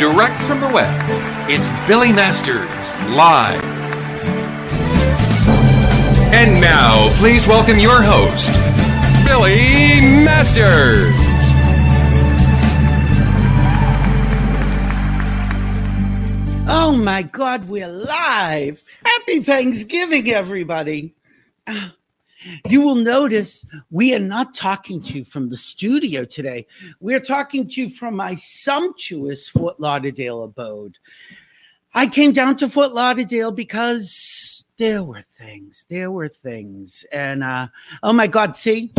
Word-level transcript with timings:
direct 0.00 0.42
from 0.44 0.60
the 0.60 0.68
web, 0.68 0.96
it's 1.50 1.68
Billy 1.86 2.10
Masters 2.10 2.56
live. 3.14 3.62
And 6.32 6.58
now, 6.58 7.14
please 7.18 7.46
welcome 7.46 7.78
your 7.78 8.00
host, 8.00 8.50
Billy 9.26 10.00
Masters. 10.24 11.14
Oh 16.66 16.96
my 16.96 17.22
God, 17.24 17.68
we're 17.68 17.86
live. 17.86 18.82
Happy 19.04 19.42
Thanksgiving, 19.42 20.30
everybody. 20.30 21.14
Ah, 21.66 21.92
You 22.68 22.82
will 22.82 22.96
notice 22.96 23.64
we 23.90 24.14
are 24.14 24.20
not 24.20 24.54
talking 24.54 25.02
to 25.02 25.18
you 25.18 25.24
from 25.24 25.48
the 25.48 25.56
studio 25.56 26.24
today. 26.24 26.66
We're 27.00 27.20
talking 27.20 27.68
to 27.68 27.82
you 27.82 27.90
from 27.90 28.16
my 28.16 28.34
sumptuous 28.34 29.48
Fort 29.48 29.78
Lauderdale 29.78 30.44
abode. 30.44 30.96
I 31.92 32.06
came 32.06 32.32
down 32.32 32.56
to 32.56 32.68
Fort 32.68 32.92
Lauderdale 32.92 33.52
because 33.52 34.64
there 34.78 35.02
were 35.02 35.22
things, 35.22 35.84
there 35.90 36.10
were 36.10 36.28
things. 36.28 37.04
And 37.12 37.42
uh, 37.42 37.68
oh 38.02 38.12
my 38.12 38.26
God, 38.26 38.56
see, 38.56 38.92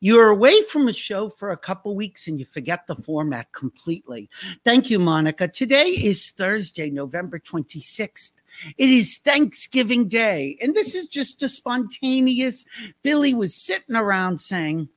you're 0.00 0.28
away 0.28 0.60
from 0.64 0.86
a 0.86 0.92
show 0.92 1.30
for 1.30 1.52
a 1.52 1.56
couple 1.56 1.96
weeks 1.96 2.28
and 2.28 2.38
you 2.38 2.44
forget 2.44 2.86
the 2.86 2.94
format 2.94 3.50
completely. 3.52 4.28
Thank 4.62 4.90
you, 4.90 4.98
Monica. 4.98 5.48
Today 5.48 5.86
is 5.86 6.30
Thursday, 6.30 6.90
November 6.90 7.38
26th. 7.38 8.32
It 8.78 8.88
is 8.88 9.18
Thanksgiving 9.18 10.08
Day. 10.08 10.56
And 10.60 10.74
this 10.74 10.94
is 10.94 11.06
just 11.06 11.42
a 11.42 11.48
spontaneous. 11.48 12.64
Billy 13.02 13.34
was 13.34 13.54
sitting 13.54 13.96
around 13.96 14.40
saying, 14.40 14.88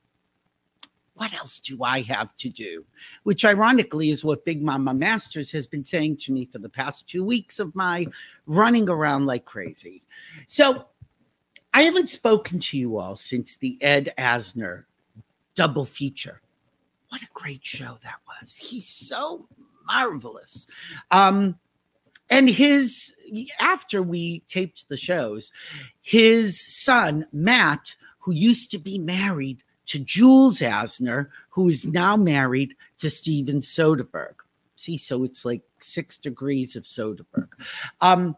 What 1.14 1.32
else 1.34 1.60
do 1.60 1.82
I 1.82 2.00
have 2.02 2.36
to 2.38 2.48
do? 2.48 2.84
Which, 3.22 3.44
ironically, 3.44 4.10
is 4.10 4.24
what 4.24 4.44
Big 4.44 4.62
Mama 4.62 4.94
Masters 4.94 5.50
has 5.52 5.66
been 5.66 5.84
saying 5.84 6.18
to 6.18 6.32
me 6.32 6.46
for 6.46 6.58
the 6.58 6.70
past 6.70 7.08
two 7.08 7.24
weeks 7.24 7.58
of 7.58 7.74
my 7.74 8.06
running 8.46 8.88
around 8.88 9.26
like 9.26 9.44
crazy. 9.44 10.04
So, 10.46 10.86
I 11.74 11.82
haven't 11.82 12.10
spoken 12.10 12.60
to 12.60 12.78
you 12.78 12.98
all 12.98 13.14
since 13.14 13.56
the 13.56 13.78
Ed 13.82 14.12
Asner 14.18 14.84
double 15.54 15.84
feature. 15.84 16.40
What 17.08 17.22
a 17.22 17.28
great 17.32 17.64
show 17.64 17.98
that 18.02 18.20
was. 18.26 18.56
He's 18.56 18.88
so 18.88 19.46
marvelous. 19.86 20.66
Um, 21.10 21.58
and 22.30 22.48
his 22.48 23.14
after 23.60 24.02
we 24.02 24.40
taped 24.48 24.88
the 24.88 24.96
shows, 24.96 25.52
his 26.02 26.60
son 26.84 27.26
Matt, 27.32 27.94
who 28.18 28.32
used 28.32 28.70
to 28.70 28.78
be 28.78 28.98
married 28.98 29.62
to 29.86 29.98
Jules 29.98 30.60
Asner, 30.60 31.28
who 31.50 31.68
is 31.68 31.86
now 31.86 32.16
married 32.16 32.74
to 32.98 33.10
Steven 33.10 33.60
Soderbergh. 33.60 34.34
See, 34.76 34.98
so 34.98 35.24
it's 35.24 35.44
like 35.44 35.62
six 35.80 36.18
degrees 36.18 36.76
of 36.76 36.84
Soderbergh. 36.84 37.48
Um, 38.00 38.36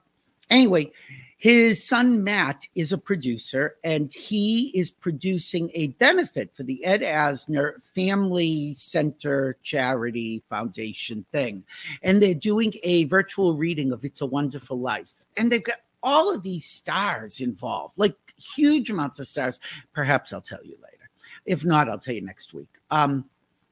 anyway, 0.48 0.92
his 1.40 1.82
son 1.82 2.22
Matt 2.22 2.68
is 2.74 2.92
a 2.92 2.98
producer, 2.98 3.76
and 3.82 4.12
he 4.12 4.70
is 4.74 4.90
producing 4.90 5.70
a 5.72 5.88
benefit 5.88 6.54
for 6.54 6.64
the 6.64 6.84
Ed 6.84 7.00
Asner 7.00 7.82
Family 7.94 8.74
Center 8.74 9.56
Charity 9.62 10.42
Foundation 10.50 11.24
thing. 11.32 11.64
And 12.02 12.20
they're 12.20 12.34
doing 12.34 12.74
a 12.82 13.04
virtual 13.04 13.56
reading 13.56 13.90
of 13.90 14.04
It's 14.04 14.20
a 14.20 14.26
Wonderful 14.26 14.78
Life. 14.78 15.24
And 15.38 15.50
they've 15.50 15.64
got 15.64 15.76
all 16.02 16.34
of 16.34 16.42
these 16.42 16.66
stars 16.66 17.40
involved, 17.40 17.94
like 17.96 18.18
huge 18.36 18.90
amounts 18.90 19.18
of 19.18 19.26
stars. 19.26 19.60
Perhaps 19.94 20.34
I'll 20.34 20.42
tell 20.42 20.62
you 20.62 20.76
later. 20.82 21.08
If 21.46 21.64
not, 21.64 21.88
I'll 21.88 21.98
tell 21.98 22.14
you 22.14 22.20
next 22.20 22.52
week. 22.52 22.68
Um, 22.90 23.24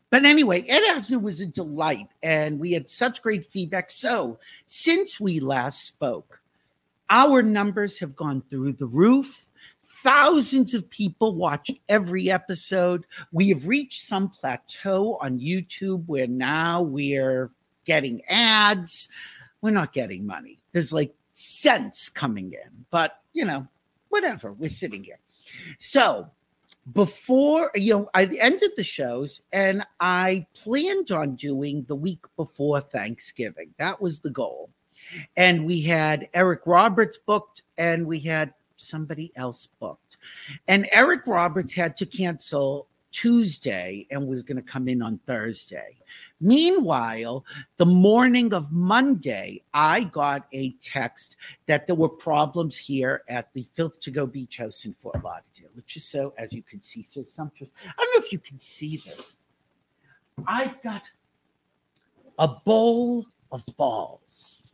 but 0.08 0.24
anyway, 0.24 0.62
Ed 0.62 0.84
Asner 0.94 1.20
was 1.20 1.42
a 1.42 1.46
delight, 1.46 2.08
and 2.22 2.58
we 2.58 2.72
had 2.72 2.88
such 2.88 3.22
great 3.22 3.44
feedback. 3.44 3.90
So, 3.90 4.38
since 4.64 5.20
we 5.20 5.38
last 5.38 5.86
spoke, 5.86 6.40
our 7.10 7.42
numbers 7.42 7.98
have 7.98 8.16
gone 8.16 8.42
through 8.48 8.74
the 8.74 8.86
roof. 8.86 9.48
Thousands 9.80 10.74
of 10.74 10.88
people 10.90 11.34
watch 11.34 11.70
every 11.88 12.30
episode. 12.30 13.04
We 13.32 13.48
have 13.48 13.66
reached 13.66 14.02
some 14.02 14.28
plateau 14.28 15.18
on 15.20 15.40
YouTube 15.40 16.06
where 16.06 16.28
now 16.28 16.82
we're 16.82 17.50
getting 17.84 18.22
ads. 18.28 19.08
We're 19.60 19.72
not 19.72 19.92
getting 19.92 20.24
money. 20.24 20.58
There's 20.72 20.92
like 20.92 21.14
cents 21.32 22.08
coming 22.08 22.52
in, 22.52 22.84
but 22.90 23.20
you 23.32 23.44
know, 23.44 23.66
whatever. 24.08 24.52
We're 24.52 24.68
sitting 24.68 25.02
here. 25.02 25.18
So, 25.78 26.30
before 26.92 27.70
you 27.74 27.94
know, 27.94 28.10
I 28.14 28.24
ended 28.40 28.70
the 28.76 28.84
shows 28.84 29.42
and 29.52 29.84
I 30.00 30.46
planned 30.54 31.10
on 31.10 31.34
doing 31.34 31.84
the 31.88 31.96
week 31.96 32.24
before 32.36 32.80
Thanksgiving. 32.80 33.74
That 33.78 34.00
was 34.00 34.20
the 34.20 34.30
goal 34.30 34.70
and 35.36 35.64
we 35.64 35.80
had 35.82 36.28
Eric 36.34 36.60
Roberts 36.66 37.18
booked, 37.18 37.62
and 37.76 38.06
we 38.06 38.20
had 38.20 38.52
somebody 38.76 39.32
else 39.36 39.66
booked. 39.66 40.18
And 40.68 40.88
Eric 40.92 41.26
Roberts 41.26 41.72
had 41.72 41.96
to 41.98 42.06
cancel 42.06 42.86
Tuesday 43.10 44.06
and 44.10 44.28
was 44.28 44.42
going 44.42 44.56
to 44.56 44.62
come 44.62 44.86
in 44.88 45.02
on 45.02 45.18
Thursday. 45.26 45.96
Meanwhile, 46.40 47.44
the 47.78 47.86
morning 47.86 48.52
of 48.54 48.70
Monday, 48.70 49.62
I 49.74 50.04
got 50.04 50.46
a 50.52 50.72
text 50.80 51.36
that 51.66 51.86
there 51.86 51.96
were 51.96 52.08
problems 52.08 52.76
here 52.76 53.22
at 53.28 53.52
the 53.54 53.66
Filth 53.72 53.98
to 54.00 54.10
Go 54.10 54.26
Beach 54.26 54.58
House 54.58 54.84
in 54.84 54.92
Fort 54.94 55.22
Lauderdale, 55.24 55.70
which 55.74 55.96
is 55.96 56.04
so, 56.04 56.34
as 56.38 56.52
you 56.52 56.62
can 56.62 56.82
see, 56.82 57.02
so 57.02 57.24
sumptuous. 57.24 57.72
I 57.84 57.92
don't 57.96 58.20
know 58.20 58.24
if 58.24 58.32
you 58.32 58.38
can 58.38 58.60
see 58.60 58.98
this. 58.98 59.38
I've 60.46 60.80
got 60.82 61.02
a 62.38 62.48
bowl 62.48 63.26
of 63.50 63.64
balls 63.76 64.67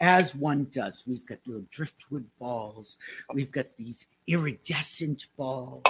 as 0.00 0.34
one 0.34 0.66
does. 0.70 1.04
We've 1.06 1.26
got 1.26 1.38
little 1.46 1.64
driftwood 1.70 2.26
balls. 2.38 2.98
We've 3.32 3.50
got 3.50 3.66
these 3.76 4.06
iridescent 4.26 5.26
balls. 5.36 5.82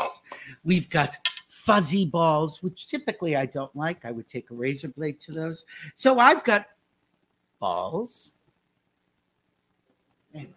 We've 0.65 0.89
got 0.89 1.17
fuzzy 1.49 2.05
balls, 2.05 2.63
which 2.63 2.87
typically 2.87 3.37
I 3.37 3.47
don't 3.47 3.75
like. 3.75 4.05
I 4.05 4.13
would 4.13 4.29
take 4.29 4.51
a 4.51 4.55
razor 4.55 4.89
blade 4.89 5.21
to 5.23 5.33
those. 5.33 5.65
So 5.95 6.19
I've 6.19 6.45
got 6.45 6.67
balls. 7.59 8.31
Anyway, 10.35 10.51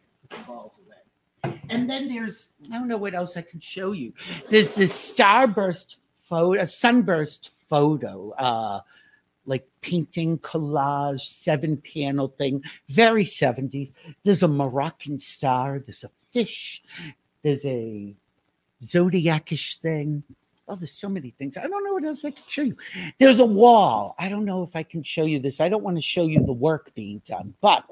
balls 0.46 0.80
away. 0.86 1.60
And 1.70 1.90
then 1.90 2.08
there's, 2.08 2.54
I 2.72 2.78
don't 2.78 2.88
know 2.88 2.98
what 2.98 3.14
else 3.14 3.38
I 3.38 3.42
can 3.42 3.60
show 3.60 3.92
you. 3.94 4.14
There's 4.50 4.76
this 4.76 5.14
starburst 5.14 5.98
photo, 6.22 6.62
a 6.62 6.68
sunburst 6.68 7.50
photo. 7.68 8.32
Uh, 8.32 8.82
like 9.50 9.68
painting 9.82 10.38
collage, 10.40 11.22
seven 11.22 11.76
panel 11.78 12.28
thing, 12.28 12.64
very 12.88 13.24
70s. 13.24 13.92
There's 14.24 14.44
a 14.44 14.48
Moroccan 14.48 15.20
star, 15.20 15.80
there's 15.80 16.04
a 16.04 16.10
fish, 16.32 16.82
there's 17.42 17.66
a 17.66 18.14
zodiacish 18.84 19.80
thing. 19.80 20.24
Oh, 20.68 20.76
there's 20.76 20.92
so 20.92 21.10
many 21.10 21.32
things. 21.32 21.58
I 21.58 21.66
don't 21.68 21.84
know 21.84 21.94
what 21.94 22.04
else 22.04 22.24
I 22.24 22.30
can 22.30 22.44
show 22.48 22.62
you. 22.62 22.78
There's 23.18 23.40
a 23.40 23.46
wall. 23.46 24.16
I 24.20 24.30
don't 24.30 24.46
know 24.46 24.62
if 24.62 24.76
I 24.76 24.84
can 24.84 25.02
show 25.02 25.26
you 25.26 25.40
this. 25.40 25.60
I 25.60 25.68
don't 25.68 25.84
want 25.84 25.98
to 25.98 26.02
show 26.02 26.28
you 26.28 26.42
the 26.46 26.54
work 26.54 26.94
being 26.94 27.24
done, 27.26 27.56
but 27.60 27.84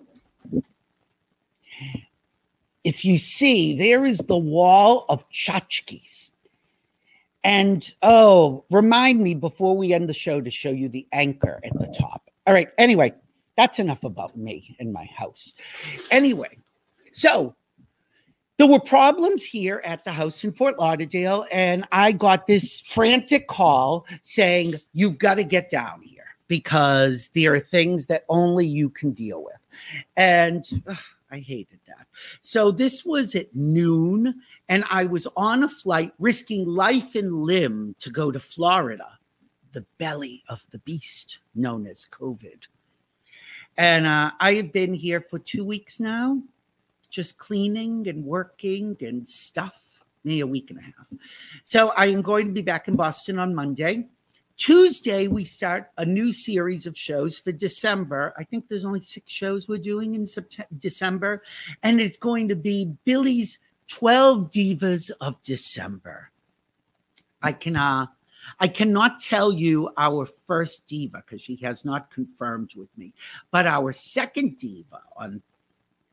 if 2.83 3.03
you 3.03 3.17
see, 3.17 3.75
there 3.75 4.05
is 4.05 4.19
the 4.19 4.37
wall 4.37 5.05
of 5.09 5.27
tchotchkes. 5.31 6.31
And 7.47 7.95
oh, 8.01 8.65
remind 8.69 9.21
me 9.21 9.33
before 9.33 9.77
we 9.77 9.93
end 9.93 10.09
the 10.09 10.13
show 10.13 10.41
to 10.41 10.51
show 10.51 10.69
you 10.69 10.89
the 10.89 11.07
anchor 11.13 11.61
at 11.63 11.71
the 11.79 11.87
top. 11.97 12.29
All 12.45 12.53
right. 12.53 12.67
Anyway, 12.77 13.13
that's 13.55 13.79
enough 13.79 14.03
about 14.03 14.35
me 14.35 14.75
and 14.81 14.91
my 14.91 15.05
house. 15.05 15.55
Anyway, 16.11 16.57
so 17.13 17.55
there 18.57 18.67
were 18.67 18.81
problems 18.81 19.45
here 19.45 19.81
at 19.85 20.03
the 20.03 20.11
house 20.11 20.43
in 20.43 20.51
Fort 20.51 20.77
Lauderdale, 20.77 21.45
and 21.49 21.85
I 21.93 22.11
got 22.11 22.47
this 22.47 22.81
frantic 22.81 23.47
call 23.47 24.05
saying, 24.21 24.81
You've 24.91 25.17
got 25.17 25.35
to 25.35 25.45
get 25.45 25.69
down 25.69 26.01
here 26.01 26.25
because 26.49 27.29
there 27.33 27.53
are 27.53 27.59
things 27.59 28.07
that 28.07 28.25
only 28.27 28.67
you 28.67 28.89
can 28.89 29.11
deal 29.11 29.41
with. 29.41 29.63
And 30.17 30.65
ugh, 30.85 30.97
I 31.31 31.39
hated 31.39 31.79
that. 31.87 32.07
So 32.41 32.71
this 32.71 33.05
was 33.05 33.35
at 33.35 33.55
noon 33.55 34.35
and 34.69 34.83
I 34.89 35.05
was 35.05 35.27
on 35.35 35.63
a 35.63 35.69
flight 35.69 36.13
risking 36.19 36.65
life 36.65 37.15
and 37.15 37.43
limb 37.43 37.95
to 37.99 38.09
go 38.09 38.31
to 38.31 38.39
Florida, 38.39 39.17
the 39.71 39.85
belly 39.97 40.43
of 40.49 40.65
the 40.71 40.79
beast 40.79 41.39
known 41.55 41.87
as 41.87 42.07
COVID. 42.11 42.67
And 43.77 44.05
uh, 44.05 44.31
I 44.39 44.53
have 44.55 44.73
been 44.73 44.93
here 44.93 45.21
for 45.21 45.39
two 45.39 45.63
weeks 45.63 45.99
now, 45.99 46.41
just 47.09 47.37
cleaning 47.37 48.07
and 48.07 48.23
working 48.23 48.97
and 49.01 49.27
stuff, 49.27 50.03
maybe 50.23 50.41
a 50.41 50.47
week 50.47 50.71
and 50.71 50.79
a 50.79 50.81
half. 50.81 51.07
So 51.63 51.89
I 51.95 52.07
am 52.07 52.21
going 52.21 52.47
to 52.47 52.53
be 52.53 52.63
back 52.63 52.87
in 52.87 52.95
Boston 52.95 53.39
on 53.39 53.53
Monday. 53.53 54.07
Tuesday, 54.57 55.27
we 55.27 55.45
start 55.45 55.91
a 55.99 56.05
new 56.05 56.33
series 56.33 56.87
of 56.87 56.97
shows 56.97 57.37
for 57.37 57.51
December. 57.51 58.33
I 58.39 58.43
think 58.43 58.67
there's 58.67 58.85
only 58.85 59.01
six 59.01 59.31
shows 59.31 59.69
we're 59.69 59.77
doing 59.77 60.15
in 60.15 60.25
September, 60.25 60.69
December, 60.79 61.43
and 61.83 62.01
it's 62.01 62.17
going 62.17 62.47
to 62.47 62.55
be 62.55 62.91
Billy's 63.05 63.59
12 63.87 64.51
Divas 64.51 65.11
of 65.21 65.41
December. 65.43 66.31
I 67.41 67.51
can 67.51 67.75
uh 67.75 68.07
I 68.59 68.67
cannot 68.67 69.19
tell 69.19 69.51
you 69.51 69.89
our 69.97 70.25
first 70.25 70.87
diva 70.87 71.17
because 71.17 71.41
she 71.41 71.57
has 71.57 71.83
not 71.83 72.11
confirmed 72.11 72.73
with 72.75 72.89
me, 72.97 73.13
but 73.51 73.67
our 73.67 73.91
second 73.91 74.57
diva 74.57 75.01
on 75.17 75.41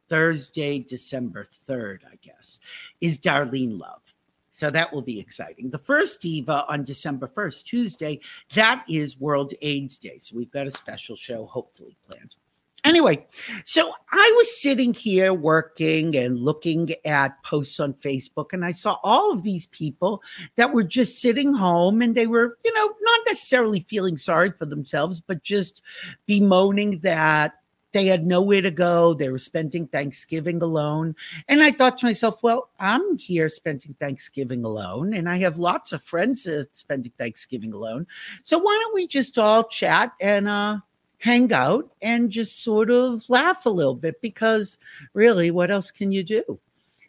Thursday, 0.08 0.80
December 0.80 1.46
3rd, 1.68 1.98
I 2.10 2.16
guess, 2.22 2.60
is 3.00 3.20
Darlene 3.20 3.78
Love. 3.78 4.02
So 4.50 4.70
that 4.70 4.92
will 4.92 5.02
be 5.02 5.18
exciting. 5.18 5.70
The 5.70 5.78
first 5.78 6.20
diva 6.20 6.64
on 6.68 6.84
December 6.84 7.26
1st, 7.26 7.64
Tuesday, 7.64 8.20
that 8.54 8.84
is 8.88 9.18
World 9.18 9.52
AIDS 9.62 9.98
Day. 9.98 10.18
So 10.18 10.36
we've 10.36 10.50
got 10.50 10.66
a 10.66 10.70
special 10.70 11.16
show 11.16 11.46
hopefully 11.46 11.96
planned. 12.08 12.36
Anyway, 12.84 13.26
so 13.64 13.92
I 14.12 14.32
was 14.36 14.60
sitting 14.60 14.92
here 14.92 15.32
working 15.32 16.14
and 16.16 16.38
looking 16.38 16.94
at 17.06 17.42
posts 17.42 17.80
on 17.80 17.94
Facebook, 17.94 18.52
and 18.52 18.62
I 18.62 18.72
saw 18.72 18.98
all 19.02 19.32
of 19.32 19.42
these 19.42 19.66
people 19.66 20.22
that 20.56 20.72
were 20.72 20.84
just 20.84 21.20
sitting 21.20 21.54
home 21.54 22.02
and 22.02 22.14
they 22.14 22.26
were, 22.26 22.58
you 22.62 22.74
know, 22.74 22.94
not 23.00 23.20
necessarily 23.26 23.80
feeling 23.80 24.18
sorry 24.18 24.50
for 24.50 24.66
themselves, 24.66 25.18
but 25.18 25.42
just 25.42 25.80
bemoaning 26.26 26.98
that 27.00 27.54
they 27.92 28.04
had 28.06 28.26
nowhere 28.26 28.60
to 28.60 28.70
go. 28.70 29.14
They 29.14 29.30
were 29.30 29.38
spending 29.38 29.86
Thanksgiving 29.86 30.60
alone. 30.60 31.14
And 31.48 31.62
I 31.62 31.70
thought 31.70 31.96
to 31.98 32.06
myself, 32.06 32.42
well, 32.42 32.68
I'm 32.80 33.16
here 33.16 33.48
spending 33.48 33.94
Thanksgiving 33.98 34.64
alone, 34.64 35.14
and 35.14 35.26
I 35.26 35.38
have 35.38 35.58
lots 35.58 35.92
of 35.92 36.02
friends 36.02 36.46
spending 36.74 37.12
Thanksgiving 37.16 37.72
alone. 37.72 38.06
So 38.42 38.58
why 38.58 38.78
don't 38.82 38.94
we 38.94 39.06
just 39.06 39.38
all 39.38 39.64
chat 39.64 40.12
and, 40.20 40.48
uh, 40.48 40.78
hang 41.24 41.50
out 41.54 41.90
and 42.02 42.28
just 42.28 42.62
sort 42.62 42.90
of 42.90 43.24
laugh 43.30 43.64
a 43.64 43.70
little 43.70 43.94
bit 43.94 44.20
because 44.20 44.76
really, 45.14 45.50
what 45.50 45.70
else 45.70 45.90
can 45.90 46.12
you 46.12 46.22
do? 46.22 46.60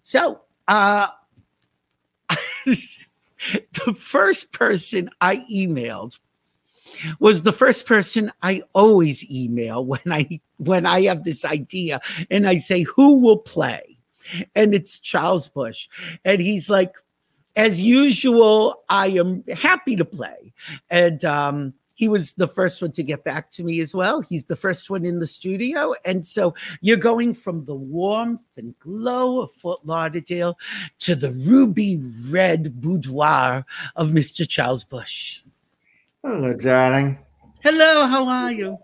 So, 0.04 0.40
uh, 0.70 1.08
the 2.66 3.94
first 4.00 4.54
person 4.54 5.10
I 5.20 5.46
emailed 5.54 6.18
was 7.20 7.44
the 7.44 7.52
first 7.52 7.86
person 7.86 8.32
I 8.42 8.62
always 8.72 9.30
email 9.30 9.84
when 9.84 10.00
I 10.10 10.40
when 10.58 10.86
I 10.86 11.02
have 11.04 11.26
this 11.26 11.44
idea 11.44 12.00
and 12.32 12.48
I 12.48 12.58
say 12.58 12.84
who 12.84 13.20
will 13.20 13.40
play? 13.40 13.98
And 14.56 14.74
it's 14.74 14.98
Charles 14.98 15.50
Busch. 15.50 15.90
And 16.24 16.42
he's 16.42 16.70
like 16.70 16.94
as 17.58 17.82
usual 17.82 18.82
I 18.88 19.08
am 19.08 19.44
happy 19.54 19.98
to 19.98 20.06
play. 20.06 20.54
And 20.90 21.26
um 21.26 21.74
he 21.96 22.08
was 22.08 22.34
the 22.34 22.48
first 22.48 22.82
one 22.82 22.92
to 22.92 23.04
get 23.04 23.24
back 23.24 23.50
to 23.52 23.64
me 23.64 23.80
as 23.80 23.96
well. 23.96 24.22
He's 24.22 24.44
the 24.44 24.56
first 24.56 24.90
one 24.90 25.06
in 25.06 25.20
the 25.20 25.28
studio. 25.28 25.96
And 26.04 26.26
so 26.26 26.54
you're 26.82 26.98
going 26.98 27.34
from 27.34 27.66
the 27.66 27.74
warmth 27.74 28.44
and 28.58 28.78
glow 28.80 29.42
of 29.42 29.52
Fort 29.54 29.86
Lauderdale 29.86 30.58
to 31.00 31.16
the 31.16 31.32
ruby 31.32 32.02
red 32.30 32.80
boudoir 32.82 33.66
of 33.96 34.10
Mr. 34.10 34.48
Charles 34.48 34.84
Busch. 34.84 35.42
Hello, 36.24 36.54
darling. 36.54 37.18
Hello, 37.64 38.08
how 38.08 38.28
are 38.28 38.52
you? 38.52 38.78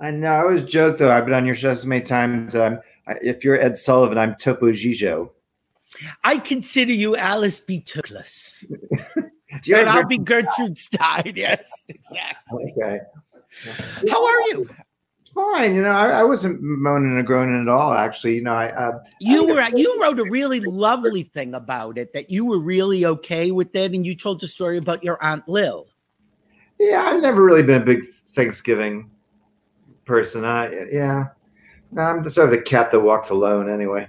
I 0.00 0.10
know. 0.10 0.32
I 0.32 0.40
always 0.40 0.64
joke, 0.64 0.96
though. 0.98 1.12
I've 1.12 1.26
been 1.26 1.34
on 1.34 1.44
your 1.44 1.54
show 1.54 1.74
so 1.74 1.86
many 1.86 2.02
times. 2.02 2.56
Um, 2.56 2.80
if 3.22 3.44
you're 3.44 3.60
Ed 3.60 3.76
Sullivan, 3.76 4.16
I'm 4.16 4.34
Topo 4.36 4.72
Gigio. 4.72 5.30
I 6.24 6.38
consider 6.38 6.92
you 6.92 7.16
Alice 7.16 7.60
B. 7.60 7.84
And 9.68 9.88
I'll 9.88 10.06
be 10.06 10.18
Gertrude 10.18 10.78
Stein. 10.78 11.32
Yes, 11.36 11.86
exactly. 11.88 12.74
Okay. 12.76 13.00
How 14.08 14.26
are 14.26 14.40
you? 14.48 14.68
Fine. 15.34 15.74
You 15.74 15.82
know, 15.82 15.90
I, 15.90 16.08
I, 16.08 16.22
wasn't 16.24 16.60
moaning 16.60 17.16
and 17.16 17.26
groaning 17.26 17.62
at 17.62 17.68
all. 17.68 17.92
Actually, 17.92 18.34
you 18.34 18.42
know, 18.42 18.52
I. 18.52 18.70
Uh, 18.70 18.98
you 19.20 19.48
I 19.48 19.52
were. 19.52 19.78
You 19.78 20.00
wrote 20.02 20.18
a 20.18 20.24
really 20.24 20.60
lovely 20.60 21.22
thing 21.22 21.54
about 21.54 21.98
it. 21.98 22.12
That 22.14 22.30
you 22.30 22.44
were 22.44 22.58
really 22.58 23.06
okay 23.06 23.52
with 23.52 23.74
it, 23.76 23.92
and 23.94 24.04
you 24.04 24.16
told 24.16 24.42
a 24.42 24.48
story 24.48 24.76
about 24.76 25.04
your 25.04 25.22
aunt 25.22 25.48
Lil. 25.48 25.86
Yeah, 26.80 27.02
I've 27.02 27.22
never 27.22 27.44
really 27.44 27.62
been 27.62 27.82
a 27.82 27.84
big 27.84 28.04
Thanksgiving 28.30 29.10
person. 30.04 30.44
I 30.44 30.86
yeah, 30.90 31.26
I'm 31.96 32.28
sort 32.28 32.48
of 32.48 32.50
the 32.52 32.62
cat 32.62 32.90
that 32.90 33.00
walks 33.00 33.30
alone. 33.30 33.70
Anyway, 33.70 34.08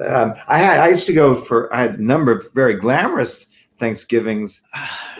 um, 0.00 0.34
I 0.48 0.58
had. 0.58 0.78
I 0.78 0.88
used 0.88 1.06
to 1.08 1.12
go 1.12 1.34
for. 1.34 1.72
I 1.74 1.80
had 1.80 1.98
a 1.98 2.02
number 2.02 2.32
of 2.32 2.42
very 2.54 2.74
glamorous 2.74 3.46
Thanksgivings 3.78 4.62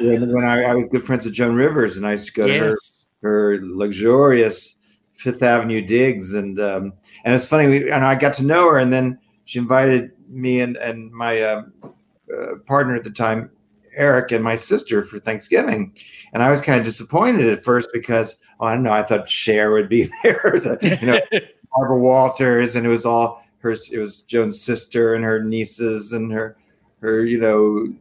when, 0.01 0.33
when 0.33 0.45
I, 0.45 0.63
I, 0.63 0.75
was 0.75 0.87
good 0.87 1.05
friends 1.05 1.25
with 1.25 1.35
Joan 1.35 1.55
Rivers, 1.55 1.97
and 1.97 2.07
I 2.07 2.13
used 2.13 2.27
to 2.27 2.33
go 2.33 2.47
yes. 2.47 2.57
to 2.59 2.65
her 2.65 2.77
her 3.25 3.59
luxurious 3.63 4.77
Fifth 5.13 5.43
Avenue 5.43 5.81
digs, 5.81 6.35
and 6.35 6.61
um, 6.61 6.93
and 7.25 7.35
it's 7.35 7.47
funny, 7.47 7.67
we, 7.67 7.91
and 7.91 8.05
I 8.05 8.15
got 8.15 8.35
to 8.35 8.45
know 8.45 8.71
her, 8.71 8.79
and 8.79 8.93
then 8.93 9.19
she 9.45 9.59
invited 9.59 10.13
me 10.29 10.61
and 10.61 10.77
and 10.77 11.11
my 11.11 11.43
um, 11.43 11.73
uh, 11.85 12.57
partner 12.67 12.95
at 12.95 13.05
the 13.05 13.11
time, 13.11 13.51
Eric, 13.97 14.33
and 14.33 14.45
my 14.45 14.57
sister 14.57 15.03
for 15.03 15.19
Thanksgiving, 15.19 15.95
and 16.33 16.43
I 16.43 16.51
was 16.51 16.61
kind 16.61 16.79
of 16.79 16.85
disappointed 16.85 17.49
at 17.49 17.65
first 17.65 17.89
because 17.93 18.37
oh, 18.61 18.67
I 18.67 18.75
don't 18.75 18.83
know, 18.83 18.93
I 18.93 19.03
thought 19.03 19.29
Cher 19.29 19.73
would 19.73 19.89
be 19.89 20.11
there, 20.23 20.55
you 21.01 21.07
know, 21.07 21.21
Barbara 21.77 21.99
Walters, 21.99 22.77
and 22.77 22.85
it 22.85 22.91
was 22.91 23.07
all 23.07 23.43
her. 23.59 23.75
It 23.91 23.99
was 23.99 24.23
Joan's 24.23 24.61
sister 24.61 25.15
and 25.15 25.25
her 25.25 25.43
nieces 25.43 26.13
and 26.13 26.31
her 26.33 26.57
her 27.01 27.25
you 27.25 27.39
know 27.39 27.95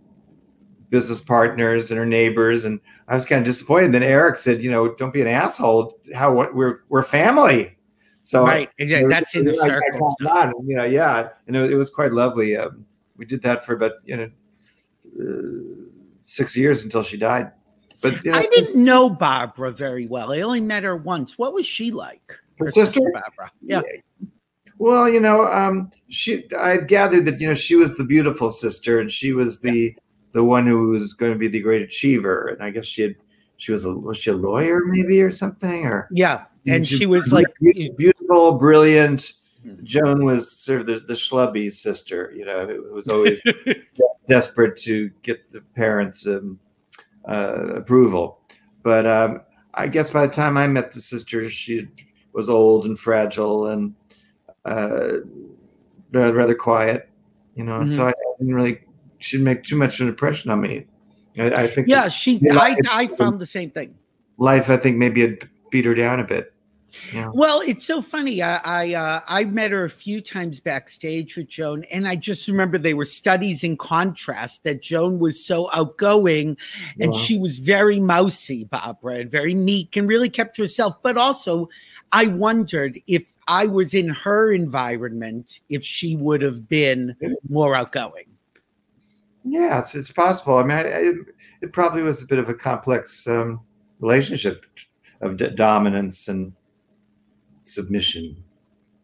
business 0.93 1.19
partners 1.19 1.89
and 1.89 1.97
her 1.97 2.05
neighbors. 2.05 2.65
And 2.65 2.79
I 3.07 3.15
was 3.15 3.25
kind 3.25 3.39
of 3.39 3.45
disappointed. 3.45 3.91
Then 3.91 4.03
Eric 4.03 4.37
said, 4.37 4.61
you 4.61 4.69
know, 4.69 4.93
don't 4.93 5.11
be 5.11 5.21
an 5.21 5.27
asshole. 5.27 5.99
How 6.13 6.31
what 6.31 6.53
we're 6.53 6.81
we're 6.87 7.01
family. 7.01 7.75
So 8.21 8.43
right, 8.43 8.69
exactly. 8.77 9.09
That's 9.09 9.35
in 9.35 9.45
the 9.45 9.55
circle. 9.55 10.15
On, 10.29 10.53
you 10.67 10.77
know, 10.77 10.85
yeah, 10.85 11.29
and 11.47 11.55
it, 11.55 11.71
it 11.71 11.75
was 11.75 11.89
quite 11.89 12.13
lovely. 12.13 12.55
Um, 12.55 12.85
we 13.17 13.25
did 13.25 13.41
that 13.41 13.65
for 13.65 13.73
about 13.73 13.93
you 14.05 14.17
know 14.17 14.29
uh, 15.19 15.89
six 16.19 16.55
years 16.55 16.83
until 16.83 17.01
she 17.01 17.17
died. 17.17 17.51
But 17.99 18.23
you 18.23 18.31
know, 18.31 18.37
I 18.37 18.45
didn't 18.51 18.81
know 18.81 19.09
Barbara 19.09 19.71
very 19.71 20.05
well. 20.05 20.31
I 20.31 20.41
only 20.41 20.61
met 20.61 20.83
her 20.83 20.95
once. 20.95 21.39
What 21.39 21.53
was 21.53 21.65
she 21.65 21.89
like? 21.89 22.39
Her, 22.59 22.65
her 22.65 22.71
sister? 22.71 23.01
sister 23.01 23.11
Barbara. 23.13 23.51
Yeah. 23.61 23.81
yeah. 23.91 24.27
Well, 24.77 25.09
you 25.09 25.19
know, 25.19 25.47
um, 25.47 25.91
she. 26.09 26.45
I 26.57 26.77
gathered 26.77 27.25
that 27.25 27.41
you 27.41 27.47
know 27.47 27.55
she 27.55 27.75
was 27.75 27.95
the 27.95 28.05
beautiful 28.05 28.51
sister, 28.51 28.99
and 28.99 29.11
she 29.11 29.33
was 29.33 29.59
the 29.59 29.95
the 30.33 30.43
one 30.43 30.67
who 30.67 30.89
was 30.89 31.13
going 31.13 31.31
to 31.31 31.37
be 31.37 31.47
the 31.47 31.61
great 31.61 31.81
achiever, 31.81 32.47
and 32.47 32.61
I 32.61 32.69
guess 32.69 32.85
she 32.85 33.03
had 33.03 33.15
she 33.57 33.71
was 33.71 33.85
a 33.85 33.93
was 33.93 34.17
she 34.17 34.31
a 34.31 34.33
lawyer 34.33 34.81
maybe 34.85 35.21
or 35.21 35.31
something 35.31 35.85
or 35.85 36.09
yeah, 36.11 36.45
and 36.67 36.85
she, 36.85 36.97
she 36.97 37.05
was 37.05 37.31
like 37.31 37.47
beautiful, 37.61 38.53
brilliant. 38.53 39.33
Hmm. 39.63 39.75
Joan 39.83 40.25
was 40.25 40.51
sort 40.51 40.81
of 40.81 40.87
the, 40.87 40.99
the 40.99 41.13
schlubby 41.13 41.71
sister, 41.71 42.33
you 42.35 42.45
know, 42.45 42.67
who, 42.67 42.93
was 42.93 43.07
always 43.07 43.41
desperate 44.27 44.75
to 44.77 45.09
get 45.21 45.49
the 45.51 45.61
parents' 45.75 46.27
um, 46.27 46.59
uh, 47.27 47.75
approval. 47.75 48.41
But 48.81 49.07
um, 49.07 49.41
I 49.73 49.87
guess 49.87 50.09
by 50.09 50.27
the 50.27 50.33
time 50.33 50.57
I 50.57 50.67
met 50.67 50.91
the 50.91 50.99
sister, 50.99 51.49
she 51.49 51.87
was 52.33 52.49
old 52.49 52.85
and 52.85 52.99
fragile 52.99 53.67
and 53.67 53.95
uh, 54.65 55.19
rather 56.11 56.55
quiet, 56.55 57.09
you 57.55 57.63
know. 57.63 57.79
Mm-hmm. 57.79 57.93
So 57.93 58.07
I 58.07 58.13
didn't 58.39 58.55
really 58.55 58.79
she 59.23 59.37
didn't 59.37 59.45
make 59.45 59.63
too 59.63 59.77
much 59.77 59.99
of 59.99 60.07
an 60.07 60.09
impression 60.09 60.51
on 60.51 60.61
me. 60.61 60.85
I, 61.37 61.63
I 61.63 61.67
think. 61.67 61.87
Yeah, 61.87 62.09
she. 62.09 62.39
I, 62.51 62.75
I 62.89 63.07
found 63.07 63.39
the 63.39 63.45
same 63.45 63.71
thing. 63.71 63.95
Life, 64.37 64.69
I 64.69 64.77
think, 64.77 64.97
maybe 64.97 65.21
it 65.21 65.45
beat 65.71 65.85
her 65.85 65.95
down 65.95 66.19
a 66.19 66.23
bit. 66.23 66.53
Yeah. 67.11 67.31
Well, 67.33 67.61
it's 67.61 67.85
so 67.85 68.03
funny. 68.03 68.43
I 68.43 68.59
I, 68.63 68.93
uh, 68.93 69.19
I 69.27 69.45
met 69.45 69.71
her 69.71 69.83
a 69.83 69.89
few 69.89 70.21
times 70.21 70.59
backstage 70.59 71.35
with 71.35 71.47
Joan, 71.47 71.85
and 71.85 72.07
I 72.07 72.15
just 72.15 72.47
remember 72.47 72.77
they 72.77 72.93
were 72.93 73.05
studies 73.05 73.63
in 73.63 73.77
contrast. 73.77 74.63
That 74.63 74.83
Joan 74.83 75.17
was 75.17 75.43
so 75.43 75.71
outgoing, 75.73 76.55
and 76.99 77.15
she 77.15 77.39
was 77.39 77.57
very 77.59 77.99
mousy, 77.99 78.65
Barbara, 78.65 79.21
and 79.21 79.31
very 79.31 79.55
meek, 79.55 79.97
and 79.97 80.07
really 80.07 80.29
kept 80.29 80.55
to 80.57 80.61
herself. 80.61 81.01
But 81.01 81.17
also, 81.17 81.67
I 82.11 82.27
wondered 82.27 82.99
if 83.07 83.33
I 83.47 83.65
was 83.65 83.95
in 83.95 84.09
her 84.09 84.51
environment, 84.51 85.61
if 85.69 85.83
she 85.83 86.15
would 86.17 86.43
have 86.43 86.69
been 86.69 87.15
more 87.49 87.75
outgoing. 87.75 88.25
Yeah, 89.43 89.79
it's, 89.79 89.93
it's 89.95 90.11
possible. 90.11 90.57
I 90.57 90.63
mean, 90.63 90.77
I, 90.77 90.81
it, 90.81 91.15
it, 91.61 91.73
probably 91.73 92.01
was 92.01 92.21
a 92.21 92.25
bit 92.25 92.39
of 92.39 92.49
a 92.49 92.53
complex 92.53 93.27
um, 93.27 93.59
relationship 93.99 94.65
of 95.21 95.37
d- 95.37 95.49
dominance 95.49 96.27
and 96.27 96.53
submission. 97.61 98.43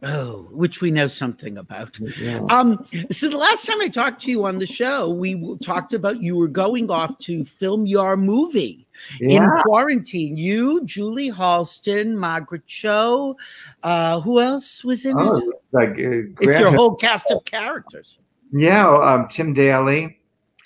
Oh, 0.01 0.47
which 0.51 0.81
we 0.81 0.91
know 0.91 1.07
something 1.07 1.57
about. 1.57 1.99
Yeah. 1.99 2.39
Um, 2.49 2.85
so 3.11 3.27
the 3.27 3.37
last 3.37 3.65
time 3.65 3.81
I 3.81 3.89
talked 3.89 4.21
to 4.21 4.31
you 4.31 4.45
on 4.45 4.57
the 4.59 4.65
show, 4.65 5.09
we 5.09 5.57
talked 5.57 5.93
about 5.93 6.21
you 6.21 6.37
were 6.37 6.47
going 6.47 6.89
off 6.89 7.17
to 7.19 7.43
film 7.43 7.85
your 7.85 8.15
movie 8.15 8.87
yeah. 9.19 9.43
in 9.43 9.61
quarantine. 9.63 10.37
You, 10.37 10.85
Julie 10.85 11.29
Halston, 11.29 12.15
Margaret 12.15 12.65
Cho, 12.65 13.35
uh, 13.83 14.21
who 14.21 14.39
else 14.39 14.85
was 14.85 15.03
in 15.03 15.19
oh, 15.19 15.35
it? 15.35 15.43
Like 15.73 15.89
uh, 15.89 16.31
it's 16.39 16.57
your 16.57 16.71
whole 16.71 16.95
cast 16.95 17.29
of 17.29 17.43
characters. 17.43 18.19
Yeah, 18.53 18.89
um, 18.89 19.27
Tim 19.27 19.53
Daly, 19.53 20.18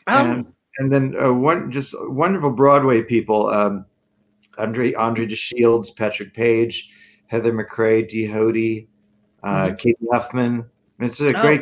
Oh. 0.07 0.31
And, 0.31 0.53
and 0.79 0.91
then 0.91 1.15
uh, 1.21 1.31
one 1.31 1.71
just 1.71 1.93
wonderful 2.09 2.51
Broadway 2.51 3.01
people, 3.01 3.47
um, 3.47 3.85
Andre 4.57 4.93
Andre 4.93 5.25
DeShields, 5.27 5.95
Patrick 5.95 6.33
Page, 6.33 6.89
Heather 7.27 7.53
MacRae, 7.53 8.07
Dee 8.07 8.27
Hoty, 8.27 8.87
uh, 9.43 9.67
mm-hmm. 9.67 9.75
Cady 9.75 9.97
Huffman. 10.11 10.65
It's 10.99 11.19
a 11.19 11.27
oh. 11.27 11.41
great, 11.41 11.61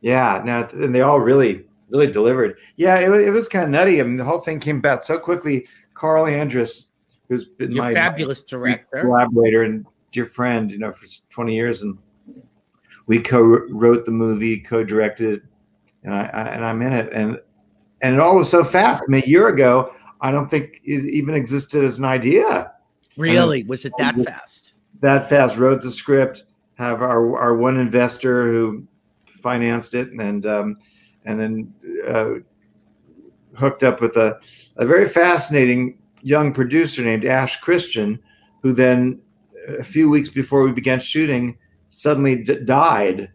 yeah. 0.00 0.42
Now 0.44 0.68
and 0.72 0.94
they 0.94 1.02
all 1.02 1.20
really 1.20 1.64
really 1.90 2.10
delivered. 2.10 2.58
Yeah, 2.76 2.98
it 2.98 3.10
was, 3.10 3.20
it 3.20 3.30
was 3.30 3.48
kind 3.48 3.64
of 3.64 3.70
nutty. 3.70 4.00
I 4.00 4.04
mean, 4.04 4.16
the 4.16 4.24
whole 4.24 4.38
thing 4.38 4.60
came 4.60 4.78
about 4.78 5.04
so 5.04 5.18
quickly. 5.18 5.66
Carl 5.94 6.24
Andress, 6.24 6.86
who's 7.28 7.44
been 7.44 7.72
Your 7.72 7.84
my 7.84 7.94
fabulous 7.94 8.42
director. 8.42 9.02
collaborator 9.02 9.64
and 9.64 9.84
dear 10.12 10.24
friend, 10.24 10.70
you 10.70 10.78
know, 10.78 10.90
for 10.90 11.06
20 11.30 11.54
years, 11.54 11.82
and 11.82 11.98
we 13.06 13.20
co-wrote 13.20 14.04
the 14.04 14.12
movie, 14.12 14.60
co-directed, 14.60 15.42
and 16.04 16.14
I, 16.14 16.30
I 16.32 16.42
and 16.48 16.64
I'm 16.64 16.80
in 16.82 16.92
it, 16.92 17.12
and 17.12 17.38
and 18.02 18.14
it 18.14 18.20
all 18.20 18.36
was 18.36 18.50
so 18.50 18.64
fast. 18.64 19.02
I 19.06 19.10
mean, 19.10 19.22
a 19.24 19.28
year 19.28 19.48
ago, 19.48 19.92
I 20.20 20.30
don't 20.30 20.48
think 20.48 20.80
it 20.84 21.04
even 21.04 21.34
existed 21.34 21.84
as 21.84 21.98
an 21.98 22.04
idea 22.04 22.72
Really? 23.20 23.64
Was 23.64 23.84
it 23.84 23.92
that 23.98 24.16
fast? 24.20 24.74
that 25.00 25.28
fast. 25.28 25.56
Wrote 25.56 25.82
the 25.82 25.90
script, 25.90 26.44
have 26.74 27.02
our 27.02 27.36
our 27.36 27.56
one 27.56 27.78
investor 27.78 28.44
who 28.44 28.86
financed 29.26 29.94
it, 29.94 30.10
and 30.12 30.46
um, 30.46 30.78
and 31.24 31.38
then 31.38 31.74
uh, 32.08 32.34
hooked 33.56 33.82
up 33.82 34.00
with 34.00 34.16
a 34.16 34.38
a 34.76 34.86
very 34.86 35.08
fascinating 35.08 35.98
young 36.22 36.52
producer 36.52 37.02
named 37.02 37.24
Ash 37.24 37.60
Christian, 37.60 38.18
who 38.62 38.72
then 38.72 39.20
a 39.78 39.84
few 39.84 40.08
weeks 40.08 40.28
before 40.28 40.62
we 40.62 40.72
began 40.72 40.98
shooting 40.98 41.58
suddenly 41.90 42.42
d- 42.42 42.60
died 42.64 43.30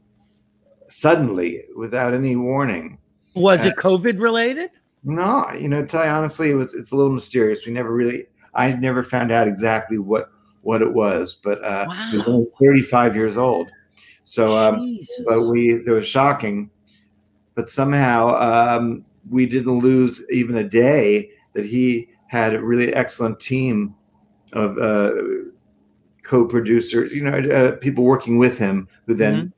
suddenly 0.87 1.63
without 1.75 2.13
any 2.13 2.35
warning. 2.35 2.97
Was 3.35 3.65
it 3.65 3.75
COVID 3.75 4.19
related? 4.19 4.71
No, 5.03 5.45
you 5.51 5.69
know, 5.69 5.81
to 5.81 5.87
tell 5.87 6.03
you 6.03 6.09
honestly, 6.09 6.49
it 6.49 6.55
was 6.55 6.73
it's 6.73 6.91
a 6.91 6.95
little 6.95 7.11
mysterious. 7.11 7.65
We 7.65 7.73
never 7.73 7.93
really, 7.93 8.25
I 8.53 8.73
never 8.73 9.03
found 9.03 9.31
out 9.31 9.47
exactly 9.47 9.97
what 9.99 10.31
what 10.61 10.81
it 10.81 10.91
was, 10.91 11.35
but 11.43 11.63
uh, 11.63 11.87
he 12.09 12.17
was 12.17 12.27
only 12.27 12.47
35 12.59 13.15
years 13.15 13.37
old. 13.37 13.69
So, 14.23 14.57
um, 14.57 14.97
but 15.27 15.47
we 15.51 15.75
it 15.85 15.87
was 15.87 16.07
shocking, 16.07 16.71
but 17.53 17.69
somehow 17.69 18.35
um, 18.39 19.05
we 19.29 19.45
didn't 19.45 19.77
lose 19.77 20.23
even 20.31 20.57
a 20.57 20.63
day. 20.67 21.29
That 21.53 21.65
he 21.65 22.09
had 22.27 22.53
a 22.53 22.61
really 22.61 22.93
excellent 22.93 23.39
team 23.39 23.95
of 24.53 24.77
uh, 24.77 25.11
co-producers, 26.23 27.13
you 27.13 27.23
know, 27.23 27.37
uh, 27.37 27.73
people 27.77 28.03
working 28.03 28.37
with 28.37 28.57
him 28.57 28.87
who 29.05 29.13
then 29.13 29.53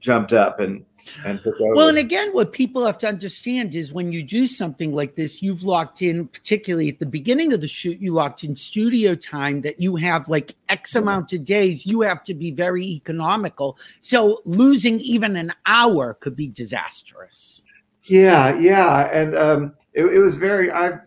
jumped 0.00 0.32
up 0.32 0.58
and 0.60 0.84
and. 1.24 1.40
Well, 1.60 1.88
and 1.88 1.98
again, 1.98 2.30
what 2.32 2.52
people 2.52 2.84
have 2.86 2.98
to 2.98 3.08
understand 3.08 3.74
is 3.74 3.92
when 3.92 4.12
you 4.12 4.22
do 4.22 4.46
something 4.46 4.94
like 4.94 5.16
this, 5.16 5.42
you've 5.42 5.62
locked 5.62 6.02
in, 6.02 6.28
particularly 6.28 6.88
at 6.88 6.98
the 6.98 7.06
beginning 7.06 7.52
of 7.52 7.60
the 7.60 7.68
shoot, 7.68 8.00
you 8.00 8.12
locked 8.12 8.44
in 8.44 8.56
studio 8.56 9.14
time 9.14 9.62
that 9.62 9.80
you 9.80 9.96
have 9.96 10.28
like 10.28 10.52
X 10.68 10.94
amount 10.94 11.32
of 11.32 11.44
days. 11.44 11.86
You 11.86 12.02
have 12.02 12.22
to 12.24 12.34
be 12.34 12.50
very 12.50 12.84
economical. 12.84 13.78
So 14.00 14.42
losing 14.44 15.00
even 15.00 15.36
an 15.36 15.52
hour 15.66 16.14
could 16.14 16.36
be 16.36 16.48
disastrous. 16.48 17.62
Yeah, 18.04 18.58
yeah, 18.58 19.08
and 19.12 19.36
um, 19.36 19.74
it, 19.92 20.04
it 20.04 20.18
was 20.18 20.36
very. 20.36 20.70
I've 20.72 21.00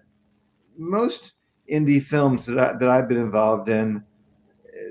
most 0.78 1.34
indie 1.72 2.02
films 2.02 2.46
that 2.46 2.58
I, 2.58 2.78
that 2.78 2.90
I've 2.90 3.08
been 3.08 3.18
involved 3.18 3.70
in. 3.70 4.04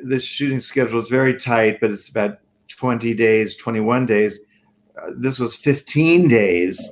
The 0.05 0.21
shooting 0.21 0.61
schedule 0.61 0.99
is 0.99 1.09
very 1.09 1.39
tight, 1.39 1.81
but 1.81 1.91
it's 1.91 2.09
about 2.09 2.39
twenty 2.69 3.15
days, 3.15 3.57
twenty 3.57 3.81
one 3.81 4.05
days. 4.05 4.41
Uh, 5.01 5.11
this 5.17 5.39
was 5.39 5.57
fifteen 5.57 6.29
days. 6.29 6.91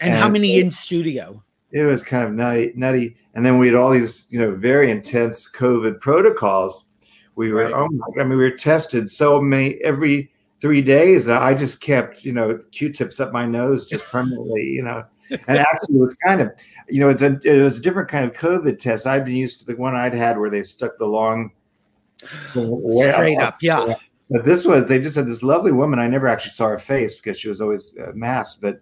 And 0.00 0.14
how 0.14 0.24
And- 0.24 0.32
many 0.32 0.58
in 0.58 0.70
studio? 0.70 1.42
It 1.72 1.82
was 1.82 2.02
kind 2.04 2.24
of 2.24 2.32
nutty, 2.32 2.72
nutty. 2.76 3.16
And 3.34 3.44
then 3.44 3.58
we 3.58 3.66
had 3.66 3.74
all 3.74 3.90
these, 3.90 4.26
you 4.30 4.38
know, 4.38 4.54
very 4.54 4.90
intense 4.92 5.50
COVID 5.50 5.98
protocols. 6.00 6.86
We 7.34 7.52
were, 7.52 7.64
Right. 7.64 7.72
oh 7.74 7.88
my, 7.90 8.06
I 8.20 8.24
mean, 8.24 8.38
we 8.38 8.44
were 8.44 8.50
tested 8.52 9.10
so 9.10 9.40
many 9.40 9.74
every 9.82 10.30
three 10.60 10.80
days. 10.82 11.28
I 11.28 11.52
just 11.52 11.80
kept, 11.80 12.24
you 12.24 12.32
know, 12.32 12.60
Q-tips 12.70 13.18
up 13.18 13.32
my 13.32 13.44
nose 13.44 13.86
just 13.88 14.04
permanently, 14.04 14.62
you 14.62 14.82
know. 14.82 15.04
And 15.48 15.58
actually, 15.58 15.96
it 15.96 16.00
was 16.00 16.14
kind 16.24 16.42
of, 16.42 16.52
you 16.88 17.00
know, 17.00 17.08
it's 17.08 17.22
a 17.22 17.40
it 17.42 17.62
was 17.62 17.78
a 17.78 17.80
different 17.80 18.08
kind 18.10 18.24
of 18.26 18.34
COVID 18.34 18.78
test. 18.78 19.06
I'd 19.06 19.24
been 19.24 19.34
used 19.34 19.58
to 19.60 19.64
the 19.64 19.74
one 19.74 19.96
I'd 19.96 20.14
had 20.14 20.38
where 20.38 20.50
they 20.50 20.62
stuck 20.62 20.96
the 20.98 21.06
long, 21.06 21.50
way 22.54 23.10
Straight 23.10 23.38
up, 23.38 23.56
yeah. 23.62 23.94
But 24.34 24.44
this 24.44 24.64
was 24.64 24.86
they 24.86 24.98
just 24.98 25.14
had 25.14 25.28
this 25.28 25.44
lovely 25.44 25.70
woman. 25.70 26.00
I 26.00 26.08
never 26.08 26.26
actually 26.26 26.50
saw 26.50 26.66
her 26.66 26.78
face 26.78 27.14
because 27.14 27.38
she 27.38 27.48
was 27.48 27.60
always 27.60 27.94
uh, 28.04 28.10
masked. 28.14 28.60
But 28.60 28.80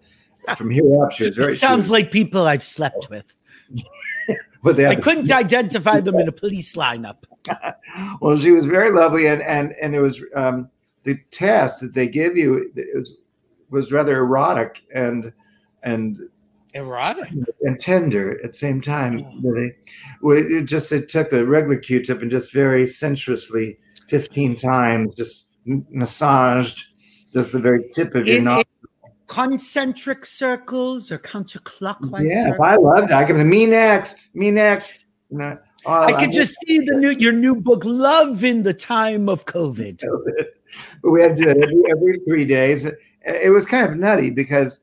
from 0.57 0.71
here 0.71 0.83
up, 1.03 1.11
she 1.11 1.25
was 1.25 1.35
very. 1.35 1.53
It 1.53 1.57
sounds 1.57 1.91
like 1.91 2.11
people 2.11 2.47
I've 2.47 2.63
slept 2.63 3.07
with. 3.09 3.35
But 4.63 4.77
they 4.77 4.85
I 4.85 4.95
couldn't 4.95 5.29
identify 5.45 5.99
them 5.99 6.15
in 6.15 6.29
a 6.29 6.31
police 6.31 6.77
lineup. 6.77 7.25
well, 8.21 8.37
she 8.37 8.51
was 8.51 8.65
very 8.65 8.91
lovely, 8.91 9.27
and 9.27 9.41
and 9.41 9.73
and 9.81 9.93
it 9.93 9.99
was 9.99 10.23
um, 10.35 10.69
the 11.03 11.19
test 11.31 11.81
that 11.81 11.93
they 11.93 12.07
give 12.07 12.37
you 12.37 12.71
was 12.95 13.11
was 13.69 13.91
rather 13.91 14.17
erotic 14.19 14.83
and 14.95 15.33
and 15.83 16.17
Erotic. 16.73 17.29
and 17.61 17.79
tender 17.79 18.41
at 18.41 18.53
the 18.53 18.57
same 18.57 18.79
time. 18.79 19.41
They, 19.43 19.75
well, 20.21 20.37
it 20.37 20.63
just 20.63 20.93
it 20.93 21.09
took 21.09 21.29
the 21.29 21.45
regular 21.45 21.77
Q-tip 21.77 22.21
and 22.21 22.31
just 22.31 22.53
very 22.53 22.87
sensuously 22.87 23.77
fifteen 24.07 24.55
times 24.55 25.15
just 25.15 25.47
massaged 25.65 26.85
just 27.33 27.51
the 27.51 27.59
very 27.59 27.89
tip 27.93 28.15
of 28.15 28.27
your 28.27 28.37
In- 28.37 28.43
nose. 28.45 28.63
Concentric 29.27 30.25
circles 30.25 31.11
or 31.11 31.17
counterclockwise 31.17 32.29
Yeah, 32.29 32.43
circles? 32.45 32.67
I 32.67 32.75
loved 32.75 33.09
it. 33.09 33.13
I 33.13 33.23
could 33.25 33.37
me 33.37 33.65
next, 33.65 34.35
me 34.35 34.51
next. 34.51 34.99
You 35.31 35.37
know, 35.39 35.57
oh, 35.85 36.03
I 36.03 36.13
could 36.13 36.31
just 36.31 36.55
see 36.67 36.79
the 36.79 36.95
new 36.97 37.11
your 37.11 37.31
new 37.31 37.55
book, 37.55 37.83
Love 37.83 38.43
in 38.43 38.61
the 38.61 38.73
Time 38.73 39.29
of 39.29 39.45
COVID. 39.45 40.03
we 41.03 41.21
had 41.21 41.35
to 41.37 41.43
do 41.43 41.49
it 41.49 41.69
every, 41.89 42.19
three 42.27 42.45
days. 42.45 42.85
It 42.85 43.51
was 43.51 43.65
kind 43.65 43.89
of 43.89 43.97
nutty 43.97 44.29
because 44.29 44.81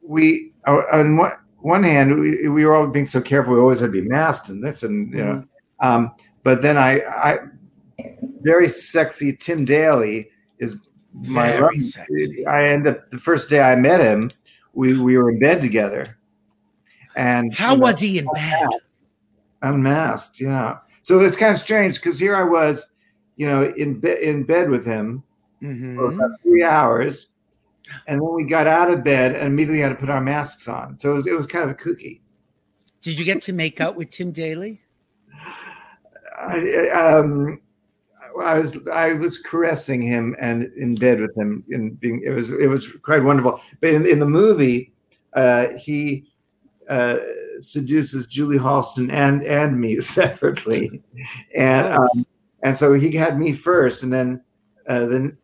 we, 0.00 0.52
on 0.66 1.16
one, 1.16 1.32
one 1.58 1.82
hand, 1.82 2.18
we, 2.18 2.48
we 2.48 2.64
were 2.64 2.74
all 2.74 2.86
being 2.86 3.04
so 3.04 3.20
careful. 3.20 3.54
We 3.54 3.60
always 3.60 3.80
had 3.80 3.92
to 3.92 4.00
be 4.02 4.08
masked 4.08 4.48
and 4.48 4.62
this 4.62 4.84
and 4.84 5.12
you 5.12 5.24
know. 5.24 5.44
Um, 5.80 6.14
but 6.44 6.62
then 6.62 6.78
I, 6.78 7.00
I, 7.00 7.38
very 8.42 8.68
sexy 8.68 9.32
Tim 9.34 9.64
Daly 9.64 10.28
is 10.58 10.76
my 11.28 11.52
Very 11.52 11.78
sexy. 11.80 12.46
I 12.46 12.68
end 12.68 12.86
up 12.86 13.10
the 13.10 13.18
first 13.18 13.48
day 13.48 13.60
I 13.60 13.74
met 13.76 14.00
him. 14.00 14.30
We 14.74 14.98
we 14.98 15.16
were 15.18 15.30
in 15.30 15.38
bed 15.38 15.60
together, 15.60 16.16
and 17.16 17.52
How 17.54 17.72
you 17.72 17.78
know, 17.78 17.82
was 17.82 17.98
he 18.00 18.18
in 18.18 18.26
bed? 18.34 18.68
unmasked? 19.62 20.40
Yeah. 20.40 20.78
So 21.02 21.20
it's 21.20 21.36
kind 21.36 21.52
of 21.52 21.58
strange 21.58 21.96
because 21.96 22.18
here 22.18 22.34
I 22.34 22.42
was, 22.44 22.86
you 23.36 23.46
know, 23.46 23.64
in 23.76 24.00
bed 24.00 24.18
in 24.18 24.44
bed 24.44 24.70
with 24.70 24.84
him 24.86 25.22
for 25.60 25.66
Mhm. 25.66 26.14
about 26.14 26.30
three 26.42 26.62
hours, 26.64 27.26
and 28.06 28.20
then 28.20 28.34
we 28.34 28.44
got 28.44 28.66
out 28.66 28.90
of 28.90 29.04
bed 29.04 29.34
and 29.34 29.46
immediately 29.46 29.80
had 29.80 29.90
to 29.90 29.94
put 29.94 30.08
our 30.08 30.20
masks 30.20 30.66
on. 30.68 30.98
So 30.98 31.12
it 31.12 31.14
was 31.14 31.26
it 31.26 31.36
was 31.36 31.46
kind 31.46 31.64
of 31.64 31.70
a 31.70 31.74
kooky. 31.74 32.20
Did 33.02 33.18
you 33.18 33.24
get 33.24 33.42
to 33.42 33.52
make 33.52 33.80
out 33.80 33.96
with 33.96 34.10
Tim 34.10 34.30
Daly? 34.32 34.80
I, 36.38 36.88
um, 36.90 37.60
I 38.40 38.58
was 38.58 38.78
I 38.92 39.14
was 39.14 39.38
caressing 39.38 40.02
him 40.02 40.36
and 40.38 40.64
in 40.76 40.94
bed 40.94 41.20
with 41.20 41.36
him 41.36 41.64
and 41.70 41.98
being 41.98 42.22
it 42.24 42.30
was 42.30 42.50
it 42.50 42.68
was 42.68 42.92
quite 43.02 43.22
wonderful. 43.22 43.60
But 43.80 43.90
in, 43.90 44.06
in 44.06 44.18
the 44.18 44.26
movie, 44.26 44.92
uh, 45.34 45.68
he 45.78 46.26
uh, 46.88 47.18
seduces 47.60 48.26
Julie 48.26 48.58
Halston 48.58 49.12
and 49.12 49.42
and 49.44 49.80
me 49.80 50.00
separately, 50.00 51.02
and 51.54 51.88
um, 51.88 52.26
and 52.62 52.76
so 52.76 52.92
he 52.92 53.12
had 53.12 53.38
me 53.38 53.52
first, 53.52 54.02
and 54.02 54.12
then 54.12 54.42
uh, 54.88 55.06
then 55.06 55.36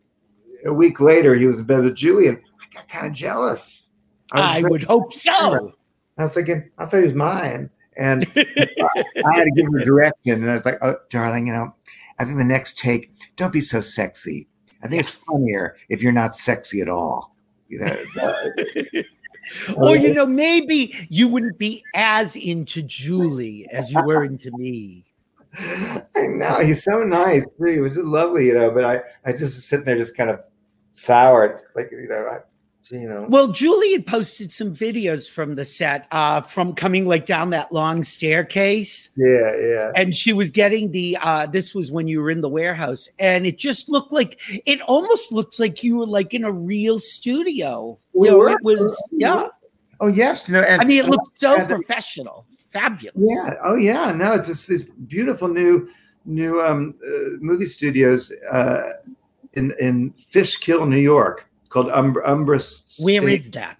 a 0.65 0.73
week 0.73 0.99
later 0.99 1.35
he 1.35 1.45
was 1.45 1.59
in 1.59 1.65
bed 1.65 1.83
with 1.83 1.95
Julie, 1.95 2.27
and 2.27 2.37
I 2.37 2.73
got 2.73 2.89
kind 2.89 3.07
of 3.07 3.13
jealous. 3.13 3.89
I 4.31 4.59
like- 4.59 4.71
would 4.71 4.83
hope 4.83 5.13
so. 5.13 5.73
I 6.19 6.23
was 6.23 6.33
thinking, 6.33 6.69
I 6.77 6.85
thought 6.85 6.99
he 6.99 7.05
was 7.05 7.15
mine. 7.15 7.69
And 7.97 8.23
I 8.35 9.35
had 9.35 9.45
to 9.45 9.51
give 9.55 9.71
her 9.71 9.79
direction. 9.79 10.41
And 10.41 10.49
I 10.49 10.53
was 10.53 10.65
like, 10.65 10.77
oh, 10.81 10.97
darling, 11.09 11.47
you 11.47 11.53
know, 11.53 11.73
I 12.19 12.25
think 12.25 12.37
the 12.37 12.43
next 12.43 12.77
take, 12.77 13.11
don't 13.35 13.53
be 13.53 13.61
so 13.61 13.81
sexy. 13.81 14.47
I 14.83 14.87
think 14.87 15.01
it's 15.01 15.13
funnier 15.13 15.77
if 15.89 16.01
you're 16.01 16.11
not 16.11 16.35
sexy 16.35 16.81
at 16.81 16.89
all. 16.89 17.35
You 17.67 17.79
know, 17.79 17.97
or 19.77 19.95
you 19.95 20.13
know, 20.13 20.25
maybe 20.25 20.95
you 21.09 21.27
wouldn't 21.27 21.57
be 21.57 21.83
as 21.95 22.35
into 22.35 22.81
Julie 22.83 23.67
as 23.71 23.91
you 23.91 24.01
were 24.03 24.23
into 24.23 24.51
me. 24.57 25.05
I 25.57 26.27
know 26.27 26.59
he's 26.59 26.83
so 26.83 27.03
nice. 27.03 27.45
too. 27.45 27.65
He 27.65 27.79
was 27.79 27.95
just 27.95 28.05
lovely, 28.05 28.47
you 28.47 28.53
know. 28.53 28.71
But 28.71 28.85
I, 28.85 29.01
I 29.25 29.31
just 29.31 29.55
was 29.55 29.65
sitting 29.65 29.85
there, 29.85 29.97
just 29.97 30.15
kind 30.15 30.29
of 30.29 30.43
soured, 30.93 31.61
like 31.75 31.89
you 31.91 32.07
know, 32.07 32.27
I, 32.31 32.39
you 32.91 33.07
know. 33.07 33.25
Well, 33.29 33.49
Julie 33.49 33.91
had 33.93 34.05
posted 34.05 34.51
some 34.51 34.73
videos 34.73 35.29
from 35.29 35.55
the 35.55 35.65
set, 35.65 36.07
uh, 36.11 36.41
from 36.41 36.73
coming 36.73 37.07
like 37.07 37.25
down 37.25 37.49
that 37.51 37.71
long 37.71 38.03
staircase. 38.03 39.11
Yeah, 39.15 39.55
yeah. 39.57 39.91
and 39.95 40.13
she 40.15 40.33
was 40.33 40.49
getting 40.49 40.91
the 40.91 41.17
uh 41.21 41.45
this 41.47 41.73
was 41.75 41.91
when 41.91 42.07
you 42.07 42.21
were 42.21 42.29
in 42.29 42.41
the 42.41 42.49
warehouse 42.49 43.09
and 43.19 43.45
it 43.45 43.57
just 43.57 43.89
looked 43.89 44.11
like 44.11 44.39
it 44.65 44.81
almost 44.81 45.31
looked 45.31 45.59
like 45.59 45.83
you 45.83 45.97
were 45.97 46.05
like 46.05 46.33
in 46.33 46.43
a 46.43 46.51
real 46.51 46.99
studio 46.99 47.97
We 48.13 48.27
you 48.27 48.31
know, 48.33 48.37
were. 48.39 48.49
it 48.49 48.63
was 48.63 49.09
yeah 49.11 49.47
Oh 50.01 50.07
yes, 50.07 50.47
you 50.47 50.55
know. 50.55 50.61
And 50.61 50.81
i 50.81 50.85
mean 50.85 51.03
it 51.03 51.09
looked 51.09 51.37
so 51.37 51.65
professional 51.65 52.45
fabulous 52.71 53.15
Yeah. 53.17 53.55
Oh, 53.63 53.75
yeah. 53.75 54.11
No, 54.11 54.33
it's 54.33 54.47
just 54.47 54.67
these 54.67 54.83
beautiful 54.83 55.47
new 55.47 55.89
new 56.25 56.61
um, 56.61 56.95
uh, 57.05 57.37
movie 57.39 57.65
studios 57.65 58.31
uh, 58.51 58.93
in 59.53 59.73
in 59.79 60.13
Fishkill, 60.29 60.85
New 60.85 60.97
York, 60.97 61.48
called 61.69 61.89
Umbra. 61.91 62.27
Umbra 62.27 62.57
where 62.57 63.21
State. 63.21 63.23
is 63.33 63.51
that 63.51 63.77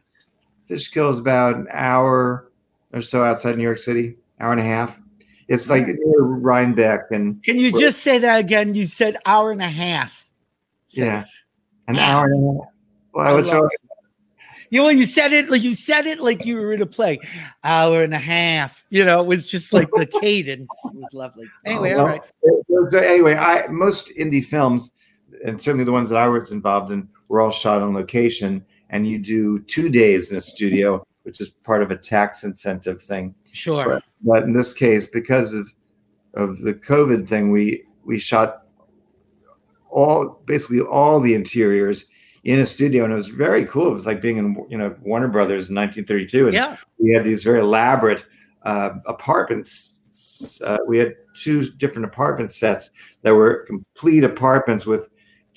Fishkill 0.67 1.09
is 1.09 1.19
about 1.19 1.55
an 1.55 1.67
hour 1.71 2.51
or 2.93 3.01
so 3.01 3.23
outside 3.23 3.57
New 3.57 3.63
York 3.63 3.77
City, 3.79 4.15
hour 4.39 4.51
and 4.51 4.61
a 4.61 4.63
half. 4.63 4.99
It's 5.47 5.67
like 5.69 5.87
near 5.87 6.21
Rhinebeck 6.21 7.09
and 7.11 7.41
Can 7.43 7.57
you 7.57 7.71
just 7.71 8.03
say 8.03 8.19
that 8.19 8.39
again? 8.39 8.75
You 8.75 8.85
said 8.85 9.17
hour 9.25 9.51
and 9.51 9.61
a 9.61 9.67
half. 9.69 10.29
Say 10.85 11.05
Yeah. 11.05 11.25
an 11.87 11.97
hour 11.97 12.25
and 12.25 12.33
a 12.43 12.53
half. 12.53 12.71
Well, 13.13 13.27
I 13.27 13.31
I 13.31 13.33
was 13.33 13.47
so, 13.47 13.67
You 14.69 14.83
know, 14.83 14.89
you 14.89 15.05
said 15.07 15.33
it 15.33 15.49
like 15.49 15.63
you 15.63 15.73
said 15.73 16.05
it 16.05 16.19
like 16.19 16.45
you 16.45 16.55
were 16.57 16.71
in 16.73 16.83
a 16.83 16.85
play. 16.85 17.17
Hour 17.63 18.03
and 18.03 18.13
a 18.13 18.19
half. 18.19 18.85
You 18.91 19.03
know, 19.03 19.21
it 19.21 19.25
was 19.25 19.49
just 19.49 19.73
like 19.73 19.89
the 19.91 20.05
cadence 20.21 20.69
was 20.93 21.11
lovely. 21.13 21.49
Anyway, 21.65 21.93
oh, 21.93 21.95
well, 21.95 22.01
all 22.01 22.07
right. 22.07 22.93
Uh, 22.93 22.97
anyway, 22.99 23.33
I 23.33 23.67
most 23.69 24.11
indie 24.19 24.45
films, 24.45 24.93
and 25.45 25.61
certainly 25.61 25.85
the 25.85 25.91
ones 25.91 26.09
that 26.09 26.17
I 26.17 26.27
was 26.27 26.51
involved 26.51 26.91
in, 26.91 27.07
were 27.27 27.41
all 27.41 27.51
shot 27.51 27.81
on 27.81 27.93
location. 27.93 28.65
And 28.89 29.07
you 29.07 29.19
do 29.19 29.59
two 29.59 29.89
days 29.89 30.31
in 30.31 30.37
a 30.37 30.41
studio, 30.41 31.05
which 31.23 31.41
is 31.41 31.49
part 31.49 31.83
of 31.83 31.91
a 31.91 31.95
tax 31.95 32.43
incentive 32.43 33.01
thing. 33.01 33.35
Sure. 33.51 33.85
But, 33.85 34.03
but 34.23 34.43
in 34.43 34.53
this 34.53 34.73
case, 34.73 35.05
because 35.05 35.53
of 35.53 35.71
of 36.35 36.59
the 36.59 36.73
COVID 36.73 37.27
thing, 37.27 37.51
we 37.51 37.83
we 38.03 38.19
shot 38.19 38.63
all 39.89 40.41
basically 40.45 40.81
all 40.81 41.19
the 41.19 41.33
interiors 41.33 42.05
in 42.43 42.59
a 42.59 42.65
studio, 42.65 43.03
and 43.03 43.13
it 43.13 43.15
was 43.15 43.27
very 43.27 43.65
cool. 43.65 43.87
It 43.87 43.93
was 43.93 44.05
like 44.05 44.21
being 44.21 44.37
in 44.37 44.65
you 44.69 44.77
know 44.77 44.95
Warner 45.01 45.27
Brothers 45.27 45.69
in 45.69 45.75
1932, 45.75 46.45
and 46.45 46.53
Yeah. 46.53 46.77
we 46.97 47.13
had 47.13 47.23
these 47.23 47.43
very 47.43 47.59
elaborate 47.59 48.23
uh, 48.63 48.91
apartments. 49.07 50.01
Uh, 50.63 50.77
we 50.87 50.97
had 50.97 51.15
two 51.35 51.69
different 51.71 52.05
apartment 52.05 52.51
sets 52.51 52.91
that 53.21 53.33
were 53.33 53.65
complete 53.67 54.23
apartments 54.23 54.85
with 54.85 55.09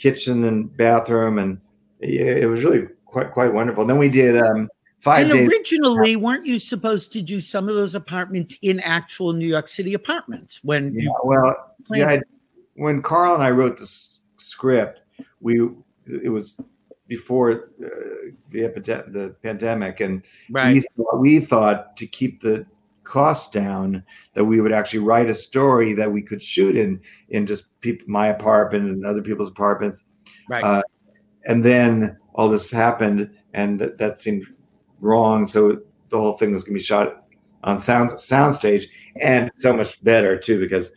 kitchen 0.02 0.44
and 0.44 0.76
bathroom, 0.76 1.38
and 1.38 1.60
it, 2.00 2.42
it 2.42 2.46
was 2.46 2.64
really 2.64 2.88
quite 3.06 3.30
quite 3.30 3.54
wonderful. 3.54 3.82
And 3.82 3.90
then 3.90 3.98
we 3.98 4.08
did 4.08 4.36
um, 4.36 4.68
five 4.98 5.22
And 5.22 5.30
days. 5.30 5.48
originally, 5.48 6.16
weren't 6.16 6.44
you 6.44 6.58
supposed 6.58 7.12
to 7.12 7.22
do 7.22 7.40
some 7.40 7.68
of 7.68 7.76
those 7.76 7.94
apartments 7.94 8.58
in 8.62 8.80
actual 8.80 9.32
New 9.32 9.46
York 9.46 9.68
City 9.68 9.94
apartments 9.94 10.64
when 10.64 10.92
Yeah, 10.94 11.02
you 11.02 11.14
well, 11.24 11.74
yeah. 11.90 12.10
it? 12.10 12.24
When 12.74 13.00
Carl 13.02 13.34
and 13.34 13.42
I 13.42 13.50
wrote 13.50 13.78
the 13.78 13.86
script, 14.38 15.00
we 15.40 15.60
it 16.06 16.30
was 16.30 16.56
before 17.06 17.70
uh, 17.84 18.32
the 18.50 18.64
epidemic, 18.64 19.12
the 19.12 19.36
pandemic, 19.42 20.00
and 20.00 20.22
we, 20.50 20.80
thought, 20.96 21.20
we 21.20 21.40
thought 21.40 21.96
to 21.98 22.06
keep 22.06 22.40
the 22.40 22.66
costs 23.04 23.50
down 23.50 24.02
that 24.34 24.44
we 24.44 24.60
would 24.60 24.72
actually 24.72 25.00
write 25.00 25.28
a 25.28 25.34
story 25.34 25.92
that 25.92 26.10
we 26.10 26.22
could 26.22 26.42
shoot 26.42 26.76
in 26.76 27.00
in 27.30 27.46
just 27.46 27.64
peop 27.80 28.06
my 28.06 28.28
apartment 28.28 28.88
and 28.88 29.04
other 29.04 29.22
people's 29.22 29.48
apartments. 29.48 30.04
Right. 30.48 30.64
uh, 30.64 30.82
and 31.44 31.64
then 31.64 32.18
all 32.34 32.48
this 32.48 32.70
happened 32.70 33.30
and 33.52 33.78
that, 33.80 33.98
that 33.98 34.20
seemed 34.20 34.46
wrong. 35.00 35.46
So 35.46 35.80
the 36.08 36.18
whole 36.18 36.34
thing 36.34 36.52
was 36.52 36.64
going 36.64 36.74
to 36.74 36.80
be 36.80 36.84
shot 36.84 37.24
on 37.64 37.78
sound 37.78 38.10
soundstage 38.10 38.86
and 39.20 39.50
so 39.58 39.72
much 39.76 40.02
better 40.02 40.38
too 40.38 40.58
because 40.58 40.90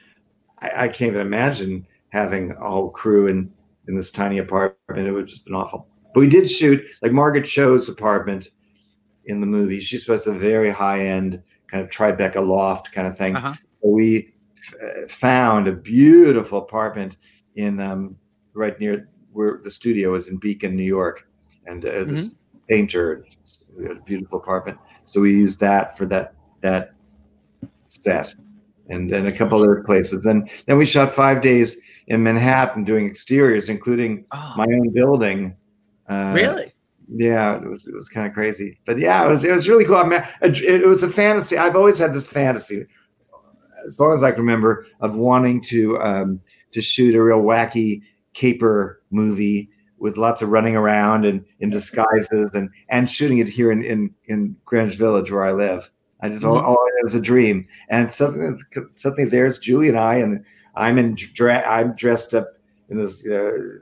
I, 0.60 0.86
I 0.86 0.88
can't 0.88 1.12
even 1.12 1.22
imagine 1.22 1.86
having 2.10 2.52
a 2.52 2.70
whole 2.70 2.90
crew 2.90 3.28
in 3.28 3.52
in 3.88 3.96
this 3.96 4.12
tiny 4.12 4.40
apartment. 4.40 5.08
It 5.08 5.12
would 5.12 5.28
just 5.28 5.46
been 5.46 5.56
awful. 5.56 5.88
But 6.14 6.22
we 6.22 6.30
did 6.30 6.50
shoot 6.50 6.84
like 7.02 7.12
margaret 7.12 7.46
cho's 7.46 7.90
apartment 7.90 8.50
in 9.26 9.42
the 9.42 9.48
movie. 9.48 9.80
She's 9.80 10.02
supposed 10.02 10.24
to 10.26 10.32
a 10.32 10.38
very 10.38 10.70
high 10.70 11.06
end 11.06 11.42
kind 11.68 11.84
of 11.84 11.90
tribeca 11.90 12.46
loft 12.46 12.92
kind 12.92 13.08
of 13.08 13.18
thing 13.18 13.36
Uh-huh. 13.36 13.54
we 13.82 14.34
f- 14.58 15.10
found 15.10 15.68
a 15.68 15.72
beautiful 15.72 16.58
apartment 16.60 17.18
in 17.56 17.80
um, 17.80 18.16
right 18.54 18.80
near 18.80 19.10
where 19.32 19.60
the 19.64 19.72
studio 19.72 20.14
is 20.16 20.28
in 20.28 20.38
Beacon, 20.38 20.76
New 20.76 20.84
York, 20.84 21.28
and 21.66 21.86
uh, 21.86 21.90
Mm-hmm. 21.90 22.34
painter 22.70 23.26
we 23.78 23.84
had 23.88 23.98
a 23.98 24.02
beautiful 24.02 24.40
apartment. 24.40 24.78
So 25.06 25.20
we 25.22 25.34
used 25.36 25.60
that 25.60 25.98
for 25.98 26.06
that 26.08 26.34
that 26.62 26.94
set, 27.88 28.34
and 28.90 29.12
and 29.12 29.28
a 29.28 29.32
couple 29.32 29.62
other 29.62 29.84
places. 29.84 30.24
Then 30.24 30.48
then 30.68 30.78
we 30.78 30.86
shot 30.86 31.12
five 31.12 31.42
days 31.42 31.78
in 32.08 32.24
Manhattan 32.24 32.84
doing 32.84 33.06
exteriors, 33.06 33.68
including 33.70 34.26
Oh, 34.32 34.54
my 34.58 34.66
own 34.66 34.90
building. 34.92 35.56
Uh, 36.10 36.32
really? 36.36 36.72
Yeah, 37.10 37.56
it 37.62 37.68
was 37.68 37.88
it 37.88 37.94
was 37.94 38.10
kind 38.10 38.28
of 38.28 38.34
crazy, 38.34 38.80
but 38.86 38.98
yeah, 38.98 39.26
it 39.26 39.30
was 39.30 39.44
it 39.44 39.54
was 39.54 39.68
really 39.70 39.86
cool. 39.86 39.98
I 39.98 40.08
mean, 40.08 40.24
it, 40.42 40.62
it 40.64 40.88
was 40.88 41.04
a 41.04 41.10
fantasy. 41.10 41.58
I've 41.58 41.76
always 41.76 41.98
had 41.98 42.14
this 42.14 42.28
fantasy, 42.28 42.86
as 43.86 44.00
long 44.00 44.14
as 44.14 44.24
I 44.24 44.32
can 44.32 44.40
remember, 44.42 44.86
of 45.02 45.16
wanting 45.16 45.62
to 45.64 46.00
um, 46.02 46.40
to 46.72 46.82
shoot 46.82 47.16
a 47.16 47.24
real 47.24 47.42
wacky 47.42 48.02
caper 48.34 49.02
movie 49.12 49.70
with 49.98 50.18
lots 50.18 50.42
of 50.42 50.50
running 50.50 50.76
around 50.76 51.26
and 51.26 51.44
in 51.60 51.70
disguises 51.70 52.52
and 52.54 52.70
and 52.90 53.10
shooting 53.10 53.38
it 53.40 53.48
here 53.48 53.72
in 53.72 53.84
in, 53.84 54.14
in 54.26 54.56
Greenwich 54.66 54.96
Village 54.98 55.32
where 55.32 55.46
I 55.46 55.52
live. 55.52 55.90
I 56.22 56.30
just 56.30 56.44
all, 56.46 56.58
Mhm. 56.58 56.64
all 56.64 56.88
it 57.00 57.04
was 57.04 57.14
a 57.16 57.22
dream, 57.22 57.68
and 57.90 58.12
something 58.14 58.58
something 58.96 59.30
there's 59.30 59.60
Julie 59.60 59.90
and 59.90 60.00
I, 60.00 60.16
and 60.16 60.44
I'm 60.76 60.98
in 60.98 61.16
dra- 61.16 61.68
I'm 61.68 61.94
dressed 61.96 62.34
up 62.34 62.48
in 62.90 62.98
this. 62.98 63.26
Uh, 63.28 63.80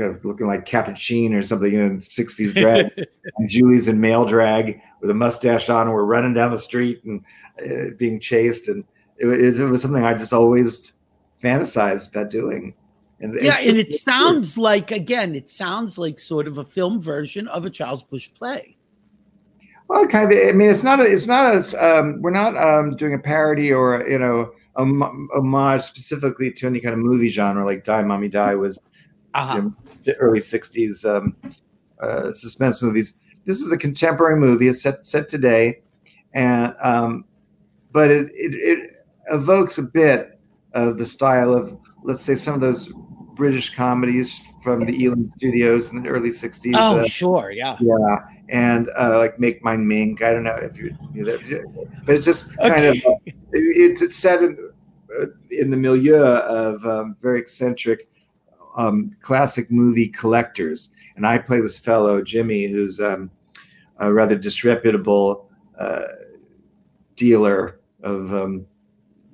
Kind 0.00 0.16
of 0.16 0.24
looking 0.24 0.46
like 0.46 0.64
Capucine 0.64 1.34
or 1.34 1.42
something, 1.42 1.70
you 1.72 1.78
know, 1.82 1.94
60s 1.96 2.54
drag 2.54 2.90
and 3.36 3.48
Julie's 3.48 3.86
in 3.88 4.00
male 4.00 4.24
drag 4.24 4.80
with 5.02 5.10
a 5.10 5.14
mustache 5.14 5.68
on, 5.68 5.86
and 5.86 5.94
we're 5.94 6.04
running 6.04 6.32
down 6.32 6.50
the 6.52 6.58
street 6.58 7.02
and 7.04 7.22
uh, 7.64 7.90
being 7.98 8.18
chased, 8.18 8.68
and 8.68 8.82
it, 9.18 9.26
was- 9.26 9.58
it 9.58 9.64
was 9.64 9.82
something 9.82 10.04
I 10.04 10.14
just 10.14 10.32
always 10.32 10.94
fantasized 11.42 12.08
about 12.08 12.30
doing. 12.30 12.74
And 13.20 13.36
yeah, 13.42 13.58
and 13.60 13.76
it 13.76 13.92
sounds 13.92 14.56
like 14.56 14.90
again, 14.90 15.34
it 15.34 15.50
sounds 15.50 15.98
like 15.98 16.18
sort 16.18 16.46
of 16.48 16.56
a 16.56 16.64
film 16.64 16.98
version 17.02 17.46
of 17.48 17.66
a 17.66 17.70
Charles 17.70 18.02
Busch 18.02 18.32
play. 18.32 18.78
well, 19.88 20.06
kind 20.06 20.32
of. 20.32 20.38
I 20.48 20.52
mean, 20.52 20.70
it's 20.70 20.82
not. 20.82 21.00
A, 21.00 21.02
it's 21.02 21.26
not 21.26 21.54
as. 21.54 21.74
Um, 21.74 22.22
we're 22.22 22.30
not 22.30 22.56
um, 22.56 22.96
doing 22.96 23.12
a 23.12 23.18
parody 23.18 23.72
or 23.74 24.08
you 24.08 24.18
know 24.18 24.52
a 24.76 24.84
hom- 24.86 25.28
homage 25.34 25.82
specifically 25.82 26.50
to 26.52 26.66
any 26.66 26.80
kind 26.80 26.94
of 26.94 27.00
movie 27.00 27.28
genre 27.28 27.62
like 27.64 27.84
Die 27.84 28.02
Mommy 28.02 28.28
Die 28.28 28.54
was 28.54 28.78
Uh-huh. 29.34 29.54
you 29.56 29.62
know, 29.62 29.74
early 30.16 30.40
'60s 30.40 31.04
um, 31.04 31.36
uh, 32.00 32.32
suspense 32.32 32.82
movies. 32.82 33.14
This 33.44 33.60
is 33.60 33.72
a 33.72 33.76
contemporary 33.76 34.38
movie. 34.38 34.68
It's 34.68 34.82
set 34.82 35.06
set 35.06 35.28
today, 35.28 35.80
and 36.34 36.74
um, 36.82 37.24
but 37.92 38.10
it, 38.10 38.30
it 38.34 38.54
it 38.54 38.96
evokes 39.30 39.78
a 39.78 39.82
bit 39.82 40.38
of 40.72 40.98
the 40.98 41.06
style 41.06 41.52
of 41.52 41.78
let's 42.04 42.24
say 42.24 42.34
some 42.34 42.54
of 42.54 42.60
those 42.60 42.90
British 43.34 43.74
comedies 43.74 44.40
from 44.62 44.84
the 44.84 44.92
Ealing 45.02 45.32
Studios 45.36 45.92
in 45.92 46.02
the 46.02 46.08
early 46.08 46.28
'60s. 46.30 46.74
Oh, 46.76 47.00
uh, 47.00 47.04
sure, 47.04 47.50
yeah. 47.50 47.76
yeah, 47.80 48.16
and 48.50 48.90
uh, 48.98 49.18
like 49.18 49.38
Make 49.38 49.64
Mine 49.64 49.86
Mink. 49.86 50.22
I 50.22 50.32
don't 50.32 50.42
know 50.42 50.56
if 50.56 50.76
you 50.76 50.96
knew 51.12 51.24
that, 51.24 51.40
but 52.04 52.14
it's 52.14 52.26
just 52.26 52.54
kind 52.58 52.72
Okay. 52.72 52.88
of 52.88 52.96
it, 53.26 53.36
it's 53.52 54.02
it's 54.02 54.16
set 54.16 54.42
in 54.42 54.70
uh, 55.20 55.26
in 55.50 55.70
the 55.70 55.76
milieu 55.76 56.22
of 56.22 56.84
um, 56.86 57.16
very 57.20 57.40
eccentric 57.40 58.08
um, 58.76 59.16
classic 59.20 59.70
movie 59.70 60.08
collectors, 60.08 60.90
and 61.16 61.26
I 61.26 61.38
play 61.38 61.60
this 61.60 61.78
fellow 61.78 62.22
Jimmy, 62.22 62.66
who's 62.66 63.00
um, 63.00 63.30
a 63.98 64.12
rather 64.12 64.36
disreputable 64.36 65.48
uh, 65.78 66.04
dealer 67.16 67.80
of 68.02 68.32
um, 68.32 68.66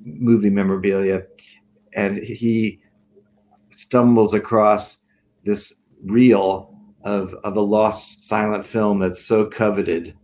movie 0.04 0.50
memorabilia, 0.50 1.22
and 1.94 2.18
he 2.18 2.80
stumbles 3.70 4.34
across 4.34 5.00
this 5.44 5.74
reel 6.04 6.74
of 7.04 7.34
of 7.44 7.56
a 7.56 7.60
lost 7.60 8.26
silent 8.28 8.64
film 8.64 8.98
that's 8.98 9.24
so 9.24 9.44
coveted, 9.46 10.14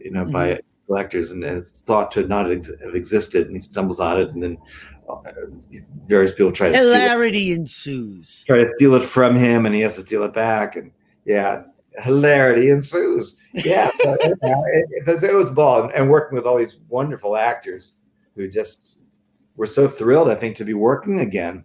you 0.00 0.10
know, 0.10 0.24
by 0.24 0.58
collectors, 0.86 1.30
and 1.30 1.44
it's 1.44 1.80
thought 1.82 2.10
to 2.10 2.26
not 2.26 2.50
ex- 2.50 2.70
have 2.84 2.94
existed. 2.94 3.46
And 3.46 3.56
he 3.56 3.60
stumbles 3.60 4.00
on 4.00 4.20
it, 4.20 4.30
and 4.30 4.42
then 4.42 4.58
Uh, 5.08 5.16
various 6.06 6.32
people 6.32 6.52
try 6.52 6.68
to 6.68 6.74
steal 6.74 6.88
it, 6.92 7.00
Hilarity 7.00 7.52
ensues. 7.52 8.44
try 8.46 8.56
to 8.58 8.68
steal 8.76 8.94
it 8.94 9.02
from 9.02 9.34
him, 9.36 9.66
and 9.66 9.74
he 9.74 9.80
has 9.82 9.96
to 9.96 10.02
steal 10.02 10.22
it 10.24 10.32
back. 10.32 10.76
And 10.76 10.90
yeah, 11.24 11.62
hilarity 11.98 12.70
ensues. 12.70 13.36
Yeah, 13.52 13.90
you 14.00 14.06
know, 14.06 14.12
uh, 14.14 14.62
it, 14.72 14.86
it, 14.90 15.06
was- 15.06 15.22
it 15.22 15.34
was 15.34 15.50
a 15.50 15.52
ball, 15.52 15.90
and 15.94 16.08
working 16.10 16.36
with 16.36 16.46
all 16.46 16.58
these 16.58 16.78
wonderful 16.88 17.36
actors 17.36 17.94
who 18.36 18.48
just 18.48 18.96
were 19.56 19.66
so 19.66 19.86
thrilled, 19.88 20.28
I 20.28 20.34
think, 20.34 20.56
to 20.56 20.64
be 20.64 20.74
working 20.74 21.20
again. 21.20 21.64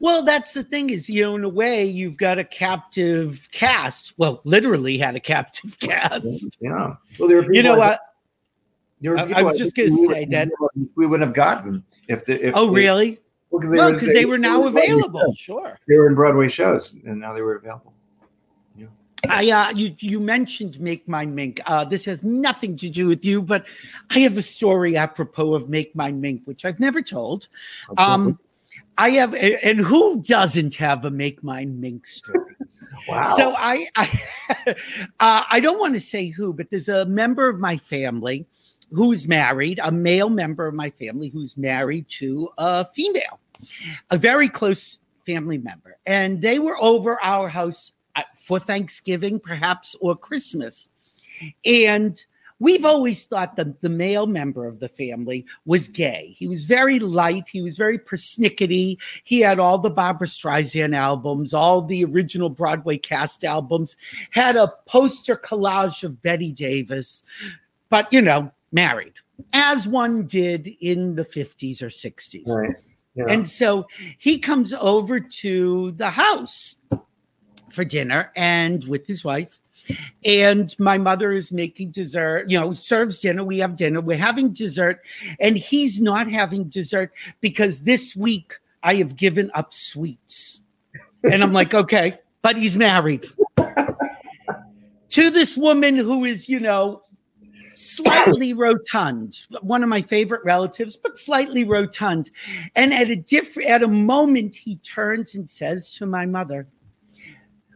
Well, 0.00 0.24
that's 0.24 0.54
the 0.54 0.64
thing 0.64 0.90
is, 0.90 1.08
you 1.08 1.22
know, 1.22 1.36
in 1.36 1.44
a 1.44 1.48
way, 1.48 1.84
you've 1.84 2.16
got 2.16 2.38
a 2.38 2.42
captive 2.44 3.48
cast. 3.52 4.14
Well, 4.18 4.40
literally 4.44 4.98
had 4.98 5.14
a 5.14 5.20
captive 5.20 5.78
cast. 5.80 6.56
Yeah. 6.60 6.94
Well, 7.18 7.28
there 7.28 7.42
were 7.42 7.52
You 7.52 7.62
know 7.62 7.74
I- 7.74 7.78
what? 7.78 8.00
Were 9.02 9.18
I- 9.18 9.32
I 9.36 9.42
was 9.42 9.58
just 9.58 9.74
gonna 9.76 9.90
say 9.90 10.24
that- 10.26 10.50
we 10.96 11.06
wouldn't 11.06 11.26
have 11.26 11.34
gotten 11.34 11.84
if 12.08 12.24
the 12.24 12.44
if 12.48 12.54
Oh, 12.56 12.66
they- 12.66 12.74
really? 12.74 13.20
well 13.50 13.60
because 13.60 13.76
Well, 13.76 13.92
because 13.92 14.12
they 14.12 14.24
were 14.26 14.38
now 14.38 14.66
available. 14.66 15.20
shows. 15.32 15.38
Sure. 15.38 15.78
They 15.88 15.96
were 15.96 16.08
in 16.08 16.14
Broadway 16.14 16.48
shows, 16.48 16.94
and 17.06 17.20
now 17.20 17.32
they 17.32 17.42
were 17.42 17.56
available. 17.56 17.94
I 19.28 19.50
uh, 19.50 19.70
you 19.72 19.92
you 19.98 20.20
mentioned 20.20 20.78
Make 20.80 21.08
Mine 21.08 21.34
Mink. 21.34 21.60
Uh, 21.66 21.84
this 21.84 22.04
has 22.04 22.22
nothing 22.22 22.76
to 22.76 22.88
do 22.88 23.08
with 23.08 23.24
you, 23.24 23.42
but 23.42 23.66
I 24.10 24.20
have 24.20 24.36
a 24.36 24.42
story 24.42 24.96
apropos 24.96 25.54
of 25.54 25.68
Make 25.68 25.94
Mine 25.96 26.20
Mink, 26.20 26.42
which 26.44 26.64
I've 26.64 26.78
never 26.78 27.02
told. 27.02 27.48
Um, 27.96 28.38
I 28.96 29.10
have, 29.10 29.34
and 29.34 29.80
who 29.80 30.22
doesn't 30.22 30.74
have 30.76 31.04
a 31.04 31.10
make 31.10 31.42
mine 31.42 31.80
mink 31.80 32.06
story? 32.06 32.54
Wow. 33.08 33.24
So 33.36 33.54
I, 33.56 33.86
I, 33.96 34.20
uh, 35.20 35.42
I 35.50 35.60
don't 35.60 35.78
want 35.78 35.94
to 35.94 36.00
say 36.00 36.28
who, 36.28 36.52
but 36.52 36.68
there's 36.70 36.88
a 36.88 37.06
member 37.06 37.48
of 37.48 37.58
my 37.60 37.76
family 37.76 38.44
who's 38.92 39.28
married, 39.28 39.80
a 39.82 39.92
male 39.92 40.30
member 40.30 40.66
of 40.66 40.74
my 40.74 40.90
family 40.90 41.28
who's 41.28 41.56
married 41.56 42.08
to 42.08 42.48
a 42.58 42.84
female, 42.86 43.40
a 44.10 44.18
very 44.18 44.48
close 44.48 45.00
family 45.26 45.58
member, 45.58 45.96
and 46.06 46.40
they 46.40 46.58
were 46.58 46.76
over 46.80 47.18
our 47.22 47.48
house 47.48 47.92
uh, 48.16 48.22
for 48.34 48.58
Thanksgiving, 48.58 49.38
perhaps, 49.38 49.94
or 50.00 50.16
Christmas, 50.16 50.90
and 51.64 52.24
we've 52.60 52.84
always 52.84 53.24
thought 53.24 53.56
that 53.56 53.80
the 53.80 53.88
male 53.88 54.26
member 54.26 54.66
of 54.66 54.80
the 54.80 54.88
family 54.88 55.46
was 55.64 55.88
gay. 55.88 56.34
He 56.36 56.48
was 56.48 56.64
very 56.64 56.98
light. 56.98 57.48
He 57.48 57.62
was 57.62 57.76
very 57.76 57.98
persnickety. 57.98 58.98
He 59.24 59.40
had 59.40 59.58
all 59.58 59.78
the 59.78 59.90
Barbra 59.90 60.26
Streisand 60.26 60.96
albums, 60.96 61.54
all 61.54 61.82
the 61.82 62.04
original 62.04 62.50
Broadway 62.50 62.98
cast 62.98 63.44
albums, 63.44 63.96
had 64.30 64.56
a 64.56 64.72
poster 64.86 65.36
collage 65.36 66.02
of 66.02 66.22
Bette 66.22 66.52
Davis, 66.52 67.24
but 67.90 68.12
you 68.12 68.20
know, 68.20 68.50
married, 68.72 69.14
as 69.52 69.88
one 69.88 70.26
did 70.26 70.68
in 70.80 71.14
the 71.14 71.24
50s 71.24 71.82
or 71.82 71.88
60s. 71.88 72.48
Right. 72.48 72.76
Yeah. 73.14 73.24
And 73.28 73.48
so 73.48 73.86
he 74.18 74.38
comes 74.38 74.72
over 74.74 75.18
to 75.18 75.90
the 75.92 76.10
house 76.10 76.76
for 77.70 77.84
dinner 77.84 78.32
and 78.36 78.84
with 78.88 79.06
his 79.06 79.24
wife. 79.24 79.58
And 80.24 80.74
my 80.78 80.98
mother 80.98 81.32
is 81.32 81.50
making 81.50 81.90
dessert, 81.90 82.50
you 82.50 82.60
know, 82.60 82.74
serves 82.74 83.18
dinner. 83.18 83.42
We 83.42 83.58
have 83.58 83.74
dinner. 83.74 84.00
We're 84.00 84.18
having 84.18 84.52
dessert. 84.52 85.00
And 85.40 85.56
he's 85.56 86.00
not 86.00 86.30
having 86.30 86.64
dessert 86.64 87.12
because 87.40 87.80
this 87.80 88.14
week 88.14 88.54
I 88.82 88.94
have 88.96 89.16
given 89.16 89.50
up 89.54 89.72
sweets. 89.72 90.60
And 91.24 91.42
I'm 91.42 91.52
like, 91.52 91.74
okay, 91.74 92.18
but 92.42 92.56
he's 92.56 92.76
married 92.76 93.26
to 95.08 95.30
this 95.30 95.56
woman 95.56 95.96
who 95.96 96.24
is, 96.24 96.48
you 96.48 96.60
know, 96.60 97.02
slightly 97.78 98.52
rotund, 98.52 99.46
one 99.62 99.82
of 99.82 99.88
my 99.88 100.02
favorite 100.02 100.44
relatives, 100.44 100.96
but 100.96 101.18
slightly 101.18 101.64
rotund. 101.64 102.30
And 102.74 102.92
at 102.92 103.10
a 103.10 103.16
different 103.16 103.68
at 103.68 103.82
a 103.82 103.88
moment, 103.88 104.56
he 104.56 104.76
turns 104.76 105.34
and 105.34 105.48
says 105.48 105.92
to 105.94 106.06
my 106.06 106.26
mother, 106.26 106.66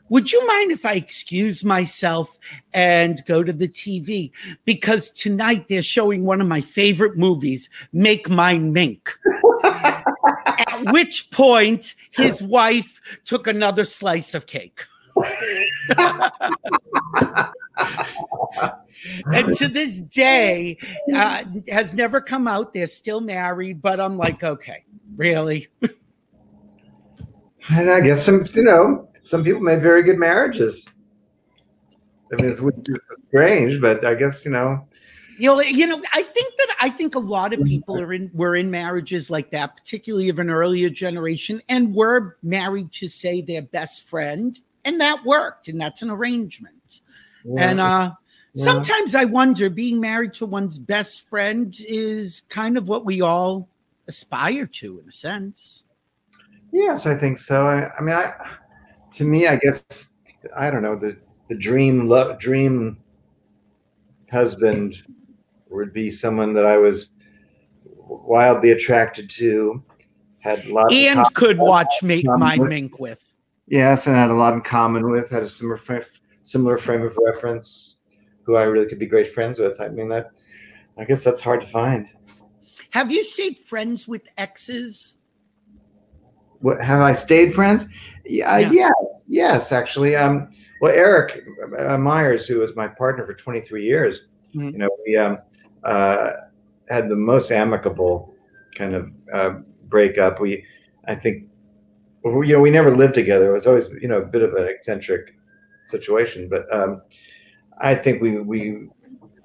Would 0.08 0.32
you 0.32 0.46
mind 0.46 0.72
if 0.72 0.84
I 0.84 0.94
excuse 0.94 1.64
myself 1.64 2.38
and 2.74 3.24
go 3.26 3.44
to 3.44 3.52
the 3.52 3.68
TV? 3.68 4.32
Because 4.64 5.10
tonight 5.10 5.66
they're 5.68 5.82
showing 5.82 6.24
one 6.24 6.40
of 6.40 6.48
my 6.48 6.60
favorite 6.60 7.16
movies, 7.16 7.70
Make 7.92 8.28
Mine 8.28 8.72
Mink. 8.72 9.16
at 9.64 10.92
which 10.92 11.30
point 11.30 11.94
his 12.10 12.42
wife 12.42 13.00
took 13.24 13.46
another 13.46 13.84
slice 13.84 14.34
of 14.34 14.46
cake. 14.46 14.84
And 19.34 19.52
to 19.56 19.68
this 19.68 20.02
day 20.02 20.76
uh, 21.14 21.44
has 21.68 21.94
never 21.94 22.20
come 22.20 22.46
out 22.46 22.72
they're 22.72 22.86
still 22.86 23.20
married 23.20 23.82
but 23.82 24.00
i'm 24.00 24.16
like 24.16 24.42
okay 24.44 24.84
really 25.16 25.68
And 27.68 27.90
I 27.90 28.00
guess 28.00 28.24
some, 28.24 28.44
you 28.52 28.62
know, 28.62 29.08
some 29.22 29.44
people 29.44 29.60
made 29.60 29.82
very 29.82 30.02
good 30.02 30.18
marriages. 30.18 30.86
I 32.32 32.36
mean, 32.36 32.50
it's, 32.50 32.60
it's 32.60 33.16
strange, 33.28 33.80
but 33.80 34.04
I 34.04 34.14
guess 34.14 34.44
you 34.44 34.50
know. 34.50 34.86
you 35.38 35.48
know 35.48 35.60
you 35.60 35.86
know 35.86 36.00
i 36.12 36.22
think 36.22 36.54
that 36.58 36.76
i 36.80 36.90
think 36.90 37.14
a 37.14 37.18
lot 37.18 37.54
of 37.54 37.64
people 37.64 37.98
are 37.98 38.12
in 38.12 38.30
were 38.34 38.54
in 38.54 38.70
marriages 38.70 39.30
like 39.30 39.50
that 39.50 39.74
particularly 39.76 40.28
of 40.28 40.38
an 40.38 40.50
earlier 40.50 40.90
generation 40.90 41.60
and 41.70 41.94
were 41.94 42.36
married 42.42 42.92
to 42.92 43.08
say 43.08 43.40
their 43.40 43.62
best 43.62 44.08
friend 44.08 44.60
and 44.84 45.00
that 45.00 45.24
worked 45.24 45.68
and 45.68 45.80
that's 45.80 46.02
an 46.02 46.10
arrangement 46.10 47.00
and 47.58 47.80
uh 47.80 48.10
Yeah. 48.54 48.64
sometimes 48.64 49.14
i 49.14 49.24
wonder 49.24 49.70
being 49.70 50.00
married 50.00 50.34
to 50.34 50.46
one's 50.46 50.78
best 50.78 51.28
friend 51.28 51.74
is 51.88 52.42
kind 52.48 52.76
of 52.76 52.88
what 52.88 53.04
we 53.04 53.20
all 53.22 53.68
aspire 54.08 54.66
to 54.66 55.00
in 55.00 55.08
a 55.08 55.12
sense 55.12 55.84
Yes, 56.72 57.04
I 57.04 57.14
think 57.14 57.36
so. 57.36 57.66
I, 57.66 57.90
I 57.96 58.00
mean, 58.00 58.14
I 58.14 58.32
to 59.12 59.24
me, 59.24 59.46
I 59.46 59.56
guess 59.56 60.08
I 60.56 60.70
don't 60.70 60.82
know 60.82 60.96
the 60.96 61.18
the 61.48 61.54
dream 61.54 62.08
love 62.08 62.38
dream 62.38 62.96
husband 64.30 65.02
would 65.68 65.92
be 65.92 66.10
someone 66.10 66.54
that 66.54 66.64
I 66.64 66.78
was 66.78 67.12
wildly 67.84 68.70
attracted 68.70 69.28
to. 69.30 69.82
Had 70.38 70.64
lots 70.66 70.92
and 70.94 71.22
could 71.34 71.58
watch 71.58 72.02
make 72.02 72.24
my 72.24 72.56
mink 72.56 72.98
with 72.98 73.31
yes, 73.72 74.06
and 74.06 74.14
I 74.16 74.20
had 74.20 74.30
a 74.30 74.34
lot 74.34 74.54
in 74.54 74.60
common 74.60 75.10
with. 75.10 75.30
Had 75.30 75.42
a 75.42 75.48
similar 75.48 75.76
frame, 75.76 76.02
similar 76.44 76.78
frame 76.78 77.02
of 77.02 77.18
reference. 77.26 77.96
Who 78.44 78.54
I 78.56 78.64
really 78.64 78.86
could 78.86 78.98
be 78.98 79.06
great 79.06 79.28
friends 79.28 79.58
with. 79.58 79.80
I 79.80 79.88
mean 79.88 80.08
that. 80.10 80.30
I 80.98 81.04
guess 81.04 81.24
that's 81.24 81.40
hard 81.40 81.60
to 81.62 81.66
find. 81.66 82.08
have 82.90 83.10
you 83.10 83.24
stayed 83.24 83.58
friends 83.58 84.06
with 84.06 84.22
exes 84.36 85.16
What 86.60 86.82
have 86.82 87.00
I 87.00 87.14
stayed 87.14 87.54
friends? 87.54 87.86
Yeah, 88.26 88.58
Yeah. 88.58 88.70
yeah, 88.72 88.90
yes, 89.26 89.72
actually. 89.72 90.14
Um, 90.16 90.50
well, 90.80 90.92
Eric 90.94 91.44
uh, 91.78 91.96
Myers, 91.98 92.46
who 92.46 92.58
was 92.58 92.76
my 92.76 92.86
partner 92.88 93.24
for 93.24 93.32
23 93.34 93.82
years, 93.84 94.26
Mhm. 94.54 94.72
you 94.72 94.78
know, 94.78 94.90
we 95.06 95.16
um, 95.16 95.38
uh, 95.84 96.32
had 96.90 97.08
the 97.08 97.16
most 97.16 97.50
amicable 97.50 98.34
kind 98.76 98.94
of 98.94 99.10
uh, 99.32 99.54
breakup. 99.88 100.40
We, 100.40 100.64
I 101.08 101.14
think, 101.14 101.48
well, 102.22 102.44
you 102.44 102.54
know, 102.54 102.60
we 102.60 102.70
never 102.70 102.94
lived 102.94 103.14
together. 103.14 103.50
It 103.50 103.52
was 103.52 103.66
always, 103.66 103.90
you 104.00 104.08
know, 104.08 104.18
a 104.18 104.26
bit 104.26 104.42
of 104.42 104.54
an 104.54 104.66
eccentric 104.68 105.34
situation, 105.86 106.48
but 106.48 106.72
um, 106.72 107.02
I 107.78 107.94
think 107.94 108.22
we 108.22 108.38
we 108.38 108.88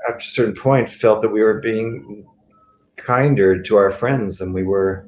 at 0.08 0.18
a 0.18 0.22
certain 0.22 0.56
point 0.56 0.90
felt 0.90 1.22
that 1.22 1.30
we 1.30 1.42
were 1.42 1.60
being 1.60 2.26
kinder 2.96 3.62
to 3.62 3.78
our 3.78 3.92
friends 3.92 4.38
than 4.38 4.54
we 4.54 4.64
were 4.64 5.08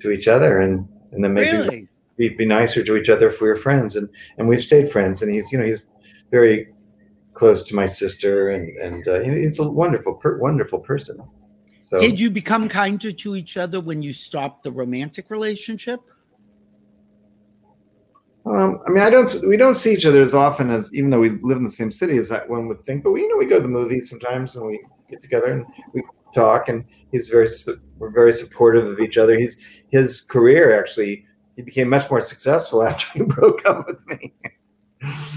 to 0.00 0.10
each 0.10 0.28
other, 0.28 0.60
and 0.60 0.88
and 1.12 1.22
then 1.22 1.34
maybe 1.34 1.56
really? 1.56 1.88
we'd 2.16 2.36
be 2.36 2.46
nicer 2.46 2.82
to 2.82 2.96
each 2.96 3.08
other 3.08 3.28
if 3.28 3.40
we 3.40 3.48
were 3.48 3.56
friends 3.56 3.96
and 3.96 4.08
and 4.38 4.48
we've 4.48 4.62
stayed 4.62 4.88
friends 4.88 5.22
and 5.22 5.34
he's 5.34 5.50
you 5.52 5.58
know 5.58 5.64
he's 5.64 5.84
very 6.30 6.72
close 7.34 7.62
to 7.64 7.74
my 7.74 7.86
sister 7.86 8.50
and 8.50 8.68
and 8.78 9.08
uh, 9.08 9.20
he's 9.20 9.58
a 9.58 9.68
wonderful 9.68 10.14
per- 10.14 10.38
wonderful 10.38 10.78
person. 10.78 11.18
So 11.82 11.98
did 11.98 12.18
you 12.18 12.30
become 12.30 12.68
kinder 12.68 13.12
to 13.12 13.36
each 13.36 13.56
other 13.56 13.80
when 13.80 14.02
you 14.02 14.12
stopped 14.12 14.62
the 14.62 14.72
romantic 14.72 15.28
relationship 15.28 16.00
um, 18.46 18.80
i 18.86 18.90
mean 18.90 19.02
i 19.02 19.10
don't 19.10 19.46
we 19.46 19.56
don't 19.56 19.74
see 19.74 19.92
each 19.92 20.06
other 20.06 20.22
as 20.22 20.34
often 20.34 20.70
as 20.70 20.90
even 20.94 21.10
though 21.10 21.20
we 21.20 21.30
live 21.42 21.58
in 21.58 21.64
the 21.64 21.70
same 21.70 21.90
city 21.90 22.16
as 22.16 22.28
that 22.28 22.48
one 22.48 22.68
would 22.68 22.80
think 22.80 23.02
but 23.02 23.12
we 23.12 23.22
you 23.22 23.28
know 23.28 23.36
we 23.36 23.46
go 23.46 23.56
to 23.56 23.62
the 23.62 23.68
movies 23.68 24.08
sometimes 24.08 24.56
and 24.56 24.66
we 24.66 24.82
get 25.08 25.20
together 25.20 25.52
and 25.52 25.66
we 25.92 26.02
talk 26.34 26.68
and 26.68 26.84
he's 27.10 27.28
very 27.28 27.48
we're 27.98 28.10
very 28.10 28.32
supportive 28.32 28.86
of 28.86 29.00
each 29.00 29.18
other. 29.18 29.38
He's 29.38 29.56
his 29.90 30.22
career 30.22 30.78
actually 30.78 31.26
he 31.56 31.62
became 31.62 31.88
much 31.88 32.10
more 32.10 32.20
successful 32.20 32.82
after 32.86 33.18
he 33.18 33.24
broke 33.24 33.64
up 33.66 33.86
with 33.86 34.06
me. 34.06 34.32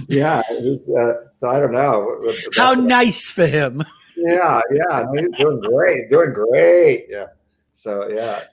Yeah. 0.08 0.42
Was, 0.50 0.80
uh, 0.90 1.30
so 1.38 1.48
i 1.50 1.60
don't 1.60 1.72
know. 1.72 2.22
How 2.56 2.74
nice 2.74 3.30
for 3.30 3.46
him. 3.46 3.84
Yeah, 4.16 4.62
yeah, 4.72 5.04
no, 5.12 5.22
he's 5.22 5.38
doing 5.38 5.60
great, 5.62 6.12
doing 6.12 6.34
great. 6.34 7.08
Yeah. 7.10 7.26
So 7.74 8.08
yeah, 8.10 8.44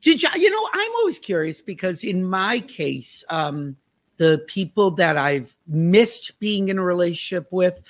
Did 0.00 0.22
you, 0.22 0.28
you 0.34 0.50
know, 0.50 0.68
I'm 0.72 0.90
always 0.96 1.18
curious 1.18 1.60
because 1.60 2.02
in 2.02 2.24
my 2.24 2.60
case, 2.60 3.22
um, 3.28 3.76
the 4.20 4.44
people 4.46 4.90
that 4.90 5.16
I've 5.16 5.56
missed 5.66 6.38
being 6.40 6.68
in 6.68 6.78
a 6.78 6.84
relationship 6.84 7.48
with, 7.50 7.80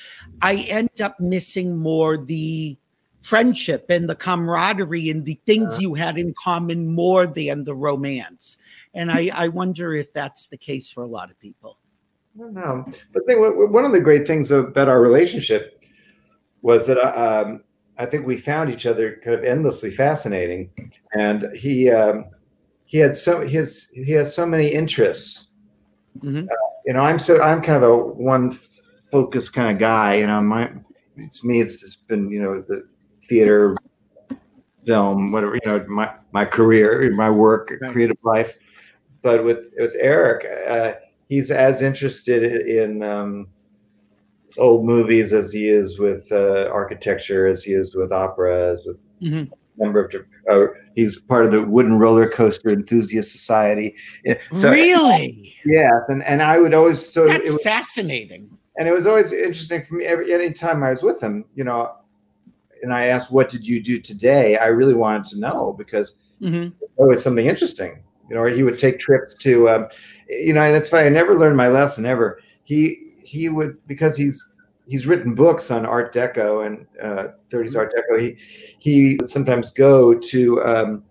I 0.41 0.65
end 0.69 1.01
up 1.01 1.19
missing 1.19 1.77
more 1.77 2.17
the 2.17 2.79
friendship 3.21 3.87
and 3.91 4.09
the 4.09 4.15
camaraderie 4.15 5.11
and 5.11 5.25
the 5.25 5.41
things 5.45 5.81
you 5.81 5.95
had 5.95 6.19
in 6.19 6.33
common 6.41 6.87
more 6.87 7.27
than 7.27 7.65
the 7.65 7.75
romance. 7.75 8.59
And 8.95 9.11
I, 9.11 9.33
I 9.35 9.49
wonder 9.49 9.93
if 9.93 10.13
that's 10.13 10.47
the 10.47 10.57
case 10.57 10.89
for 10.89 11.03
a 11.03 11.07
lot 11.09 11.33
of 11.33 11.39
people. 11.41 11.79
I 12.37 12.43
don't 12.43 12.55
know. 12.55 12.87
But 13.13 13.27
thing, 13.27 13.41
one 13.41 13.85
of 13.85 13.91
the 13.91 13.99
great 13.99 14.25
things 14.25 14.53
about 14.53 14.89
our 14.89 15.01
relationship 15.03 15.83
was 16.63 16.87
that 16.87 16.99
uh, 16.99 17.45
um, 17.49 17.65
I 17.99 18.07
think 18.07 18.25
we 18.25 18.37
found 18.37 18.71
each 18.71 18.87
other 18.87 19.17
kind 19.17 19.37
of 19.37 19.43
endlessly 19.43 19.91
fascinating, 19.91 20.71
and 21.13 21.51
he 21.57 21.91
um, 21.91 22.27
he 22.85 22.99
had 22.99 23.17
so 23.17 23.41
his 23.41 23.89
he 23.93 24.13
has 24.13 24.33
so 24.33 24.47
many 24.47 24.69
interests. 24.69 25.50
Mhm. 26.19 26.49
Uh, 26.49 26.55
you 26.87 26.93
know, 26.95 27.01
I'm 27.01 27.19
so 27.19 27.41
I'm 27.43 27.63
kind 27.63 27.83
of 27.83 27.91
a 27.91 27.97
one 27.97 28.53
focus 29.13 29.49
kind 29.49 29.71
of 29.75 29.79
guy. 29.79 30.15
You 30.17 30.27
know, 30.27 30.41
my 30.41 30.71
it's 31.17 31.45
me. 31.45 31.61
It's 31.61 31.81
just 31.81 32.07
been 32.09 32.31
you 32.31 32.43
know 32.43 32.65
the 32.69 32.85
theater, 33.23 33.77
film, 34.87 35.33
whatever. 35.33 35.55
You 35.55 35.61
know, 35.67 35.85
my 35.89 36.13
my 36.33 36.45
career, 36.45 37.11
my 37.15 37.31
work, 37.31 37.73
Right. 37.81 37.93
creative 37.93 38.17
life. 38.23 38.57
But 39.23 39.45
with 39.45 39.71
with 39.79 39.95
Eric, 39.99 40.47
uh, 40.69 40.95
he's 41.29 41.51
as 41.51 41.83
interested 41.83 42.43
in 42.67 43.03
um, 43.03 43.49
old 44.59 44.85
movies 44.85 45.33
as 45.33 45.53
he 45.53 45.69
is 45.69 45.99
with 45.99 46.27
uh, 46.33 46.69
architecture, 46.73 47.47
as 47.47 47.63
he 47.63 47.73
is 47.73 47.95
with 47.95 48.13
opera, 48.13 48.73
as 48.73 48.83
with 48.87 48.99
Mhm. 49.23 49.51
member 49.77 50.05
of. 50.05 50.15
Uh, 50.51 50.73
he's 50.95 51.21
part 51.21 51.45
of 51.45 51.53
the 51.53 51.63
Wooden 51.63 51.99
Roller 51.99 52.29
Coaster 52.29 52.71
Enthusiast 52.71 53.33
Society. 53.33 53.95
So, 54.53 54.71
really? 54.71 55.55
Yeah, 55.65 55.91
and 56.09 56.23
and 56.25 56.43
I 56.43 56.59
would 56.59 56.75
always 56.75 57.07
so 57.07 57.27
That's 57.27 57.49
it 57.49 57.53
was, 57.53 57.63
fascinating. 57.63 58.51
and 58.79 58.89
it 58.89 58.93
was 58.93 59.07
always 59.07 59.33
interesting 59.33 59.83
for 59.83 59.95
me. 59.95 60.05
Every 60.05 60.33
any 60.33 60.53
time 60.53 60.83
I 60.83 60.91
was 60.91 61.03
with 61.03 61.21
him, 61.23 61.45
you 61.55 61.65
know, 61.65 61.93
and 62.83 62.93
I 62.93 63.07
asked, 63.07 63.31
"What 63.31 63.49
did 63.49 63.67
you 63.67 63.83
do 63.83 63.99
today?" 64.01 64.57
I 64.57 64.67
really 64.67 64.95
wanted 64.95 65.27
to 65.27 65.39
know 65.39 65.75
because 65.77 66.15
Mhm. 66.43 66.73
oh, 66.99 67.11
it's 67.11 67.23
something 67.23 67.47
interesting. 67.47 68.03
You 68.29 68.37
know, 68.37 68.43
or 68.43 68.49
he 68.49 68.63
would 68.63 68.79
take 68.79 68.99
trips 69.01 69.35
to, 69.39 69.69
um, 69.69 69.89
you 70.29 70.53
know, 70.53 70.61
and 70.61 70.77
it's 70.77 70.89
funny. 70.89 71.07
I 71.07 71.11
never 71.11 71.35
learned 71.35 71.57
my 71.57 71.69
lesson 71.69 72.07
ever. 72.07 72.39
He 72.65 73.13
he 73.23 73.49
would 73.49 73.77
because 73.87 74.17
he's 74.17 74.43
he's 74.89 75.07
written 75.07 75.35
books 75.35 75.71
on 75.71 75.87
Art 75.87 76.15
Deco 76.15 76.67
and 76.67 76.87
uh, 77.03 77.33
30s 77.51 77.77
Art 77.77 77.95
Deco. 77.95 78.21
He 78.21 78.37
he 78.79 79.17
would 79.21 79.31
sometimes 79.31 79.71
go 79.71 80.15
to 80.15 80.63
um, 80.65 81.05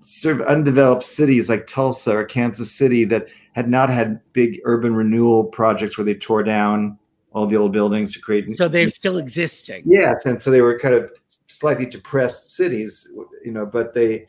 sort 0.00 0.40
of 0.40 0.46
undeveloped 0.46 1.02
cities 1.02 1.48
like 1.48 1.66
Tulsa 1.66 2.16
or 2.16 2.24
Kansas 2.24 2.72
City 2.72 3.04
that 3.04 3.26
had 3.52 3.68
not 3.68 3.90
had 3.90 4.20
big 4.32 4.60
urban 4.64 4.94
renewal 4.94 5.44
projects 5.44 5.96
where 5.96 6.04
they 6.04 6.14
tore 6.14 6.42
down 6.42 6.98
all 7.32 7.46
the 7.46 7.56
old 7.56 7.72
buildings 7.72 8.12
to 8.12 8.20
create 8.20 8.50
So 8.50 8.68
they're 8.68 8.90
still 8.90 9.18
existing. 9.18 9.84
Yes, 9.86 10.26
and 10.26 10.40
so 10.40 10.50
they 10.50 10.60
were 10.60 10.78
kind 10.78 10.94
of 10.94 11.10
slightly 11.46 11.86
depressed 11.86 12.50
cities, 12.50 13.06
you 13.44 13.52
know, 13.52 13.64
but 13.64 13.94
they 13.94 14.26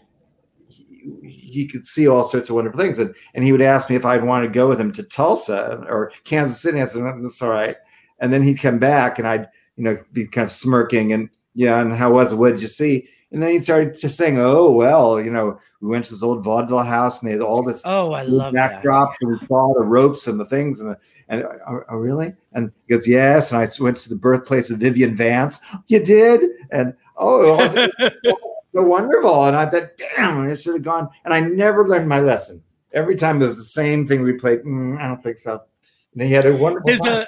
he, 0.67 0.85
he 1.21 1.67
could 1.67 1.85
see 1.85 2.07
all 2.07 2.23
sorts 2.23 2.49
of 2.49 2.55
wonderful 2.55 2.79
things, 2.79 2.99
and 2.99 3.13
and 3.33 3.43
he 3.43 3.51
would 3.51 3.61
ask 3.61 3.89
me 3.89 3.95
if 3.95 4.05
I'd 4.05 4.23
want 4.23 4.45
to 4.45 4.49
go 4.49 4.67
with 4.67 4.79
him 4.79 4.91
to 4.93 5.03
Tulsa 5.03 5.83
or 5.89 6.11
Kansas 6.23 6.61
City. 6.61 6.81
I 6.81 6.85
said 6.85 7.03
that's 7.21 7.41
all 7.41 7.49
right, 7.49 7.75
and 8.23 8.31
then 8.33 8.41
he'd 8.41 8.59
come 8.59 8.79
back, 8.79 9.19
and 9.19 9.27
I'd 9.27 9.49
you 9.75 9.83
know 9.83 9.97
be 10.13 10.25
kind 10.25 10.45
of 10.45 10.51
smirking 10.51 11.11
and 11.11 11.29
yeah, 11.53 11.79
and 11.79 11.93
how 11.93 12.11
was 12.13 12.31
it? 12.31 12.37
What 12.37 12.53
did 12.53 12.61
you 12.61 12.67
see? 12.67 13.07
And 13.31 13.41
then 13.41 13.51
he 13.51 13.59
started 13.59 13.93
to 13.95 14.09
saying, 14.09 14.39
"Oh 14.39 14.71
well, 14.71 15.21
you 15.21 15.29
know, 15.29 15.59
we 15.81 15.89
went 15.89 16.05
to 16.05 16.11
this 16.11 16.23
old 16.23 16.43
vaudeville 16.43 16.83
house, 16.83 17.21
and 17.21 17.27
they 17.27 17.33
had 17.33 17.41
all 17.41 17.61
this 17.61 17.83
Oh, 17.85 18.13
I 18.13 18.23
love 18.23 18.53
that. 18.53 18.75
backdrop 18.75 19.13
and 19.21 19.31
we 19.31 19.47
saw 19.47 19.73
the 19.73 19.83
ropes 19.83 20.27
and 20.27 20.39
the 20.39 20.45
things 20.45 20.79
and 20.79 20.91
the, 20.91 20.97
and 21.29 21.43
oh, 21.67 21.81
oh, 21.89 21.97
really? 21.97 22.33
And 22.53 22.71
he 22.87 22.93
goes 22.93 23.07
yes. 23.07 23.51
And 23.51 23.59
I 23.61 23.67
went 23.83 23.97
to 23.97 24.09
the 24.09 24.15
birthplace 24.15 24.69
of 24.69 24.79
Vivian 24.79 25.15
Vance. 25.15 25.59
You 25.87 26.03
did? 26.03 26.41
And 26.71 26.93
oh 27.17 27.89
so 28.25 28.83
wonderful. 28.83 29.45
And 29.45 29.55
I 29.57 29.65
thought 29.67 29.97
damn 29.97 30.39
I 30.39 30.53
should 30.55 30.75
have 30.75 30.83
gone. 30.83 31.09
And 31.25 31.33
I 31.33 31.39
never 31.39 31.87
learned 31.87 32.07
my 32.07 32.19
lesson. 32.19 32.63
Every 32.93 33.15
time 33.15 33.41
it 33.41 33.45
was 33.45 33.57
the 33.57 33.63
same 33.63 34.05
thing 34.05 34.21
we 34.21 34.33
played 34.33 34.63
"Mm, 34.63 34.99
I 34.99 35.07
don't 35.07 35.23
think 35.23 35.37
so. 35.37 35.61
And 36.13 36.21
he 36.21 36.31
had 36.31 36.45
a 36.45 36.55
wonderful 36.55 36.85
There's 36.85 37.01
a 37.01 37.27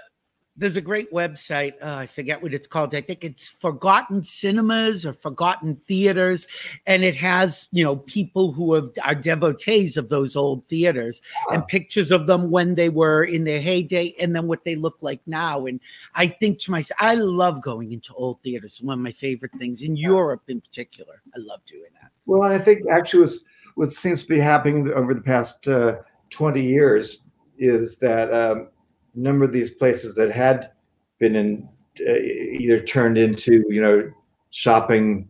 there's 0.57 0.77
a 0.77 0.81
great 0.81 1.11
website. 1.11 1.73
Uh, 1.81 1.97
I 1.97 2.05
forget 2.05 2.41
what 2.41 2.53
it's 2.53 2.67
called. 2.67 2.95
I 2.95 3.01
think 3.01 3.23
it's 3.23 3.47
Forgotten 3.47 4.23
Cinemas 4.23 5.05
or 5.05 5.13
Forgotten 5.13 5.75
Theaters, 5.75 6.47
and 6.87 7.03
it 7.03 7.15
has 7.15 7.67
you 7.71 7.83
know 7.83 7.97
people 7.97 8.51
who 8.51 8.73
have 8.73 8.89
are 9.03 9.15
devotees 9.15 9.97
of 9.97 10.09
those 10.09 10.35
old 10.35 10.65
theaters 10.65 11.21
and 11.51 11.67
pictures 11.67 12.11
of 12.11 12.27
them 12.27 12.51
when 12.51 12.75
they 12.75 12.89
were 12.89 13.23
in 13.23 13.43
their 13.43 13.59
heyday, 13.59 14.13
and 14.19 14.35
then 14.35 14.47
what 14.47 14.63
they 14.63 14.75
look 14.75 14.97
like 15.01 15.21
now. 15.25 15.65
And 15.65 15.79
I 16.15 16.27
think 16.27 16.59
to 16.59 16.71
myself, 16.71 16.97
I 16.99 17.15
love 17.15 17.61
going 17.61 17.91
into 17.91 18.13
old 18.13 18.41
theaters. 18.41 18.81
One 18.81 18.99
of 18.99 19.03
my 19.03 19.11
favorite 19.11 19.51
things 19.59 19.81
in 19.81 19.95
Europe, 19.95 20.43
in 20.47 20.61
particular. 20.61 21.21
I 21.35 21.39
love 21.39 21.65
doing 21.65 21.91
that. 22.01 22.11
Well, 22.25 22.43
and 22.43 22.53
I 22.53 22.59
think 22.59 22.87
actually 22.89 23.29
what 23.75 23.91
seems 23.91 24.21
to 24.21 24.27
be 24.27 24.39
happening 24.39 24.91
over 24.93 25.13
the 25.13 25.21
past 25.21 25.67
uh, 25.67 25.97
20 26.29 26.63
years 26.63 27.19
is 27.57 27.97
that 27.97 28.33
um, 28.33 28.69
a 29.15 29.19
number 29.19 29.45
of 29.45 29.51
these 29.51 29.71
places 29.71 30.15
that 30.15 30.31
had 30.31 30.71
been 31.19 31.35
in 31.35 31.69
uh, 32.07 32.13
either 32.13 32.79
turned 32.79 33.17
into, 33.17 33.63
you 33.69 33.81
know, 33.81 34.11
shopping 34.51 35.27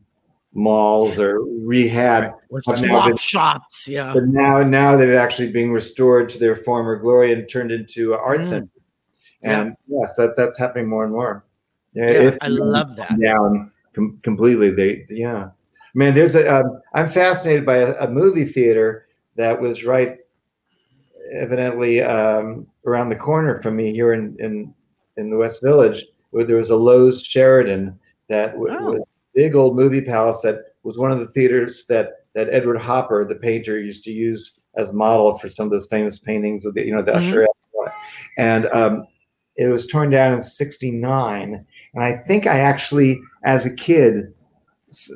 malls 0.53 1.19
or 1.19 1.41
rehab, 1.43 2.31
Or 2.49 2.61
I've 2.67 2.81
never 2.81 2.87
swap 2.93 3.07
been- 3.07 3.17
shops, 3.17 3.87
yeah. 3.87 4.13
but 4.13 4.23
now 4.27 4.63
now 4.63 4.95
they're 4.95 5.19
actually 5.19 5.51
being 5.51 5.71
restored 5.71 6.29
to 6.29 6.39
their 6.39 6.55
former 6.55 6.95
glory 6.97 7.33
and 7.33 7.47
turned 7.49 7.71
into 7.71 8.13
art 8.13 8.39
Mm. 8.41 8.45
centers. 8.45 8.69
And 9.43 9.75
yes, 9.87 10.15
that 10.15 10.35
that's 10.35 10.57
happening 10.57 10.87
more 10.87 11.03
and 11.03 11.13
more. 11.13 11.45
Yeah, 11.93 12.09
Yeah, 12.11 12.37
I 12.41 12.47
love 12.47 12.95
that. 12.95 13.19
down 13.19 13.71
com- 13.93 14.17
completely. 14.23 14.71
They, 14.71 15.05
yeah, 15.09 15.49
man. 15.93 16.13
There's 16.15 16.33
a. 16.35 16.61
Um, 16.61 16.81
I'm 16.95 17.07
fascinated 17.09 17.63
by 17.65 17.77
a, 17.77 17.95
a 18.05 18.09
movie 18.09 18.45
theater 18.45 19.05
that 19.35 19.61
was 19.61 19.83
right, 19.83 20.17
evidently 21.31 22.01
um, 22.01 22.65
around 22.85 23.09
the 23.09 23.15
corner 23.15 23.61
from 23.61 23.75
me 23.75 23.91
here 23.91 24.13
in 24.13 24.35
in 24.39 24.73
in 25.17 25.29
the 25.29 25.37
West 25.37 25.61
Village, 25.61 26.05
where 26.31 26.43
there 26.43 26.57
was 26.57 26.69
a 26.69 26.75
Loew's 26.75 27.23
Sheridan 27.23 27.97
that 28.29 28.53
w- 28.53 28.73
Oh. 28.77 28.91
was 28.91 28.99
a 29.01 29.03
big 29.33 29.55
old 29.55 29.75
movie 29.75 30.01
palace 30.01 30.41
that 30.41 30.75
was 30.83 30.97
one 30.97 31.11
of 31.11 31.19
the 31.19 31.27
theaters 31.27 31.85
that 31.89 32.25
that 32.33 32.49
Edward 32.51 32.77
Hopper, 32.79 33.23
the 33.25 33.35
painter, 33.35 33.79
used 33.79 34.03
to 34.03 34.11
use 34.11 34.59
as 34.77 34.91
model 34.91 35.37
for 35.37 35.47
some 35.47 35.65
of 35.65 35.71
those 35.71 35.87
famous 35.87 36.19
paintings 36.19 36.65
of 36.65 36.73
the 36.73 36.85
you 36.85 36.93
know 36.95 37.01
the 37.01 37.13
Mhm. 37.13 37.17
Usher. 37.17 37.47
And 38.37 38.65
um, 38.67 39.07
it 39.55 39.67
was 39.67 39.87
torn 39.87 40.09
down 40.09 40.33
in 40.33 40.41
'69, 40.41 41.65
and 41.93 42.03
I 42.03 42.17
think 42.17 42.45
I 42.47 42.59
actually, 42.59 43.19
as 43.45 43.65
a 43.65 43.73
kid, 43.73 44.33
s- 44.89 45.11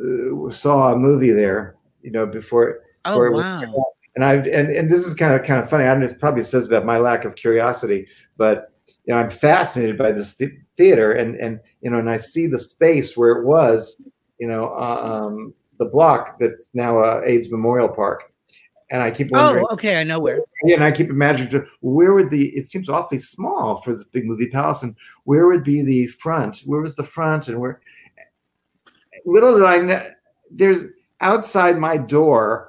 saw 0.51 0.93
a 0.93 0.97
movie 0.97 1.31
there. 1.31 1.75
You 2.01 2.11
know, 2.11 2.25
before 2.25 2.79
Oh 3.05 3.19
was- 3.31 3.43
wow. 3.43 3.85
And 4.19 4.25
I've 4.25 4.47
and 4.47 4.69
and 4.69 4.91
this 4.91 5.05
is 5.05 5.15
kind 5.15 5.33
of 5.33 5.45
kind 5.45 5.61
of 5.61 5.69
funny. 5.69 5.85
I 5.85 5.91
don't 5.91 6.01
know. 6.01 6.07
It 6.07 6.19
probably 6.19 6.43
says 6.43 6.67
about 6.67 6.85
my 6.85 6.97
lack 6.97 7.23
of 7.23 7.37
curiosity, 7.37 8.05
but 8.35 8.73
you 9.05 9.13
know, 9.13 9.19
I'm 9.21 9.29
fascinated 9.29 9.97
by 9.97 10.11
this 10.11 10.35
th- 10.35 10.51
theater, 10.75 11.13
and 11.13 11.37
and 11.37 11.61
you 11.79 11.89
know, 11.89 11.99
and 11.99 12.09
I 12.09 12.17
see 12.17 12.45
the 12.45 12.59
space 12.59 13.15
where 13.15 13.31
it 13.31 13.45
was. 13.45 14.01
You 14.37 14.49
know, 14.49 14.75
um, 14.77 15.53
the 15.77 15.85
block 15.85 16.37
that's 16.37 16.69
now 16.73 16.99
uh, 16.99 17.21
AIDS 17.25 17.49
Memorial 17.49 17.87
Park, 17.87 18.33
and 18.91 19.01
I 19.01 19.09
keep 19.09 19.31
wondering. 19.31 19.65
Oh, 19.69 19.73
okay. 19.73 20.01
I 20.01 20.03
know 20.03 20.19
where. 20.19 20.41
Yeah, 20.65 20.75
and 20.75 20.83
I 20.83 20.91
keep 20.91 21.09
imagining 21.09 21.65
where 21.79 22.11
would 22.11 22.29
the 22.29 22.49
it 22.49 22.67
seems 22.67 22.89
awfully 22.89 23.19
small 23.19 23.81
for 23.81 23.91
this 23.91 24.03
big 24.03 24.25
movie 24.25 24.49
palace, 24.49 24.83
and 24.83 24.97
where 25.23 25.47
would 25.47 25.63
be 25.63 25.81
the 25.81 26.07
front? 26.07 26.63
Where 26.65 26.81
was 26.81 26.95
the 26.97 27.03
front, 27.03 27.47
and 27.47 27.57
where? 27.61 27.79
Little 29.25 29.55
did 29.55 29.63
I 29.63 29.77
know, 29.77 30.09
there's 30.51 30.83
outside 31.21 31.77
my 31.77 31.95
door, 31.95 32.68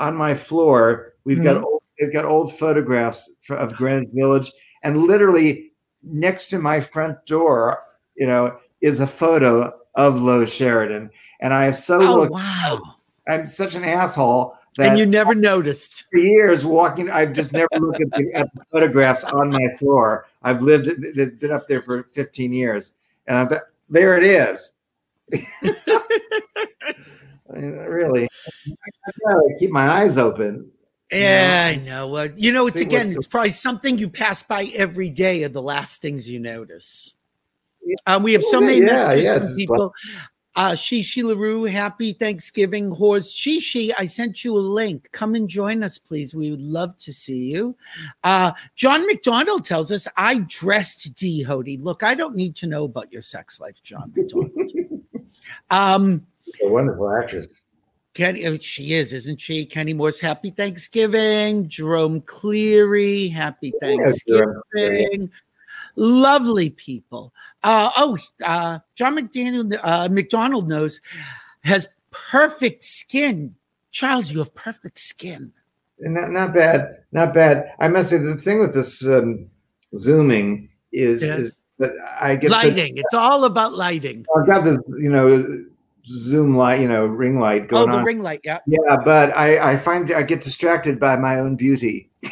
on 0.00 0.16
my 0.16 0.34
floor, 0.34 1.14
we've 1.24 1.42
got 1.42 1.56
mm-hmm. 1.56 1.64
old, 1.64 1.82
they've 1.98 2.12
got 2.12 2.24
old 2.24 2.58
photographs 2.58 3.30
of 3.50 3.74
Greenwich 3.74 4.08
Village, 4.12 4.50
and 4.82 5.04
literally 5.04 5.72
next 6.02 6.48
to 6.48 6.58
my 6.58 6.80
front 6.80 7.24
door, 7.26 7.84
you 8.16 8.26
know, 8.26 8.58
is 8.80 9.00
a 9.00 9.06
photo 9.06 9.72
of 9.94 10.20
Loew 10.20 10.46
Sheridan, 10.46 11.10
and 11.40 11.54
I 11.54 11.66
have 11.66 11.76
so 11.76 12.00
Oh 12.00 12.14
looked. 12.20 12.32
wow. 12.32 12.96
I'm 13.28 13.46
such 13.46 13.74
an 13.76 13.84
asshole 13.84 14.56
that 14.76 14.90
And 14.90 14.98
you 14.98 15.06
never 15.06 15.34
noticed. 15.34 16.04
for 16.10 16.18
years 16.18 16.64
walking 16.64 17.10
i've 17.10 17.32
just 17.32 17.52
never 17.52 17.68
looked 17.78 18.00
at 18.00 18.10
the, 18.12 18.30
at 18.34 18.48
the 18.54 18.64
photographs 18.72 19.24
on 19.24 19.50
my 19.50 19.68
floor 19.78 20.26
i've 20.42 20.62
lived 20.62 20.86
it's 20.88 21.36
been 21.36 21.50
up 21.50 21.66
there 21.68 21.82
for 21.82 22.04
15 22.04 22.52
years 22.52 22.92
and 23.26 23.36
I'm, 23.36 23.58
there 23.88 24.16
it 24.16 24.24
is 24.24 24.72
really 27.52 28.24
I 28.26 29.10
gotta 29.26 29.54
keep 29.58 29.70
my 29.70 29.88
eyes 29.88 30.16
open 30.18 30.70
Yeah, 31.12 31.72
I 31.72 31.76
know. 31.76 32.08
Well, 32.08 32.28
you 32.36 32.52
know, 32.52 32.66
it's 32.68 32.78
See 32.78 32.84
again, 32.84 33.06
what's- 33.08 33.16
it's 33.16 33.26
probably 33.26 33.50
something 33.50 33.98
you 33.98 34.08
pass 34.08 34.42
by 34.42 34.64
every 34.74 35.10
day 35.10 35.42
of 35.42 35.52
the 35.52 35.62
last 35.62 36.00
things 36.00 36.28
you 36.28 36.38
notice. 36.38 37.14
Um, 38.06 38.22
we 38.22 38.32
have 38.34 38.44
so 38.44 38.60
many 38.60 38.78
yeah, 38.78 38.84
messages 38.84 39.24
yeah, 39.24 39.34
from 39.34 39.42
it's 39.42 39.54
people. 39.56 39.94
Uh, 40.56 40.76
Chi 40.76 41.02
Chi 41.02 41.22
LaRue, 41.22 41.64
happy 41.64 42.12
Thanksgiving. 42.12 42.90
Horse 42.90 43.40
Chi 43.42 43.58
Chi, 43.72 43.90
I 43.96 44.06
sent 44.06 44.44
you 44.44 44.56
a 44.56 44.58
link. 44.58 45.08
Come 45.12 45.34
and 45.34 45.48
join 45.48 45.82
us, 45.82 45.96
please. 45.96 46.34
We 46.34 46.50
would 46.50 46.60
love 46.60 46.96
to 46.98 47.12
see 47.12 47.52
you. 47.52 47.76
Uh, 48.24 48.52
John 48.74 49.06
McDonald 49.06 49.64
tells 49.64 49.90
us, 49.92 50.06
I 50.16 50.40
dressed 50.48 51.14
Dee 51.14 51.44
Hoty. 51.44 51.82
Look, 51.82 52.02
I 52.02 52.14
don't 52.14 52.34
need 52.34 52.56
to 52.56 52.66
know 52.66 52.84
about 52.84 53.12
your 53.12 53.22
sex 53.22 53.60
life, 53.60 53.80
John 53.82 54.12
McDonald. 54.14 54.72
um, 55.70 56.26
a 56.64 56.68
wonderful 56.68 57.10
actress 57.10 57.62
Kenny, 58.12 58.44
oh, 58.46 58.58
she 58.58 58.94
is, 58.94 59.12
isn't 59.12 59.40
she? 59.40 59.64
Kenny 59.64 59.94
Moore's 59.94 60.18
Happy 60.18 60.50
Thanksgiving. 60.50 61.68
Jerome 61.68 62.20
Cleary, 62.22 63.28
Happy 63.28 63.72
Yeah, 63.80 63.94
Cleary. 64.18 64.44
Thanksgiving. 64.74 65.30
Lovely 65.94 66.70
people. 66.70 67.32
Uh, 67.62 67.88
oh, 67.96 68.18
uh, 68.44 68.80
John 68.96 69.16
McDaniel, 69.16 69.78
uh, 69.84 70.08
McDonald 70.10 70.68
knows 70.68 71.00
has 71.62 71.88
perfect 72.10 72.82
skin. 72.82 73.54
Charles, 73.92 74.32
you 74.32 74.40
have 74.40 74.52
perfect 74.56 74.98
skin. 74.98 75.52
not, 76.00 76.30
not 76.32 76.52
bad 76.54 77.04
not 77.12 77.32
bad 77.34 77.72
i 77.78 77.86
must 77.86 78.08
say 78.10 78.16
the 78.18 78.34
thing 78.36 78.58
with 78.58 78.72
this 78.74 79.04
um, 79.06 79.46
zooming 79.96 80.68
is 80.92 81.22
Yes. 81.22 81.38
is 81.38 81.58
that 81.78 81.92
i 82.20 82.34
get 82.36 82.50
such- 82.50 82.64
lighting. 82.64 82.96
it's 82.96 83.12
all 83.14 83.44
about 83.44 83.74
lighting. 83.74 84.24
i've 84.36 84.46
got 84.46 84.64
this 84.64 84.78
you 84.98 85.10
know 85.10 85.26
zoom 86.10 86.56
light 86.56 86.80
you 86.80 86.88
know 86.88 87.06
ring 87.06 87.38
light 87.38 87.62
oh, 87.64 87.66
going 87.66 87.82
on. 87.82 87.88
Oh, 87.88 87.92
the 87.92 87.98
on 87.98 88.04
ring 88.04 88.22
light. 88.22 88.40
Yeah. 88.44 88.58
Yeah, 88.66 88.96
but 89.04 89.36
I, 89.36 89.72
I 89.72 89.76
find 89.76 90.10
I 90.12 90.22
get 90.22 90.40
distracted 90.40 90.98
by 90.98 91.16
my 91.16 91.38
own 91.38 91.56
beauty. 91.56 92.10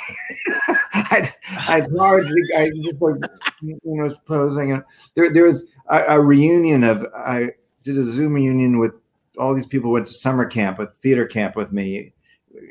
I, 0.92 1.32
I, 1.68 1.78
it's 1.78 1.96
hard. 1.96 2.26
I 2.56 2.70
just 2.70 3.00
like 3.00 3.22
you 3.62 3.78
know 3.84 4.14
posing 4.26 4.72
and 4.72 4.82
there 5.14 5.32
there 5.32 5.44
was 5.44 5.66
a, 5.88 6.02
a 6.08 6.20
reunion 6.20 6.84
of 6.84 7.06
I 7.16 7.50
did 7.84 7.96
a 7.96 8.02
Zoom 8.02 8.34
reunion 8.34 8.78
with 8.78 8.92
all 9.38 9.54
these 9.54 9.66
people 9.66 9.92
went 9.92 10.06
to 10.06 10.12
summer 10.12 10.44
camp 10.44 10.78
with 10.78 10.94
theater 10.96 11.26
camp 11.26 11.54
with 11.56 11.72
me. 11.72 12.12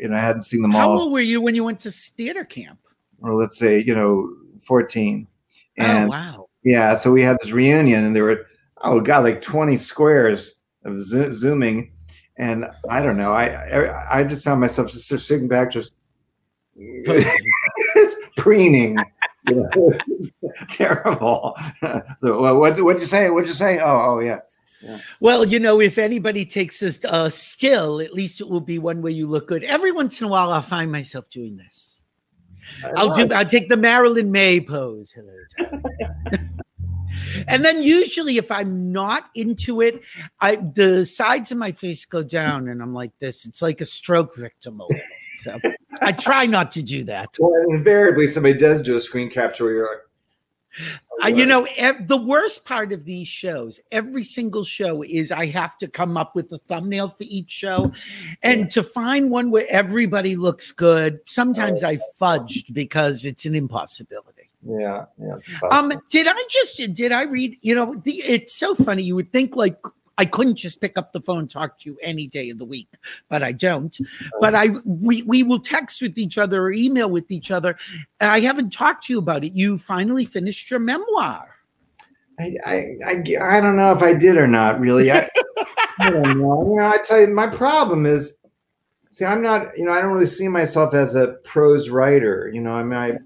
and 0.03 0.15
I 0.15 0.19
hadn't 0.19 0.41
seen 0.41 0.61
them 0.61 0.71
How 0.71 0.89
all. 0.89 0.97
How 0.97 1.03
old 1.03 1.13
were 1.13 1.19
you 1.19 1.41
when 1.41 1.55
you 1.55 1.63
went 1.63 1.79
to 1.81 1.91
theater 1.91 2.43
camp? 2.43 2.79
or 3.21 3.33
let's 3.33 3.57
say 3.57 3.83
you 3.83 3.95
know 3.95 4.29
14 4.65 5.27
and 5.77 6.05
oh 6.05 6.09
wow. 6.09 6.49
yeah 6.63 6.95
so 6.95 7.11
we 7.11 7.21
had 7.21 7.37
this 7.41 7.51
reunion 7.51 8.05
and 8.05 8.15
there 8.15 8.23
were 8.23 8.45
oh 8.83 8.99
god 8.99 9.23
like 9.23 9.41
20 9.41 9.77
squares 9.77 10.55
of 10.85 10.99
zo- 10.99 11.31
zooming 11.31 11.91
and 12.37 12.65
i 12.89 13.01
don't 13.01 13.17
know 13.17 13.31
i 13.31 13.45
i, 13.47 14.19
I 14.19 14.23
just 14.23 14.43
found 14.43 14.61
myself 14.61 14.91
just 14.91 15.07
sitting 15.27 15.47
back 15.47 15.71
just 15.71 15.91
preening 18.37 18.97
you 19.47 19.55
know, 19.55 19.69
it 19.73 20.03
was 20.07 20.31
terrible 20.69 21.57
so 22.21 22.53
what 22.55 22.79
what'd 22.81 23.01
you 23.01 23.07
say 23.07 23.29
what'd 23.29 23.47
you 23.47 23.55
say 23.55 23.79
oh 23.79 24.15
oh 24.15 24.19
yeah 24.19 24.39
Well, 25.19 25.43
you 25.43 25.59
know, 25.59 25.81
if 25.81 25.97
anybody 25.97 26.45
takes 26.45 26.77
st- 26.77 27.11
uh, 27.11 27.29
still, 27.29 27.99
at 27.99 28.13
least 28.13 28.41
it 28.41 28.47
will 28.47 28.61
be 28.61 28.77
one 28.77 29.01
way 29.01 29.09
you 29.11 29.25
look 29.25 29.47
good. 29.47 29.63
Every 29.63 29.91
once 29.91 30.21
in 30.21 30.27
a 30.27 30.29
while, 30.29 30.51
I'll 30.51 30.61
find 30.61 30.91
myself 30.91 31.31
doing 31.31 31.57
this. 31.57 32.03
I'll 32.95 33.13
do. 33.13 33.27
I'll 33.33 33.43
take 33.43 33.69
the 33.69 33.75
Marilyn 33.77 34.31
Maye 34.31 34.59
pose. 34.59 35.11
Hello. 35.11 35.33
And 37.47 37.63
then 37.63 37.81
usually, 37.81 38.37
if 38.37 38.51
I'm 38.51 38.91
not 38.91 39.29
into 39.35 39.81
it, 39.81 40.01
I 40.41 40.55
the 40.55 41.05
sides 41.05 41.51
of 41.51 41.57
my 41.57 41.71
face 41.71 42.05
go 42.05 42.23
down, 42.23 42.67
and 42.67 42.81
I'm 42.81 42.93
like 42.93 43.11
this. 43.19 43.45
It's 43.45 43.61
like 43.61 43.81
a 43.81 43.85
stroke 43.85 44.35
victim. 44.35 44.79
Little. 44.79 45.01
So 45.39 45.59
I 46.01 46.11
try 46.11 46.45
not 46.45 46.71
to 46.71 46.83
do 46.83 47.03
that. 47.05 47.29
well, 47.39 47.53
invariably 47.69 48.27
somebody 48.27 48.57
does 48.57 48.81
do 48.81 48.95
a 48.95 49.01
screen 49.01 49.29
capture 49.29 49.65
where 49.65 49.73
you're 49.73 49.87
like 49.87 50.01
Uh, 51.23 51.27
you 51.29 51.45
know, 51.45 51.67
ev- 51.77 52.07
the 52.07 52.17
worst 52.17 52.65
part 52.65 52.93
of 52.93 53.03
these 53.05 53.27
shows, 53.27 53.79
every 53.91 54.23
single 54.23 54.63
show 54.63 55.03
is 55.03 55.31
I 55.31 55.47
have 55.47 55.75
to 55.79 55.87
come 55.87 56.15
up 56.17 56.35
with 56.35 56.51
a 56.51 56.59
thumbnail 56.59 57.09
for 57.09 57.23
each 57.23 57.49
show. 57.49 57.91
And 58.43 58.69
to 58.71 58.83
find 58.83 59.31
one 59.31 59.49
where 59.49 59.65
everybody 59.69 60.35
looks 60.35 60.71
good, 60.71 61.19
sometimes 61.25 61.83
I 61.83 61.97
fudged 62.21 62.73
because 62.73 63.25
it's 63.25 63.45
an 63.47 63.55
impossibility. 63.55 64.36
Yeah 64.65 65.05
yeah 65.19 65.35
Um, 65.71 65.93
did 66.09 66.27
I 66.27 66.43
just 66.49 66.93
did 66.93 67.11
I 67.11 67.23
read? 67.23 67.57
You 67.61 67.75
know, 67.75 67.95
the, 67.95 68.13
it's 68.13 68.53
so 68.53 68.75
funny. 68.75 69.03
You 69.03 69.15
would 69.15 69.31
think 69.31 69.55
like 69.55 69.77
I 70.17 70.25
couldn't 70.25 70.55
just 70.55 70.81
pick 70.81 70.97
up 70.97 71.13
the 71.13 71.21
phone 71.21 71.39
and 71.39 71.49
talk 71.49 71.77
to 71.79 71.89
you 71.89 71.97
any 72.01 72.27
day 72.27 72.49
of 72.49 72.57
the 72.57 72.65
week, 72.65 72.89
but 73.29 73.43
I 73.43 73.51
don't. 73.51 73.95
But 74.41 74.55
I 74.55 74.69
we 74.85 75.23
we 75.23 75.43
will 75.43 75.59
text 75.59 76.01
with 76.01 76.17
each 76.17 76.37
other 76.37 76.63
or 76.63 76.71
email 76.71 77.09
with 77.09 77.29
each 77.29 77.51
other. 77.51 77.77
I 78.19 78.39
haven't 78.39 78.71
talked 78.71 79.05
to 79.05 79.13
you 79.13 79.19
about 79.19 79.43
it. 79.43 79.53
You 79.53 79.77
finally 79.77 80.25
finished 80.25 80.71
your 80.71 80.79
memoir. 80.79 81.57
I, 82.39 82.55
I, 82.65 82.97
I, 83.05 83.23
I 83.41 83.59
don't 83.59 83.77
know 83.77 83.91
if 83.91 84.03
I 84.03 84.13
did 84.13 84.37
or 84.37 84.47
not, 84.47 84.79
really. 84.79 85.11
I, 85.11 85.27
I 85.99 86.11
don't 86.11 86.39
know. 86.39 86.69
You 86.69 86.75
know, 86.77 86.85
I 86.85 86.97
tell 86.99 87.19
you, 87.19 87.27
my 87.27 87.47
problem 87.47 88.05
is, 88.05 88.37
see, 89.09 89.25
I'm 89.25 89.41
not, 89.41 89.75
you 89.77 89.85
know, 89.85 89.91
I 89.91 90.01
don't 90.01 90.13
really 90.13 90.27
see 90.27 90.47
myself 90.47 90.93
as 90.93 91.15
a 91.15 91.37
prose 91.43 91.89
writer. 91.89 92.51
You 92.53 92.61
know, 92.61 92.73
I 92.73 92.83
mean, 92.83 92.93
I, 92.93 93.17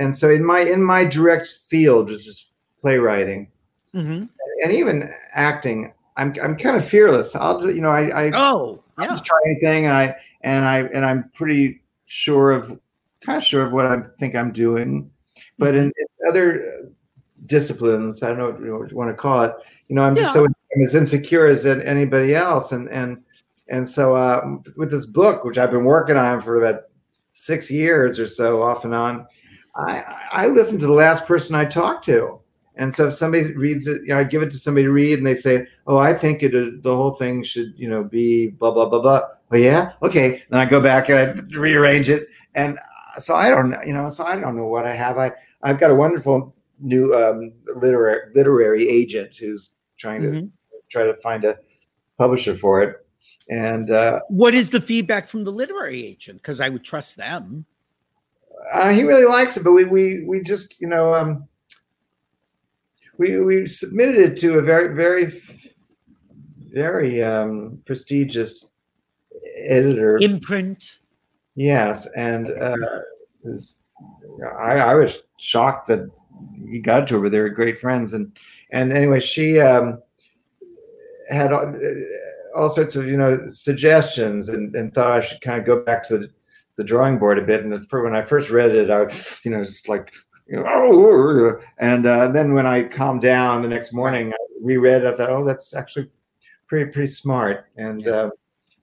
and 0.00 0.16
so 0.16 0.30
in 0.30 0.44
my 0.44 0.60
in 0.60 0.82
my 0.82 1.04
direct 1.04 1.46
field, 1.66 2.08
which 2.10 2.26
is 2.26 2.46
playwriting 2.80 3.48
Mhm. 3.94 4.28
and 4.64 4.72
even 4.72 5.12
acting, 5.32 5.92
I'm 6.16 6.34
I'm 6.42 6.56
kind 6.56 6.76
of 6.76 6.84
fearless. 6.84 7.36
I'll 7.36 7.60
just, 7.60 7.74
you 7.74 7.82
know, 7.82 7.90
I, 7.90 8.26
I 8.26 8.30
Oh, 8.34 8.82
I'll 8.98 9.08
just 9.08 9.24
try 9.24 9.38
anything, 9.46 9.84
and 9.86 9.94
I 9.94 10.16
and 10.40 10.64
I 10.64 10.78
and 10.94 11.04
I'm 11.04 11.30
pretty 11.34 11.82
sure 12.06 12.50
of 12.50 12.80
kind 13.20 13.36
of 13.36 13.44
sure 13.44 13.64
of 13.64 13.72
what 13.72 13.86
I 13.86 13.98
think 14.18 14.34
I'm 14.34 14.50
doing. 14.52 15.10
But 15.58 15.74
in, 15.74 15.84
in 15.84 16.28
other 16.28 16.90
disciplines, 17.46 18.22
I 18.22 18.28
don't 18.28 18.38
know 18.38 18.50
what 18.78 18.90
you, 18.90 18.96
want 18.96 19.10
to 19.10 19.14
call 19.14 19.42
it. 19.42 19.54
You 19.88 19.96
know, 19.96 20.02
I'm 20.02 20.16
just 20.16 20.32
so 20.32 20.44
I'm 20.46 20.82
as 20.82 20.94
insecure 20.94 21.46
as 21.46 21.66
anybody 21.66 22.34
else, 22.34 22.72
and 22.72 22.88
and 22.88 23.22
and 23.68 23.88
so 23.88 24.14
uh, 24.16 24.40
with 24.76 24.90
this 24.90 25.06
book, 25.06 25.44
which 25.44 25.58
I've 25.58 25.70
been 25.70 25.84
working 25.84 26.16
on 26.16 26.40
for 26.40 26.62
about 26.62 26.84
six 27.32 27.70
years 27.70 28.18
or 28.18 28.26
so, 28.26 28.62
off 28.62 28.84
and 28.84 28.94
on, 28.94 29.26
I 29.88 30.04
I 30.32 30.46
listen 30.48 30.78
to 30.80 30.86
the 30.86 30.92
last 30.92 31.26
person 31.26 31.54
I 31.54 31.64
talked 31.64 32.04
to. 32.06 32.38
And 32.76 32.94
so 32.94 33.08
if 33.08 33.14
somebody 33.14 33.52
reads 33.54 33.86
it, 33.86 34.00
you 34.02 34.08
know, 34.08 34.18
I 34.18 34.24
give 34.24 34.42
it 34.42 34.50
to 34.52 34.58
somebody 34.58 34.84
to 34.84 34.92
read 34.92 35.18
and 35.18 35.26
they 35.26 35.34
say, 35.34 35.66
Oh, 35.86 35.98
I 35.98 36.14
think 36.14 36.42
it 36.42 36.82
the 36.82 36.96
whole 36.96 37.10
thing 37.12 37.42
should, 37.42 37.74
you 37.76 37.88
know, 37.88 38.02
be 38.04 38.48
blah, 38.48 38.70
blah, 38.70 38.88
blah, 38.88 39.00
blah. 39.00 39.22
Oh 39.52 39.56
yeah. 39.56 39.92
Okay. 40.02 40.42
Then 40.48 40.60
I 40.60 40.64
go 40.64 40.80
back 40.80 41.08
and 41.10 41.18
I 41.18 41.32
rearrange 41.58 42.08
it. 42.08 42.28
And 42.54 42.78
uh, 42.78 43.20
so 43.20 43.34
I 43.34 43.50
don't 43.50 43.70
know, 43.70 43.80
you 43.84 43.92
know, 43.92 44.08
so 44.08 44.24
I 44.24 44.38
don't 44.38 44.56
know 44.56 44.66
what 44.66 44.86
I 44.86 44.94
have. 44.94 45.18
I, 45.18 45.32
I've 45.62 45.78
got 45.78 45.90
a 45.90 45.94
wonderful 45.94 46.54
new 46.80 47.14
um, 47.14 47.52
literary, 47.76 48.32
literary 48.34 48.88
agent 48.88 49.34
who's 49.36 49.70
trying 49.98 50.22
to 50.22 50.28
Mhm. 50.28 50.50
try 50.88 51.04
to 51.04 51.14
find 51.14 51.44
a 51.44 51.58
publisher 52.16 52.56
for 52.56 52.82
it. 52.82 53.04
And 53.50 53.90
uh, 53.90 54.20
What 54.28 54.54
is 54.54 54.70
the 54.70 54.80
feedback 54.80 55.26
from 55.26 55.44
the 55.44 55.50
literary 55.50 56.06
agent? 56.06 56.40
Because 56.40 56.60
I 56.60 56.68
would 56.68 56.84
trust 56.84 57.16
them. 57.16 57.66
Uh, 58.72 58.90
he 58.90 59.04
really 59.04 59.26
likes 59.26 59.56
it, 59.56 59.64
but 59.64 59.72
we, 59.72 59.84
we, 59.84 60.24
we 60.24 60.42
just, 60.42 60.80
you 60.80 60.86
know, 60.88 61.14
um, 61.14 61.46
we, 63.18 63.40
we 63.40 63.66
submitted 63.66 64.16
it 64.16 64.38
to 64.38 64.58
a 64.58 64.62
very, 64.62 64.94
very, 64.94 65.32
very 66.72 67.22
um, 67.22 67.80
prestigious 67.84 68.66
editor. 69.56 70.18
Imprint. 70.18 71.00
Yes, 71.54 72.06
and 72.16 72.50
uh, 72.50 72.76
was- 73.42 73.76
I, 74.58 74.76
I 74.76 74.94
was 74.94 75.24
shocked 75.38 75.88
that 75.88 76.08
he 76.70 76.78
got 76.78 77.06
to 77.08 77.20
her. 77.20 77.28
They 77.28 77.40
were 77.40 77.50
great 77.50 77.78
friends, 77.78 78.14
and 78.14 78.34
and 78.70 78.92
anyway, 78.92 79.20
she 79.20 79.60
um, 79.60 80.00
had 81.28 81.52
all, 81.52 81.74
all 82.54 82.70
sorts 82.70 82.96
of 82.96 83.06
you 83.06 83.18
know 83.18 83.50
suggestions, 83.50 84.48
and, 84.48 84.74
and 84.74 84.94
thought 84.94 85.12
I 85.12 85.20
should 85.20 85.42
kind 85.42 85.60
of 85.60 85.66
go 85.66 85.82
back 85.82 86.02
to 86.04 86.18
the, 86.18 86.30
the 86.76 86.84
drawing 86.84 87.18
board 87.18 87.38
a 87.38 87.42
bit. 87.42 87.64
And 87.64 87.88
for 87.88 88.02
when 88.02 88.14
I 88.14 88.22
first 88.22 88.50
read 88.50 88.74
it, 88.74 88.90
I 88.90 89.02
was 89.04 89.40
you 89.44 89.50
know 89.50 89.62
just 89.64 89.88
like. 89.88 90.12
You 90.46 90.56
know, 90.56 90.64
oh, 90.66 91.60
and 91.78 92.04
uh, 92.06 92.26
then 92.26 92.54
when 92.54 92.66
I 92.66 92.82
calmed 92.82 93.22
down 93.22 93.62
the 93.62 93.68
next 93.68 93.92
morning, 93.92 94.32
I 94.32 94.36
reread. 94.60 95.04
it. 95.04 95.06
I 95.06 95.14
thought, 95.14 95.30
"Oh, 95.30 95.44
that's 95.44 95.74
actually 95.74 96.08
pretty 96.66 96.90
pretty 96.90 97.06
smart." 97.06 97.66
And 97.76 98.04
uh, 98.08 98.30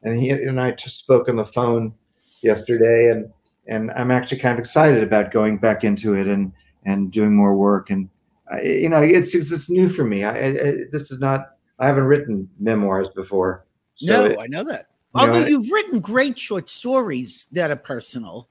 and 0.03 0.17
he 0.17 0.29
and 0.29 0.61
I 0.61 0.71
just 0.71 0.95
spoke 0.97 1.27
on 1.27 1.35
the 1.35 1.43
phone 1.43 1.93
yesterday, 2.41 3.11
and 3.11 3.29
and 3.67 3.91
I'm 3.91 4.11
actually 4.11 4.37
kind 4.39 4.53
of 4.53 4.59
excited 4.59 5.03
about 5.03 5.31
going 5.31 5.57
back 5.57 5.83
into 5.83 6.13
it 6.13 6.27
and 6.27 6.53
and 6.85 7.11
doing 7.11 7.35
more 7.35 7.53
work. 7.53 7.89
And 7.89 8.07
I, 8.49 8.61
you 8.61 8.87
know, 8.87 9.01
it's 9.01 9.35
it's, 9.35 9.51
it's 9.51 9.69
new 9.69 9.89
for 9.89 10.05
me. 10.05 10.23
I, 10.23 10.37
I, 10.37 10.75
this 10.93 11.11
is 11.11 11.19
not. 11.19 11.57
I 11.79 11.87
haven't 11.87 12.05
written 12.05 12.49
memoirs 12.59 13.09
before. 13.09 13.65
So 13.95 14.13
no, 14.13 14.25
it- 14.31 14.39
I 14.39 14.47
know 14.47 14.63
that. 14.63 14.87
You 15.15 15.21
know, 15.27 15.33
Although 15.33 15.47
you've 15.47 15.71
written 15.71 15.99
great 15.99 16.37
short 16.37 16.69
stories 16.69 17.47
that 17.51 17.71
are 17.71 17.75
personal. 17.75 18.49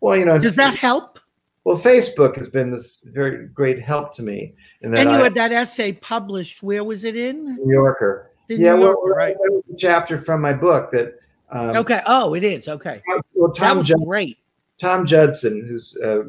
well, 0.00 0.16
you 0.16 0.24
know, 0.24 0.38
Does 0.38 0.54
that 0.56 0.74
help? 0.74 1.18
well, 1.64 1.78
Facebook 1.78 2.36
has 2.36 2.48
been 2.48 2.70
this 2.70 2.98
very 3.04 3.46
great 3.48 3.80
help 3.82 4.14
to 4.16 4.22
me. 4.22 4.54
That 4.82 4.98
And 4.98 5.10
you 5.10 5.16
I, 5.16 5.22
had 5.22 5.34
that 5.34 5.52
essay 5.52 5.92
published. 5.92 6.62
Where 6.62 6.84
was 6.84 7.04
it 7.04 7.16
in? 7.16 7.56
New 7.56 7.72
Yorker. 7.72 8.30
The 8.48 8.56
yeah, 8.56 8.74
New 8.74 8.80
well, 8.80 9.02
right. 9.08 9.34
that 9.36 9.52
was 9.52 9.62
a 9.72 9.76
chapter 9.76 10.18
from 10.18 10.40
my 10.40 10.52
book 10.52 10.90
that. 10.92 11.18
Um, 11.52 11.76
Okay. 11.76 12.00
Oh, 12.06 12.34
it 12.34 12.44
is. 12.44 12.66
Okay. 12.68 13.02
Well, 13.34 13.48
That 13.48 13.56
Tom 13.56 13.82
Jud- 13.84 13.98
great. 14.06 14.38
Tom 14.80 15.04
Judson, 15.06 15.66
who's 15.66 15.96
uh, 16.02 16.24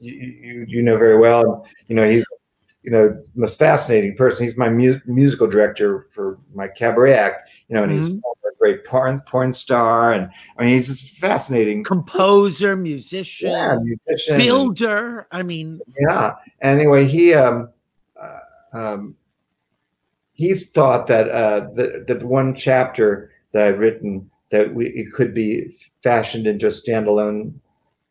you, 0.00 0.12
you 0.14 0.64
you 0.68 0.82
know 0.82 0.96
very 0.96 1.18
well. 1.18 1.66
You 1.88 1.94
know 1.96 2.06
he's 2.06 2.24
you 2.82 2.90
know 2.90 3.22
most 3.34 3.58
fascinating 3.58 4.16
person. 4.16 4.46
He's 4.46 4.56
my 4.56 4.68
mu- 4.70 5.00
musical 5.04 5.46
director 5.46 6.00
for 6.10 6.38
my 6.54 6.66
cabaret 6.68 7.12
act. 7.14 7.50
You 7.68 7.76
know, 7.76 7.82
and 7.84 7.92
he's 7.92 8.10
a 8.12 8.20
great 8.62 8.84
porn 8.84 9.20
porn 9.26 9.52
star, 9.52 10.12
and 10.12 10.30
I 10.56 10.64
mean 10.64 10.76
he's 10.76 10.86
just 10.86 11.10
fascinating. 11.18 11.82
Composer, 11.82 12.76
musician, 12.76 13.50
Yeah, 13.50 13.76
musician. 13.82 14.38
builder. 14.38 15.26
I 15.32 15.42
mean, 15.42 15.80
yeah. 15.98 16.34
Anyway, 16.60 17.06
he 17.06 17.34
um, 17.34 17.70
uh, 18.20 18.38
um, 18.72 19.16
he's 20.32 20.70
thought 20.70 21.08
that 21.08 21.28
uh, 21.28 21.68
that 21.74 22.06
that 22.06 22.22
one 22.22 22.54
chapter 22.54 23.32
that 23.52 23.66
I've 23.66 23.78
written 23.80 24.30
that 24.50 24.72
we 24.74 24.86
it 24.90 25.12
could 25.12 25.34
be 25.34 25.76
fashioned 26.04 26.46
into 26.46 26.66
a 26.68 26.70
standalone 26.70 27.54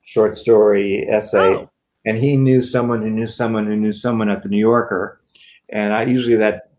short 0.03 0.37
story 0.37 1.07
essay. 1.09 1.37
oh, 1.55 1.69
and 2.05 2.17
he 2.17 2.35
knew 2.35 2.61
someone 2.61 3.01
who 3.01 3.09
knew 3.09 3.27
someone 3.27 3.65
who 3.67 3.77
knew 3.77 3.93
someone 3.93 4.27
at 4.29 4.43
the 4.43 4.49
New 4.49 4.57
Yorker, 4.59 5.21
and 5.69 5.93
I 5.93 6.03
usually 6.03 6.35
that 6.35 6.71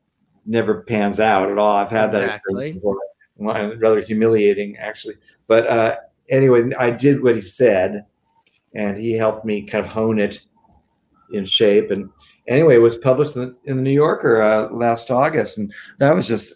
never 0.45 0.83
pans 0.83 1.21
out 1.21 1.51
at 1.51 1.57
all. 1.57 1.77
I've 1.77 1.91
had 1.91 2.11
that 2.11 2.23
Exactly. 2.25 2.53
experience 2.69 2.77
before. 2.77 2.99
Well, 3.37 3.75
rather 3.77 4.01
humiliating 4.01 4.77
actually. 4.77 5.17
But 5.47 5.67
uh, 5.67 5.97
anyway, 6.29 6.71
I 6.79 6.91
did 6.91 7.23
what 7.23 7.37
he 7.37 7.43
said, 7.43 8.07
and 8.75 8.97
he 8.97 9.13
helped 9.13 9.45
me 9.45 9.63
kind 9.63 9.85
of 9.85 9.91
hone 9.91 10.19
it 10.19 10.41
in 11.33 11.45
shape. 11.45 11.91
And 11.91 12.11
anyway, 12.47 12.77
it 12.77 12.83
was 12.83 12.97
published 12.97 13.37
in 13.37 13.43
the, 13.43 13.57
in 13.65 13.77
the 13.77 13.83
New 13.83 13.91
Yorker 13.93 14.43
uh, 14.43 14.69
last 14.71 15.11
August, 15.11 15.59
and 15.59 15.73
that 15.99 16.15
was 16.15 16.29
just 16.29 16.55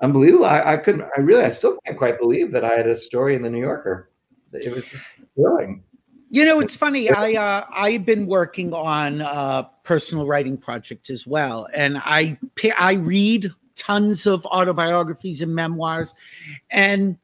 unbelievable. 0.00 0.44
I, 0.44 0.74
I 0.74 0.76
couldn't. 0.76 1.02
I 1.16 1.20
really, 1.20 1.42
I 1.42 1.50
still 1.50 1.78
can't 1.84 1.98
quite 1.98 2.18
believe 2.18 2.52
that 2.52 2.64
I 2.64 2.74
had 2.74 2.86
a 2.86 2.96
story 2.96 3.34
in 3.34 3.42
the 3.42 3.50
New 3.50 3.60
Yorker. 3.60 4.10
It 4.52 4.74
was 4.74 4.90
thrilling. 5.34 5.82
you 6.30 6.44
know, 6.44 6.60
it's 6.60 6.76
funny. 6.76 7.10
I 7.10 7.32
uh, 7.34 7.64
I've 7.72 8.04
been 8.04 8.26
working 8.26 8.72
on 8.72 9.20
a 9.20 9.68
personal 9.84 10.26
writing 10.26 10.56
project 10.56 11.10
as 11.10 11.26
well, 11.26 11.68
and 11.74 11.98
I 11.98 12.38
I 12.78 12.94
read 12.94 13.50
tons 13.78 14.26
of 14.26 14.44
autobiographies 14.46 15.40
and 15.40 15.54
memoirs. 15.54 16.14
And 16.70 17.16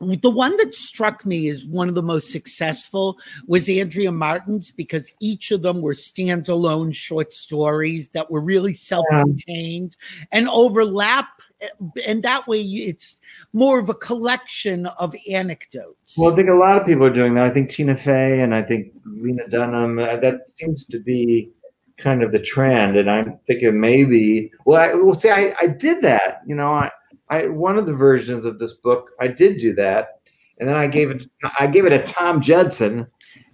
the 0.00 0.30
one 0.30 0.56
that 0.56 0.74
struck 0.74 1.24
me 1.24 1.48
as 1.48 1.64
one 1.64 1.88
of 1.88 1.94
the 1.94 2.02
most 2.02 2.30
successful 2.30 3.18
was 3.46 3.68
Andrea 3.68 4.10
Martin's 4.10 4.70
because 4.70 5.12
each 5.20 5.50
of 5.50 5.62
them 5.62 5.82
were 5.82 5.94
standalone 5.94 6.94
short 6.94 7.32
stories 7.32 8.08
that 8.10 8.30
were 8.30 8.40
really 8.40 8.74
self-contained 8.74 9.96
and 10.32 10.48
overlap 10.48 11.28
and 12.06 12.22
that 12.22 12.46
way 12.46 12.60
it's 12.60 13.20
more 13.52 13.78
of 13.78 13.88
a 13.88 13.94
collection 13.94 14.86
of 14.86 15.14
anecdotes. 15.30 16.16
Well, 16.18 16.32
I 16.32 16.36
think 16.36 16.48
a 16.48 16.54
lot 16.54 16.76
of 16.76 16.86
people 16.86 17.06
are 17.06 17.12
doing 17.12 17.34
that. 17.34 17.46
I 17.46 17.50
think 17.50 17.70
Tina 17.70 17.96
Fey 17.96 18.40
and 18.40 18.54
I 18.54 18.62
think 18.62 18.92
Lena 19.06 19.48
Dunham, 19.48 19.98
uh, 19.98 20.16
that 20.16 20.50
seems 20.50 20.86
to 20.86 20.98
be 20.98 21.50
kind 21.96 22.22
of 22.22 22.32
the 22.32 22.38
trend. 22.40 22.96
And 22.96 23.10
I'm 23.10 23.38
thinking 23.46 23.78
maybe, 23.78 24.50
well, 24.64 24.80
I 24.80 24.94
will 24.94 25.14
say 25.14 25.30
I, 25.30 25.54
I 25.60 25.66
did 25.68 26.02
that, 26.02 26.42
you 26.46 26.54
know, 26.54 26.72
I, 26.72 26.90
I 27.28 27.46
one 27.46 27.78
of 27.78 27.86
the 27.86 27.92
versions 27.92 28.44
of 28.44 28.58
this 28.58 28.74
book, 28.74 29.10
I 29.20 29.28
did 29.28 29.58
do 29.58 29.74
that, 29.74 30.20
and 30.58 30.68
then 30.68 30.76
I 30.76 30.86
gave 30.86 31.10
it 31.10 31.26
I 31.58 31.66
gave 31.66 31.86
it 31.86 31.90
to 31.90 32.12
Tom 32.12 32.40
Judson. 32.40 33.06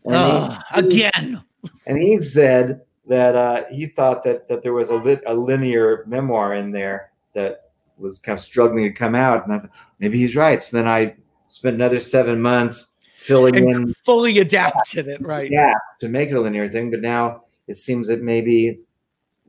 Uh, 0.09 0.59
he, 0.74 0.80
again, 0.80 1.45
and 1.86 2.03
he 2.03 2.18
said 2.18 2.80
that 3.07 3.36
uh, 3.36 3.64
he 3.70 3.86
thought 3.86 4.22
that 4.24 4.49
that 4.49 4.62
there 4.62 4.72
was 4.72 4.88
a, 4.88 4.97
lit, 4.97 5.22
a 5.26 5.34
linear 5.34 6.05
memoir 6.07 6.55
in 6.55 6.72
there 6.72 7.12
that 7.34 7.70
was 7.97 8.18
kind 8.18 8.36
of 8.38 8.45
struggling 8.45 8.84
to 8.84 8.93
come 8.93 9.14
out, 9.14 9.45
and 9.45 9.55
I 9.55 9.59
thought 9.61 9.70
maybe 9.99 10.18
he's 10.18 10.34
right. 10.34 10.61
So 10.62 10.76
then 10.76 10.88
I 10.88 11.14
spent 11.47 11.76
another 11.76 12.01
seven 12.01 12.41
months 12.41 12.88
filling 13.14 13.57
and 13.57 13.76
in, 13.76 13.95
fully 14.05 14.38
adapted 14.38 15.07
it, 15.07 15.20
right? 15.20 15.51
Yeah, 15.51 15.74
to 16.01 16.09
make 16.09 16.30
it 16.30 16.34
a 16.34 16.41
linear 16.41 16.68
thing. 16.68 16.91
But 16.91 17.03
now 17.03 17.45
it 17.70 17.76
seems 17.76 18.08
that 18.08 18.20
maybe 18.20 18.80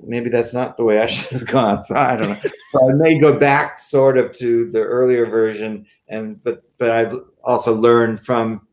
maybe 0.04 0.30
that's 0.30 0.54
not 0.54 0.78
the 0.78 0.84
way 0.84 1.00
I 1.00 1.06
should 1.08 1.32
have 1.40 1.48
gone. 1.48 1.84
So 1.84 1.96
I 1.96 2.16
don't 2.16 2.30
know. 2.30 2.52
so 2.72 2.90
I 2.90 2.94
may 2.94 3.20
go 3.20 3.38
back 3.38 3.80
sort 3.80 4.18
of 4.18 4.32
to 4.38 4.70
the 4.72 4.80
earlier 4.80 5.26
version, 5.26 5.86
and 6.08 6.42
but 6.44 6.64
but 6.78 6.92
I've 6.92 7.16
also 7.44 7.76
learned 7.76 8.20
from 8.20 8.68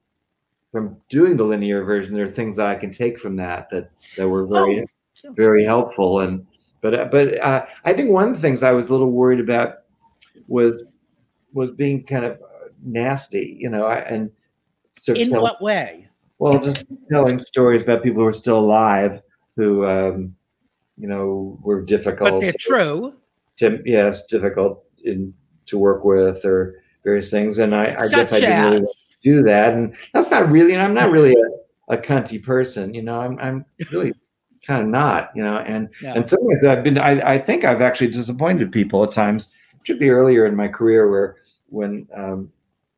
from 0.70 0.96
doing 1.09 1.36
the 1.36 1.44
linear 1.44 1.82
version. 1.82 2.14
There 2.14 2.24
are 2.24 2.30
things 2.30 2.57
that 2.57 2.66
I 2.66 2.74
can 2.74 2.90
take 2.90 3.18
from 3.18 3.36
that 3.36 3.70
that 3.70 3.90
that 4.16 4.28
were 4.28 4.46
very 4.46 4.80
oh, 4.80 5.32
very 5.32 5.64
helpful. 5.64 6.20
And 6.20 6.46
but 6.80 7.11
but 7.11 7.40
uh, 7.40 7.66
I 7.84 7.92
think 7.92 8.11
one 8.11 8.28
of 8.28 8.34
the 8.34 8.40
things 8.40 8.62
I 8.62 8.72
was 8.72 8.88
a 8.88 8.92
little 8.92 9.11
worried 9.11 9.40
about 9.40 9.78
was 10.46 10.84
was 11.53 11.70
being 11.70 12.05
kind 12.05 12.24
of 12.24 12.38
nasty, 12.84 13.57
you 13.59 13.70
know, 13.70 13.88
and 13.88 14.30
in 15.09 15.30
what 15.30 15.62
way? 15.62 16.09
Well, 16.38 16.61
just 16.61 16.84
telling 17.11 17.40
stories 17.40 17.82
about 17.82 18.03
people 18.05 18.22
who 18.22 18.28
are 18.28 18.32
still 18.32 18.61
alive 18.61 19.20
who 19.59 19.84
um, 19.84 20.36
you 20.96 21.09
know, 21.09 21.59
were 21.62 21.82
difficult. 21.82 22.30
But 22.30 22.40
they're 22.40 22.52
true. 22.59 23.14
To, 23.59 23.82
yes, 23.84 24.24
difficult 24.26 24.84
in 25.02 25.34
to 25.66 25.76
work 25.78 26.04
with 26.04 26.44
or 26.44 26.80
various 27.02 27.28
things. 27.30 27.59
And 27.59 27.74
I, 27.74 27.82
I 27.82 28.09
guess 28.11 28.32
I 28.32 28.40
didn't 28.40 28.70
really 28.70 28.86
do 29.22 29.42
that. 29.42 29.74
And 29.74 29.96
that's 30.14 30.30
not 30.30 30.48
really, 30.48 30.74
and 30.74 30.82
I'm 30.82 30.94
not 30.94 31.11
really 31.11 31.34
a, 31.34 31.94
a 31.94 31.98
cunty 31.98 32.42
person, 32.42 32.94
you 32.94 33.02
know, 33.02 33.20
I'm, 33.20 33.38
I'm 33.40 33.64
really 33.92 34.14
kind 34.64 34.82
of 34.82 34.88
not, 34.88 35.30
you 35.34 35.42
know, 35.42 35.56
and, 35.56 35.88
and 36.04 36.28
sometimes 36.28 36.64
I've 36.64 36.84
been, 36.84 36.98
I, 36.98 37.34
I 37.34 37.38
think 37.38 37.64
I've 37.64 37.82
actually 37.82 38.11
disappointed 38.11 38.70
people 38.70 39.02
at 39.02 39.12
times, 39.12 39.50
particularly 39.80 40.11
earlier 40.11 40.46
in 40.46 40.54
my 40.54 40.68
career 40.68 41.11
where, 41.11 41.36
when, 41.68 42.06
um, 42.16 42.52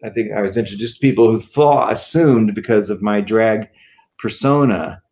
I 0.05 0.11
think 0.11 0.33
I 0.33 0.43
was 0.43 0.57
introduced 0.57 0.97
to 0.97 1.01
people 1.01 1.31
who 1.31 1.41
thought, 1.41 1.93
assumed 1.93 2.55
because 2.55 2.91
of 2.91 3.03
my 3.03 3.21
drag 3.21 3.69
persona, 4.19 5.03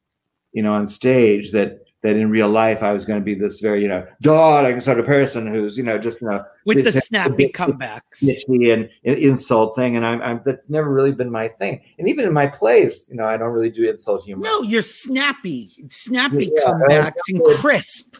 you 0.58 0.64
know, 0.64 0.74
on 0.74 0.88
stage 0.88 1.52
that 1.52 1.86
that 2.02 2.16
in 2.16 2.30
real 2.30 2.48
life 2.48 2.82
I 2.82 2.92
was 2.92 3.04
going 3.04 3.20
to 3.20 3.24
be 3.24 3.34
this 3.34 3.60
very, 3.60 3.80
you 3.80 3.88
know, 3.88 4.04
darling 4.20 4.80
sort 4.80 4.98
of 4.98 5.06
person 5.06 5.46
who's, 5.46 5.78
you 5.78 5.84
know, 5.84 5.98
just, 5.98 6.20
you 6.20 6.28
know, 6.28 6.44
with 6.66 6.84
the 6.84 6.92
snappy 6.92 7.48
comebacks, 7.48 8.22
and, 8.48 8.88
and 9.04 9.18
insult 9.18 9.76
thing. 9.76 9.96
And 9.96 10.04
I'm, 10.04 10.20
I'm, 10.22 10.40
that's 10.44 10.68
never 10.68 10.90
really 10.92 11.12
been 11.12 11.30
my 11.30 11.46
thing. 11.46 11.80
And 11.98 12.08
even 12.08 12.24
in 12.24 12.32
my 12.32 12.48
plays, 12.48 13.08
you 13.08 13.16
know, 13.16 13.24
I 13.24 13.36
don't 13.36 13.52
really 13.52 13.70
do 13.70 13.88
insult 13.88 14.24
humor. 14.24 14.42
No, 14.42 14.62
you're 14.62 14.82
snappy, 14.82 15.70
snappy 15.90 16.50
yeah, 16.54 16.62
comebacks 16.66 17.28
and 17.28 17.42
crisp. 17.60 18.16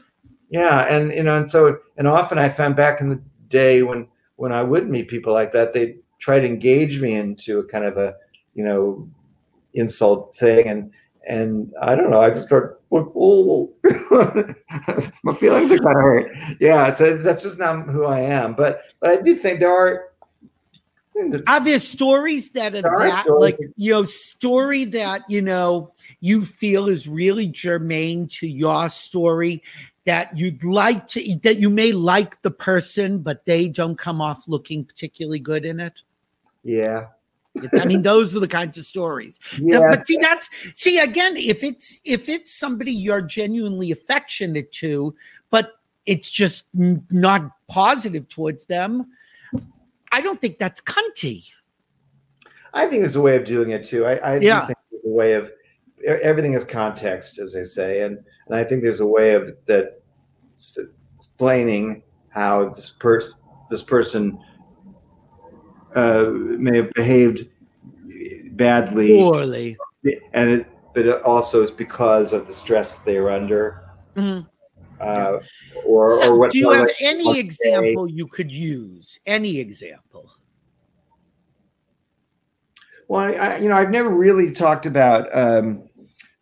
Yeah. 0.51 0.87
And, 0.93 1.13
you 1.13 1.25
know, 1.25 1.37
and 1.39 1.51
so, 1.51 1.79
and 1.97 2.07
often 2.07 2.39
I 2.39 2.49
found 2.51 2.77
back 2.77 3.01
in 3.01 3.09
the 3.09 3.21
day 3.49 3.83
when, 3.83 4.07
when 4.37 4.53
I 4.53 4.63
would 4.63 4.89
meet 4.89 5.09
people 5.09 5.33
like 5.33 5.51
that, 5.53 5.73
they 5.73 5.87
would 5.87 5.99
try 6.21 6.39
to 6.39 6.47
engage 6.47 7.01
me 7.01 7.15
into 7.15 7.61
a 7.61 7.65
kind 7.65 7.85
of 7.85 7.97
a, 7.97 8.15
you 8.55 8.65
know, 8.65 9.09
insult 9.75 10.37
thing. 10.37 10.69
And, 10.69 10.91
and 11.29 11.73
I 11.81 11.95
don't 11.95 12.11
know. 12.11 12.23
I 12.23 12.31
just 12.31 12.47
start. 12.47 12.81
Oh, 12.91 13.71
my 15.23 15.35
feelings 15.35 15.71
are 15.71 15.79
kind 15.79 15.97
of 15.97 16.03
hurt. 16.03 16.33
Yeah, 16.59 16.95
so 16.95 17.19
that's 17.19 17.43
just 17.43 17.59
not 17.59 17.87
who 17.89 18.07
I 18.07 18.21
am. 18.21 18.55
But 18.55 18.81
but 18.99 19.11
I 19.11 19.17
do 19.17 19.35
think 19.37 19.61
there 19.61 19.71
are. 19.71 20.09
Hmm, 21.17 21.37
are 21.47 21.61
there 21.61 21.81
stories 21.81 22.51
that 22.51 22.75
are, 22.77 22.95
are 22.95 23.09
that 23.11 23.25
stories. 23.25 23.43
like 23.43 23.59
you 23.77 23.93
know 23.93 24.05
story 24.05 24.85
that 24.85 25.23
you 25.29 25.43
know 25.43 25.93
you 26.21 26.45
feel 26.45 26.89
is 26.89 27.09
really 27.09 27.49
germane 27.49 28.29
to 28.29 28.47
your 28.47 28.89
story 28.89 29.63
that 30.07 30.37
you'd 30.37 30.63
like 30.63 31.07
to 31.09 31.35
that 31.43 31.59
you 31.59 31.71
may 31.71 31.93
like 31.93 32.41
the 32.43 32.51
person 32.51 33.19
but 33.19 33.45
they 33.47 33.69
don't 33.69 33.99
come 33.99 34.21
off 34.21 34.49
looking 34.49 34.85
particularly 34.85 35.41
good 35.41 35.65
in 35.65 35.81
it? 35.81 36.03
Yeah, 36.63 37.09
I 37.81 37.85
mean, 37.85 38.03
those 38.03 38.37
are 38.37 38.41
the 38.41 38.49
kinds 38.49 38.79
of 38.79 38.85
stories. 38.85 39.41
Yeah. 39.61 39.81
But 39.91 40.07
see, 40.07 40.19
that's 40.21 40.49
see 40.75 40.99
again, 40.99 41.37
if 41.37 41.63
it's 41.63 42.01
if 42.05 42.29
it's 42.29 42.53
somebody 42.53 42.93
you're 42.93 43.23
genuinely 43.23 43.91
affectionate 43.93 44.73
to, 44.73 45.15
but 45.51 45.73
it's 46.07 46.31
just 46.31 46.69
not 46.75 47.51
positive 47.69 48.29
towards 48.29 48.67
them, 48.67 49.07
I 50.13 50.21
don't 50.21 50.41
think 50.41 50.59
that's 50.59 50.81
cunty. 50.81 51.51
I 52.75 52.87
think 52.87 53.03
there's 53.03 53.17
a 53.17 53.21
way 53.21 53.37
of 53.37 53.45
doing 53.45 53.71
it 53.71 53.85
too. 53.85 54.07
I, 54.07 54.15
I 54.17 54.39
yeah. 54.39 54.67
think 54.67 54.79
there's 54.91 55.05
a 55.05 55.15
way 55.15 55.35
of 55.35 55.51
everything 56.07 56.55
is 56.55 56.65
context, 56.65 57.39
as 57.39 57.53
they 57.53 57.65
say, 57.65 58.03
and 58.03 58.19
and 58.47 58.57
I 58.57 58.65
think 58.65 58.83
there's 58.83 59.01
a 59.01 59.07
way 59.07 59.35
of 59.35 59.57
that 59.67 60.03
explaining 61.19 62.03
how 62.31 62.71
this 62.71 62.91
person 62.91 63.35
this 63.71 63.83
person 63.83 64.39
uh, 65.95 66.31
may 66.33 66.77
have 66.77 66.93
behaved 66.93 67.47
badly, 68.53 69.15
poorly, 69.15 69.77
and 70.33 70.51
it, 70.51 70.67
but 70.95 71.07
it 71.07 71.23
also 71.23 71.63
is 71.63 71.71
because 71.71 72.33
of 72.33 72.47
the 72.47 72.55
stress 72.55 72.97
they 72.97 73.17
are 73.17 73.31
under. 73.31 73.85
Mm-hmm. 74.17 74.47
Uh, 75.01 75.39
or, 75.85 76.21
so 76.21 76.33
or 76.33 76.39
what? 76.39 76.51
Do 76.51 76.59
you 76.59 76.71
have 76.73 76.91
any 77.01 77.39
example 77.39 78.11
you 78.11 78.27
could 78.27 78.51
use? 78.51 79.19
Any 79.27 79.59
example? 79.59 80.31
Well, 83.07 83.21
I, 83.21 83.33
I, 83.33 83.57
you 83.59 83.69
know, 83.69 83.77
I've 83.77 83.91
never 83.91 84.17
really 84.17 84.53
talked 84.53 84.87
about. 84.87 85.35
Um, 85.37 85.89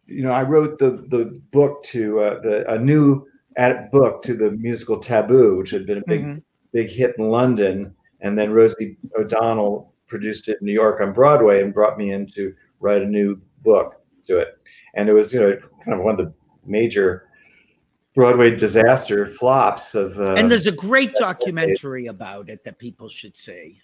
you 0.07 0.23
know, 0.23 0.33
I 0.33 0.43
wrote 0.43 0.79
the 0.79 0.91
the 1.09 1.41
book 1.51 1.83
to 1.85 2.21
uh, 2.21 2.41
the 2.41 2.73
a 2.73 2.79
new 2.79 3.27
at 3.57 3.91
book 3.91 4.23
to 4.23 4.35
the 4.35 4.53
musical 4.53 4.99
Taboo, 4.99 5.59
which 5.59 5.71
had 5.71 5.87
been 5.87 5.99
a 5.99 6.05
big 6.07 6.23
mm-hmm. 6.23 6.39
big 6.73 6.91
hit 6.91 7.15
in 7.19 7.29
London 7.29 7.96
and 8.21 8.39
then 8.39 8.53
Rosie 8.53 8.97
O'Donnell 9.19 9.93
produced 10.07 10.49
it 10.49 10.59
in 10.61 10.67
New 10.67 10.73
York 10.73 11.01
on 11.01 11.13
Broadway 11.13 11.63
and 11.63 11.75
brought 11.75 11.99
me 11.99 12.13
in 12.13 12.27
to 12.29 12.55
write 12.81 13.03
a 13.03 13.07
new 13.07 13.41
book 13.63 14.01
to 14.27 14.39
it. 14.39 14.59
And 14.95 15.09
it 15.09 15.13
was, 15.13 15.33
you 15.33 15.41
know, 15.41 15.57
kind 15.85 15.99
of 15.99 16.05
one 16.05 16.19
of 16.19 16.19
the 16.19 16.33
major 16.65 17.29
Broadway 18.15 18.55
disaster 18.55 19.27
flops 19.27 19.95
of. 19.95 20.19
Uh, 20.19 20.35
and 20.35 20.51
there's 20.51 20.67
a 20.67 20.73
great 20.73 21.15
documentary 21.15 22.07
about 22.07 22.49
it 22.49 22.65
that 22.65 22.79
people 22.79 23.09
should 23.09 23.37
see 23.37 23.81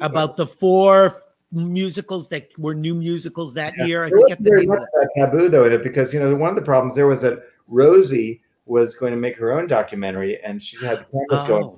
about 0.00 0.36
the 0.36 0.46
four 0.46 1.22
musicals 1.52 2.28
that 2.28 2.48
were 2.58 2.74
new 2.74 2.94
musicals 2.94 3.54
that 3.54 3.74
yeah. 3.78 3.84
year. 3.84 4.04
I 4.04 4.10
forget 4.10 4.42
the 4.42 4.50
name 4.50 4.72
of 4.72 4.82
it. 4.82 5.08
Taboo 5.16 5.48
though 5.48 5.64
in 5.66 5.72
it 5.72 5.84
because 5.84 6.12
you 6.12 6.18
know 6.18 6.34
one 6.34 6.50
of 6.50 6.56
the 6.56 6.62
problems 6.62 6.96
there 6.96 7.06
was 7.06 7.22
that 7.22 7.44
Rosie 7.68 8.42
was 8.66 8.94
going 8.94 9.12
to 9.12 9.18
make 9.18 9.36
her 9.36 9.52
own 9.52 9.66
documentary 9.66 10.42
and 10.42 10.62
she 10.62 10.76
had 10.84 11.00
the 11.00 11.04
cameras 11.04 11.44
oh. 11.44 11.46
going 11.46 11.76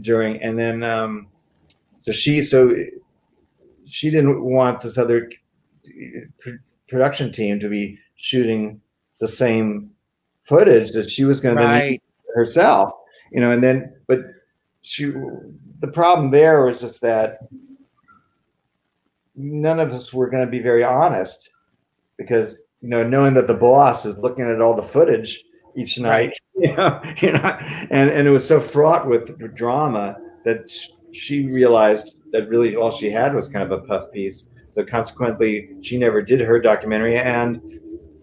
during, 0.00 0.40
and 0.42 0.58
then 0.58 0.82
um, 0.82 1.28
so 1.98 2.12
she 2.12 2.42
so 2.42 2.74
she 3.86 4.10
didn't 4.10 4.42
want 4.42 4.80
this 4.80 4.98
other 4.98 5.30
pr- 6.38 6.50
production 6.88 7.32
team 7.32 7.58
to 7.60 7.68
be 7.68 7.98
shooting 8.16 8.80
the 9.20 9.28
same 9.28 9.90
footage 10.42 10.92
that 10.92 11.08
she 11.08 11.24
was 11.24 11.40
going 11.40 11.56
right. 11.56 12.00
to 12.26 12.32
herself, 12.34 12.92
you 13.32 13.40
know, 13.40 13.50
and 13.50 13.62
then 13.62 13.94
but 14.06 14.20
she 14.82 15.12
the 15.80 15.88
problem 15.88 16.30
there 16.30 16.64
was 16.64 16.80
just 16.80 17.00
that 17.00 17.40
none 19.36 19.78
of 19.78 19.92
us 19.92 20.12
were 20.12 20.28
going 20.28 20.44
to 20.44 20.50
be 20.50 20.58
very 20.58 20.82
honest 20.82 21.50
because 22.16 22.56
you 22.80 22.88
know 22.88 23.02
knowing 23.02 23.34
that 23.34 23.46
the 23.46 23.54
boss 23.54 24.04
is 24.04 24.18
looking 24.18 24.44
at 24.44 24.60
all 24.60 24.74
the 24.74 24.82
footage 24.82 25.44
each 25.76 25.98
night, 25.98 26.32
you 26.58 26.74
know, 26.76 27.00
you 27.18 27.32
know, 27.32 27.56
and 27.90 28.10
and 28.10 28.26
it 28.26 28.30
was 28.30 28.46
so 28.46 28.60
fraught 28.60 29.06
with 29.08 29.38
drama 29.54 30.16
that 30.44 30.70
she 31.12 31.46
realized 31.46 32.16
that 32.32 32.48
really 32.48 32.76
all 32.76 32.90
she 32.90 33.10
had 33.10 33.34
was 33.34 33.48
kind 33.48 33.64
of 33.64 33.70
a 33.70 33.82
puff 33.86 34.10
piece. 34.12 34.44
So 34.70 34.84
consequently, 34.84 35.70
she 35.82 35.98
never 35.98 36.22
did 36.22 36.40
her 36.40 36.60
documentary, 36.60 37.16
and 37.18 37.60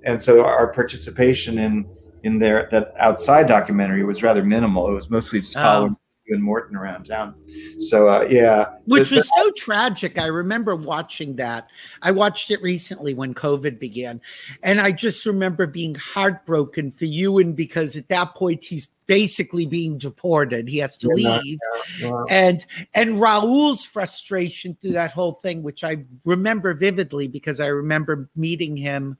and 0.04 0.22
so 0.22 0.44
our 0.46 0.72
participation 0.74 1.58
in 1.60 1.86
in 2.24 2.40
their 2.40 2.68
that 2.72 2.94
outside 3.00 3.48
documentary 3.48 4.04
was 4.04 4.24
rather 4.24 4.44
minimal. 4.44 4.90
It 4.90 4.94
was 4.94 5.10
mostly 5.10 5.42
just 5.42 5.58
Oh. 5.58 5.62
following 5.62 5.98
and 6.30 6.42
Morton 6.42 6.76
around 6.76 7.04
town. 7.04 7.36
So 7.80 8.10
uh, 8.10 8.28
yeah, 8.30 8.76
which 8.86 9.12
was 9.12 9.32
so 9.36 9.52
tragic. 9.52 10.18
I 10.18 10.28
remember 10.28 10.76
watching 10.76 11.36
that. 11.38 11.70
I 12.02 12.12
watched 12.12 12.52
it 12.52 12.62
recently 12.62 13.14
when 13.14 13.34
COVID 13.34 13.80
began, 13.80 14.22
and 14.64 14.80
I 14.80 14.92
just 14.92 15.26
remember 15.26 15.68
being 15.68 15.96
heartbroken 15.96 16.92
for 16.92 17.06
Euan 17.06 17.56
because 17.56 17.96
at 17.96 18.10
that 18.10 18.36
point 18.36 18.64
he's 18.64 18.88
basically 19.08 19.66
being 19.66 19.98
deported. 19.98 20.68
He 20.68 20.80
has 20.80 20.98
to 20.98 21.10
Yeah, 21.16 21.38
leave, 21.40 21.60
uh, 22.04 22.26
and 22.30 22.66
and 22.94 23.20
Raul's 23.22 23.86
frustration 23.86 24.76
through 24.76 24.94
that 24.94 25.14
whole 25.14 25.34
thing, 25.34 25.64
which 25.64 25.84
I 25.84 26.06
remember 26.24 26.74
vividly 26.74 27.28
because 27.28 27.60
I 27.60 27.68
remember 27.68 28.30
meeting 28.36 28.76
him. 28.76 29.18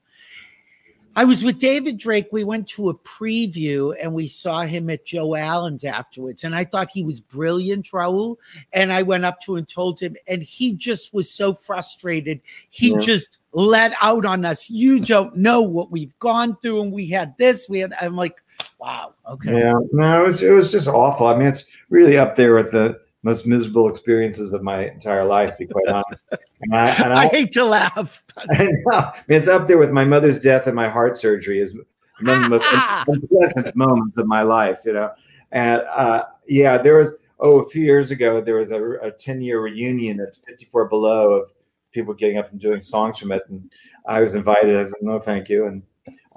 I 1.16 1.24
was 1.24 1.42
with 1.42 1.58
David 1.58 1.96
Drake. 1.96 2.28
We 2.30 2.44
went 2.44 2.68
to 2.68 2.90
a 2.90 2.94
preview 2.94 3.94
and 4.00 4.12
we 4.12 4.28
saw 4.28 4.62
him 4.62 4.90
at 4.90 5.06
Joe 5.06 5.34
Allen's 5.34 5.82
afterwards. 5.82 6.44
And 6.44 6.54
I 6.54 6.64
thought 6.64 6.90
he 6.92 7.02
was 7.02 7.22
brilliant, 7.22 7.86
Raul. 7.86 8.36
And 8.74 8.92
I 8.92 9.00
went 9.00 9.24
up 9.24 9.40
to 9.40 9.52
him 9.52 9.58
and 9.58 9.68
told 9.68 9.98
him, 9.98 10.14
and 10.28 10.42
he 10.42 10.74
just 10.74 11.14
was 11.14 11.30
so 11.30 11.54
frustrated. 11.54 12.40
He 12.68 12.92
Yeah. 12.92 12.98
just 12.98 13.38
let 13.52 13.94
out 14.02 14.26
on 14.26 14.44
us. 14.44 14.68
You 14.68 15.00
don't 15.00 15.34
know 15.36 15.62
what 15.62 15.90
we've 15.90 16.16
gone 16.18 16.58
through. 16.60 16.82
And 16.82 16.92
we 16.92 17.06
had 17.08 17.34
this, 17.38 17.66
we 17.66 17.78
had, 17.78 17.94
I'm 18.00 18.14
like, 18.14 18.42
wow, 18.78 19.14
okay. 19.26 19.58
Yeah, 19.58 19.78
no, 19.92 20.22
it 20.22 20.26
was 20.26 20.42
it 20.42 20.52
was 20.52 20.70
just 20.70 20.86
awful. 20.86 21.26
I 21.26 21.36
mean, 21.36 21.48
it's 21.48 21.64
really 21.88 22.18
up 22.18 22.36
there 22.36 22.54
with 22.54 22.72
the 22.72 23.00
most 23.26 23.44
miserable 23.44 23.88
experiences 23.88 24.52
of 24.52 24.62
my 24.62 24.88
entire 24.88 25.24
life, 25.24 25.58
to 25.58 25.58
be 25.58 25.66
quite 25.66 25.88
honest. 25.88 26.22
And 26.62 26.74
I, 26.74 26.88
and 26.90 27.12
I 27.12 27.24
I, 27.24 27.26
hate 27.26 27.52
to 27.52 27.64
laugh. 27.64 28.24
but- 28.34 28.46
I 28.60 28.68
know. 28.86 29.12
It's 29.28 29.48
up 29.48 29.66
there 29.66 29.78
with 29.78 29.90
my 29.90 30.04
mother's 30.04 30.38
death 30.38 30.68
and 30.68 30.76
my 30.76 30.88
heart 30.88 31.18
surgery 31.18 31.60
is 31.60 31.74
among 32.20 32.42
the 32.42 32.48
most 32.48 32.64
unpleasant 33.08 33.74
moments 33.74 34.16
of 34.16 34.28
my 34.28 34.42
life, 34.42 34.82
you 34.86 34.92
know. 34.92 35.10
And 35.50 35.82
uh, 35.82 36.26
yeah, 36.46 36.78
there 36.78 36.94
was 36.94 37.14
oh, 37.40 37.58
a 37.58 37.68
few 37.68 37.84
years 37.84 38.12
ago 38.12 38.40
there 38.40 38.54
was 38.54 38.70
a, 38.70 38.80
a 39.02 39.10
ten 39.10 39.40
year 39.40 39.60
reunion 39.60 40.20
at 40.20 40.36
54 40.46 40.88
Below 40.88 41.32
of 41.32 41.52
people 41.92 42.14
getting 42.14 42.38
up 42.38 42.50
and 42.52 42.60
doing 42.60 42.80
songs 42.80 43.18
from 43.18 43.32
it, 43.32 43.42
and 43.48 43.72
I 44.06 44.20
was 44.20 44.36
invited. 44.36 44.76
I 44.76 44.84
said 44.84 44.94
no, 45.00 45.18
thank 45.18 45.48
you, 45.48 45.66
and 45.66 45.82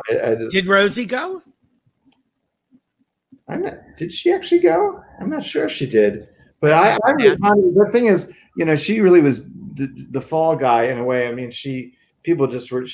I, 0.09 0.31
I 0.31 0.35
just 0.35 0.51
Did 0.51 0.67
Rosie 0.67 1.05
go? 1.05 1.43
I'm 3.47 3.63
not, 3.63 3.77
did 3.97 4.13
she 4.13 4.31
actually 4.31 4.59
go? 4.59 5.01
I'm 5.19 5.29
not 5.29 5.43
sure 5.43 5.65
if 5.65 5.71
she 5.71 5.87
did, 5.87 6.27
but 6.59 6.73
I, 6.73 6.93
I 7.03 7.13
Yeah. 7.19 7.35
The 7.39 7.89
thing 7.91 8.05
is, 8.07 8.31
you 8.57 8.65
know, 8.65 8.75
she 8.75 8.99
really 9.01 9.21
was 9.21 9.43
the, 9.75 9.87
the 10.11 10.21
fall 10.21 10.55
guy 10.55 10.83
in 10.83 10.97
a 10.97 11.03
way. 11.03 11.27
I 11.27 11.31
mean, 11.31 11.51
she 11.51 11.93
people 12.23 12.47
just 12.47 12.71
were 12.71 12.85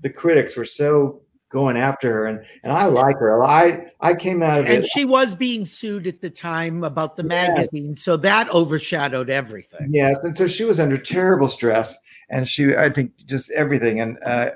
the 0.00 0.10
critics 0.10 0.56
were 0.56 0.64
so 0.64 1.22
going 1.48 1.76
after 1.76 2.12
her, 2.12 2.26
and 2.26 2.44
and 2.64 2.72
I 2.72 2.86
like 2.86 3.16
her. 3.18 3.42
I 3.44 3.90
I 4.00 4.14
came 4.14 4.42
out 4.42 4.60
of 4.60 4.66
it 4.66 4.74
And 4.74 4.84
it. 4.84 4.90
she 4.90 5.04
was 5.04 5.34
being 5.34 5.64
sued 5.64 6.06
at 6.06 6.20
the 6.20 6.28
time 6.30 6.84
about 6.84 7.16
the 7.16 7.22
Yes. 7.22 7.48
magazine. 7.48 7.96
So 7.96 8.16
that 8.18 8.52
overshadowed 8.52 9.30
everything. 9.30 9.88
Yes, 9.90 10.18
and 10.22 10.36
so 10.36 10.46
she 10.46 10.64
was 10.64 10.78
under 10.80 10.98
terrible 10.98 11.48
stress, 11.48 11.96
and 12.28 12.46
she, 12.46 12.76
I 12.76 12.90
think, 12.90 13.12
just 13.26 13.50
everything, 13.52 14.00
and 14.00 14.18
uh, 14.26 14.50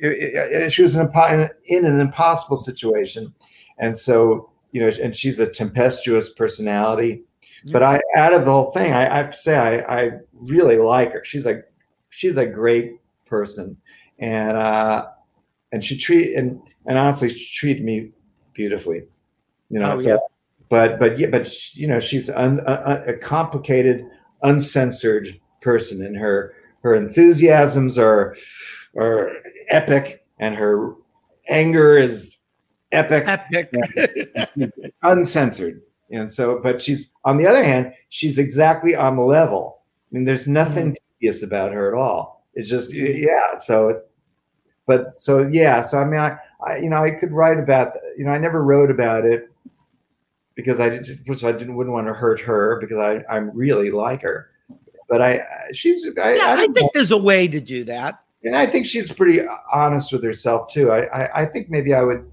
it- 0.00 0.34
it- 0.64 0.72
she 0.72 0.82
was 0.82 0.96
in, 0.96 1.02
a, 1.06 1.48
in 1.66 1.86
an 1.86 2.00
impossible 2.00 2.56
situation, 2.56 3.32
and 3.78 3.96
so 3.96 4.50
you 4.72 4.80
know, 4.80 4.90
and 5.02 5.14
she's 5.16 5.38
a 5.38 5.46
tempestuous 5.46 6.30
personality. 6.30 7.22
But 7.70 7.82
I, 7.82 8.00
out 8.16 8.32
of 8.32 8.44
the 8.44 8.50
whole 8.50 8.72
thing, 8.72 8.92
I, 8.92 9.08
I 9.12 9.16
have 9.18 9.30
to 9.30 9.36
say, 9.36 9.56
I, 9.56 10.00
I 10.04 10.10
really 10.40 10.78
like 10.78 11.12
her. 11.12 11.22
She's 11.24 11.46
like, 11.46 11.64
she's 12.10 12.36
a 12.36 12.46
great 12.46 12.96
person, 13.26 13.76
and 14.18 14.56
uh, 14.56 15.06
and 15.70 15.84
she 15.84 15.96
treat 15.96 16.34
and 16.36 16.60
and 16.86 16.98
honestly, 16.98 17.30
she 17.30 17.54
treated 17.54 17.84
me 17.84 18.10
beautifully. 18.54 19.02
You 19.70 19.78
know, 19.78 19.92
Oh, 19.92 20.00
so- 20.00 20.08
yeah. 20.08 20.16
but 20.68 20.98
but 20.98 21.18
yeah, 21.18 21.28
but 21.28 21.46
sh- 21.46 21.74
you 21.76 21.86
know, 21.86 22.00
she's 22.00 22.28
un, 22.30 22.60
a, 22.66 23.02
a 23.08 23.16
complicated, 23.18 24.04
uncensored 24.42 25.38
person, 25.60 26.04
and 26.04 26.16
her 26.16 26.54
her 26.82 26.94
enthusiasms 26.96 27.96
are 27.98 28.36
are 28.96 29.30
epic, 29.68 30.24
and 30.40 30.54
her 30.56 30.94
anger 31.48 31.96
is 31.96 32.38
epic, 32.92 33.24
Epic. 33.26 33.70
uncensored. 35.02 35.82
And 36.10 36.30
so, 36.30 36.60
but 36.62 36.80
she's 36.80 37.10
on 37.24 37.38
the 37.38 37.46
other 37.46 37.64
hand, 37.64 37.94
she's 38.10 38.38
exactly 38.38 38.94
on 38.94 39.16
the 39.16 39.22
level. 39.22 39.80
I 40.10 40.16
mean, 40.16 40.24
there's 40.24 40.46
nothing 40.46 40.88
mm-hmm. 40.88 41.18
tedious 41.20 41.42
about 41.42 41.72
her 41.72 41.94
at 41.94 41.98
all. 41.98 42.46
It's 42.54 42.68
just 42.68 42.92
yeah. 42.92 43.58
So, 43.58 44.02
but 44.86 45.20
so 45.20 45.48
yeah. 45.50 45.80
So 45.80 45.98
I 45.98 46.04
mean, 46.04 46.20
I, 46.20 46.36
I 46.66 46.76
you 46.76 46.90
know 46.90 46.98
I 46.98 47.12
could 47.12 47.32
write 47.32 47.58
about 47.58 47.96
you 48.18 48.24
know 48.24 48.30
I 48.30 48.38
never 48.38 48.62
wrote 48.62 48.90
about 48.90 49.24
it 49.24 49.50
because 50.54 50.80
I 50.80 50.90
did 50.90 51.06
first 51.26 51.42
of 51.42 51.44
all, 51.44 51.54
I 51.54 51.58
didn't 51.58 51.76
wouldn't 51.76 51.94
want 51.94 52.08
to 52.08 52.12
hurt 52.12 52.40
her 52.40 52.78
because 52.78 52.98
I 52.98 53.24
I 53.32 53.38
really 53.38 53.90
like 53.90 54.20
her. 54.22 54.50
But 55.08 55.22
I 55.22 55.42
she's 55.72 56.06
I, 56.06 56.34
yeah, 56.34 56.42
I, 56.44 56.52
I 56.52 56.56
don't 56.56 56.68
know. 56.68 56.74
think 56.74 56.92
there's 56.92 57.10
a 57.10 57.18
way 57.18 57.48
to 57.48 57.60
do 57.60 57.84
that. 57.84 58.20
and 58.44 58.54
I 58.54 58.66
think 58.66 58.84
she's 58.84 59.10
pretty 59.10 59.40
honest 59.72 60.12
with 60.12 60.22
herself 60.22 60.70
too. 60.70 60.92
I, 60.92 61.04
I 61.06 61.42
I 61.42 61.46
think 61.46 61.70
maybe 61.70 61.94
I 61.94 62.02
would 62.02 62.30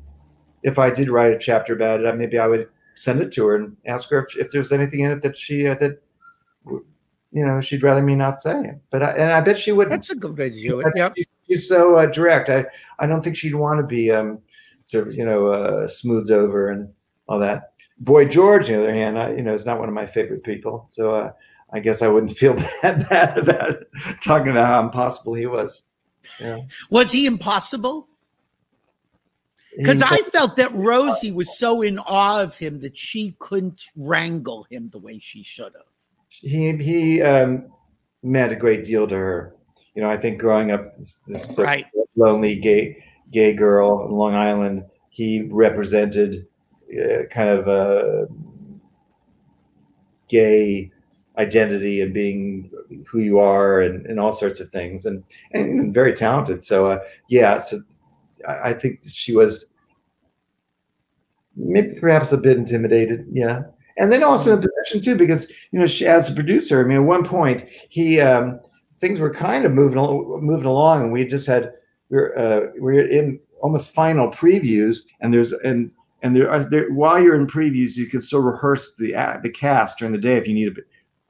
if 0.63 0.79
I 0.79 0.89
did 0.89 1.09
write 1.09 1.33
a 1.33 1.39
chapter 1.39 1.73
about 1.73 2.01
it, 2.01 2.15
maybe 2.15 2.37
I 2.37 2.47
would 2.47 2.67
send 2.95 3.21
it 3.21 3.31
to 3.33 3.47
her 3.47 3.55
and 3.55 3.77
ask 3.85 4.09
her 4.09 4.19
if, 4.19 4.37
if 4.37 4.51
there's 4.51 4.71
anything 4.71 5.01
in 5.01 5.11
it 5.11 5.21
that 5.21 5.37
she 5.37 5.67
uh, 5.67 5.75
that 5.75 6.01
you 6.65 7.45
know 7.45 7.61
she'd 7.61 7.83
rather 7.83 8.01
me 8.01 8.15
not 8.15 8.39
say. 8.39 8.73
But 8.89 9.03
I, 9.03 9.11
and 9.11 9.31
I 9.31 9.41
bet 9.41 9.57
she 9.57 9.71
wouldn't. 9.71 9.91
That's 9.91 10.09
a 10.09 10.15
good 10.15 10.37
way 10.37 10.49
to 10.49 10.61
do 10.61 10.79
it. 10.81 10.87
Yep. 10.95 11.13
She's, 11.17 11.27
she's 11.47 11.67
so 11.67 11.97
uh, 11.97 12.05
direct. 12.07 12.49
I 12.49 12.65
I 12.99 13.07
don't 13.07 13.23
think 13.23 13.37
she'd 13.37 13.55
want 13.55 13.79
to 13.79 13.85
be 13.85 14.11
um 14.11 14.39
sort 14.85 15.07
of 15.07 15.13
you 15.13 15.25
know 15.25 15.47
uh, 15.47 15.87
smoothed 15.87 16.31
over 16.31 16.69
and 16.69 16.89
all 17.27 17.39
that. 17.39 17.73
Boy 17.99 18.25
George, 18.25 18.69
on 18.69 18.77
the 18.77 18.83
other 18.83 18.93
hand, 18.93 19.19
I, 19.19 19.33
you 19.33 19.41
know, 19.41 19.53
is 19.53 19.65
not 19.65 19.79
one 19.79 19.87
of 19.87 19.95
my 19.95 20.05
favorite 20.05 20.43
people. 20.43 20.85
So 20.89 21.15
uh, 21.15 21.31
I 21.71 21.79
guess 21.79 22.01
I 22.01 22.07
wouldn't 22.07 22.35
feel 22.35 22.53
bad, 22.81 23.07
bad 23.09 23.37
about 23.37 23.83
talking 24.23 24.49
about 24.49 24.67
how 24.67 24.83
impossible 24.83 25.35
he 25.35 25.45
was. 25.45 25.83
Yeah. 26.39 26.59
Was 26.89 27.11
he 27.11 27.25
impossible? 27.25 28.07
Because 29.79 30.01
I 30.01 30.17
felt 30.17 30.57
that 30.57 30.73
Rosie 30.73 31.31
was 31.31 31.57
so 31.57 31.81
in 31.81 31.99
awe 31.99 32.41
of 32.41 32.57
him 32.57 32.79
that 32.81 32.97
she 32.97 33.35
couldn't 33.39 33.89
wrangle 33.95 34.65
him 34.69 34.89
the 34.89 34.99
way 34.99 35.19
she 35.19 35.41
should 35.43 35.73
have. 35.73 35.85
he 36.29 36.75
he 36.77 37.21
um, 37.21 37.65
meant 38.21 38.51
a 38.51 38.55
great 38.55 38.83
deal 38.83 39.07
to 39.07 39.15
her. 39.15 39.55
You 39.95 40.01
know, 40.03 40.09
I 40.09 40.17
think 40.17 40.39
growing 40.39 40.71
up 40.71 40.85
this, 40.97 41.21
this 41.27 41.57
Right. 41.57 41.85
lonely 42.15 42.55
gay 42.55 43.03
gay 43.31 43.53
girl 43.53 44.05
in 44.05 44.11
Long 44.11 44.35
Island, 44.35 44.83
he 45.09 45.43
represented 45.43 46.45
uh, 46.93 47.23
kind 47.31 47.49
of 47.49 47.67
a 47.67 48.27
gay 50.27 50.91
identity 51.37 52.01
and 52.01 52.13
being 52.13 52.69
who 53.07 53.19
you 53.19 53.39
are 53.39 53.81
and, 53.81 54.05
and 54.07 54.19
all 54.19 54.33
sorts 54.33 54.59
of 54.59 54.69
things 54.69 55.05
and 55.05 55.23
and 55.53 55.93
very 55.93 56.13
talented. 56.13 56.63
So 56.63 56.87
uh, 56.87 56.99
yeah, 57.29 57.59
so 57.59 57.81
I, 58.47 58.69
I 58.69 58.73
think 58.73 59.01
she 59.09 59.33
was 59.35 59.65
maybe 61.59 61.99
perhaps 61.99 62.31
a 62.31 62.37
bit 62.37 62.57
intimidated. 62.57 63.25
Yeah. 63.31 63.63
And 63.97 64.11
then 64.11 64.23
also 64.23 64.53
in 64.53 64.59
a 64.59 64.61
position 64.61 65.01
too, 65.01 65.17
because 65.17 65.49
you 65.71 65.79
know, 65.79 65.85
she, 65.85 66.07
as 66.07 66.29
a 66.29 66.33
producer, 66.33 66.81
I 66.81 66.87
mean, 66.87 66.97
at 66.97 67.03
one 67.03 67.25
point 67.25 67.65
he 67.89 68.21
um, 68.21 68.59
things 68.99 69.19
were 69.19 69.33
kind 69.33 69.65
of 69.65 69.73
moving 69.73 69.99
moving 70.41 70.67
along, 70.67 71.03
and 71.03 71.11
we 71.11 71.25
just 71.25 71.45
had 71.45 71.73
we 72.09 72.17
we're 72.17 72.37
uh, 72.37 72.71
we 72.75 72.81
we're 72.81 73.07
in 73.07 73.39
almost 73.61 73.93
final 73.93 74.29
previews, 74.29 74.99
and 75.19 75.33
there's 75.33 75.51
and 75.51 75.91
and 76.21 76.35
there, 76.35 76.49
are, 76.49 76.59
there 76.59 76.91
while 76.91 77.21
you're 77.21 77.35
in 77.35 77.47
previews, 77.47 77.97
you 77.97 78.07
can 78.07 78.21
still 78.21 78.41
rehearse 78.41 78.93
the 78.97 79.13
act- 79.13 79.43
the 79.43 79.49
cast 79.49 79.97
during 79.97 80.13
the 80.13 80.17
day 80.17 80.37
if 80.37 80.47
you 80.47 80.53
need 80.53 80.73
to 80.75 80.81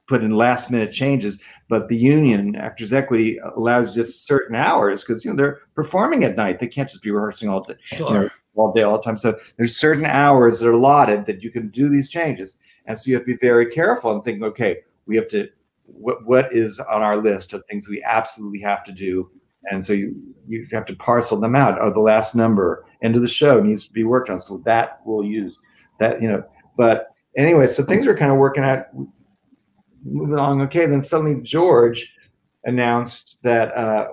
put 0.06 0.22
in 0.22 0.32
last 0.32 0.70
minute 0.70 0.92
changes. 0.92 1.38
But 1.68 1.88
the 1.88 1.96
union, 1.96 2.56
Actors 2.56 2.92
Equity, 2.92 3.38
allows 3.56 3.94
just 3.94 4.26
certain 4.26 4.56
hours 4.56 5.02
because 5.02 5.24
you 5.24 5.30
know 5.30 5.36
they're 5.36 5.60
performing 5.74 6.24
at 6.24 6.36
night; 6.36 6.58
they 6.58 6.68
can't 6.68 6.88
just 6.88 7.02
be 7.02 7.10
rehearsing 7.10 7.48
all 7.48 7.62
day 7.62 7.74
Sure. 7.82 8.24
know, 8.24 8.30
all 8.60 8.72
day, 8.72 8.82
all 8.82 8.98
the 8.98 9.02
time. 9.02 9.16
So 9.16 9.38
there's 9.56 9.76
certain 9.76 10.04
hours 10.04 10.60
that 10.60 10.68
are 10.68 10.72
allotted 10.72 11.26
that 11.26 11.42
you 11.42 11.50
can 11.50 11.68
do 11.68 11.88
these 11.88 12.08
changes, 12.08 12.56
and 12.86 12.96
so 12.96 13.08
you 13.08 13.14
have 13.14 13.24
to 13.24 13.32
be 13.32 13.38
very 13.38 13.66
careful 13.66 14.12
and 14.12 14.22
think, 14.22 14.42
okay, 14.42 14.78
we 15.06 15.16
have 15.16 15.28
to. 15.28 15.48
What 15.92 16.24
what 16.24 16.54
is 16.54 16.78
on 16.78 17.02
our 17.02 17.16
list 17.16 17.52
of 17.52 17.64
things 17.66 17.88
we 17.88 18.00
absolutely 18.04 18.60
have 18.60 18.84
to 18.84 18.92
do, 18.92 19.28
and 19.70 19.84
so 19.84 19.92
you 19.92 20.14
you 20.46 20.64
have 20.70 20.84
to 20.86 20.94
parcel 20.94 21.40
them 21.40 21.56
out. 21.56 21.80
Oh, 21.80 21.92
the 21.92 21.98
last 21.98 22.36
number 22.36 22.84
end 23.02 23.16
of 23.16 23.22
the 23.22 23.28
show 23.28 23.60
needs 23.60 23.86
to 23.86 23.92
be 23.92 24.04
worked 24.04 24.30
on, 24.30 24.38
so 24.38 24.62
that 24.64 25.00
we'll 25.04 25.24
use 25.24 25.58
that. 25.98 26.22
You 26.22 26.28
know, 26.28 26.44
but 26.76 27.08
anyway, 27.36 27.66
so 27.66 27.82
things 27.82 28.06
are 28.06 28.14
kind 28.14 28.30
of 28.30 28.38
working 28.38 28.62
out, 28.62 28.86
moving 30.04 30.36
along. 30.36 30.60
Okay, 30.62 30.86
then 30.86 31.02
suddenly 31.02 31.42
George 31.42 32.08
announced 32.64 33.38
that 33.42 33.76
uh, 33.76 34.08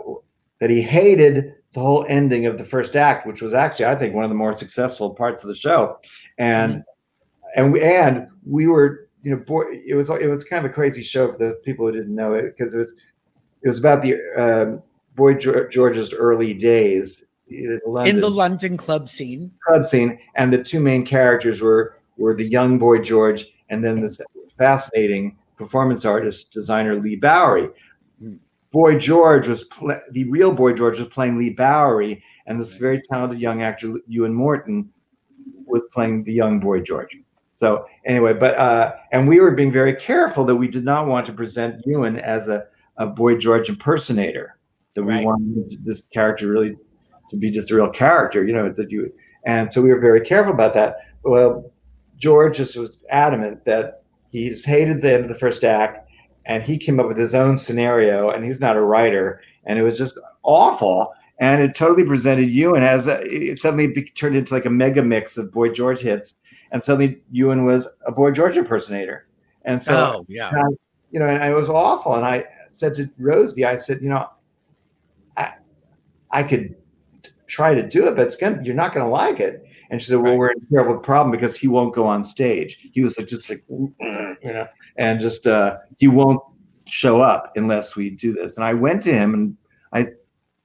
that 0.59 0.69
he 0.69 0.81
hated 0.81 1.53
the 1.77 1.83
whole 1.83 2.07
ending 2.09 2.47
of 2.47 2.57
the 2.57 2.63
first 2.63 2.95
act, 2.95 3.27
which 3.27 3.39
was 3.39 3.53
actually, 3.53 3.85
I 3.85 3.93
think, 3.93 4.15
one 4.15 4.23
of 4.23 4.31
the 4.31 4.35
more 4.35 4.51
successful 4.51 5.11
parts 5.11 5.43
of 5.43 5.47
the 5.47 5.53
show, 5.53 5.99
and 6.39 6.83
and 7.55 7.71
we 7.71 7.83
and 7.83 8.29
we 8.43 8.65
were, 8.65 9.09
you 9.21 9.29
know, 9.29 9.37
boy, 9.37 9.65
it 9.85 9.93
was 9.93 10.09
it 10.09 10.27
was 10.27 10.43
kind 10.43 10.65
of 10.65 10.71
a 10.71 10.73
crazy 10.73 11.03
show 11.03 11.31
for 11.31 11.37
the 11.37 11.59
people 11.63 11.85
who 11.85 11.91
didn't 11.91 12.15
know 12.15 12.33
it 12.33 12.57
because 12.57 12.73
it 12.73 12.79
was 12.79 12.93
it 13.61 13.67
was 13.67 13.77
about 13.77 14.01
the 14.01 14.15
um, 14.35 14.81
Boy 15.15 15.35
George's 15.35 16.13
early 16.13 16.55
days, 16.55 17.23
in 17.47 17.79
London, 17.85 18.15
in 18.15 18.21
the 18.21 18.31
London 18.31 18.75
club 18.75 19.07
scene. 19.07 19.51
club 19.67 19.85
scene, 19.85 20.17
and 20.33 20.51
the 20.51 20.63
two 20.63 20.79
main 20.79 21.05
characters 21.05 21.61
were 21.61 21.99
were 22.17 22.33
the 22.33 22.49
young 22.49 22.79
boy 22.79 23.03
George, 23.03 23.45
and 23.69 23.85
then 23.85 24.01
this 24.01 24.19
fascinating 24.57 25.37
performance 25.57 26.05
artist 26.05 26.51
designer 26.51 26.95
Leigh 26.95 27.17
Bowery. 27.17 27.69
Boy 28.77 28.95
George 28.99 29.47
was 29.47 29.63
pla 29.63 29.97
the 30.11 30.25
real 30.25 30.51
Boy 30.51 30.71
George 30.71 30.99
was 30.99 31.07
playing 31.07 31.39
Leigh 31.39 31.49
Bowery, 31.49 32.23
and 32.45 32.61
this 32.61 32.75
very 32.75 33.01
talented 33.09 33.39
young 33.39 33.63
actor 33.63 33.95
Euan 34.07 34.33
Morton 34.33 34.87
was 35.65 35.81
playing 35.91 36.23
the 36.25 36.31
young 36.31 36.59
Boy 36.59 36.81
George. 36.81 37.17
So 37.51 37.87
anyway, 38.05 38.33
but 38.35 38.53
uh, 38.55 38.93
and 39.11 39.27
we 39.27 39.39
were 39.39 39.49
being 39.49 39.71
very 39.71 39.95
careful 39.95 40.45
that 40.45 40.55
we 40.55 40.67
did 40.67 40.85
not 40.85 41.07
want 41.07 41.25
to 41.25 41.33
present 41.33 41.83
Euan 41.87 42.21
as 42.21 42.49
a, 42.49 42.67
a 42.97 43.07
Boy 43.07 43.37
George 43.37 43.67
impersonator. 43.67 44.59
That 44.93 45.01
we 45.01 45.13
Right. 45.13 45.25
wanted 45.25 45.83
this 45.83 46.03
character 46.13 46.47
really 46.47 46.77
to 47.31 47.35
be 47.35 47.49
just 47.49 47.71
a 47.71 47.75
real 47.75 47.89
character, 47.89 48.45
you 48.45 48.53
know, 48.53 48.71
that 48.71 48.91
you 48.91 49.11
and 49.47 49.73
so 49.73 49.81
we 49.81 49.89
were 49.89 49.99
very 49.99 50.21
careful 50.21 50.53
about 50.53 50.73
that. 50.75 50.97
Well, 51.23 51.71
George 52.17 52.57
just 52.57 52.77
was 52.77 52.99
adamant 53.09 53.63
that 53.63 54.03
he 54.29 54.49
just 54.49 54.67
hated 54.67 55.01
the 55.01 55.13
end 55.13 55.23
of 55.23 55.29
the 55.29 55.41
first 55.45 55.63
act 55.63 56.06
and 56.47 56.63
he 56.63 56.77
came 56.77 56.99
up 56.99 57.07
with 57.07 57.17
his 57.17 57.35
own 57.35 57.57
scenario 57.57 58.29
and 58.31 58.43
he's 58.43 58.59
not 58.59 58.75
a 58.75 58.81
writer 58.81 59.41
and 59.65 59.77
it 59.77 59.83
was 59.83 59.97
just 59.97 60.17
awful 60.43 61.13
and 61.39 61.61
it 61.61 61.75
totally 61.75 62.03
presented 62.03 62.49
Euan 62.49 62.81
as 62.81 63.05
a, 63.05 63.21
it 63.21 63.59
suddenly 63.59 63.93
turned 64.15 64.35
into 64.35 64.53
like 64.53 64.65
a 64.65 64.69
mega 64.69 65.03
mix 65.03 65.37
of 65.37 65.51
Boy 65.51 65.69
George 65.69 65.99
hits 65.99 66.33
and 66.71 66.81
suddenly 66.81 67.19
Euan 67.33 67.65
was 67.65 67.87
a 68.05 68.11
Boy 68.11 68.31
George 68.31 68.57
impersonator 68.57 69.27
and 69.65 69.81
so 69.81 70.15
oh 70.19 70.25
yeah. 70.27 70.49
and 70.49 70.59
I, 70.59 70.67
you 71.11 71.19
know, 71.19 71.27
and 71.27 71.43
it 71.43 71.55
was 71.55 71.69
awful. 71.69 72.15
And 72.15 72.25
I 72.25 72.45
said 72.69 72.95
to 72.95 73.09
Rosie, 73.17 73.65
I 73.65 73.75
said, 73.75 74.01
you 74.01 74.09
know, 74.09 74.29
I 75.35 75.53
I 76.31 76.43
could 76.43 76.75
try 77.47 77.73
to 77.73 77.87
do 77.87 78.07
it, 78.07 78.15
but 78.15 78.25
it's 78.25 78.35
gonna 78.35 78.61
you're 78.63 78.75
not 78.75 78.93
gonna 78.93 79.09
like 79.09 79.39
it. 79.39 79.65
And 79.89 80.01
she 80.01 80.07
said, 80.07 80.17
Well, 80.17 80.33
Right. 80.33 80.37
we're 80.37 80.51
in 80.51 80.57
a 80.57 80.73
terrible 80.73 80.97
problem 80.99 81.31
because 81.31 81.55
he 81.55 81.67
won't 81.67 81.93
go 81.93 82.05
on 82.05 82.23
stage. 82.23 82.77
He 82.93 83.01
was 83.01 83.17
like 83.17 83.27
just 83.27 83.49
like 83.49 83.63
you 83.69 83.93
know, 84.43 84.67
and 84.97 85.19
just 85.19 85.47
uh 85.47 85.77
he 85.97 86.07
won't 86.07 86.41
show 86.85 87.21
up 87.21 87.51
unless 87.55 87.95
we 87.95 88.09
do 88.11 88.33
this. 88.33 88.55
And 88.55 88.63
I 88.63 88.73
went 88.73 89.03
to 89.03 89.13
him 89.13 89.33
and 89.33 89.57
I 89.93 90.13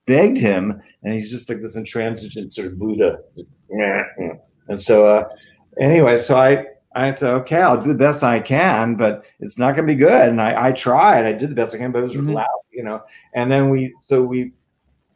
begged 0.06 0.38
him, 0.38 0.80
and 1.02 1.14
he's 1.14 1.30
just 1.30 1.48
like 1.48 1.60
this 1.60 1.76
intransigent 1.76 2.52
sort 2.54 2.68
of 2.68 2.78
Buddha. 2.78 3.18
And 4.68 4.80
so 4.80 5.06
uh 5.06 5.28
anyway, 5.78 6.18
so 6.18 6.36
I 6.36 6.66
I 6.94 7.12
said, 7.12 7.32
okay, 7.34 7.56
I'll 7.62 7.80
do 7.80 7.88
the 7.88 7.94
best 7.94 8.22
I 8.22 8.38
can, 8.40 8.96
but 8.96 9.24
it's 9.40 9.56
not 9.58 9.74
going 9.74 9.86
to 9.88 9.94
be 9.94 9.98
good. 9.98 10.28
And 10.28 10.42
I, 10.42 10.66
I 10.68 10.72
tried, 10.72 11.24
I 11.24 11.32
did 11.32 11.48
the 11.48 11.54
best 11.54 11.74
I 11.74 11.78
can, 11.78 11.90
but 11.90 12.00
it 12.00 12.02
was 12.02 12.16
Mhm. 12.16 12.34
loud, 12.34 12.46
you 12.70 12.84
know. 12.84 13.00
And 13.32 13.50
then 13.50 13.70
we, 13.70 13.94
so 13.98 14.22
we 14.22 14.52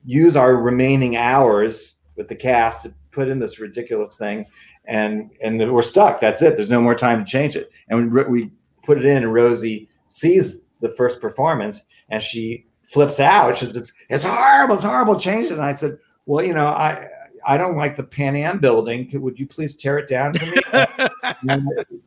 use 0.06 0.36
our 0.36 0.56
remaining 0.56 1.18
hours 1.18 1.96
with 2.16 2.28
the 2.28 2.34
cast 2.34 2.84
to 2.84 2.94
put 3.10 3.28
in 3.28 3.38
this 3.38 3.58
ridiculous 3.60 4.16
thing, 4.16 4.46
and 4.86 5.30
and 5.42 5.70
we're 5.70 5.82
stuck. 5.82 6.18
That's 6.18 6.40
it. 6.40 6.56
There's 6.56 6.70
no 6.70 6.80
more 6.80 6.94
time 6.94 7.22
to 7.22 7.30
change 7.30 7.56
it. 7.56 7.70
And 7.88 8.10
we, 8.10 8.24
we 8.24 8.50
put 8.82 8.96
it 8.96 9.04
in, 9.04 9.22
and 9.22 9.34
Rosie 9.34 9.86
sees 10.16 10.58
the 10.80 10.88
first 10.88 11.20
performance, 11.20 11.84
and 12.08 12.22
she 12.22 12.66
flips 12.82 13.20
out. 13.20 13.56
She 13.58 13.66
says, 13.66 13.76
"It's 13.76 13.92
it's 14.08 14.24
horrible. 14.24 14.74
It's 14.76 14.84
horrible. 14.84 15.18
Change 15.18 15.46
it." 15.46 15.52
And 15.52 15.62
I 15.62 15.74
said, 15.74 15.98
"Well, 16.26 16.44
you 16.44 16.54
know, 16.54 16.66
I." 16.66 17.08
I 17.48 17.56
don't 17.56 17.76
like 17.76 17.94
the 17.96 18.02
Pan 18.02 18.34
Am 18.34 18.58
building. 18.58 19.08
Could- 19.08 19.22
Would 19.22 19.38
you 19.38 19.46
please 19.46 19.76
tear 19.76 19.98
it 19.98 20.08
down 20.08 20.32
for 20.32 20.46
me? 20.46 20.56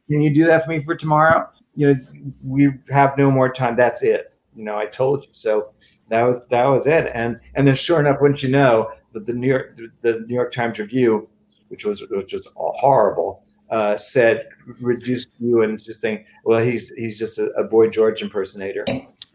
can 0.10 0.22
you 0.22 0.34
do 0.34 0.43
that 0.45 0.66
for 0.66 0.72
me 0.72 0.80
for 0.84 0.95
tomorrow? 0.95 1.47
You 1.76 1.93
know, 1.93 1.99
we 2.43 2.72
have 2.89 3.18
no 3.18 3.32
more 3.32 3.49
time. 3.49 3.78
That's 3.78 4.03
it. 4.03 4.34
You 4.53 4.66
know, 4.66 4.78
I 4.78 4.88
told 4.88 5.24
you. 5.24 5.30
So 5.32 5.70
that 6.10 6.24
was 6.24 6.45
that 6.47 6.66
was 6.66 6.86
it. 6.88 7.10
And 7.14 7.39
and 7.55 7.66
then 7.66 7.76
sure 7.76 8.01
enough, 8.01 8.18
wouldn't 8.20 8.43
you 8.43 8.49
know 8.49 8.91
that 9.14 9.26
the 9.26 9.32
New 9.32 9.47
York 9.47 9.80
the 10.01 10.26
New 10.28 10.36
York 10.36 10.51
Times 10.51 10.78
review, 10.78 11.30
which 11.70 11.86
was 11.86 12.03
which 12.12 12.34
was 12.34 12.45
horrible, 12.57 13.45
uh, 13.70 13.97
said 13.97 14.47
reduced 14.82 15.30
you 15.39 15.61
and 15.63 15.82
just 15.82 16.01
saying, 16.01 16.26
well, 16.43 16.59
he's 16.59 16.89
he's 16.89 17.17
just 17.17 17.38
a, 17.39 17.51
a 17.51 17.63
boy 17.63 17.89
George 17.89 18.22
impersonator. 18.22 18.86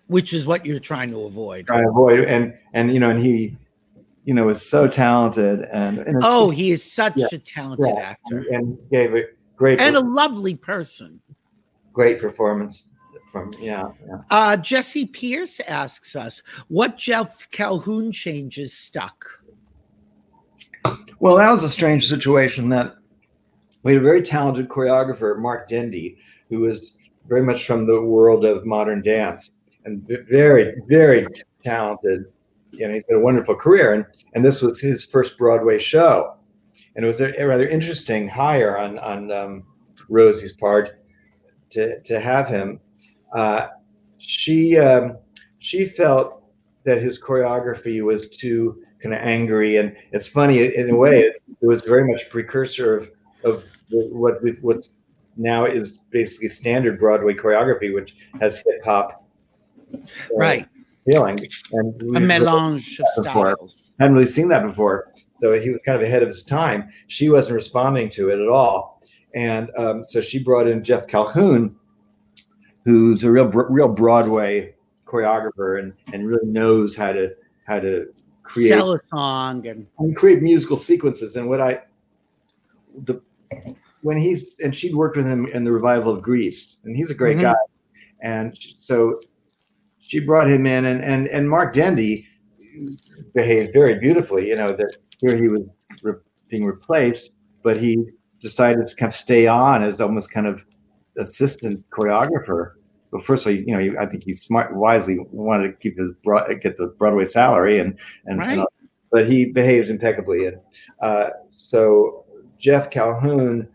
Which 0.09 0.35
is 0.35 0.47
what 0.47 0.66
you're 0.66 0.80
trying 0.80 1.11
to 1.11 1.20
avoid. 1.24 1.66
Trying 1.66 1.85
to 1.85 1.91
avoid 1.91 2.20
and 2.24 2.55
and 2.74 2.93
you 2.93 3.01
know, 3.01 3.11
and 3.11 3.20
he, 3.20 3.57
you 4.24 4.35
know, 4.35 4.45
was 4.47 4.68
so 4.68 4.87
talented 4.89 5.66
and, 5.72 5.99
and 5.99 6.18
Oh, 6.22 6.51
he 6.51 6.70
is 6.72 6.82
such 6.91 7.14
Yeah. 7.16 7.26
a 7.32 7.39
talented 7.39 7.95
Yeah. 7.97 8.03
actor 8.03 8.45
and 8.53 8.76
gave 8.91 9.14
a 9.14 9.22
great 9.57 9.80
and 9.80 9.97
a 9.97 10.01
lovely 10.01 10.55
person. 10.55 11.20
great 11.93 12.18
performance 12.18 12.89
from 13.30 13.51
yeah, 13.61 13.89
yeah. 14.07 14.16
Uh, 14.30 14.57
Jesse 14.57 15.07
Pierce 15.07 15.61
asks 15.61 16.14
us, 16.16 16.43
what 16.68 16.97
Jeff 16.97 17.49
Calhoun 17.51 18.12
changes 18.12 18.72
stuck? 18.76 19.24
Well, 21.18 21.37
that 21.37 21.51
was 21.51 21.62
a 21.62 21.68
strange 21.68 22.09
situation 22.09 22.68
that 22.70 22.97
we 23.85 23.93
had 23.93 24.01
a 24.01 24.05
very 24.05 24.22
talented 24.22 24.68
choreographer, 24.68 25.39
Mark 25.39 25.68
Dendy, 25.68 26.16
who 26.49 26.61
was 26.61 26.93
very 27.28 27.43
much 27.43 27.66
from 27.66 27.87
the 27.87 28.01
world 28.01 28.45
of 28.45 28.66
modern 28.66 29.03
dance 29.03 29.51
and 29.85 30.03
very, 30.26 30.74
very 30.89 31.26
talented. 31.62 32.24
Know, 32.72 32.93
he's 32.93 33.05
got 33.05 33.16
a 33.16 33.20
wonderful 33.20 33.55
career, 33.55 33.93
and, 33.93 34.07
and 34.32 34.45
this 34.45 34.61
was 34.61 34.80
his 34.80 35.05
first 35.05 35.39
Broadway 35.39 35.78
show. 35.78 36.37
And 36.97 37.05
it 37.05 37.09
was 37.09 37.20
a, 37.20 37.32
rather 37.45 37.68
interesting 37.68 38.26
hire 38.26 38.78
on, 38.78 38.99
on 38.99 39.30
um, 39.30 39.64
Rosie's 40.09 40.53
part 40.53 41.05
to, 41.70 42.01
to 42.01 42.20
have 42.20 42.49
him. 42.49 42.80
Uh, 43.32 43.68
she, 44.18 44.78
um, 44.78 45.18
she 45.59 45.85
felt 45.85 46.43
that 46.85 47.03
his 47.03 47.20
choreography 47.20 48.03
was 48.03 48.28
too 48.28 48.82
kind 49.03 49.14
of 49.14 49.20
angry 49.20 49.76
and 49.76 49.95
it's 50.12 50.26
funny 50.26 50.74
in 50.74 50.89
a 50.89 50.97
way 50.97 51.20
it, 51.20 51.43
it 51.61 51.66
was 51.66 51.82
very 51.82 52.11
much 52.11 52.30
precursor 52.30 52.97
of 52.97 53.11
of 53.45 53.64
what 53.91 54.43
we've 54.43 54.62
what's 54.62 54.91
now 55.37 55.64
is 55.64 55.99
basically 56.11 56.49
standard 56.49 56.99
broadway 56.99 57.35
choreography 57.35 57.93
which 57.93 58.14
has 58.41 58.59
hip-hop 58.59 59.24
uh, 59.93 59.99
Right. 60.37 60.68
feeling 61.11 61.39
and 61.72 62.16
A 62.16 62.20
melange 62.20 63.01
of 63.01 63.24
Before. 63.24 63.51
I 63.51 64.03
hadn't 64.03 64.16
really 64.16 64.28
seen 64.28 64.49
that 64.49 64.62
before 64.66 65.12
so 65.32 65.59
he 65.61 65.70
was 65.70 65.82
kind 65.82 65.97
of 65.97 66.03
ahead 66.03 66.22
of 66.22 66.28
his 66.28 66.43
time 66.43 66.89
she 67.09 67.28
wasn't 67.28 67.55
responding 67.55 68.09
to 68.11 68.30
it 68.30 68.39
at 68.41 68.49
all 68.49 69.03
and 69.35 69.70
um, 69.76 70.05
so 70.05 70.20
she 70.20 70.39
brought 70.43 70.66
in 70.66 70.82
jeff 70.85 71.07
calhoun 71.07 71.74
who's 72.85 73.24
a 73.24 73.30
real 73.30 73.47
real 73.47 73.89
broadway 73.89 74.74
choreographer 75.07 75.78
and 75.80 75.93
and 76.12 76.26
really 76.26 76.47
knows 76.47 76.95
how 76.97 77.12
to 77.12 77.35
how 77.66 77.78
to 77.80 78.07
create 78.43 78.68
Sell 78.68 78.93
a 78.93 79.01
song 79.01 79.66
and 79.66 79.87
and 79.99 80.14
create 80.16 80.43
musical 80.43 80.76
sequences. 80.76 81.35
And 81.37 81.49
what 81.49 81.61
I, 81.61 81.80
the, 83.05 83.20
when 84.03 84.16
he's 84.18 84.57
and 84.62 84.74
she'd 84.74 84.95
worked 84.95 85.16
with 85.16 85.26
him 85.26 85.47
in 85.47 85.64
the 85.64 85.72
revival 85.72 86.12
of 86.14 86.22
Grease, 86.22 86.78
and 86.84 86.97
he's 86.97 87.11
a 87.11 87.14
great 87.14 87.38
Mhm. 87.38 87.42
guy. 87.42 87.55
And 88.22 88.57
so 88.78 89.20
she 89.99 90.20
brought 90.20 90.49
him 90.51 90.66
in, 90.66 90.84
and 90.84 91.03
and 91.03 91.28
and 91.28 91.49
Mark 91.49 91.72
Dendy 91.74 92.26
behaved 93.34 93.72
very 93.72 93.99
beautifully. 93.99 94.49
You 94.49 94.57
know 94.57 94.68
that 94.68 94.97
here 95.20 95.36
he 95.36 95.49
was 95.49 95.62
re- 96.03 96.14
being 96.49 96.64
replaced, 96.64 97.32
but 97.62 97.82
he 97.82 98.05
decided 98.40 98.86
to 98.86 98.97
kind 98.97 99.11
of 99.11 99.16
stay 99.16 99.47
on 99.47 99.82
as 99.82 100.01
almost 100.01 100.30
kind 100.30 100.47
of 100.47 100.64
assistant 101.18 101.82
choreographer. 101.90 102.72
But 103.11 103.22
first 103.22 103.47
of 103.47 103.53
all, 103.53 103.59
you 103.59 103.66
know, 103.76 104.01
I 104.01 104.07
think 104.07 104.24
he 104.24 104.32
smart 104.32 104.74
wisely 104.74 105.18
wanted 105.30 105.68
to 105.68 105.72
keep 105.74 105.97
his 105.99 106.12
broad, 106.24 106.61
get 106.61 106.76
the 106.76 106.88
Broadway 106.99 107.24
salary, 107.24 107.78
and 107.78 107.99
and, 108.26 108.40
and 108.42 108.59
Right. 108.59 108.68
but 109.11 109.26
he 109.30 109.47
behaves 109.47 109.88
impeccably. 109.88 110.47
And 110.47 110.57
uh, 111.01 111.30
so 111.49 112.24
Jeff 112.64 112.88
Calhoun, 112.88 113.68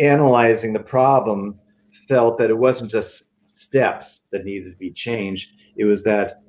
analyzing 0.00 0.72
the 0.72 0.78
problem, 0.78 1.58
felt 2.06 2.38
that 2.38 2.48
it 2.48 2.56
wasn't 2.56 2.88
just 2.88 3.24
steps 3.46 4.20
that 4.30 4.44
needed 4.44 4.70
to 4.70 4.76
be 4.76 4.92
changed. 4.92 5.50
It 5.74 5.86
was 5.86 6.04
that, 6.04 6.40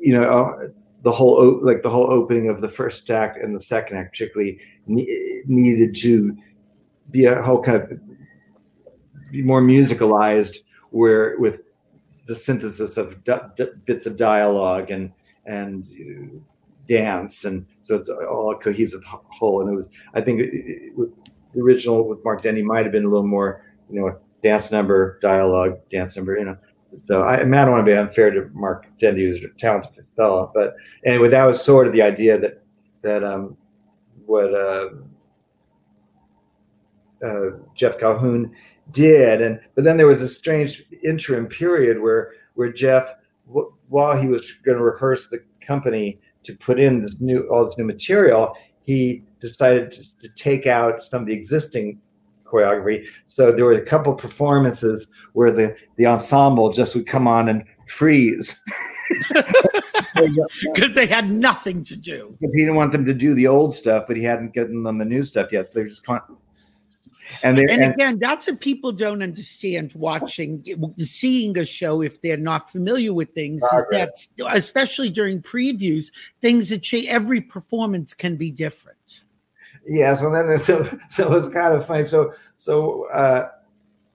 you 0.00 0.12
know, 0.12 0.24
uh, 0.24 0.68
the 1.04 1.12
whole 1.12 1.64
like 1.64 1.84
the 1.84 1.90
whole 1.90 2.10
opening 2.10 2.48
of 2.48 2.60
the 2.60 2.68
first 2.68 3.08
act 3.10 3.36
and 3.36 3.54
the 3.54 3.60
second 3.60 3.96
act, 3.96 4.10
particularly, 4.10 4.58
needed 4.88 5.94
to 5.98 6.36
be 7.12 7.26
a 7.26 7.40
whole 7.40 7.62
kind 7.62 7.80
of 7.80 7.92
be 9.30 9.40
more 9.40 9.62
musicalized, 9.62 10.56
where 10.90 11.38
with 11.38 11.60
the 12.26 12.34
synthesis 12.34 12.96
of 12.96 13.22
d- 13.22 13.34
d- 13.56 13.76
bits 13.84 14.04
of 14.06 14.16
dialogue 14.16 14.90
and 14.90 15.12
and 15.46 15.86
uh, 15.86 16.53
dance, 16.86 17.44
and 17.44 17.66
so 17.82 17.96
it's 17.96 18.08
all 18.08 18.52
a 18.52 18.56
cohesive 18.56 19.04
whole. 19.04 19.60
And 19.60 19.70
it 19.70 19.76
was, 19.76 19.88
I 20.14 20.20
think, 20.20 20.40
it, 20.40 20.50
it, 20.52 20.92
the 21.54 21.60
original 21.60 22.06
with 22.06 22.24
Mark 22.24 22.42
Dendy 22.42 22.62
might 22.62 22.84
have 22.84 22.92
been 22.92 23.04
a 23.04 23.08
little 23.08 23.26
more, 23.26 23.62
you 23.90 24.00
know, 24.00 24.18
dance 24.42 24.70
number, 24.70 25.18
dialogue, 25.20 25.78
dance 25.88 26.16
number, 26.16 26.36
you 26.38 26.44
know. 26.44 26.56
So 27.02 27.22
I, 27.22 27.40
I, 27.40 27.44
don't 27.44 27.72
want 27.72 27.84
to 27.84 27.92
be 27.92 27.96
unfair 27.96 28.30
to 28.30 28.48
Mark 28.52 28.86
Dendy, 28.98 29.24
who's 29.24 29.44
a 29.44 29.48
talented 29.58 30.06
fellow, 30.16 30.52
but 30.54 30.76
anyway, 31.04 31.28
that 31.28 31.44
was 31.44 31.62
sort 31.62 31.86
of 31.86 31.92
the 31.92 32.02
idea 32.02 32.38
that 32.38 32.62
that 33.02 33.24
um, 33.24 33.56
what 34.26 34.54
uh, 34.54 34.90
uh, 37.24 37.50
Jeff 37.74 37.98
Calhoun 37.98 38.54
did, 38.92 39.42
and 39.42 39.60
but 39.74 39.84
then 39.84 39.96
there 39.96 40.06
was 40.06 40.22
a 40.22 40.28
strange 40.28 40.84
interim 41.02 41.46
period 41.46 42.00
where 42.00 42.32
where 42.54 42.72
Jeff, 42.72 43.12
w- 43.48 43.72
while 43.88 44.20
he 44.20 44.28
was 44.28 44.52
going 44.64 44.78
to 44.78 44.84
rehearse 44.84 45.28
the 45.28 45.42
company 45.60 46.20
to 46.44 46.54
put 46.56 46.78
in 46.78 47.02
this 47.02 47.16
new 47.20 47.40
all 47.48 47.64
this 47.64 47.76
new 47.78 47.84
material, 47.84 48.54
he 48.82 49.22
decided 49.40 49.90
to, 49.92 50.18
to 50.18 50.28
take 50.30 50.66
out 50.66 51.02
some 51.02 51.22
of 51.22 51.26
the 51.26 51.34
existing 51.34 52.00
choreography. 52.44 53.06
So 53.26 53.50
there 53.52 53.64
were 53.64 53.72
a 53.72 53.84
couple 53.84 54.14
performances 54.14 55.08
where 55.32 55.50
the 55.50 55.76
the 55.96 56.06
ensemble 56.06 56.72
just 56.72 56.94
would 56.94 57.06
come 57.06 57.26
on 57.26 57.48
and 57.48 57.64
freeze. 57.88 58.60
because 60.74 60.92
they 60.94 61.06
had 61.06 61.30
nothing 61.30 61.82
to 61.84 61.96
do. 61.96 62.36
He 62.40 62.48
didn't 62.48 62.76
want 62.76 62.92
them 62.92 63.04
to 63.04 63.14
do 63.14 63.34
the 63.34 63.46
old 63.46 63.74
stuff, 63.74 64.04
but 64.06 64.16
he 64.16 64.22
hadn't 64.22 64.54
given 64.54 64.82
them 64.82 64.98
the 64.98 65.04
new 65.04 65.24
stuff 65.24 65.52
yet. 65.52 65.66
So 65.66 65.72
they're 65.74 65.88
just 65.88 66.04
con- 66.04 66.22
and, 67.42 67.58
they, 67.58 67.62
And 67.62 67.82
and 67.82 67.94
again, 67.94 68.18
that's 68.18 68.46
what 68.46 68.60
people 68.60 68.92
don't 68.92 69.22
understand 69.22 69.92
watching, 69.94 70.64
seeing 70.98 71.56
a 71.58 71.64
show 71.64 72.02
if 72.02 72.20
they're 72.22 72.36
not 72.36 72.70
familiar 72.70 73.12
with 73.12 73.30
things. 73.34 73.62
Is 73.62 73.86
that 73.90 74.14
especially 74.52 75.10
during 75.10 75.40
previews, 75.42 76.12
things 76.40 76.68
that 76.68 76.82
change. 76.82 77.06
Every 77.08 77.40
performance 77.40 78.14
can 78.14 78.36
be 78.36 78.50
different. 78.50 79.24
yeah. 79.86 80.14
So 80.14 80.30
then 80.30 80.46
there's 80.46 80.64
so 80.66 80.84
so 81.08 81.34
it's 81.34 81.48
kind 81.48 81.74
of 81.74 81.86
funny. 81.86 82.04
So 82.04 82.34
so 82.56 83.08
uh, 83.10 83.48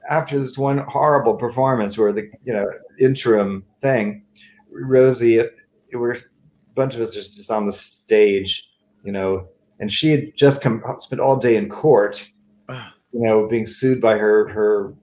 after 0.10 0.40
this 0.40 0.58
one 0.58 0.80
horrible 0.80 1.36
performance, 1.36 1.98
where 1.98 2.12
the 2.12 2.30
you 2.44 2.54
know 2.54 2.70
interim 3.00 3.66
thing, 3.82 4.24
Rosie, 4.72 5.38
it, 5.38 5.56
it 5.90 5.98
were 5.98 6.12
a 6.12 6.18
bunch 6.76 6.96
of 6.96 7.02
us 7.02 7.14
just, 7.14 7.36
just 7.36 7.52
on 7.52 7.66
the 7.66 7.74
stage, 7.74 8.70
you 9.04 9.12
know, 9.12 9.48
and 9.80 9.92
she 9.92 10.12
had 10.12 10.36
just 10.36 10.62
come 10.62 10.84
spent 11.00 11.22
all 11.22 11.36
day 11.36 11.56
in 11.56 11.70
court. 11.70 12.30
You 13.12 13.22
know, 13.22 13.48
being 13.48 13.66
sued 13.66 14.02
by 14.02 14.18
her 14.18 14.48
her 14.50 14.94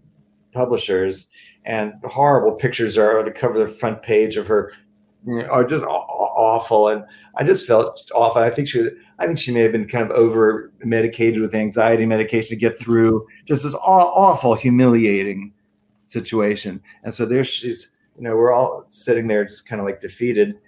publishers, 0.52 1.26
and 1.64 1.92
horrible 2.04 2.56
pictures 2.56 2.96
are 2.96 3.18
on 3.18 3.24
the 3.24 3.32
cover 3.32 3.60
of 3.60 3.68
the 3.68 3.74
front 3.74 4.02
page 4.02 4.36
of 4.36 4.46
her, 4.46 4.72
are 5.50 5.64
just 5.64 5.84
aw- 5.84 5.88
aw- 5.88 6.56
awful, 6.56 6.88
and 6.88 7.04
I 7.36 7.44
just 7.44 7.66
felt 7.66 8.10
awful. 8.14 8.42
I 8.42 8.50
think 8.50 8.68
she, 8.68 8.80
was, 8.80 8.90
I 9.18 9.26
think 9.26 9.38
she 9.38 9.52
may 9.52 9.60
have 9.60 9.72
been 9.72 9.88
kind 9.88 10.08
of 10.08 10.16
over 10.16 10.72
medicated 10.84 11.40
with 11.40 11.54
anxiety 11.54 12.06
medication 12.06 12.50
to 12.50 12.56
get 12.56 12.78
through 12.78 13.26
just 13.44 13.62
this 13.62 13.74
aw- 13.74 14.12
awful, 14.14 14.54
humiliating 14.54 15.52
situation, 16.04 16.80
and 17.02 17.12
so 17.12 17.26
there 17.26 17.44
she's 17.44 17.90
you 18.16 18.22
know, 18.22 18.36
we're 18.36 18.52
all 18.52 18.84
sitting 18.86 19.26
there 19.26 19.44
just 19.44 19.66
kind 19.66 19.80
of 19.80 19.86
like 19.86 20.00
defeated. 20.00 20.58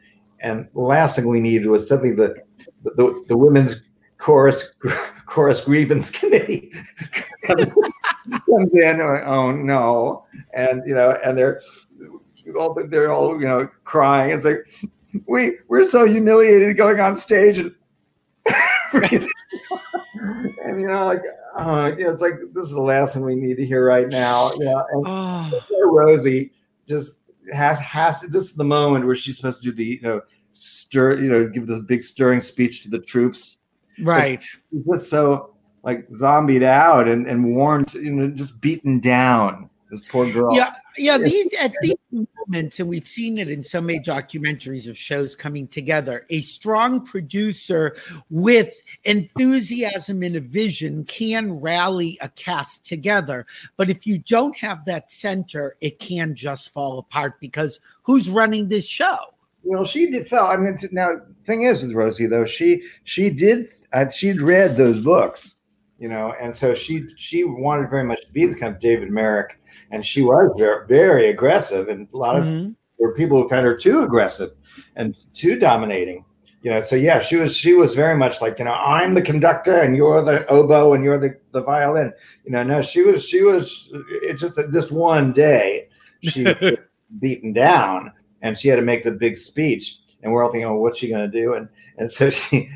And 0.40 0.68
the 0.74 0.80
last 0.80 1.16
thing 1.16 1.26
we 1.26 1.40
needed 1.40 1.66
was 1.68 1.88
something 1.88 2.16
that 2.16 2.36
the, 2.84 2.90
the, 2.96 3.24
the 3.28 3.36
women's 3.36 3.82
chorus 4.18 4.72
chorus 5.26 5.60
grievance 5.62 6.10
committee 6.10 6.72
comes 7.44 7.64
comes 8.30 8.72
in. 8.74 9.00
Oh 9.00 9.50
no! 9.52 10.26
And 10.52 10.82
you 10.86 10.94
know, 10.94 11.12
and 11.24 11.36
they're 11.36 11.60
all 12.58 12.74
they're 12.88 13.12
all 13.12 13.40
you 13.40 13.46
know 13.46 13.68
crying. 13.84 14.30
It's 14.30 14.44
like 14.44 14.68
we 15.26 15.58
we're 15.68 15.86
so 15.86 16.06
humiliated 16.06 16.76
going 16.76 17.00
on 17.00 17.16
stage 17.16 17.58
and 17.58 17.74
and 18.92 20.80
you 20.80 20.86
know 20.86 21.06
like 21.06 21.22
uh, 21.56 21.92
you 21.98 22.04
know, 22.04 22.12
it's 22.12 22.22
like 22.22 22.34
this 22.52 22.64
is 22.64 22.70
the 22.70 22.80
last 22.80 23.14
thing 23.14 23.24
we 23.24 23.34
need 23.34 23.56
to 23.56 23.66
hear 23.66 23.84
right 23.84 24.08
now. 24.08 24.52
You 24.52 24.66
know, 24.66 24.86
and 24.92 25.04
Oh, 25.06 25.90
Rosie 25.90 26.52
just 26.86 27.12
has 27.52 27.78
has 27.80 28.20
this 28.20 28.44
is 28.44 28.52
the 28.52 28.64
moment 28.64 29.06
where 29.06 29.16
she's 29.16 29.36
supposed 29.36 29.62
to 29.62 29.70
do 29.70 29.76
the 29.76 29.84
you 29.84 30.00
know 30.02 30.20
stir 30.52 31.18
you 31.18 31.30
know 31.30 31.48
give 31.48 31.66
this 31.66 31.80
big 31.80 32.02
stirring 32.02 32.40
speech 32.40 32.82
to 32.82 32.90
the 32.90 33.00
troops. 33.00 33.58
Right. 34.02 34.44
Just 34.88 35.10
so 35.10 35.54
like 35.82 36.10
zombied 36.10 36.62
out 36.62 37.08
and 37.08 37.26
and 37.26 37.54
worn 37.54 37.86
you 37.94 38.12
know 38.12 38.28
just 38.28 38.60
beaten 38.60 39.00
down. 39.00 39.70
This 39.90 40.02
poor 40.02 40.30
girl. 40.30 40.54
Yeah, 40.54 40.74
yeah. 40.98 41.16
These 41.16 41.54
at 41.54 41.72
these 41.80 41.94
moments, 42.12 42.78
and 42.78 42.90
we've 42.90 43.08
seen 43.08 43.38
it 43.38 43.48
in 43.48 43.62
so 43.62 43.80
many 43.80 44.00
documentaries 44.00 44.86
of 44.86 44.98
shows 44.98 45.34
coming 45.34 45.66
together. 45.66 46.26
A 46.28 46.42
strong 46.42 47.04
producer 47.06 47.96
with 48.28 48.74
enthusiasm 49.04 50.22
and 50.22 50.36
a 50.36 50.40
vision 50.40 51.04
can 51.04 51.58
rally 51.58 52.18
a 52.20 52.28
cast 52.28 52.84
together. 52.84 53.46
But 53.78 53.88
if 53.88 54.06
you 54.06 54.18
don't 54.18 54.56
have 54.58 54.84
that 54.84 55.10
center, 55.10 55.76
it 55.80 55.98
can 55.98 56.34
just 56.34 56.70
fall 56.74 56.98
apart 56.98 57.40
because 57.40 57.80
who's 58.02 58.28
running 58.28 58.68
this 58.68 58.86
show? 58.86 59.16
Well, 59.64 59.84
she 59.84 60.10
did 60.10 60.26
felt. 60.26 60.50
I 60.50 60.56
mean, 60.56 60.78
now 60.92 61.16
thing 61.44 61.62
is 61.62 61.82
with 61.82 61.92
Rosie 61.92 62.26
though, 62.26 62.44
she 62.44 62.82
she 63.04 63.30
did 63.30 63.68
uh, 63.92 64.08
she'd 64.08 64.42
read 64.42 64.76
those 64.76 65.00
books, 65.00 65.56
you 65.98 66.08
know, 66.08 66.34
and 66.40 66.54
so 66.54 66.74
she 66.74 67.06
she 67.16 67.44
wanted 67.44 67.90
very 67.90 68.04
much 68.04 68.24
to 68.26 68.32
be 68.32 68.46
the 68.46 68.54
kind 68.54 68.74
of 68.74 68.80
David 68.80 69.10
Merrick, 69.10 69.60
and 69.90 70.04
she 70.04 70.22
was 70.22 70.50
very, 70.56 70.86
very 70.86 71.28
aggressive, 71.30 71.88
and 71.88 72.08
a 72.12 72.16
lot 72.16 72.36
of 72.36 72.44
Mhm. 72.44 72.74
there 72.98 73.08
were 73.08 73.14
people 73.14 73.42
who 73.42 73.48
found 73.48 73.66
her 73.66 73.76
too 73.76 74.02
aggressive 74.02 74.50
and 74.96 75.14
too 75.34 75.58
dominating. 75.58 76.24
You 76.62 76.72
know, 76.72 76.80
so 76.80 76.96
yeah, 76.96 77.20
she 77.20 77.36
was 77.36 77.56
she 77.56 77.74
was 77.74 77.94
very 77.94 78.16
much 78.16 78.40
like 78.42 78.58
you 78.58 78.64
know 78.64 78.72
I'm 78.74 79.14
the 79.14 79.22
conductor 79.22 79.76
and 79.78 79.96
you're 79.96 80.22
the 80.22 80.44
oboe 80.48 80.92
and 80.92 81.04
you're 81.04 81.16
the 81.18 81.36
the 81.52 81.62
violin. 81.62 82.12
You 82.44 82.50
know, 82.50 82.64
no, 82.64 82.82
she 82.82 83.02
was 83.02 83.24
she 83.26 83.42
was 83.42 83.90
it's 84.22 84.40
just 84.40 84.56
that 84.56 84.72
this 84.72 84.90
one 84.90 85.32
day 85.32 85.88
she 86.20 86.42
was 86.60 86.76
beaten 87.20 87.52
down 87.52 88.12
and 88.42 88.58
she 88.58 88.66
had 88.68 88.76
to 88.76 88.82
make 88.82 89.04
the 89.04 89.12
big 89.12 89.36
speech 89.36 89.98
and 90.22 90.32
we're 90.32 90.42
all 90.44 90.50
thinking, 90.50 90.66
oh, 90.68 90.74
what's 90.74 90.98
she 90.98 91.08
going 91.08 91.30
to 91.30 91.40
do? 91.40 91.54
And 91.54 91.68
and 91.96 92.10
so 92.10 92.28
she 92.28 92.68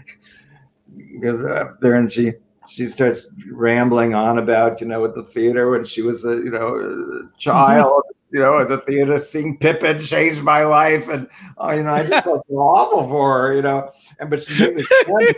goes 1.20 1.45
up 1.45 1.80
there 1.80 1.95
and 1.95 2.11
she 2.12 2.32
she 2.68 2.86
starts 2.86 3.28
rambling 3.51 4.14
on 4.14 4.38
about 4.38 4.80
you 4.80 4.86
know 4.86 5.05
at 5.05 5.14
the 5.14 5.22
theater 5.24 5.70
when 5.70 5.84
she 5.84 6.03
was 6.03 6.24
a 6.24 6.34
you 6.36 6.51
know 6.51 6.78
a 6.78 7.38
child 7.38 8.03
you 8.30 8.38
know 8.40 8.61
at 8.61 8.68
the 8.68 8.78
theater 8.78 9.18
seeing 9.18 9.59
Pippin 9.59 10.01
changed 10.01 10.43
my 10.43 10.62
life 10.64 11.09
and 11.09 11.28
oh 11.59 11.70
you 11.72 11.82
know 11.82 11.93
I 11.93 12.07
just 12.07 12.24
felt 12.24 12.47
awful 12.51 13.09
for 13.09 13.43
her 13.49 13.55
you 13.55 13.62
know 13.62 13.90
and 14.20 14.30
but 14.30 14.43
she 14.45 14.59
made 14.59 14.78
this 14.78 14.86
point 15.05 15.36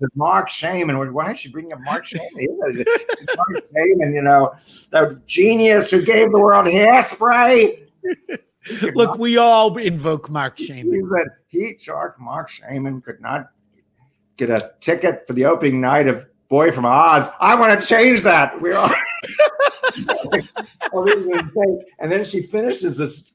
with 0.00 0.10
Marc 0.16 0.48
Shaiman 0.48 1.12
why 1.14 1.32
is 1.32 1.38
she 1.40 1.48
bringing 1.50 1.72
up 1.72 1.80
Marc 1.80 2.04
Shaiman 2.04 2.26
Yeah, 2.58 2.84
Marc 3.36 3.64
Shaiman 3.74 4.14
you 4.14 4.22
know 4.22 4.54
the 4.90 5.20
genius 5.26 5.90
who 5.90 6.02
gave 6.02 6.30
the 6.32 6.38
world 6.38 6.66
hairspray 6.66 7.82
Look, 8.94 9.18
we 9.18 9.36
all 9.36 9.76
invoke 9.78 10.28
Marc 10.28 10.58
Shaiman. 10.58 10.92
he 10.92 10.98
Shaiman. 10.98 11.10
said 11.16 11.26
Heat 11.46 11.80
Shark 11.80 12.20
Marc 12.20 12.48
Shaiman 12.48 13.00
could 13.00 13.20
not 13.20 13.50
get 14.36 14.50
a 14.50 14.72
ticket 14.80 15.26
for 15.26 15.32
the 15.32 15.44
opening 15.44 15.80
night 15.80 16.08
of 16.08 16.26
Boy 16.48 16.70
from 16.70 16.84
Oz. 16.84 17.28
I 17.40 17.54
want 17.56 17.80
to 17.80 17.86
change 17.86 18.22
that. 18.22 18.60
We're 18.60 18.76
all. 18.76 18.90
and 21.98 22.12
then 22.12 22.24
she 22.24 22.42
finishes 22.42 22.96
this, 22.96 23.32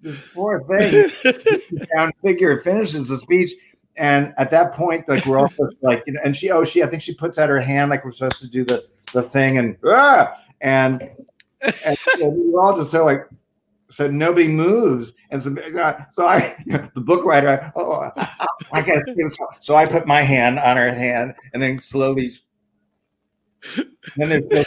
this 0.00 0.32
poor 0.32 0.64
thing. 0.64 1.10
down 1.94 2.12
figure 2.22 2.58
finishes 2.58 3.08
the 3.08 3.18
speech. 3.18 3.52
And 3.96 4.32
at 4.38 4.50
that 4.50 4.74
point, 4.74 5.08
like 5.08 5.26
we're 5.26 5.38
all 5.38 5.52
like, 5.82 6.04
you 6.06 6.14
know, 6.14 6.20
and 6.24 6.34
she, 6.34 6.50
oh, 6.50 6.64
she, 6.64 6.82
I 6.82 6.86
think 6.86 7.02
she 7.02 7.14
puts 7.14 7.38
out 7.38 7.48
her 7.48 7.60
hand 7.60 7.90
like 7.90 8.04
we're 8.04 8.12
supposed 8.12 8.40
to 8.40 8.48
do 8.48 8.64
the 8.64 8.86
the 9.12 9.22
thing, 9.22 9.58
and 9.58 9.76
ah! 9.86 10.36
and, 10.60 11.10
and 11.62 11.98
so 12.16 12.28
we 12.28 12.50
were 12.50 12.62
all 12.62 12.76
just 12.76 12.90
so 12.90 13.04
like, 13.04 13.26
so 13.90 14.08
nobody 14.08 14.48
moves, 14.48 15.14
and 15.30 15.42
so 15.42 15.54
uh, 15.78 16.04
so 16.10 16.26
I, 16.26 16.56
the 16.94 17.00
book 17.00 17.24
writer, 17.24 17.48
I, 17.48 17.72
oh, 17.74 17.92
I, 18.16 18.46
I 18.72 18.82
gotta 18.82 19.02
this. 19.16 19.36
so 19.60 19.74
I 19.74 19.86
put 19.86 20.06
my 20.06 20.22
hand 20.22 20.58
on 20.58 20.76
her 20.76 20.92
hand, 20.92 21.34
and 21.52 21.62
then 21.62 21.78
slowly, 21.78 22.32
And 23.76 24.30
then 24.30 24.48
there's 24.48 24.66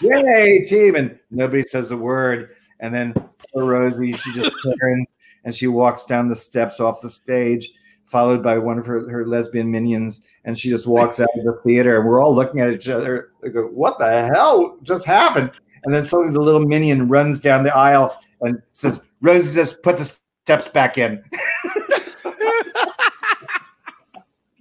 yay 0.00 0.64
team, 0.64 0.96
and 0.96 1.18
nobody 1.30 1.62
says 1.62 1.90
a 1.90 1.96
word, 1.96 2.50
and 2.80 2.94
then 2.94 3.14
poor 3.52 3.66
Rosie, 3.66 4.12
she 4.12 4.32
just 4.32 4.54
turns 4.80 5.06
and 5.44 5.54
she 5.54 5.66
walks 5.66 6.04
down 6.04 6.28
the 6.28 6.36
steps 6.36 6.80
off 6.80 7.00
the 7.00 7.10
stage, 7.10 7.70
followed 8.04 8.42
by 8.42 8.58
one 8.58 8.78
of 8.78 8.86
her, 8.86 9.08
her 9.10 9.26
lesbian 9.26 9.70
minions, 9.70 10.20
and 10.44 10.58
she 10.58 10.68
just 10.68 10.86
walks 10.86 11.18
out 11.18 11.28
of 11.36 11.44
the 11.44 11.60
theater, 11.64 11.98
and 11.98 12.08
we're 12.08 12.22
all 12.22 12.34
looking 12.34 12.60
at 12.60 12.72
each 12.72 12.88
other, 12.88 13.30
like, 13.42 13.54
what 13.72 13.98
the 13.98 14.28
hell 14.32 14.78
just 14.82 15.04
happened? 15.04 15.50
And 15.84 15.92
then 15.94 16.04
suddenly 16.04 16.32
the 16.32 16.40
little 16.40 16.60
minion 16.60 17.08
runs 17.08 17.40
down 17.40 17.64
the 17.64 17.76
aisle 17.76 18.18
and 18.40 18.62
says, 18.72 19.00
Rosie 19.20 19.54
just 19.54 19.82
put 19.82 19.98
the 19.98 20.04
steps 20.44 20.68
back 20.68 20.98
in. 20.98 21.22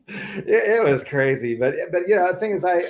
it, 0.08 0.46
it 0.48 0.84
was 0.84 1.04
crazy, 1.04 1.56
but 1.56 1.74
but 1.92 2.08
you 2.08 2.16
know 2.16 2.32
the 2.32 2.38
thing 2.38 2.52
is, 2.52 2.66
I 2.66 2.86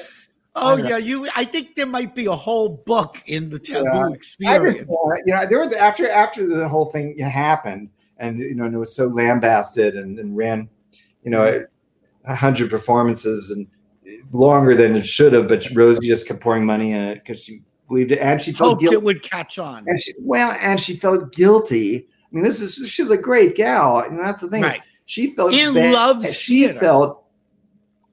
Oh 0.56 0.78
I 0.78 0.82
know. 0.82 0.88
yeah, 0.90 0.98
you. 0.98 1.30
I 1.36 1.46
think 1.46 1.76
there 1.76 1.86
might 1.86 2.14
be 2.14 2.26
a 2.26 2.36
whole 2.36 2.70
book 2.86 3.18
in 3.28 3.50
the 3.50 3.58
taboo 3.60 3.86
Yeah. 3.86 4.00
I 4.00 4.10
just, 4.10 4.16
experience. 4.16 4.90
uh, 4.90 5.16
you 5.26 5.34
know, 5.34 5.46
there 5.48 5.60
was 5.60 5.72
after 5.72 6.10
after 6.10 6.46
the 6.46 6.68
whole 6.68 6.86
thing 6.92 7.18
happened, 7.20 7.90
and 8.18 8.40
you 8.40 8.56
know, 8.56 8.66
and 8.66 8.76
it 8.76 8.78
was 8.78 8.94
so 8.94 9.08
lambasted 9.08 9.96
and, 9.96 10.20
and 10.20 10.36
ran, 10.36 10.70
you 11.24 11.32
know, 11.32 11.66
a 12.26 12.36
hundred 12.36 12.70
performances 12.70 13.50
and 13.52 13.66
longer 14.34 14.76
than 14.76 14.96
it 14.96 15.06
should 15.08 15.32
have. 15.34 15.48
But 15.48 15.66
Rosie 15.74 16.08
just 16.08 16.28
kept 16.28 16.42
pouring 16.42 16.66
money 16.66 16.92
in 16.92 17.02
it 17.02 17.16
because 17.26 17.42
she 17.42 17.62
believed 17.92 18.12
it, 18.12 18.20
and 18.20 18.42
she 18.42 18.52
felt 18.54 18.70
Hoped 18.72 18.82
guilty. 18.82 18.96
it 18.96 19.04
would 19.04 19.22
catch 19.22 19.60
on. 19.60 19.84
And 19.88 20.02
she, 20.02 20.14
well, 20.20 20.52
and 20.62 20.80
she 20.80 20.96
felt 20.96 21.34
guilty. 21.34 22.08
I 22.08 22.36
mean, 22.36 22.44
this 22.44 22.62
is 22.62 22.88
she's 22.90 23.10
a 23.12 23.18
great 23.18 23.56
gal, 23.56 24.00
and 24.00 24.18
that's 24.20 24.42
the 24.42 24.48
thing. 24.50 24.64
Right. 24.64 24.82
She 25.06 25.32
felt 25.36 25.54
And 25.54 25.76
bad- 25.76 25.94
loves 25.94 26.38
She 26.38 26.64
theater. 26.68 26.80
felt 26.80 27.24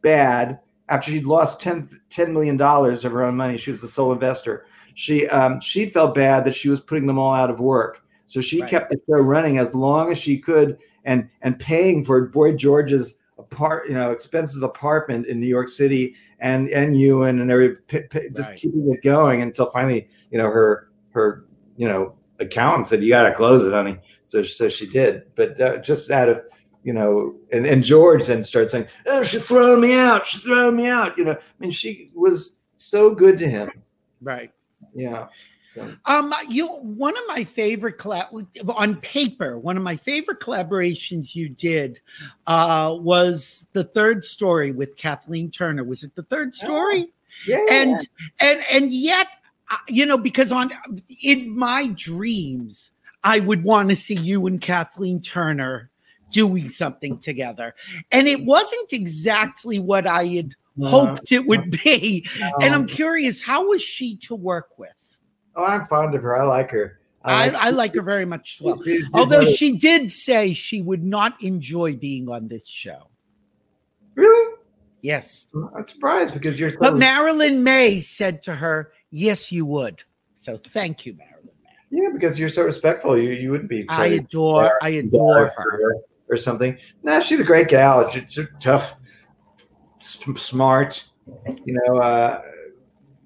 bad 0.03 0.59
after 0.89 1.11
she'd 1.11 1.26
lost 1.26 1.61
10, 1.61 1.89
$10 2.11 2.33
million 2.33 2.61
of 2.61 3.03
her 3.12 3.24
own 3.24 3.37
money. 3.37 3.57
She 3.57 3.70
was 3.70 3.81
the 3.81 3.89
sole 3.89 4.12
investor. 4.12 4.66
She 4.95 5.29
um, 5.29 5.61
she 5.61 5.87
felt 5.87 6.14
bad 6.14 6.45
that 6.45 6.57
she 6.57 6.68
was 6.68 6.81
putting 6.81 7.07
them 7.07 7.18
all 7.18 7.33
out 7.33 7.51
of 7.51 7.61
work. 7.61 8.03
So 8.26 8.41
she 8.41 8.61
Right. 8.61 8.70
kept 8.70 8.91
the 8.91 8.97
show 9.07 9.22
running 9.22 9.59
as 9.59 9.74
long 9.74 10.11
as 10.11 10.18
she 10.18 10.39
could, 10.39 10.79
and 11.05 11.29
and 11.43 11.59
paying 11.59 12.05
for 12.05 12.26
Boy 12.26 12.57
George's 12.57 13.14
apart, 13.39 13.89
you 13.89 13.95
know, 13.95 14.11
expensive 14.11 14.64
apartment 14.64 15.26
in 15.26 15.39
New 15.39 15.47
York 15.47 15.68
City, 15.68 16.16
and 16.41 16.68
and 16.70 16.95
Euan 16.95 17.41
and 17.41 17.51
every 17.51 17.76
p- 17.89 18.01
p- 18.01 18.28
just 18.34 18.51
Right. 18.51 18.59
keeping 18.59 18.91
it 18.93 19.03
going 19.03 19.43
until 19.43 19.66
finally, 19.66 20.09
you 20.30 20.39
know, 20.39 20.51
her 20.51 20.91
her 21.11 21.45
you 21.76 21.89
know 21.89 22.14
accountant 22.41 22.86
said 22.86 23.03
you 23.03 23.09
got 23.11 23.28
to 23.28 23.34
close 23.34 23.64
it, 23.64 23.72
honey. 23.72 23.99
So 24.22 24.43
so 24.43 24.68
she 24.68 24.86
did, 24.86 25.34
but 25.34 25.61
uh, 25.61 25.78
just 25.78 26.11
out 26.11 26.28
of 26.28 26.43
you 26.84 26.93
know, 26.93 27.34
and, 27.53 27.66
and 27.66 27.82
George 27.82 28.26
then 28.26 28.45
started 28.45 28.70
saying, 28.70 28.86
"Oh, 29.07 29.22
she's 29.22 29.45
throwing 29.45 29.80
me 29.80 29.95
out. 29.95 30.26
She's 30.26 30.43
throwing 30.43 30.76
me 30.76 30.86
out." 30.86 31.18
You 31.18 31.24
know, 31.24 31.32
I 31.32 31.39
mean, 31.59 31.70
she 31.70 32.11
was 32.14 32.53
so 32.76 33.14
good 33.14 33.36
to 33.39 33.49
him. 33.49 33.70
Right. 34.22 34.53
Yeah. 34.95 35.26
Um, 36.07 36.33
you 36.49 36.68
one 36.68 37.16
of 37.16 37.22
my 37.29 37.45
favorite 37.45 37.99
collab 37.99 38.45
on 38.76 38.97
paper, 38.97 39.59
one 39.59 39.76
of 39.76 39.83
my 39.83 39.97
favorite 39.97 40.41
collaborations 40.41 41.35
you 41.35 41.49
did 41.49 42.01
uh 42.47 42.97
was 42.99 43.66
the 43.72 43.85
third 43.85 44.24
story 44.24 44.72
with 44.72 44.97
Kathleen 44.97 45.51
Turner. 45.51 45.85
Was 45.85 46.03
it 46.05 46.14
the 46.14 46.22
third 46.24 46.55
story? 46.55 47.12
Yeah. 47.47 47.64
and 47.70 48.09
and 48.41 48.64
and 48.72 48.93
yet 48.93 49.29
uh, 49.70 49.76
you 49.87 50.05
know 50.05 50.18
because 50.18 50.51
on 50.51 50.72
in 51.22 51.57
my 51.57 51.89
dreams 51.95 52.91
i 53.22 53.39
would 53.39 53.62
want 53.62 53.91
to 53.91 53.95
see 53.97 54.16
you 54.16 54.49
and 54.49 54.61
kathleen 54.61 55.20
turner 55.22 55.89
doing 56.33 56.68
something 56.68 57.16
together 57.18 57.76
and 58.11 58.26
it 58.26 58.45
wasn't 58.45 58.93
exactly 58.93 59.79
what 59.79 60.05
i 60.05 60.24
had 60.24 60.55
hoped 60.83 61.31
it 61.31 61.47
would 61.47 61.70
be 61.85 62.26
and 62.61 62.74
i'm 62.74 62.81
Um, 62.81 62.87
curious 62.89 63.41
how 63.41 63.68
was 63.68 63.83
she 63.83 64.16
to 64.16 64.35
work 64.35 64.76
with 64.76 65.07
oh, 65.59 65.64
I'm 65.64 65.84
fond 65.86 66.14
of 66.14 66.22
her. 66.22 66.36
I 66.40 66.44
like 66.44 66.70
her. 66.70 67.00
i, 67.24 67.50
I 67.50 67.70
like 67.70 67.94
her 67.94 68.02
very 68.02 68.24
much 68.24 68.61
well 68.62 68.82
although 69.12 69.44
she- 69.44 69.76
did 69.76 70.11
say 70.11 70.52
she 70.52 70.80
would 70.82 71.04
not 71.04 71.42
enjoy 71.42 71.94
being 71.94 72.28
on 72.28 72.48
this 72.48 72.66
show 72.66 73.09
really, 74.14 74.54
yes 75.02 75.48
I'm 75.76 75.86
surprised 75.86 76.32
because 76.32 76.59
you're 76.59 76.70
so. 76.70 76.78
but 76.80 76.96
Marilyn 76.96 77.62
Maye 77.64 78.00
said 78.00 78.40
to 78.42 78.54
her 78.54 78.92
yes 79.11 79.52
you 79.52 79.66
would 79.66 80.04
so 80.34 80.56
thank 80.56 81.04
you 81.04 81.14
marilyn 81.14 81.38
yeah, 81.90 82.09
because 82.12 82.38
you're 82.38 82.48
so 82.48 82.62
respectful. 82.62 83.18
You 83.18 83.30
you 83.30 83.50
wouldn't 83.50 83.70
be. 83.70 83.86
I 83.88 84.06
adore, 84.06 84.72
I 84.82 84.90
adore 84.90 85.48
her. 85.56 85.94
or, 86.28 86.36
something. 86.36 86.76
No, 87.02 87.20
she's 87.20 87.40
a 87.40 87.44
great 87.44 87.68
gal. 87.68 88.09
She's, 88.11 88.24
she's 88.28 88.46
tough, 88.61 88.94
smart. 90.00 91.04
You 91.46 91.80
know, 91.86 91.96
uh, 91.96 92.42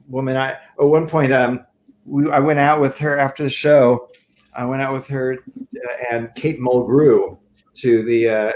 woman. 0.08 0.36
I 0.36 0.50
at 0.50 0.58
one 0.78 1.08
point, 1.08 1.32
um, 1.32 1.66
we, 2.04 2.30
I 2.30 2.38
went 2.38 2.58
out 2.58 2.80
with 2.80 2.98
her 2.98 3.18
after 3.18 3.42
the 3.42 3.50
show. 3.50 4.10
I 4.54 4.64
went 4.64 4.82
out 4.82 4.92
with 4.92 5.06
her 5.08 5.38
uh, 5.58 6.04
and 6.10 6.34
Kate 6.34 6.60
Mulgrew 6.60 7.38
to 7.74 8.02
the 8.02 8.28
uh, 8.28 8.52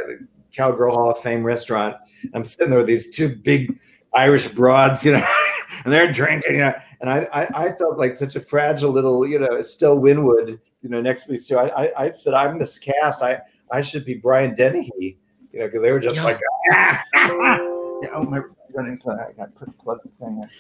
Cowgirl 0.53 0.95
Hall 0.95 1.11
of 1.11 1.19
Fame 1.21 1.43
restaurant. 1.43 1.97
I'm 2.35 2.45
sitting 2.45 2.71
there 2.71 2.79
with 2.79 2.87
these 2.89 3.11
two 3.11 3.35
big 3.35 3.79
Irish 4.15 4.49
broads, 4.49 5.05
you 5.05 5.13
know, 5.13 5.27
and 5.85 5.93
they're 5.93 6.11
drinking, 6.11 6.55
you 6.55 6.61
know, 6.61 6.75
and 7.01 7.11
I, 7.11 7.29
I, 7.33 7.67
I 7.67 7.73
felt 7.73 7.99
like 7.99 8.17
such 8.17 8.37
a 8.37 8.41
fragile 8.41 8.91
little, 8.91 9.27
you 9.27 9.39
know, 9.39 9.57
Estelle 9.57 9.99
Winwood, 9.99 10.61
you 10.83 10.89
know, 10.89 11.01
next 11.01 11.25
to 11.27 11.33
these 11.33 11.47
two. 11.47 11.59
I, 11.59 11.85
I, 11.85 12.05
I 12.07 12.11
said, 12.11 12.35
I'm 12.35 12.59
miscast. 12.59 13.23
I, 13.23 13.41
I 13.71 13.83
should 13.83 14.05
be 14.05 14.15
Brian 14.15 14.55
Dennehy, 14.55 15.19
you 15.53 15.59
know, 15.61 15.67
because 15.67 15.83
they 15.83 15.93
were 15.93 16.01
just 16.01 16.17
Yeah. 16.17 16.25
like, 16.25 16.41
ah, 16.73 17.03
ah, 17.15 17.31
ah. 17.41 17.57
Yeah, 18.03 18.09
oh 18.13 18.23
my, 18.25 18.41
running, 18.75 18.99
I 19.07 19.33
got 19.33 19.55
put 19.55 19.77
plug 19.79 20.01
the 20.03 20.11
thing 20.25 20.37
in. 20.43 20.51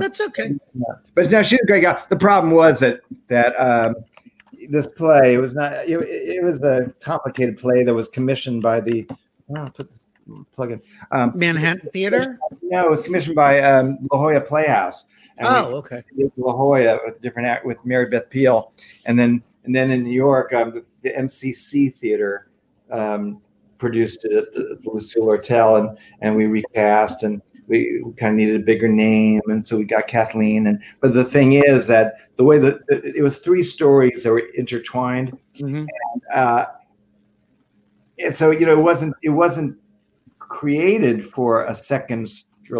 That's 0.00 0.20
okay. 0.20 0.54
But 1.14 1.30
no, 1.30 1.42
she's 1.42 1.60
a 1.60 1.66
great 1.66 1.82
guy. 1.82 2.02
The 2.08 2.16
problem 2.16 2.52
was 2.52 2.80
that 2.80 3.00
that 3.28 3.54
um, 3.58 3.96
this 4.68 4.86
play 4.86 5.34
it 5.34 5.38
was 5.38 5.54
not. 5.54 5.72
It, 5.88 5.98
it 6.02 6.42
was 6.42 6.60
a 6.62 6.92
complicated 7.00 7.56
play 7.56 7.84
that 7.84 7.94
was 7.94 8.08
commissioned 8.08 8.62
by 8.62 8.80
the. 8.80 9.08
Oh, 9.56 9.68
put 9.74 9.90
this 9.90 10.06
plug 10.52 10.72
in. 10.72 10.82
Um, 11.10 11.32
Manhattan 11.34 11.88
Theater. 11.92 12.38
no, 12.62 12.86
it 12.86 12.90
was 12.90 13.02
commissioned 13.02 13.34
by 13.36 13.60
um, 13.60 13.98
La 14.12 14.18
Jolla 14.18 14.40
Playhouse. 14.40 15.06
And 15.38 15.46
Oh, 15.48 15.76
okay. 15.76 16.02
La 16.36 16.52
Jolla 16.52 16.98
with 17.06 17.20
different 17.22 17.48
act 17.48 17.64
with 17.64 17.82
Mary 17.84 18.06
Beth 18.06 18.28
Peil, 18.28 18.72
and 19.06 19.18
then 19.18 19.42
and 19.64 19.74
then 19.74 19.90
in 19.90 20.02
New 20.02 20.12
York, 20.12 20.52
um, 20.52 20.72
the, 20.72 20.84
the 21.02 21.12
MCC 21.12 21.94
Theater 21.94 22.50
um, 22.90 23.40
produced 23.78 24.24
it 24.24 24.32
at 24.32 24.52
the, 24.52 24.78
the 24.80 24.90
Lucille 24.90 25.26
Lortel, 25.26 25.80
and 25.80 25.98
and 26.20 26.36
we 26.36 26.46
recast 26.46 27.22
and. 27.22 27.40
We 27.68 28.02
kind 28.16 28.32
of 28.32 28.36
needed 28.36 28.56
a 28.56 28.64
bigger 28.64 28.88
name, 28.88 29.42
and 29.46 29.64
so 29.64 29.76
we 29.76 29.84
got 29.84 30.06
Kathleen. 30.08 30.66
And 30.66 30.82
but 31.00 31.14
the 31.14 31.24
thing 31.24 31.52
is 31.52 31.86
that 31.86 32.14
the 32.36 32.44
way 32.44 32.58
that 32.58 32.80
it 32.88 33.22
was 33.22 33.38
three 33.38 33.62
stories 33.62 34.22
that 34.22 34.30
were 34.30 34.48
intertwined, 34.54 35.36
Mhm. 35.56 35.86
uh, 36.32 36.64
and 38.18 38.34
so 38.34 38.50
you 38.50 38.66
know 38.66 38.72
it 38.72 38.82
wasn't 38.82 39.14
it 39.22 39.30
wasn't 39.30 39.76
created 40.38 41.24
for 41.24 41.64
a 41.64 41.74
second 41.74 42.28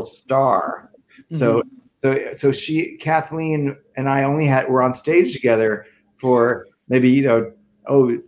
star. 0.04 0.90
So 1.30 1.62
so 1.96 2.32
so 2.34 2.52
she 2.52 2.96
Kathleen 2.96 3.76
and 3.96 4.08
I 4.08 4.22
only 4.24 4.46
had 4.46 4.68
were 4.68 4.82
on 4.82 4.94
stage 4.94 5.32
together 5.32 5.84
for 6.16 6.66
maybe 6.88 7.10
you 7.10 7.22
know 7.22 7.52
oh 7.86 8.18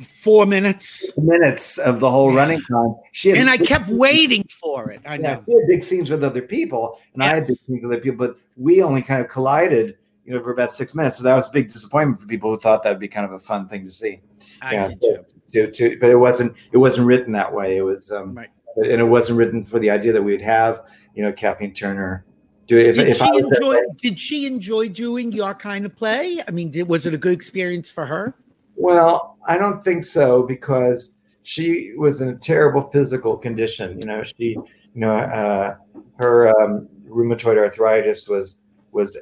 Four 0.00 0.46
minutes, 0.46 1.10
minutes 1.18 1.76
of 1.78 2.00
the 2.00 2.10
whole 2.10 2.30
Yeah. 2.32 2.36
running 2.38 2.60
time. 2.62 2.94
She 3.12 3.28
had 3.30 3.38
and 3.38 3.50
I 3.50 3.56
kept 3.58 3.88
waiting 3.88 4.44
for 4.48 4.90
it. 4.90 5.00
I 5.04 5.16
yeah, 5.16 5.34
know. 5.34 5.42
she 5.46 5.52
had 5.54 5.66
big 5.68 5.82
scenes 5.82 6.10
with 6.10 6.24
other 6.24 6.42
people, 6.42 6.98
and 7.14 7.22
I 7.22 7.26
had 7.26 7.40
big 7.40 7.48
Yes. 7.50 7.60
scenes 7.60 7.82
with 7.82 7.92
other 7.92 8.00
people, 8.00 8.26
but 8.26 8.36
we 8.56 8.82
only 8.82 9.02
kind 9.02 9.20
of 9.20 9.28
collided, 9.28 9.96
you 10.24 10.34
know, 10.34 10.42
for 10.42 10.52
about 10.52 10.72
six 10.72 10.94
minutes. 10.94 11.16
So 11.18 11.24
that 11.24 11.34
was 11.34 11.48
a 11.48 11.50
big 11.50 11.68
disappointment 11.68 12.18
for 12.20 12.26
people 12.26 12.50
who 12.50 12.58
thought 12.58 12.82
that 12.82 12.90
would 12.90 12.98
be 12.98 13.08
kind 13.08 13.26
of 13.26 13.32
a 13.32 13.38
fun 13.38 13.68
thing 13.68 13.84
to 13.84 13.90
see. 13.90 14.20
I 14.62 14.72
yeah, 14.74 14.88
did 14.88 15.00
too. 15.02 15.24
to, 15.52 15.70
to, 15.70 15.98
but 16.00 16.10
it 16.10 16.16
wasn't 16.16 16.54
it 16.72 16.78
wasn't 16.78 17.06
written 17.06 17.32
that 17.32 17.52
way. 17.52 17.76
It 17.76 17.82
was 17.82 18.10
um, 18.10 18.34
Right. 18.34 18.48
and 18.76 19.00
it 19.00 19.04
wasn't 19.04 19.38
written 19.38 19.62
for 19.62 19.78
the 19.78 19.90
idea 19.90 20.12
that 20.12 20.22
we'd 20.22 20.40
have 20.42 20.82
you 21.14 21.22
know 21.22 21.32
Kathleen 21.32 21.74
Turner 21.74 22.24
do 22.66 22.78
it. 22.78 22.86
If, 22.86 22.96
Did 22.96 23.08
if 23.08 23.18
she 23.18 23.36
enjoy? 23.38 23.82
Did 23.96 24.18
she 24.18 24.46
enjoy 24.46 24.88
doing 24.88 25.32
your 25.32 25.52
kind 25.54 25.84
of 25.84 25.94
play? 25.96 26.42
I 26.46 26.50
mean, 26.52 26.70
did, 26.70 26.88
was 26.88 27.04
it 27.04 27.12
a 27.12 27.18
good 27.18 27.32
experience 27.32 27.90
for 27.90 28.06
her? 28.06 28.34
Well, 28.80 29.36
I 29.46 29.58
don't 29.58 29.78
think 29.84 30.02
so 30.04 30.42
because 30.42 31.12
she 31.42 31.92
was 31.98 32.22
in 32.22 32.30
a 32.30 32.34
terrible 32.36 32.80
physical 32.80 33.36
condition. 33.36 34.00
You 34.00 34.06
know, 34.08 34.22
she 34.22 34.56
you 34.56 34.64
know 34.94 35.16
uh, 35.16 35.74
her 36.18 36.48
um, 36.62 36.88
rheumatoid 37.06 37.58
arthritis 37.58 38.26
was 38.26 38.58
was 38.90 39.18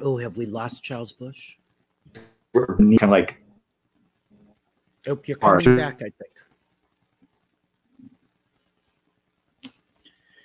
Oh, 0.00 0.16
have 0.18 0.36
we 0.36 0.46
lost 0.46 0.82
Charles 0.82 1.12
Busch? 1.12 1.56
kind 2.54 3.02
of 3.02 3.10
like 3.10 3.36
Oh, 5.06 5.18
you're 5.24 5.38
Harsh. 5.40 5.64
coming 5.64 5.78
back. 5.78 5.96
I 6.02 6.10
think. 6.10 6.14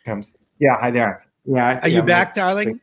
comes. 0.05 0.31
Yeah, 0.59 0.75
hi 0.79 0.91
there. 0.91 1.25
Yeah, 1.45 1.79
Are 1.81 1.87
yeah, 1.87 1.93
you 1.93 1.97
I'm- 1.97 2.05
back, 2.05 2.33
darling? 2.33 2.79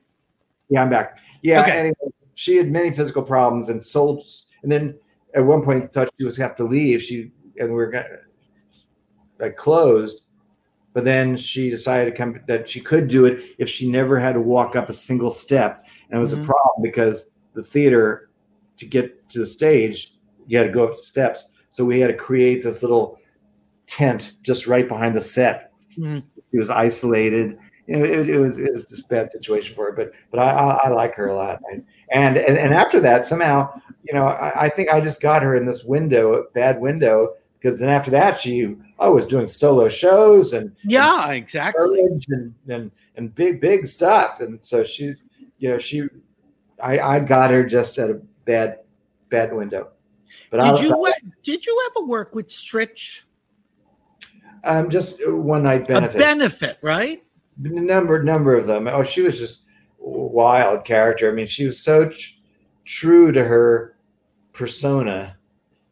Yeah, 0.71 0.83
I'm 0.83 0.91
back. 0.91 1.19
Yeah. 1.43 1.63
Okay. 1.63 1.73
Anyway, 1.73 1.95
she 2.35 2.57
had 2.57 2.71
many 2.71 2.91
physical 2.93 3.23
problems 3.23 3.69
and 3.69 3.83
sold, 3.83 4.25
and 4.63 4.73
then 4.73 4.95
at 5.35 5.45
one 5.45 5.63
point 5.63 5.93
thought 5.93 6.09
she 6.19 6.25
was 6.25 6.39
going 6.39 6.47
to 6.47 6.49
have 6.51 6.57
to 6.57 6.65
leave. 6.65 7.03
She 7.03 7.33
and 7.59 7.69
we 7.69 7.75
were 7.75 7.89
going 7.91 8.05
like 9.39 9.57
closed, 9.57 10.27
but 10.93 11.05
then 11.05 11.37
she 11.37 11.71
decided 11.71 12.11
to 12.11 12.17
come 12.17 12.41
that 12.47 12.69
she 12.69 12.81
could 12.81 13.09
do 13.09 13.27
it 13.27 13.57
if 13.59 13.69
she 13.69 13.91
never 13.91 14.19
had 14.19 14.33
to 14.35 14.41
walk 14.41 14.77
up 14.77 14.89
a 14.89 14.95
single 14.95 15.31
step, 15.31 15.85
and 16.09 16.17
it 16.17 16.21
was 16.21 16.35
Mhm. 16.35 16.43
a 16.43 16.45
problem 16.47 16.83
because 16.83 17.27
the 17.55 17.63
theater 17.63 18.31
to 18.77 18.87
get 18.87 19.29
to 19.31 19.41
the 19.41 19.47
stage 19.47 20.15
you 20.47 20.59
had 20.59 20.67
to 20.67 20.73
go 20.73 20.85
up 20.89 20.95
steps. 20.95 21.45
So 21.69 21.85
we 21.85 22.01
had 22.01 22.09
to 22.09 22.15
create 22.15 22.63
this 22.63 22.83
little 22.83 23.19
tent 23.87 24.33
just 24.43 24.67
right 24.67 24.89
behind 24.89 25.15
the 25.15 25.21
set. 25.21 25.73
Mhm. 25.97 26.23
She 26.51 26.59
was 26.59 26.71
isolated. 26.71 27.59
It, 27.91 28.29
it 28.29 28.39
was 28.39 28.59
it 28.59 28.73
was 28.73 28.89
just 28.89 29.05
a 29.05 29.09
bad 29.09 29.31
situation 29.33 29.75
for 29.75 29.87
her. 29.87 29.93
But 29.93 30.13
but 30.31 30.39
I, 30.39 30.51
I, 30.51 30.75
I 30.85 30.89
like 30.91 31.15
her 31.17 31.27
a 31.27 31.35
lot. 31.35 31.61
I, 31.73 31.83
and, 32.13 32.39
and 32.39 32.57
and 32.57 32.73
after 32.73 33.01
that, 33.01 33.27
somehow, 33.27 33.69
you 34.05 34.15
know, 34.15 34.27
I, 34.27 34.67
I 34.67 34.69
think 34.69 34.91
I 34.91 35.01
just 35.01 35.21
got 35.21 35.43
her 35.43 35.57
in 35.57 35.67
this 35.67 35.83
window, 35.85 36.47
bad 36.55 36.81
window, 36.81 37.35
because 37.59 37.81
then 37.81 37.89
after 37.89 38.11
that, 38.13 38.39
she 38.39 38.77
I 39.01 39.09
was 39.09 39.27
doing 39.27 39.47
solo 39.47 39.89
shows 39.89 40.53
and 40.53 40.75
Yeah, 40.85 41.33
exactly. 41.33 42.01
and, 42.01 42.55
and 42.69 42.91
and 43.17 43.35
big 43.35 43.61
big 43.61 43.87
stuff. 43.87 44.41
And 44.41 44.65
so 44.65 44.83
she's 44.85 45.25
you 45.59 45.69
know 45.71 45.79
she 45.79 46.05
I 46.83 46.99
I 46.99 47.21
got 47.21 47.51
her 47.51 47.65
just 47.65 47.99
at 47.99 48.11
a 48.11 48.21
bad 48.45 48.79
bad 49.31 49.53
window. 49.53 49.91
But 50.51 50.61
Did 50.61 50.75
I, 50.75 50.83
you 50.83 51.07
uh, 51.07 51.13
did 51.43 51.67
you 51.67 51.91
ever 51.91 52.07
work 52.07 52.37
with 52.37 52.49
Stritch? 52.49 53.25
um 54.65 54.91
just 54.91 55.27
one 55.27 55.63
night 55.63 55.87
benefit. 55.87 56.17
A 56.17 56.19
benefit, 56.19 56.79
right? 56.83 57.23
Number 57.61 58.23
number 58.23 58.57
of 58.57 58.67
them. 58.67 58.89
Oh, 58.89 59.03
she 59.03 59.23
was 59.23 59.39
just 59.39 59.63
a 60.01 60.09
wild 60.09 60.85
character. 60.85 61.31
I 61.31 61.35
mean, 61.35 61.47
she 61.47 61.65
was 61.65 61.79
so 61.81 62.09
tr- 62.09 62.31
true 62.85 63.33
to 63.33 63.45
her 63.45 63.97
persona 64.53 65.37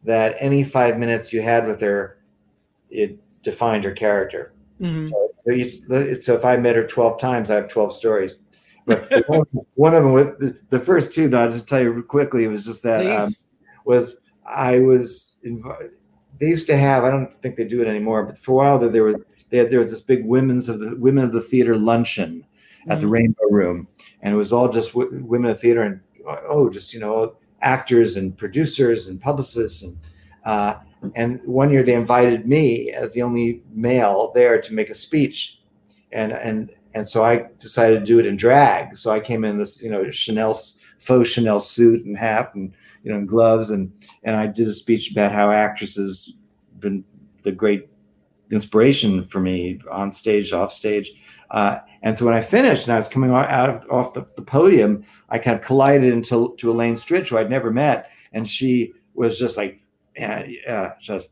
that 0.05 0.37
any 0.39 0.63
five 0.65 0.99
minutes 0.99 1.33
you 1.33 1.43
had 1.43 1.67
with 1.67 1.81
her, 1.81 2.19
it 2.91 3.19
defined 3.43 3.85
her 3.85 3.93
character. 3.93 4.53
Mhm. 4.81 5.09
So, 5.09 5.31
so, 5.45 5.53
you, 5.53 6.15
so 6.15 6.35
if 6.35 6.45
I 6.45 6.57
met 6.57 6.77
her 6.77 6.87
twelve 6.87 7.21
times, 7.21 7.51
I 7.51 7.57
have 7.57 7.69
twelve 7.69 7.93
stories. 7.93 8.39
but 8.87 9.25
one, 9.29 9.45
one 9.75 9.95
of 9.95 10.05
them 10.05 10.13
with 10.13 10.39
the, 10.39 10.59
the 10.71 10.81
first 10.81 11.13
two, 11.13 11.29
though, 11.29 11.43
I'll 11.43 11.51
just 11.51 11.69
tell 11.69 11.83
you 11.83 12.03
quickly. 12.03 12.45
It 12.45 12.49
was 12.49 12.65
just 12.65 12.83
that 12.85 13.05
um, 13.07 13.31
was 13.85 14.17
I 14.47 14.79
was 14.79 15.37
invited. 15.43 15.91
They 16.41 16.47
used 16.47 16.67
to 16.67 16.77
have. 16.77 17.05
I 17.05 17.11
don't 17.11 17.33
think 17.33 17.57
they 17.57 17.65
do 17.65 17.83
it 17.83 17.89
anymore, 17.89 18.25
but 18.25 18.39
for 18.39 18.53
a 18.53 18.55
while 18.55 18.79
there, 18.79 18.89
there 18.89 19.03
was 19.03 19.23
they 19.51 19.59
had, 19.59 19.71
there 19.71 19.79
was 19.79 19.91
this 19.91 20.01
big 20.01 20.25
women's 20.25 20.69
of 20.69 20.81
the 20.81 20.97
women 20.97 21.25
of 21.25 21.33
the 21.33 21.41
theater 21.41 21.77
luncheon 21.77 22.45
at 22.89 23.01
the 23.01 23.07
Mm. 23.07 23.11
Rainbow 23.11 23.49
Room, 23.51 23.89
and 24.23 24.35
it 24.35 24.37
was 24.37 24.53
all 24.53 24.69
just 24.69 24.93
w- 24.93 25.23
women 25.25 25.51
of 25.51 25.61
theater 25.61 25.83
and 25.83 26.01
oh, 26.49 26.69
just 26.71 26.95
you 26.95 27.01
know 27.01 27.37
actors 27.61 28.17
and 28.17 28.37
producers 28.37 29.09
and 29.09 29.21
publicists 29.21 29.83
and 29.83 29.99
uh, 30.45 30.75
and 31.15 31.41
one 31.45 31.71
year 31.71 31.83
they 31.83 31.95
invited 31.95 32.47
me 32.47 32.91
as 32.93 33.13
the 33.13 33.23
only 33.23 33.63
male 33.73 34.33
there 34.35 34.61
to 34.61 34.75
make 34.75 34.91
a 34.91 34.95
speech, 34.95 35.61
and 36.13 36.33
and 36.33 36.71
and 36.95 37.07
so 37.07 37.25
I 37.25 37.47
decided 37.59 38.01
to 38.01 38.05
do 38.05 38.19
it 38.19 38.27
in 38.27 38.37
drag. 38.37 38.97
So 38.97 39.11
I 39.11 39.21
came 39.21 39.45
in 39.45 39.59
this 39.59 39.83
you 39.83 39.91
know 39.91 40.09
Chanel 40.11 40.59
faux 40.99 41.29
Chanel 41.29 41.61
suit 41.61 42.05
and 42.05 42.17
hat 42.17 42.55
and 42.55 42.73
you 43.03 43.13
know 43.13 43.19
and 43.19 43.29
gloves 43.29 43.71
and 43.71 43.93
and 44.25 44.37
I 44.37 44.47
did 44.47 44.69
a 44.69 44.73
speech 44.73 45.11
about 45.11 45.33
how 45.33 45.51
actresses 45.51 46.35
been 46.81 47.05
the 47.43 47.53
great 47.53 47.91
inspiration 48.51 49.23
for 49.23 49.41
me 49.41 49.81
on 49.91 50.13
stage, 50.13 50.53
off 50.53 50.73
stage. 50.73 51.13
Uh, 51.51 51.79
and 52.03 52.17
so 52.17 52.25
when 52.25 52.35
I 52.35 52.41
finished 52.41 52.85
and 52.85 52.93
I 52.93 52.97
was 52.97 53.09
coming 53.09 53.31
out 53.31 53.71
of, 53.71 53.91
off 53.91 54.13
the, 54.13 54.27
the 54.37 54.43
podium, 54.43 55.05
I 55.29 55.39
kind 55.39 55.57
of 55.57 55.65
collided 55.65 56.13
into 56.13 56.55
to 56.59 56.71
Elaine 56.71 56.95
Stritch, 56.95 57.29
who 57.29 57.39
I'd 57.39 57.51
never 57.51 57.71
met, 57.71 58.11
and 58.33 58.49
she 58.49 58.93
was 59.15 59.39
just 59.39 59.57
like, 59.57 59.81
yeah, 60.17 60.45
yeah, 60.47 60.93
just 61.01 61.29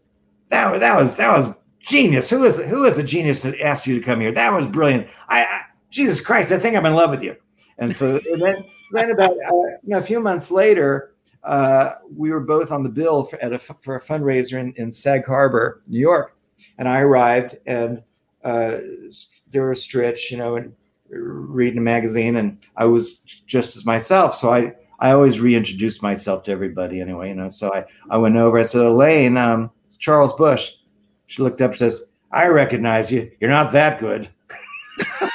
that 0.48 0.70
was 0.70 0.80
that 0.80 1.00
was 1.00 1.16
that 1.16 1.36
was 1.36 1.54
genius. 1.80 2.30
Who 2.30 2.44
is 2.44 2.56
who 2.56 2.84
is 2.84 2.98
a 2.98 3.02
genius 3.02 3.42
that 3.42 3.60
asked 3.60 3.86
you 3.86 3.98
to 3.98 4.04
come 4.04 4.20
here? 4.20 4.32
That 4.32 4.52
was 4.52 4.66
brilliant. 4.66 5.08
I, 5.28 5.44
I 5.44 5.62
Jesus 5.90 6.20
Christ, 6.20 6.52
I 6.52 6.58
think 6.58 6.76
I'm 6.76 6.86
in 6.86 6.94
love 6.94 7.10
with 7.10 7.22
you. 7.22 7.36
And 7.78 7.94
so 7.94 8.20
and 8.32 8.42
then 8.42 8.64
then 8.92 9.10
about 9.10 9.32
uh, 9.32 9.34
you 9.34 9.80
know, 9.86 9.98
a 9.98 10.02
few 10.02 10.20
months 10.20 10.50
later, 10.50 11.14
uh, 11.42 11.94
we 12.14 12.30
were 12.30 12.40
both 12.40 12.72
on 12.72 12.82
the 12.82 12.88
bill 12.88 13.22
for, 13.22 13.40
at 13.42 13.52
a, 13.52 13.58
for 13.58 13.96
a 13.96 14.00
fundraiser 14.00 14.58
in, 14.58 14.72
in 14.74 14.90
Sag 14.90 15.24
Harbor, 15.24 15.82
New 15.86 16.00
York, 16.00 16.35
and 16.78 16.88
I 16.88 17.00
arrived 17.00 17.56
and 17.66 18.02
uh, 18.44 18.78
there 19.50 19.68
was 19.68 19.84
Stritch, 19.84 20.30
you 20.30 20.36
know, 20.36 20.56
and 20.56 20.72
reading 21.08 21.78
a 21.78 21.82
magazine, 21.82 22.36
and 22.36 22.58
I 22.76 22.84
was 22.84 23.18
just 23.18 23.76
as 23.76 23.84
myself. 23.84 24.34
So 24.34 24.52
I 24.52 24.74
I 25.00 25.10
always 25.10 25.40
reintroduced 25.40 26.02
myself 26.02 26.44
to 26.44 26.52
everybody 26.52 27.00
anyway, 27.00 27.30
you 27.30 27.34
know. 27.34 27.48
So 27.48 27.72
I 27.72 27.84
I 28.08 28.16
went 28.16 28.36
over. 28.36 28.58
I 28.58 28.62
said, 28.62 28.82
Elaine, 28.82 29.36
um, 29.36 29.70
it's 29.84 29.96
Charles 29.96 30.32
Busch. 30.34 30.70
She 31.26 31.42
looked 31.42 31.60
up, 31.60 31.72
and 31.72 31.78
says, 31.78 32.04
I 32.30 32.46
recognize 32.46 33.10
you. 33.10 33.30
You're 33.40 33.50
not 33.50 33.72
that 33.72 33.98
good. 33.98 34.28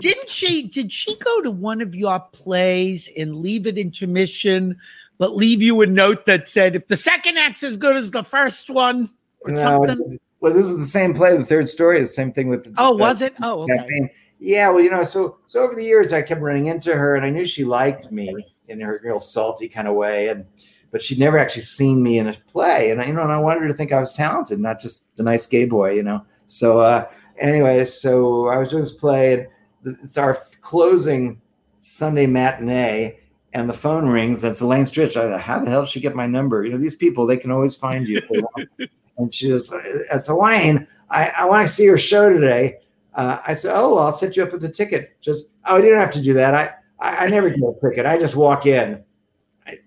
Didn't 0.00 0.28
she? 0.28 0.68
Did 0.68 0.92
she 0.92 1.16
go 1.18 1.42
to 1.42 1.50
one 1.50 1.80
of 1.80 1.94
your 1.94 2.20
plays 2.32 3.08
and 3.16 3.36
leave 3.36 3.66
it 3.66 3.76
in 3.76 3.88
intermission, 3.88 4.76
but 5.18 5.36
leave 5.36 5.62
you 5.62 5.80
a 5.82 5.86
note 5.86 6.26
that 6.26 6.48
said, 6.48 6.76
"If 6.76 6.88
the 6.88 6.96
second 6.96 7.38
act's 7.38 7.62
as 7.62 7.76
good 7.76 7.96
as 7.96 8.10
the 8.10 8.22
first 8.22 8.70
one," 8.70 9.10
or 9.40 9.50
No, 9.50 9.56
something? 9.56 10.18
well, 10.40 10.52
this 10.52 10.66
is 10.68 10.78
the 10.78 10.86
same 10.86 11.14
play, 11.14 11.36
the 11.36 11.44
third 11.44 11.68
story, 11.68 12.00
the 12.00 12.06
same 12.06 12.32
thing 12.32 12.48
with. 12.48 12.64
The, 12.64 12.74
Oh, 12.78 12.96
the 12.96 13.02
was 13.02 13.22
it? 13.22 13.34
Oh, 13.42 13.62
okay. 13.62 14.10
Yeah, 14.38 14.68
well, 14.68 14.82
you 14.82 14.90
know, 14.90 15.04
so 15.04 15.38
so 15.46 15.62
over 15.62 15.74
the 15.74 15.84
years, 15.84 16.12
I 16.12 16.22
kept 16.22 16.42
running 16.42 16.66
into 16.66 16.94
her, 16.94 17.16
and 17.16 17.24
I 17.24 17.30
knew 17.30 17.46
she 17.46 17.64
liked 17.64 18.12
me 18.12 18.34
in 18.68 18.80
her 18.80 19.00
real 19.02 19.20
salty 19.20 19.68
kind 19.68 19.88
of 19.88 19.94
way, 19.94 20.28
and 20.28 20.44
but 20.90 21.00
she'd 21.02 21.18
never 21.18 21.38
actually 21.38 21.62
seen 21.62 22.02
me 22.02 22.18
in 22.18 22.28
a 22.28 22.34
play, 22.46 22.90
and 22.90 23.00
I, 23.00 23.06
you 23.06 23.12
know, 23.12 23.22
and 23.22 23.32
I 23.32 23.38
wanted 23.38 23.62
her 23.62 23.68
to 23.68 23.74
think 23.74 23.92
I 23.92 23.98
was 23.98 24.12
talented, 24.12 24.60
not 24.60 24.80
just 24.80 25.04
the 25.16 25.22
nice 25.22 25.46
gay 25.46 25.64
boy, 25.64 25.92
you 25.94 26.02
know. 26.02 26.24
So 26.48 26.80
uh, 26.80 27.06
anyway, 27.38 27.84
so 27.86 28.48
I 28.48 28.58
was 28.58 28.68
doing 28.68 28.82
this 28.82 28.92
play, 28.92 29.48
and 29.84 29.96
it's 30.02 30.18
our 30.18 30.36
closing 30.60 31.40
Sunday 31.74 32.26
matinee. 32.26 33.18
And 33.56 33.70
the 33.70 33.74
phone 33.74 34.06
rings. 34.06 34.42
That's 34.42 34.60
Elaine 34.60 34.84
Stritch. 34.84 35.16
I 35.16 35.38
how 35.38 35.58
the 35.60 35.70
hell 35.70 35.80
did 35.80 35.88
she 35.88 35.98
get 35.98 36.14
my 36.14 36.26
number? 36.26 36.62
You 36.62 36.72
know, 36.72 36.78
these 36.78 36.94
people, 36.94 37.24
they 37.24 37.38
can 37.38 37.50
always 37.50 37.74
find 37.74 38.06
you 38.06 38.18
if 38.18 38.28
they 38.28 38.40
want. 38.40 38.68
and 39.16 39.32
she 39.32 39.50
was, 39.50 39.72
it's 39.72 40.28
Elaine. 40.28 40.86
I, 41.08 41.28
I 41.28 41.46
want 41.46 41.66
to 41.66 41.72
see 41.72 41.84
your 41.84 41.96
show 41.96 42.28
today. 42.30 42.80
Uh, 43.14 43.38
I 43.46 43.54
said, 43.54 43.74
oh, 43.74 43.96
I'll 43.96 44.12
set 44.12 44.36
you 44.36 44.42
up 44.42 44.52
with 44.52 44.62
a 44.64 44.68
ticket. 44.68 45.16
Just, 45.22 45.46
oh, 45.64 45.76
you 45.78 45.88
don't 45.88 46.00
have 46.00 46.10
to 46.10 46.22
do 46.22 46.34
that. 46.34 46.54
I, 46.54 46.74
I, 47.00 47.24
I 47.24 47.26
never 47.28 47.48
get 47.48 47.60
a 47.60 47.72
ticket. 47.82 48.04
I 48.04 48.18
just 48.18 48.36
walk 48.36 48.66
in. 48.66 49.02
I, 49.66 49.78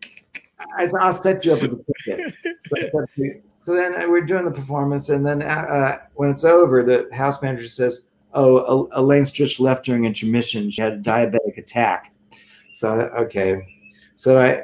I, 0.75 0.89
I'll 0.99 1.13
set 1.13 1.45
you 1.45 1.53
up 1.53 1.61
with 1.61 1.73
a 1.73 2.33
ticket. 2.73 3.43
So 3.61 3.75
then 3.75 4.01
uh, 4.01 4.07
we're 4.07 4.21
doing 4.21 4.45
the 4.45 4.51
performance, 4.51 5.09
and 5.09 5.23
then 5.23 5.41
uh, 5.43 5.45
uh, 5.45 5.97
when 6.15 6.29
it's 6.29 6.45
over, 6.45 6.81
the 6.81 7.13
house 7.13 7.41
manager 7.41 7.67
says, 7.67 8.07
"Oh, 8.33 8.87
Elaine 8.93 9.23
Stritch 9.23 9.59
left 9.59 9.83
during 9.83 10.05
intermission. 10.05 10.69
She 10.69 10.81
had 10.81 10.93
a 10.93 10.97
diabetic 10.97 11.57
attack." 11.57 12.13
So 12.79 13.11
okay, 13.19 13.61
so 14.15 14.39
I 14.39 14.63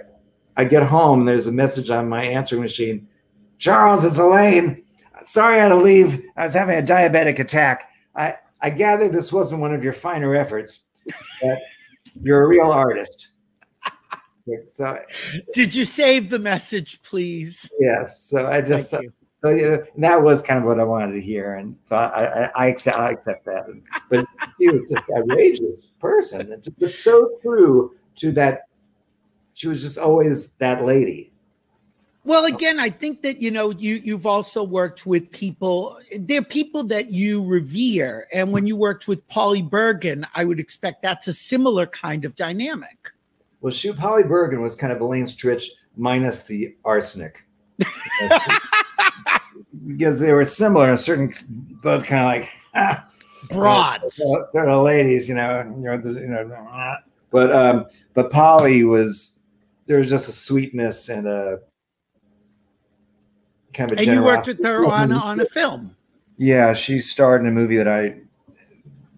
I 0.56 0.64
get 0.64 0.84
home. 0.84 1.26
There's 1.26 1.48
a 1.48 1.52
message 1.52 1.90
on 1.90 2.08
my 2.08 2.24
answering 2.24 2.62
machine. 2.62 3.10
Charles, 3.58 4.06
it's 4.06 4.20
Elaine. 4.20 4.86
Sorry 5.24 5.60
I 5.60 5.64
had 5.64 5.70
to 5.70 5.76
leave. 5.76 6.24
I 6.38 6.44
was 6.44 6.54
having 6.54 6.78
a 6.80 6.82
diabetic 6.82 7.40
attack. 7.40 7.90
I 8.16 8.36
I 8.62 8.70
gather 8.70 9.10
this 9.10 9.34
wasn't 9.34 9.60
one 9.60 9.76
of 9.76 9.84
your 9.84 9.92
finer 9.92 10.34
efforts, 10.34 10.84
but 11.42 11.58
you're 12.22 12.46
a 12.46 12.48
real 12.48 12.72
artist. 12.72 13.32
So 14.70 14.98
Did 15.54 15.76
you 15.76 15.84
save 15.84 16.30
the 16.30 16.40
message, 16.40 17.02
please? 17.02 17.70
yes, 17.82 18.22
so 18.22 18.48
I 18.48 18.62
just 18.62 18.92
Thank 18.92 19.04
you. 19.04 19.14
so 19.44 19.50
you 19.50 19.70
know, 19.72 19.84
and 19.94 20.04
that 20.06 20.22
was 20.24 20.42
kind 20.42 20.58
of 20.60 20.64
what 20.64 20.80
I 20.80 20.84
wanted 20.86 21.16
to 21.16 21.22
hear, 21.22 21.56
and 21.56 21.76
so 21.84 21.98
I 21.98 22.46
I, 22.46 22.52
I 22.56 22.68
accept 22.68 22.98
I 22.98 23.12
accept 23.12 23.44
that. 23.44 23.66
But 24.10 24.26
she 24.58 24.70
was 24.70 24.90
just 24.90 25.10
an 25.10 25.18
outrageous 25.18 25.80
person, 26.00 26.62
but 26.80 26.96
so 26.96 27.40
true 27.42 27.92
to 28.18 28.32
that. 28.34 28.68
She 29.54 29.68
was 29.68 29.82
just 29.82 29.98
always 29.98 30.50
that 30.60 30.84
lady. 30.86 31.32
Well, 32.26 32.46
again, 32.46 32.80
I 32.80 32.90
think 32.90 33.22
that 33.22 33.40
you 33.40 33.52
know 33.52 33.70
you 33.72 34.02
you've 34.04 34.26
also 34.26 34.64
worked 34.64 35.06
with 35.06 35.30
people. 35.32 36.00
They're 36.20 36.42
people 36.42 36.84
that 36.86 37.12
you 37.12 37.44
revere, 37.44 38.28
and 38.34 38.52
when 38.52 38.66
you 38.66 38.76
worked 38.76 39.08
with 39.08 39.28
Polly 39.28 39.62
Bergen, 39.62 40.26
I 40.34 40.44
would 40.44 40.60
expect 40.60 41.04
that's 41.04 41.28
a 41.28 41.34
similar 41.34 41.86
kind 41.86 42.26
of 42.26 42.36
dynamic. 42.36 43.12
Well, 43.62 43.72
she 43.72 43.92
Polly 43.94 44.24
Bergen 44.24 44.62
was 44.62 44.76
kind 44.76 44.92
of 44.92 45.02
Elaine 45.02 45.26
Stritch 45.26 45.68
minus 45.96 46.44
the 46.44 46.76
arsenic. 46.84 47.46
because 49.88 50.20
they 50.20 50.34
were 50.34 50.46
similar 50.46 50.92
in 50.92 50.98
certain, 50.98 51.32
both 51.82 52.06
kind 52.06 52.22
of 52.22 52.28
like 52.28 52.50
ah, 52.74 53.06
Broads. 53.52 54.18
They're, 54.18 54.48
they're 54.54 54.66
the 54.66 54.82
ladies, 54.82 55.30
you 55.30 55.36
know, 55.36 55.62
you 55.78 55.84
know, 55.84 55.98
the- 55.98 56.22
you 56.22 56.28
know. 56.28 56.68
ah. 56.70 56.98
But 57.36 57.52
um, 57.52 57.88
but 58.14 58.30
Polly 58.32 58.86
was 58.86 59.38
there 59.88 60.00
was 60.00 60.10
just 60.10 60.30
a 60.30 60.32
sweetness 60.32 61.10
and 61.10 61.28
a 61.28 61.60
kind 63.74 63.92
of 63.92 63.98
a 63.98 64.02
And 64.04 64.10
you 64.10 64.24
worked 64.24 64.48
with 64.48 64.64
her 64.64 64.86
on 64.90 65.12
on 65.12 65.42
a 65.42 65.46
film. 65.46 65.98
Yeah, 66.38 66.72
she 66.72 67.00
starred 67.00 67.42
in 67.42 67.48
a 67.48 67.52
movie 67.52 67.76
that 67.76 67.90
I 67.90 68.16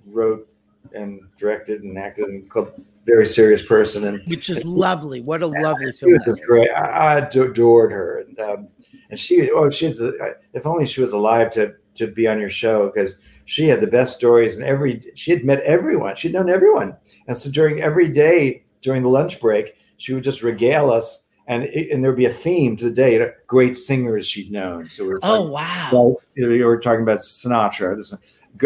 wrote 0.07 0.49
and 0.95 1.21
directed 1.37 1.83
and 1.83 1.95
acted 1.95 2.29
in 2.29 2.47
called 2.47 2.71
Very 3.05 3.27
Serious 3.27 3.63
Person, 3.63 4.05
and 4.05 4.19
which 4.27 4.49
is 4.49 4.65
lovely. 4.65 5.21
What 5.21 5.43
a 5.43 5.47
lovely 5.47 5.91
she 5.91 5.97
film 5.99 6.13
was 6.13 6.23
that 6.25 6.31
just 6.31 6.41
is. 6.41 6.47
great. 6.47 6.71
I, 6.71 7.17
I 7.17 7.17
adored 7.19 7.91
her, 7.91 8.21
and 8.21 8.39
um, 8.39 8.67
and 9.11 9.19
she 9.19 9.51
oh 9.51 9.69
she 9.69 9.85
had 9.85 9.95
the- 9.95 10.37
if 10.53 10.65
only 10.65 10.87
she 10.87 11.01
was 11.01 11.11
alive 11.11 11.51
to 11.51 11.75
to 11.93 12.07
be 12.07 12.25
on 12.25 12.39
your 12.39 12.49
show 12.49 12.87
because 12.87 13.19
she 13.47 13.67
had 13.67 13.79
the 13.79 13.87
best 13.87 14.15
stories 14.15 14.55
and 14.55 14.63
every 14.65 15.01
she 15.15 15.31
had 15.31 15.43
met 15.43 15.61
everyone 15.61 16.15
she'd 16.15 16.33
known 16.33 16.49
everyone 16.49 16.95
and 17.27 17.35
so 17.35 17.49
during 17.49 17.81
every 17.81 18.09
day 18.09 18.61
during 18.81 19.01
the 19.01 19.09
lunch 19.09 19.39
break 19.39 19.75
she 19.97 20.13
would 20.13 20.23
just 20.23 20.43
regale 20.43 20.91
us 20.91 21.23
and 21.47 21.63
it, 21.63 21.89
and 21.91 22.03
there'd 22.03 22.17
be 22.17 22.25
a 22.25 22.29
theme 22.29 22.75
to 22.75 22.83
the 22.83 22.91
day 22.91 23.31
great 23.47 23.75
singers 23.75 24.27
she'd 24.27 24.51
known 24.51 24.89
so 24.89 25.03
we 25.03 25.09
were 25.09 25.19
Oh 25.23 25.47
wow! 25.47 25.87
about, 25.89 26.15
you 26.35 26.45
know, 26.45 26.53
you 26.53 26.65
were 26.65 26.77
talking 26.77 27.01
about 27.03 27.19
Sinatra 27.19 27.95
this 27.95 28.13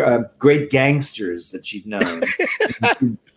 uh, 0.03 0.19
great 0.39 0.71
gangsters 0.71 1.51
that 1.51 1.65
she'd 1.65 1.86
known 1.86 2.23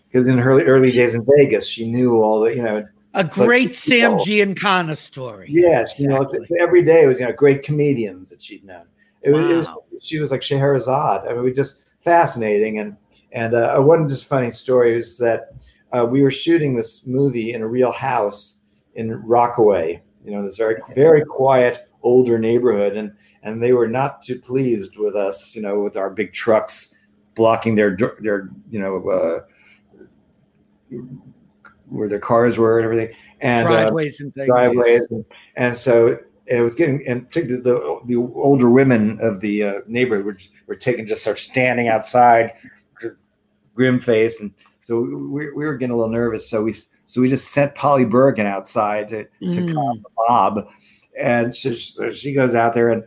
because 0.09 0.27
in 0.27 0.39
her 0.39 0.63
early, 0.63 0.93
days 0.93 1.15
in 1.15 1.27
Vegas 1.37 1.67
she 1.67 1.91
knew 1.91 2.23
all 2.23 2.41
the 2.41 2.55
you 2.57 2.63
know 2.63 2.87
A 3.15 3.25
great 3.25 3.75
Sam. 3.77 4.13
Giancana 4.19 4.97
story. 4.97 5.47
Yes, 5.51 6.01
you 6.01 6.09
know, 6.09 6.23
Exactly. 6.23 6.59
every 6.59 6.83
day 6.83 7.07
was 7.07 7.21
you 7.21 7.27
know 7.27 7.33
great 7.33 7.63
comedians 7.63 8.31
that 8.31 8.43
she'd 8.43 8.65
known. 8.65 8.87
It 9.23 9.31
was, 9.31 9.51
it 9.51 9.57
was 9.57 9.67
Wow. 9.69 9.84
She 10.01 10.19
was 10.19 10.31
like 10.31 10.43
Scheherazade. 10.43 11.23
I 11.29 11.33
mean, 11.33 11.45
we 11.45 11.53
just 11.53 11.83
fascinating 12.01 12.79
and 12.79 12.97
and 13.33 13.55
uh, 13.55 13.81
one 13.81 14.09
just 14.09 14.29
funny 14.29 14.51
story 14.51 14.97
is 14.97 15.19
that 15.19 15.55
uh, 15.93 16.05
we 16.05 16.23
were 16.23 16.31
shooting 16.31 16.77
this 16.77 17.07
movie 17.07 17.53
in 17.53 17.63
a 17.63 17.67
real 17.67 17.91
house 17.93 18.59
in 18.95 19.13
Rockaway. 19.23 20.01
You 20.25 20.33
know, 20.33 20.43
this 20.43 20.57
very 20.57 20.81
very 20.95 21.25
quiet 21.25 21.89
older 22.03 22.39
neighborhood, 22.39 22.97
and 22.97 23.13
and 23.43 23.63
they 23.63 23.73
were 23.73 23.89
not 23.89 24.23
too 24.23 24.39
pleased 24.39 24.99
with 24.99 25.17
us. 25.17 25.55
You 25.57 25.63
know, 25.63 25.81
with 25.81 25.97
our 25.97 26.11
big 26.11 26.33
trucks 26.33 26.95
blocking 27.35 27.75
their 27.75 27.97
their 28.21 28.51
you 28.71 28.81
know. 28.81 29.09
Uh, 29.09 29.41
where 31.89 32.09
their 32.09 32.21
cars 32.21 32.57
were 32.57 32.79
and 32.79 32.85
everything, 32.85 33.15
and 33.41 33.67
uh, 33.67 33.71
driveways 33.71 34.21
and 34.21 34.35
things. 34.35 34.47
driveways, 34.47 35.07
and, 35.11 35.25
and 35.57 35.77
so 35.77 36.19
it 36.47 36.61
was 36.61 36.75
getting, 36.75 37.07
and 37.07 37.27
particularly 37.27 37.63
the 37.63 38.01
the 38.07 38.17
older 38.17 38.71
women 38.71 39.19
of 39.21 39.41
the 39.41 39.63
uh, 39.65 39.75
neighborhood 39.87 40.25
were, 40.27 40.37
were 40.67 40.75
taking 40.75 41.07
just 41.07 41.23
sort 41.25 41.37
of 41.37 41.41
standing 41.41 41.89
outside, 41.89 42.53
grim 43.75 43.99
faced, 43.99 44.41
and 44.41 44.53
so 44.81 45.01
we, 45.01 45.51
we 45.53 45.65
were 45.65 45.77
getting 45.77 45.93
a 45.95 45.97
little 45.97 46.13
nervous. 46.13 46.49
So 46.49 46.63
we 46.63 46.75
so 47.07 47.21
we 47.21 47.29
just 47.29 47.53
sent 47.53 47.75
Polly 47.75 48.05
Bergen 48.05 48.47
outside 48.47 49.09
to 49.09 49.25
to 49.25 49.63
Mm. 49.63 49.75
calm 49.75 50.03
the 50.03 50.11
mob, 50.29 50.69
and 51.19 51.55
so, 51.55 51.73
so 51.73 52.11
she 52.11 52.33
goes 52.33 52.55
out 52.55 52.75
there, 52.75 52.91
and 52.91 53.05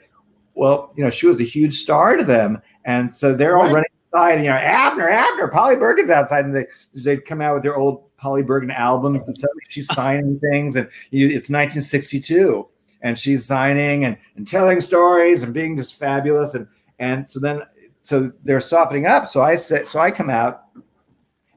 well, 0.56 0.92
you 0.96 1.04
know, 1.04 1.10
she 1.10 1.28
was 1.28 1.40
a 1.40 1.44
huge 1.44 1.76
star 1.76 2.18
to 2.18 2.24
them, 2.24 2.60
and 2.86 3.14
so 3.16 3.34
they're 3.36 3.58
all 3.58 3.66
Right. 3.66 3.74
running 3.74 3.90
outside, 4.14 4.40
you 4.40 4.50
know, 4.50 4.56
Abner, 4.56 5.08
Abner, 5.10 5.48
Polly 5.50 5.76
Bergen's 5.76 6.10
outside, 6.10 6.46
and 6.46 6.56
they 6.56 6.66
they'd 6.94 7.26
come 7.26 7.42
out 7.42 7.54
with 7.56 7.64
their 7.64 7.78
old 7.78 8.16
Polly 8.18 8.42
Bergen 8.42 8.72
albums, 8.72 9.28
and 9.28 9.38
suddenly 9.38 9.62
she's 9.70 9.88
signing 9.94 10.40
things, 10.40 10.76
and 10.76 10.90
you, 11.12 11.28
it's 11.28 11.50
1962, 11.50 12.68
and 13.02 13.18
she's 13.18 13.46
signing 13.46 14.06
and, 14.06 14.18
and 14.36 14.48
telling 14.48 14.82
stories 14.82 15.44
and 15.44 15.54
being 15.54 15.78
just 15.78 16.00
fabulous, 16.00 16.56
and 16.56 16.68
and 17.00 17.30
so 17.30 17.40
then 17.40 17.62
so 18.02 18.32
they're 18.44 18.60
softening 18.60 19.06
up. 19.06 19.28
So 19.28 19.42
I 19.42 19.56
said, 19.58 19.88
so 19.88 20.00
I 20.00 20.12
come 20.12 20.30
out, 20.30 20.64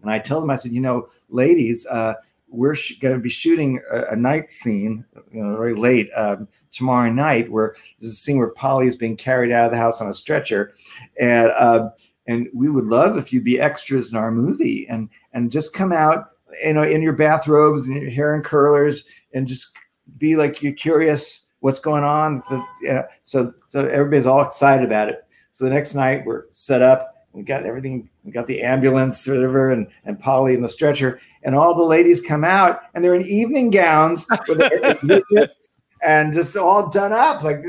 and 0.02 0.10
I 0.10 0.18
tell 0.18 0.40
them, 0.40 0.50
I 0.50 0.56
said, 0.56 0.72
you 0.72 0.80
know, 0.80 1.08
ladies, 1.28 1.86
uh, 1.86 2.14
we're 2.48 2.74
sh- 2.74 2.98
going 2.98 3.14
to 3.14 3.20
be 3.20 3.28
shooting 3.28 3.80
a, 3.92 4.06
a 4.06 4.16
night 4.16 4.50
scene, 4.50 5.04
you 5.32 5.42
know, 5.42 5.56
very 5.56 5.74
late 5.74 6.10
um, 6.16 6.48
tomorrow 6.72 7.10
night, 7.10 7.50
where 7.50 7.76
there's 7.98 8.12
a 8.12 8.16
scene 8.16 8.38
where 8.38 8.50
Polly 8.50 8.88
is 8.88 8.96
being 8.96 9.16
carried 9.16 9.52
out 9.52 9.66
of 9.66 9.70
the 9.70 9.78
house 9.78 10.00
on 10.00 10.08
a 10.08 10.14
stretcher, 10.14 10.72
and 11.20 11.50
uh, 11.52 11.90
and 12.26 12.48
we 12.52 12.68
would 12.70 12.86
love 12.86 13.16
if 13.16 13.32
you'd 13.32 13.44
be 13.44 13.60
extras 13.60 14.10
in 14.10 14.18
our 14.18 14.32
movie, 14.32 14.86
and 14.88 15.08
and 15.32 15.52
just 15.52 15.72
come 15.72 15.92
out, 15.92 16.30
you 16.64 16.72
know, 16.72 16.82
in 16.82 17.02
your 17.02 17.12
bathrobes 17.12 17.86
and 17.86 18.00
your 18.00 18.10
hair 18.10 18.34
and 18.34 18.44
curlers, 18.44 19.04
and 19.32 19.46
just 19.46 19.76
be 20.18 20.36
like 20.36 20.62
you're 20.62 20.72
curious 20.72 21.42
what's 21.60 21.78
going 21.78 22.04
on. 22.04 22.36
The, 22.48 22.64
you 22.82 22.94
know, 22.94 23.04
so 23.22 23.52
so 23.66 23.86
everybody's 23.86 24.26
all 24.26 24.42
excited 24.42 24.84
about 24.84 25.08
it. 25.08 25.24
So 25.52 25.64
the 25.64 25.70
next 25.70 25.94
night 25.94 26.24
we're 26.24 26.44
set 26.48 26.82
up. 26.82 27.16
We 27.32 27.44
got 27.44 27.64
everything. 27.64 28.10
We 28.24 28.32
got 28.32 28.46
the 28.46 28.60
ambulance, 28.60 29.26
whatever, 29.26 29.70
and 29.70 29.86
and 30.04 30.18
Polly 30.18 30.54
in 30.54 30.62
the 30.62 30.68
stretcher, 30.68 31.20
and 31.44 31.54
all 31.54 31.74
the 31.74 31.84
ladies 31.84 32.20
come 32.20 32.42
out, 32.42 32.80
and 32.94 33.04
they're 33.04 33.14
in 33.14 33.24
evening 33.24 33.70
gowns 33.70 34.26
with 34.48 35.50
and 36.02 36.32
just 36.32 36.56
all 36.56 36.88
done 36.88 37.12
up 37.12 37.42
like 37.42 37.62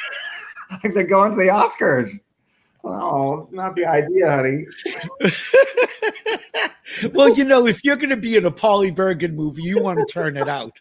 like 0.84 0.94
they're 0.94 1.04
going 1.04 1.30
to 1.30 1.36
the 1.36 1.48
Oscars. 1.48 2.20
Oh, 2.84 3.42
it's 3.42 3.52
not 3.52 3.76
the 3.76 3.86
idea, 3.86 4.30
honey. 4.30 4.66
well, 7.12 7.32
you 7.32 7.44
know, 7.44 7.66
if 7.66 7.84
you're 7.84 7.96
going 7.96 8.10
to 8.10 8.16
be 8.16 8.36
in 8.36 8.44
a 8.44 8.50
Polly 8.50 8.90
Bergen 8.90 9.36
movie, 9.36 9.62
you 9.62 9.80
want 9.80 10.00
to 10.00 10.12
turn 10.12 10.36
it 10.36 10.48
out. 10.48 10.72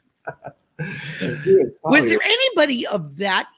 Was 1.83 2.07
there 2.07 2.19
anybody 2.23 2.87
of 2.87 3.17
that 3.17 3.49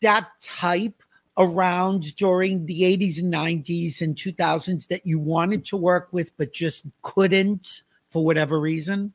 that 0.00 0.28
type 0.40 1.02
around 1.36 2.16
during 2.16 2.64
the 2.66 2.82
80s 2.82 3.20
and 3.20 3.32
90s 3.32 4.00
and 4.00 4.14
2000s 4.14 4.86
that 4.88 5.04
you 5.04 5.18
wanted 5.18 5.64
to 5.66 5.76
work 5.76 6.08
with 6.12 6.30
but 6.36 6.52
just 6.52 6.86
couldn't 7.02 7.82
for 8.08 8.24
whatever 8.24 8.60
reason? 8.60 9.12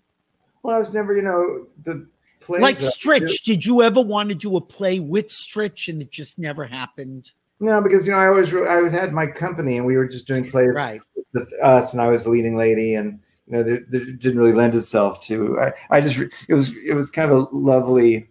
well, 0.63 0.75
I 0.75 0.79
was 0.79 0.93
never, 0.93 1.15
you 1.15 1.21
know, 1.21 1.67
the 1.83 2.07
plays 2.39 2.61
Like 2.61 2.77
Stritch, 2.77 3.43
did 3.43 3.65
you 3.65 3.81
ever 3.81 4.01
want 4.01 4.29
to 4.29 4.35
do 4.35 4.57
a 4.57 4.61
play 4.61 4.99
with 4.99 5.27
Stritch 5.27 5.87
and 5.87 6.01
it 6.01 6.11
just 6.11 6.39
never 6.39 6.65
happened? 6.65 7.31
No, 7.59 7.81
because 7.81 8.05
you 8.05 8.13
know 8.13 8.19
I 8.19 8.27
always 8.27 8.53
I 8.53 8.87
had 8.89 9.11
my 9.11 9.27
company 9.27 9.77
and 9.77 9.85
we 9.85 9.97
were 9.97 10.07
just 10.07 10.27
doing 10.27 10.49
plays 10.49 10.69
Right. 10.73 11.01
with 11.33 11.51
us, 11.61 11.93
and 11.93 12.01
I 12.01 12.07
was 12.07 12.23
the 12.23 12.29
leading 12.29 12.55
lady, 12.55 12.95
and 12.95 13.19
you 13.49 13.57
know 13.57 13.63
there, 13.63 13.83
there 13.89 14.05
didn't 14.05 14.39
really 14.39 14.53
lend 14.53 14.75
itself 14.75 15.21
to. 15.23 15.59
I, 15.59 15.73
I 15.89 16.01
just 16.01 16.19
it 16.47 16.53
was 16.53 16.75
it 16.77 16.93
was 16.93 17.09
kind 17.09 17.31
of 17.31 17.39
a 17.39 17.47
lovely 17.55 18.29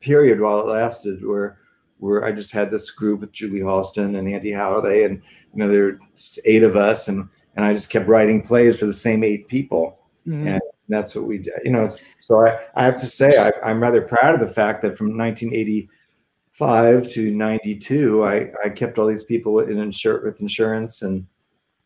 period 0.00 0.40
while 0.40 0.60
it 0.60 0.66
lasted, 0.66 1.24
where 1.24 1.58
where 1.98 2.24
I 2.24 2.32
just 2.32 2.52
had 2.52 2.70
this 2.70 2.90
group 2.90 3.20
with 3.20 3.32
Julie 3.32 3.60
Halston 3.60 4.18
and 4.18 4.28
Andy 4.28 4.50
Halliday, 4.50 5.04
and 5.04 5.22
you 5.52 5.58
know 5.58 5.68
there 5.68 5.84
were 5.84 5.98
eight 6.44 6.62
of 6.62 6.76
us, 6.76 7.08
and 7.08 7.28
and 7.56 7.64
I 7.64 7.72
just 7.74 7.90
kept 7.90 8.08
writing 8.08 8.42
plays 8.42 8.78
for 8.78 8.86
the 8.86 8.92
same 8.92 9.22
eight 9.22 9.48
people. 9.48 9.98
Mhm. 10.26 10.46
And 10.46 10.60
that's 10.88 11.14
what 11.14 11.24
we 11.24 11.38
did. 11.38 11.54
You 11.64 11.70
know, 11.70 11.88
so 12.20 12.46
I, 12.46 12.58
I 12.74 12.84
have 12.84 12.98
to 13.00 13.06
say 13.06 13.38
I, 13.38 13.52
I'm 13.62 13.80
rather 13.80 14.02
proud 14.02 14.34
of 14.34 14.40
the 14.40 14.48
fact 14.48 14.82
that 14.82 14.96
from 14.96 15.16
1985 15.16 17.12
to 17.12 17.30
92, 17.30 18.24
I, 18.24 18.50
I 18.64 18.68
kept 18.70 18.98
all 18.98 19.06
these 19.06 19.22
people 19.22 19.60
in 19.60 19.76
insur- 19.76 20.22
with 20.22 20.40
insurance 20.40 21.02
and 21.02 21.26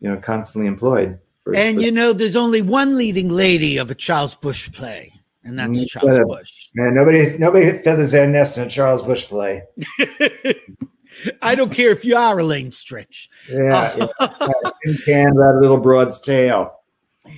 you 0.00 0.08
know 0.10 0.16
constantly 0.16 0.66
employed. 0.68 1.18
For, 1.48 1.56
And 1.56 1.76
for- 1.78 1.82
you 1.82 1.90
know, 1.90 2.12
there's 2.12 2.36
only 2.36 2.60
one 2.60 2.98
leading 2.98 3.30
lady 3.30 3.78
of 3.78 3.90
a 3.90 3.94
Charles 3.94 4.34
Busch 4.34 4.70
play, 4.70 5.12
and 5.44 5.58
that's 5.58 5.78
Mm, 5.80 5.88
Charles 5.88 6.10
whatever. 6.18 6.26
Busch. 6.26 6.68
man, 6.74 6.94
nobody 6.94 7.38
nobody 7.38 7.72
feathers 7.72 8.10
their 8.12 8.26
nest 8.28 8.58
in 8.58 8.64
a 8.64 8.68
Charles 8.68 9.00
Busch 9.00 9.24
play. 9.24 9.62
I 11.42 11.54
don't 11.54 11.72
care 11.72 11.90
if 11.90 12.04
you 12.04 12.16
are 12.16 12.38
Elaine 12.38 12.70
Stritch. 12.70 13.28
Yeah, 13.50 13.96
yeah. 14.20 14.70
tin 14.84 14.96
can 15.04 15.36
a 15.38 15.58
little 15.60 15.78
broad's 15.78 16.20
tail. 16.20 16.77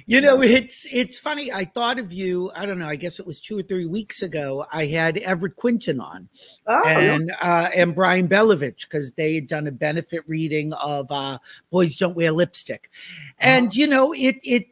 You 0.07 0.20
know, 0.20 0.43
it's 0.43 0.86
it's 0.93 1.18
funny. 1.18 1.53
I 1.53 1.64
thought 1.64 1.99
of 1.99 2.12
you. 2.12 2.51
I 2.55 2.66
don't 2.66 2.78
know. 2.78 2.86
I 2.86 2.97
guess 2.97 3.18
it 3.18 3.26
was 3.26 3.41
two 3.41 3.59
or 3.59 3.62
three 3.62 3.86
weeks 3.86 4.22
ago. 4.22 4.66
I 4.72 4.86
had 4.86 5.18
Everett 5.18 5.57
Quinton 5.57 6.01
on 6.01 6.28
Oh, 6.66 6.82
and 6.88 7.32
uh, 7.41 7.68
and 7.74 7.95
Brian 7.95 8.26
Belovitch 8.28 8.88
because 8.88 9.12
they 9.12 9.34
had 9.34 9.47
done 9.47 9.66
a 9.66 9.72
benefit 9.72 10.22
reading 10.26 10.72
of 10.74 11.11
uh, 11.11 11.38
"Boys 11.70 11.97
Don't 11.97 12.16
Wear 12.16 12.32
Lipstick," 12.32 12.91
and 13.38 13.74
you 13.74 13.86
know, 13.86 14.12
it 14.12 14.36
it. 14.43 14.66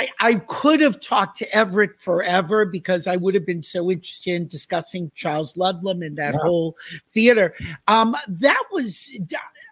I, 0.00 0.08
I 0.20 0.34
could 0.36 0.80
have 0.80 1.00
talked 1.00 1.38
to 1.38 1.52
Everett 1.52 2.00
forever 2.00 2.64
because 2.64 3.08
I 3.08 3.16
would 3.16 3.34
have 3.34 3.44
been 3.44 3.64
so 3.64 3.90
interested 3.90 4.32
in 4.34 4.46
discussing 4.46 5.10
Charles 5.16 5.56
Ludlam 5.56 6.02
and 6.02 6.16
that 6.18 6.34
Yeah. 6.34 6.40
whole 6.40 6.76
theater. 7.12 7.52
Um, 7.88 8.14
that 8.28 8.62
was 8.70 9.10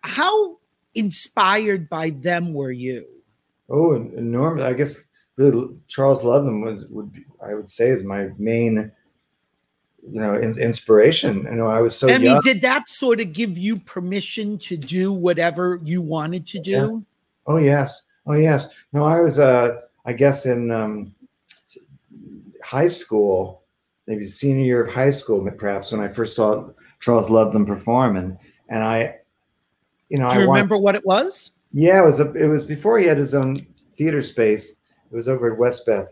how 0.03 0.59
inspired 0.97 1.89
by 1.89 2.11
them 2.11 2.55
were 2.55 2.73
you? 2.73 3.07
Oh, 3.69 3.95
enormous. 3.95 4.65
I 4.65 4.73
guess 4.73 5.05
really 5.37 5.69
Charles 5.89 6.23
Ludlam 6.25 6.61
was 6.63 6.87
would 6.87 7.13
be, 7.13 7.25
I 7.45 7.55
would 7.55 7.71
say 7.71 7.91
is 7.91 8.03
my 8.05 8.29
main 8.39 8.91
you 10.09 10.21
know 10.21 10.35
in, 10.35 10.59
inspiration. 10.59 11.43
You 11.45 11.57
know, 11.57 11.67
I 11.69 11.81
was 11.81 11.97
so 11.97 12.09
I 12.09 12.19
mean, 12.19 12.41
did 12.43 12.61
that 12.63 12.89
sort 12.89 13.21
of 13.21 13.33
give 13.33 13.59
you 13.59 13.79
permission 13.81 14.57
to 14.59 14.77
do 14.77 15.13
whatever 15.13 15.81
you 15.83 16.01
wanted 16.01 16.47
to 16.49 16.61
do? 16.61 17.05
Oh 17.47 17.57
yes. 17.59 18.03
Oh 18.27 18.35
yes. 18.35 18.69
No, 18.93 19.05
I 19.05 19.21
was 19.21 19.39
uh 19.39 19.81
I 20.05 20.13
guess 20.13 20.47
in 20.47 20.71
um 20.71 21.15
high 22.63 22.89
school, 22.89 23.63
maybe 24.07 24.25
senior 24.27 24.65
year 24.65 24.85
of 24.87 24.93
high 24.95 25.11
school, 25.11 25.49
perhaps 25.57 25.93
when 25.93 26.01
I 26.01 26.09
first 26.09 26.37
saw 26.37 26.69
Charles 27.01 27.31
Ludlam 27.31 27.67
perform 27.67 28.17
and 28.17 28.39
and 28.69 28.83
I 28.83 29.17
you 30.09 30.19
know 30.19 30.31
Do 30.31 30.37
you 30.39 30.45
I 30.45 30.47
wanted- 30.47 30.61
remember 30.61 30.77
what 30.79 30.95
it 30.95 31.05
was? 31.05 31.51
Yeah, 31.79 32.01
it 32.01 32.05
was 32.05 32.21
a, 32.21 32.33
it 32.33 32.47
was 32.47 32.65
before 32.65 32.99
he 32.99 33.07
had 33.07 33.19
his 33.19 33.35
own 33.35 33.67
theater 33.95 34.23
space. 34.23 34.71
It 35.11 35.15
was 35.15 35.29
over 35.29 35.53
at 35.53 35.59
Westbeth, 35.59 36.09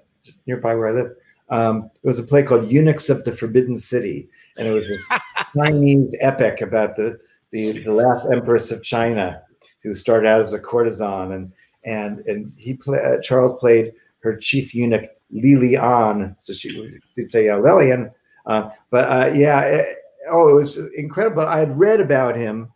nearby 0.46 0.74
where 0.74 0.88
I 0.88 0.92
live. 0.92 1.12
Um, 1.48 1.90
it 2.02 2.06
was 2.06 2.18
a 2.18 2.22
play 2.22 2.42
called 2.42 2.70
Eunuchs 2.70 3.08
of 3.08 3.24
the 3.24 3.32
Forbidden 3.32 3.76
City, 3.78 4.28
and 4.58 4.68
it 4.68 4.72
was 4.72 4.90
a 4.90 4.96
Chinese 5.56 6.14
epic 6.20 6.60
about 6.60 6.96
the, 6.96 7.18
the 7.50 7.82
the 7.82 7.92
last 7.92 8.26
empress 8.30 8.70
of 8.72 8.82
China, 8.82 9.42
who 9.82 9.94
started 9.94 10.28
out 10.28 10.40
as 10.40 10.52
a 10.52 10.58
courtesan, 10.60 11.32
and 11.32 11.52
and 11.84 12.18
and 12.26 12.52
he 12.58 12.74
play, 12.74 13.00
uh, 13.02 13.20
Charles 13.22 13.58
played 13.58 13.92
her 14.20 14.36
chief 14.36 14.74
eunuch 14.74 15.08
Li 15.30 15.54
Lian, 15.57 16.36
so 16.38 16.53
she 16.53 17.00
would 17.16 17.30
say 17.30 17.49
uh, 17.49 17.58
Lillian, 17.58 18.11
uh, 18.46 18.70
but 18.91 19.11
uh, 19.11 19.32
yeah, 19.34 19.61
it- 19.62 19.96
oh, 20.30 20.49
it 20.50 20.54
was 20.54 20.78
incredible. 20.96 21.42
I 21.46 21.58
had 21.58 21.78
read 21.78 22.00
about 22.00 22.36
him. 22.36 22.70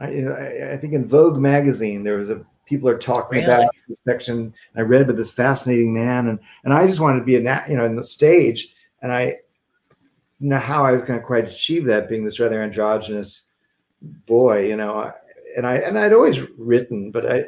I, 0.00 0.10
you 0.10 0.22
know, 0.22 0.32
I, 0.32 0.72
I 0.72 0.76
think 0.76 0.94
in 0.94 1.06
Vogue 1.06 1.38
magazine 1.38 2.02
there 2.02 2.16
was 2.16 2.30
a 2.30 2.44
people 2.66 2.88
are 2.88 2.98
talking 2.98 3.40
Really? 3.40 3.52
about 3.52 3.70
section. 3.98 4.54
I 4.76 4.82
read 4.82 5.02
about 5.02 5.16
this 5.16 5.32
fascinating 5.32 5.92
man, 5.92 6.28
and 6.28 6.38
and 6.64 6.72
I 6.72 6.86
just 6.86 7.00
wanted 7.00 7.18
to 7.18 7.24
be 7.24 7.36
a 7.36 7.40
na- 7.40 7.64
you 7.68 7.76
know 7.76 7.84
in 7.84 7.96
the 7.96 8.04
stage, 8.04 8.72
and 9.02 9.12
I 9.12 9.36
didn't 10.38 10.50
know 10.50 10.58
how 10.58 10.84
I 10.84 10.92
was 10.92 11.02
going 11.02 11.18
to 11.18 11.24
quite 11.24 11.48
achieve 11.48 11.84
that, 11.86 12.08
being 12.08 12.24
this 12.24 12.40
rather 12.40 12.62
androgynous 12.62 13.42
boy, 14.00 14.66
you 14.66 14.76
know. 14.76 15.12
And 15.56 15.66
I 15.66 15.76
and 15.76 15.98
I'd 15.98 16.12
always 16.12 16.48
written, 16.52 17.10
but 17.10 17.30
I 17.30 17.44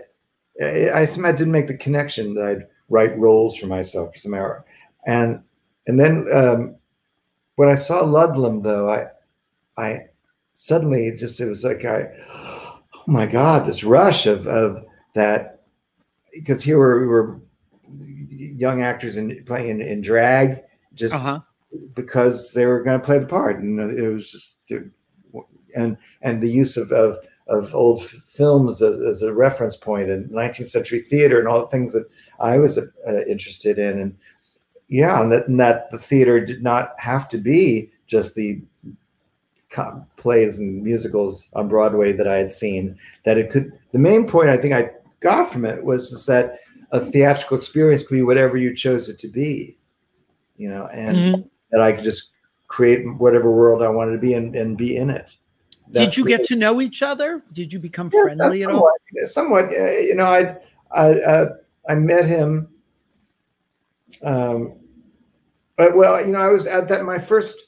I, 0.62 0.91
I 1.03 1.07
somehow 1.07 1.33
didn't 1.33 1.53
make 1.53 1.69
the 1.69 1.77
connection 1.77 2.35
that 2.35 2.45
I'd 2.45 2.66
write 2.89 3.19
roles 3.19 3.57
for 3.57 3.66
myself 3.66 4.12
for 4.12 4.19
some 4.19 4.33
somehow, 4.33 4.65
and 5.07 5.41
and 5.87 5.99
then 5.99 6.27
um, 6.33 6.77
when 7.57 7.69
I 7.69 7.77
saw 7.77 8.05
Ludlam, 8.05 8.61
though, 8.61 8.91
I 8.91 9.07
I 9.77 10.07
suddenly 10.55 11.07
it 11.09 11.16
just 11.16 11.41
it 11.41 11.47
was 11.47 11.65
like 11.65 11.85
I 11.85 12.09
oh 12.95 13.05
my 13.07 13.27
god 13.27 13.66
this 13.66 13.85
rush 13.85 14.27
of 14.27 14.47
of 14.47 14.85
that 15.15 15.61
because 16.33 16.62
here 16.62 17.01
we 17.01 17.07
were 17.07 17.41
young 18.29 18.83
actors 18.83 19.16
in 19.16 19.45
playing 19.45 19.69
in, 19.69 19.83
in 19.83 20.01
drag 20.01 20.62
just 20.95 21.15
Uh-huh. 21.15 21.41
because 21.95 22.53
they 22.53 22.66
were 22.66 22.83
going 22.83 22.99
to 23.01 23.05
play 23.05 23.19
the 23.19 23.27
part 23.27 23.61
and 23.61 23.79
it 23.81 24.09
was 24.09 24.31
just 24.31 24.55
and 25.74 25.97
and 26.23 26.43
the 26.43 26.51
use 26.51 26.77
of 26.77 26.93
of, 26.93 27.19
of 27.49 27.74
old 27.74 28.01
f- 28.01 28.09
films 28.11 28.83
as, 28.83 29.01
as 29.01 29.23
a 29.23 29.33
reference 29.33 29.77
point 29.77 30.11
and 30.11 30.31
19th 30.31 30.69
century 30.69 31.01
theater 31.01 31.39
and 31.39 31.49
all 31.49 31.61
the 31.61 31.66
things 31.66 31.93
that 31.93 32.07
I 32.41 32.59
was 32.59 32.79
uh, 32.79 32.85
interested 33.27 33.79
in 33.79 33.99
and 34.01 34.16
yeah 34.89 35.20
and 35.23 35.33
that, 35.33 35.49
and 35.49 35.59
that 35.61 35.91
the 35.91 35.99
theater 35.99 36.45
did 36.45 36.62
not 36.62 36.93
have 36.99 37.29
to 37.31 37.39
be 37.39 37.91
just 38.07 38.35
the 38.35 38.62
plays 40.16 40.59
and 40.59 40.82
musicals 40.82 41.49
on 41.55 41.69
Broadway 41.69 42.12
that 42.12 42.28
I 42.28 42.36
had 42.36 42.53
seen. 42.53 42.99
That 43.24 43.39
it 43.39 43.51
could. 43.51 43.73
The 43.93 43.99
main 43.99 44.27
point 44.27 44.49
I 44.51 44.57
think 44.57 44.74
I 44.74 44.90
got 45.20 45.51
from 45.51 45.65
it 45.65 45.82
was 45.85 46.27
that 46.27 46.61
a 46.90 47.01
theatrical 47.01 47.57
experience 47.57 48.03
could 48.03 48.15
be 48.15 48.23
whatever 48.23 48.57
you 48.57 48.74
chose 48.74 49.09
it 49.09 49.19
to 49.20 49.28
be, 49.28 49.78
you 50.57 50.69
know, 50.69 50.86
and 50.89 51.16
Mhm. 51.19 51.49
that 51.70 51.81
I 51.81 51.93
could 51.93 52.05
just 52.05 52.31
create 52.69 53.05
whatever 53.19 53.51
world 53.51 53.82
I 53.82 53.89
wanted 53.89 54.12
to 54.12 54.19
be 54.19 54.35
and, 54.35 54.55
and 54.55 54.77
be 54.77 54.97
in 54.97 55.11
it. 55.11 55.36
Did 55.90 56.16
you 56.16 56.24
get 56.24 56.44
to 56.44 56.57
know 56.57 56.81
each 56.81 57.03
other? 57.03 57.43
Did 57.53 57.73
you 57.73 57.78
become 57.78 58.11
Yes, 58.12 58.23
friendly 58.23 58.62
at 58.62 58.70
all? 58.70 58.90
somewhat, 59.28 59.28
somewhat. 59.28 59.65
Uh, 59.66 59.90
you 59.90 60.15
know, 60.15 60.27
I 60.27 60.57
I 60.90 61.20
uh, 61.20 61.55
I 61.89 61.94
met 61.94 62.24
him. 62.24 62.69
Um, 64.23 64.74
but 65.77 65.97
well, 65.97 66.20
you 66.24 66.32
know, 66.32 66.40
I 66.40 66.49
was 66.49 66.66
at 66.66 66.89
that 66.89 67.05
my 67.05 67.19
first 67.19 67.66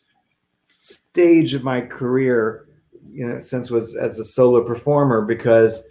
stage 1.15 1.55
of 1.55 1.63
my 1.63 1.81
career. 1.81 2.67
You 3.13 3.29
know, 3.29 3.39
since 3.39 3.71
was 3.71 3.95
as 3.95 4.19
a 4.19 4.25
solo 4.25 4.65
performer 4.65 5.23
because 5.25 5.85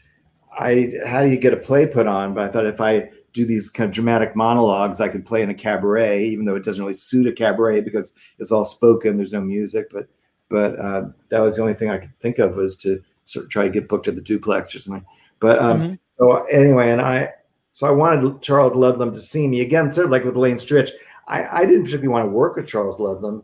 I 0.57 0.91
how 1.05 1.21
do 1.23 1.29
you 1.29 1.37
get 1.37 1.53
a 1.53 1.57
play 1.57 1.87
put 1.87 2.05
on? 2.05 2.33
But 2.33 2.43
I 2.43 2.47
thought 2.49 2.65
if 2.65 2.81
I 2.81 3.09
do 3.31 3.45
these 3.45 3.69
kind 3.69 3.87
of 3.87 3.93
dramatic 3.95 4.35
monologues, 4.35 4.99
I 4.99 5.07
could 5.07 5.25
play 5.25 5.41
in 5.41 5.49
a 5.49 5.53
cabaret, 5.53 6.25
even 6.25 6.43
though 6.43 6.55
it 6.55 6.65
doesn't 6.65 6.83
really 6.83 6.93
suit 6.93 7.25
a 7.25 7.31
cabaret 7.31 7.79
because 7.79 8.11
it's 8.39 8.51
all 8.51 8.65
spoken. 8.65 9.15
There's 9.15 9.31
no 9.31 9.39
music, 9.39 9.87
but 9.91 10.07
but 10.49 10.77
uh, 10.77 11.03
that 11.29 11.39
was 11.39 11.55
the 11.55 11.61
only 11.61 11.73
thing 11.73 11.89
I 11.89 11.97
could 11.97 12.19
think 12.19 12.39
of 12.39 12.55
was 12.55 12.75
to 12.77 13.01
sort 13.23 13.45
of 13.45 13.51
try 13.51 13.63
to 13.63 13.69
get 13.69 13.87
booked 13.87 14.09
at 14.09 14.15
the 14.15 14.21
duplex 14.21 14.75
or 14.75 14.79
something. 14.79 15.05
But 15.39 15.59
um, 15.59 15.81
Mhm. 15.81 15.99
so 16.19 16.43
anyway, 16.45 16.91
and 16.91 17.01
I 17.01 17.29
so 17.71 17.87
I 17.87 17.91
wanted 17.91 18.41
Charles 18.41 18.75
Ludlam 18.75 19.13
to 19.13 19.21
see 19.21 19.47
me 19.47 19.61
again, 19.61 19.93
sort 19.93 20.05
of 20.05 20.11
like 20.11 20.25
with 20.25 20.35
Elaine 20.35 20.57
Stritch. 20.57 20.89
I, 21.29 21.61
I 21.61 21.65
didn't 21.65 21.85
particularly 21.85 22.09
want 22.09 22.25
to 22.25 22.31
work 22.31 22.57
with 22.57 22.67
Charles 22.67 22.99
Ludlam. 22.99 23.43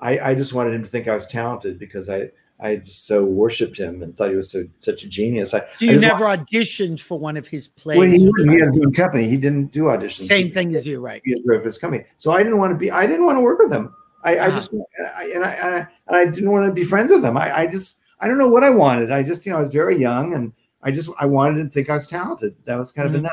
I, 0.00 0.30
I 0.30 0.34
just 0.34 0.52
wanted 0.54 0.74
him 0.74 0.82
to 0.82 0.90
think 0.90 1.08
I 1.08 1.14
was 1.14 1.26
talented 1.26 1.78
because 1.78 2.08
I 2.08 2.30
I 2.62 2.76
just 2.76 3.06
so 3.06 3.24
worshipped 3.24 3.78
him 3.78 4.02
and 4.02 4.14
thought 4.16 4.28
he 4.30 4.36
was 4.36 4.50
so 4.50 4.64
such 4.80 5.02
a 5.04 5.08
genius. 5.08 5.54
I, 5.54 5.64
So 5.76 5.86
you 5.86 5.98
never 5.98 6.24
auditioned 6.24 7.00
for 7.00 7.18
one 7.18 7.36
of 7.38 7.48
his 7.48 7.68
plays? 7.68 7.96
Well, 7.98 8.08
he, 8.08 8.22
or 8.26 8.30
wouldn't. 8.30 8.50
he 8.50 8.56
had 8.60 8.64
tried- 8.66 8.74
his 8.74 8.86
own 8.86 8.92
company. 8.92 9.28
He 9.28 9.36
didn't 9.38 9.66
do 9.72 9.84
auditions. 9.84 10.22
Same 10.22 10.50
thing 10.52 10.74
as 10.74 10.86
you, 10.86 11.00
right? 11.00 11.22
He 11.24 11.32
of 11.54 11.64
his 11.64 11.78
company. 11.78 12.04
So 12.18 12.32
I 12.32 12.42
didn't 12.42 12.58
want 12.58 12.72
to 12.72 12.76
be. 12.76 12.90
I 12.90 13.06
didn't 13.06 13.24
want 13.24 13.36
to 13.38 13.42
work 13.42 13.58
with 13.58 13.72
him. 13.72 13.94
I, 14.24 14.36
I 14.36 14.46
Ah. 14.48 14.50
just 14.50 14.70
I, 15.16 15.30
and 15.34 15.44
I, 15.44 15.50
and 15.52 15.74
I 15.74 15.78
and 16.08 16.16
I 16.16 16.24
didn't 16.26 16.50
want 16.50 16.66
to 16.66 16.72
be 16.72 16.84
friends 16.84 17.10
with 17.10 17.24
him. 17.24 17.36
I, 17.38 17.60
I 17.60 17.66
just 17.66 17.96
I 18.20 18.28
don't 18.28 18.36
know 18.38 18.48
what 18.48 18.62
I 18.64 18.68
wanted. 18.70 19.10
I 19.10 19.22
just 19.22 19.46
you 19.46 19.52
know 19.52 19.58
I 19.58 19.62
was 19.62 19.72
very 19.72 19.98
young 19.98 20.34
and 20.34 20.52
I 20.82 20.90
just 20.90 21.08
I 21.18 21.24
wanted 21.26 21.60
him 21.60 21.68
to 21.68 21.72
think 21.72 21.88
I 21.88 21.94
was 21.94 22.06
talented. 22.06 22.54
That 22.66 22.76
was 22.76 22.92
kind 22.92 23.06
of 23.06 23.14
Mhm. 23.14 23.18
enough. 23.20 23.32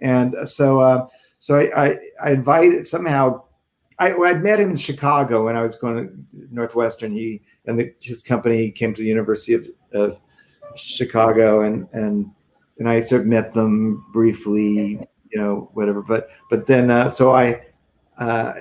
And 0.00 0.34
so 0.48 0.80
uh, 0.80 1.06
so 1.38 1.56
I, 1.56 1.84
I 1.86 1.98
I 2.22 2.30
invited 2.32 2.86
somehow. 2.88 3.44
I 4.08 4.32
met 4.34 4.60
him 4.60 4.70
in 4.70 4.76
Chicago 4.76 5.44
when 5.44 5.56
I 5.56 5.62
was 5.62 5.76
going 5.76 6.08
to 6.08 6.54
Northwestern. 6.54 7.12
He 7.12 7.42
and 7.66 7.78
the, 7.78 7.94
his 8.00 8.22
company 8.22 8.70
came 8.70 8.94
to 8.94 9.02
the 9.02 9.08
University 9.08 9.54
of, 9.54 9.68
of 9.92 10.20
Chicago 10.76 11.62
and 11.62 11.86
and 11.92 12.30
and 12.78 12.88
I 12.88 13.02
sort 13.02 13.22
of 13.22 13.26
met 13.26 13.52
them 13.52 14.04
briefly, 14.12 15.06
you 15.30 15.38
know, 15.38 15.70
whatever. 15.74 16.02
But 16.02 16.30
but 16.48 16.66
then 16.66 16.90
uh, 16.90 17.08
so 17.10 17.34
I 17.34 17.60
uh, 18.18 18.54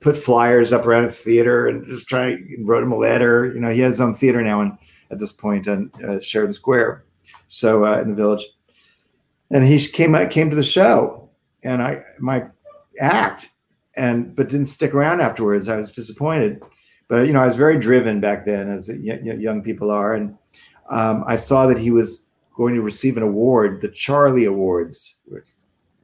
put 0.00 0.16
flyers 0.16 0.72
up 0.72 0.86
around 0.86 1.02
his 1.02 1.18
theater 1.20 1.66
and 1.66 1.84
just 1.84 2.06
try 2.06 2.38
wrote 2.60 2.84
him 2.84 2.92
a 2.92 2.96
letter. 2.96 3.52
You 3.52 3.60
know, 3.60 3.70
he 3.70 3.80
has 3.80 3.94
his 3.94 4.00
own 4.00 4.14
theater 4.14 4.42
now 4.42 4.60
and 4.60 4.78
at 5.10 5.18
this 5.18 5.32
point 5.32 5.68
on 5.68 5.90
uh, 6.06 6.20
Sheridan 6.20 6.52
Square, 6.52 7.04
so 7.48 7.84
uh, 7.84 8.00
in 8.00 8.10
the 8.10 8.14
village. 8.14 8.46
And 9.50 9.64
he 9.64 9.84
came 9.86 10.16
came 10.28 10.50
to 10.50 10.56
the 10.56 10.64
show, 10.64 11.30
and 11.62 11.82
I 11.82 12.02
my 12.18 12.44
act, 13.00 13.50
and 13.96 14.34
but 14.36 14.48
didn't 14.48 14.66
stick 14.66 14.94
around 14.94 15.20
afterwards. 15.20 15.68
I 15.68 15.76
was 15.76 15.92
disappointed, 15.92 16.62
but 17.08 17.26
you 17.26 17.32
know 17.32 17.42
I 17.42 17.46
was 17.46 17.56
very 17.56 17.78
driven 17.78 18.20
back 18.20 18.44
then, 18.44 18.68
as 18.70 18.88
young 18.88 19.62
people 19.62 19.90
are, 19.90 20.14
and 20.14 20.36
um, 20.90 21.24
I 21.26 21.36
saw 21.36 21.66
that 21.66 21.78
he 21.78 21.90
was 21.90 22.22
going 22.54 22.74
to 22.74 22.82
receive 22.82 23.16
an 23.16 23.22
award, 23.22 23.80
the 23.80 23.88
Charlie 23.88 24.44
Awards, 24.46 25.14
which 25.26 25.48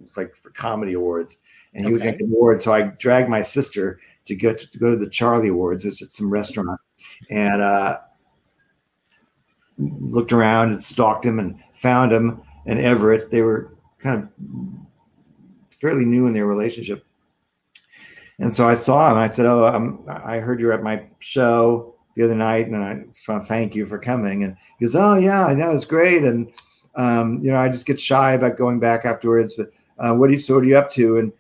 it's 0.02 0.16
like 0.16 0.35
for 0.36 0.51
comedy 0.51 0.94
awards, 0.94 1.39
and 1.74 1.85
he 1.85 1.93
was 1.93 2.02
Okay. 2.02 2.10
getting 2.12 2.27
an 2.27 2.32
award. 2.32 2.60
So 2.60 2.73
I 2.73 2.82
dragged 2.82 3.28
my 3.28 3.43
sister 3.43 4.01
to 4.24 4.35
go 4.35 4.52
to, 4.52 4.70
to 4.70 4.78
go 4.78 4.90
to 4.90 4.97
the 4.97 5.09
Charlie 5.09 5.48
Awards. 5.48 5.85
It's 5.85 6.02
at 6.02 6.10
some 6.10 6.31
restaurant, 6.31 6.81
and 7.31 7.62
uh, 7.62 7.98
looked 9.78 10.32
around 10.32 10.70
and 10.70 10.82
stalked 10.82 11.24
him 11.24 11.39
and 11.39 11.59
found 11.74 12.12
him 12.12 12.43
and 12.66 12.78
Everett. 12.78 13.31
They 13.31 13.43
were 13.43 13.74
kind 13.98 14.23
of 14.23 14.28
fairly 15.70 16.05
new 16.05 16.27
in 16.27 16.35
their 16.35 16.47
relationship. 16.47 17.05
And 18.43 18.52
so 18.52 18.69
I 18.69 18.74
saw 18.74 19.06
him. 19.06 19.12
And 19.16 19.24
I 19.24 19.28
said, 19.28 19.47
"Oh, 19.47 19.64
um, 19.64 20.05
I 20.09 20.39
heard 20.39 20.60
you're 20.60 20.73
at 20.73 20.82
my 20.82 21.05
show 21.20 21.94
the 22.16 22.24
other 22.24 22.35
night, 22.35 22.66
and 22.66 22.77
I 22.77 23.05
just 23.12 23.27
want 23.28 23.43
to 23.43 23.48
thank 23.48 23.77
you 23.77 23.86
for 23.86 23.98
coming." 23.98 24.43
And 24.43 24.56
he 24.78 24.85
goes, 24.85 24.97
"Oh 24.97 25.14
yeah, 25.14 25.47
I 25.47 25.55
know 25.55 25.70
it's 25.70 25.85
great." 25.85 26.24
And 26.24 26.52
um, 26.97 27.39
you 27.40 27.52
know, 27.52 27.59
I 27.59 27.69
just 27.69 27.86
get 27.86 28.01
shy 28.01 28.32
about 28.32 28.56
going 28.56 28.81
back 28.81 29.05
afterwards. 29.05 29.55
But 29.55 29.70
uh, 29.98 30.14
what 30.14 30.28
are 30.28 30.32
you? 30.32 30.40
So 30.40 30.55
what 30.55 30.64
are 30.64 30.66
you 30.66 30.77
up 30.77 30.90
to? 30.93 31.19
And 31.19 31.32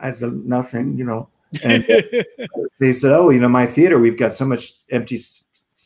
I 0.00 0.12
said, 0.12 0.32
"Nothing," 0.32 0.96
you 0.96 1.04
know. 1.04 1.28
And 1.62 1.84
they 2.80 2.94
said, 2.94 3.12
"Oh, 3.12 3.28
you 3.28 3.40
know, 3.40 3.48
my 3.48 3.66
theater, 3.66 3.98
we've 3.98 4.18
got 4.18 4.32
so 4.32 4.46
much 4.46 4.74
empty 4.90 5.20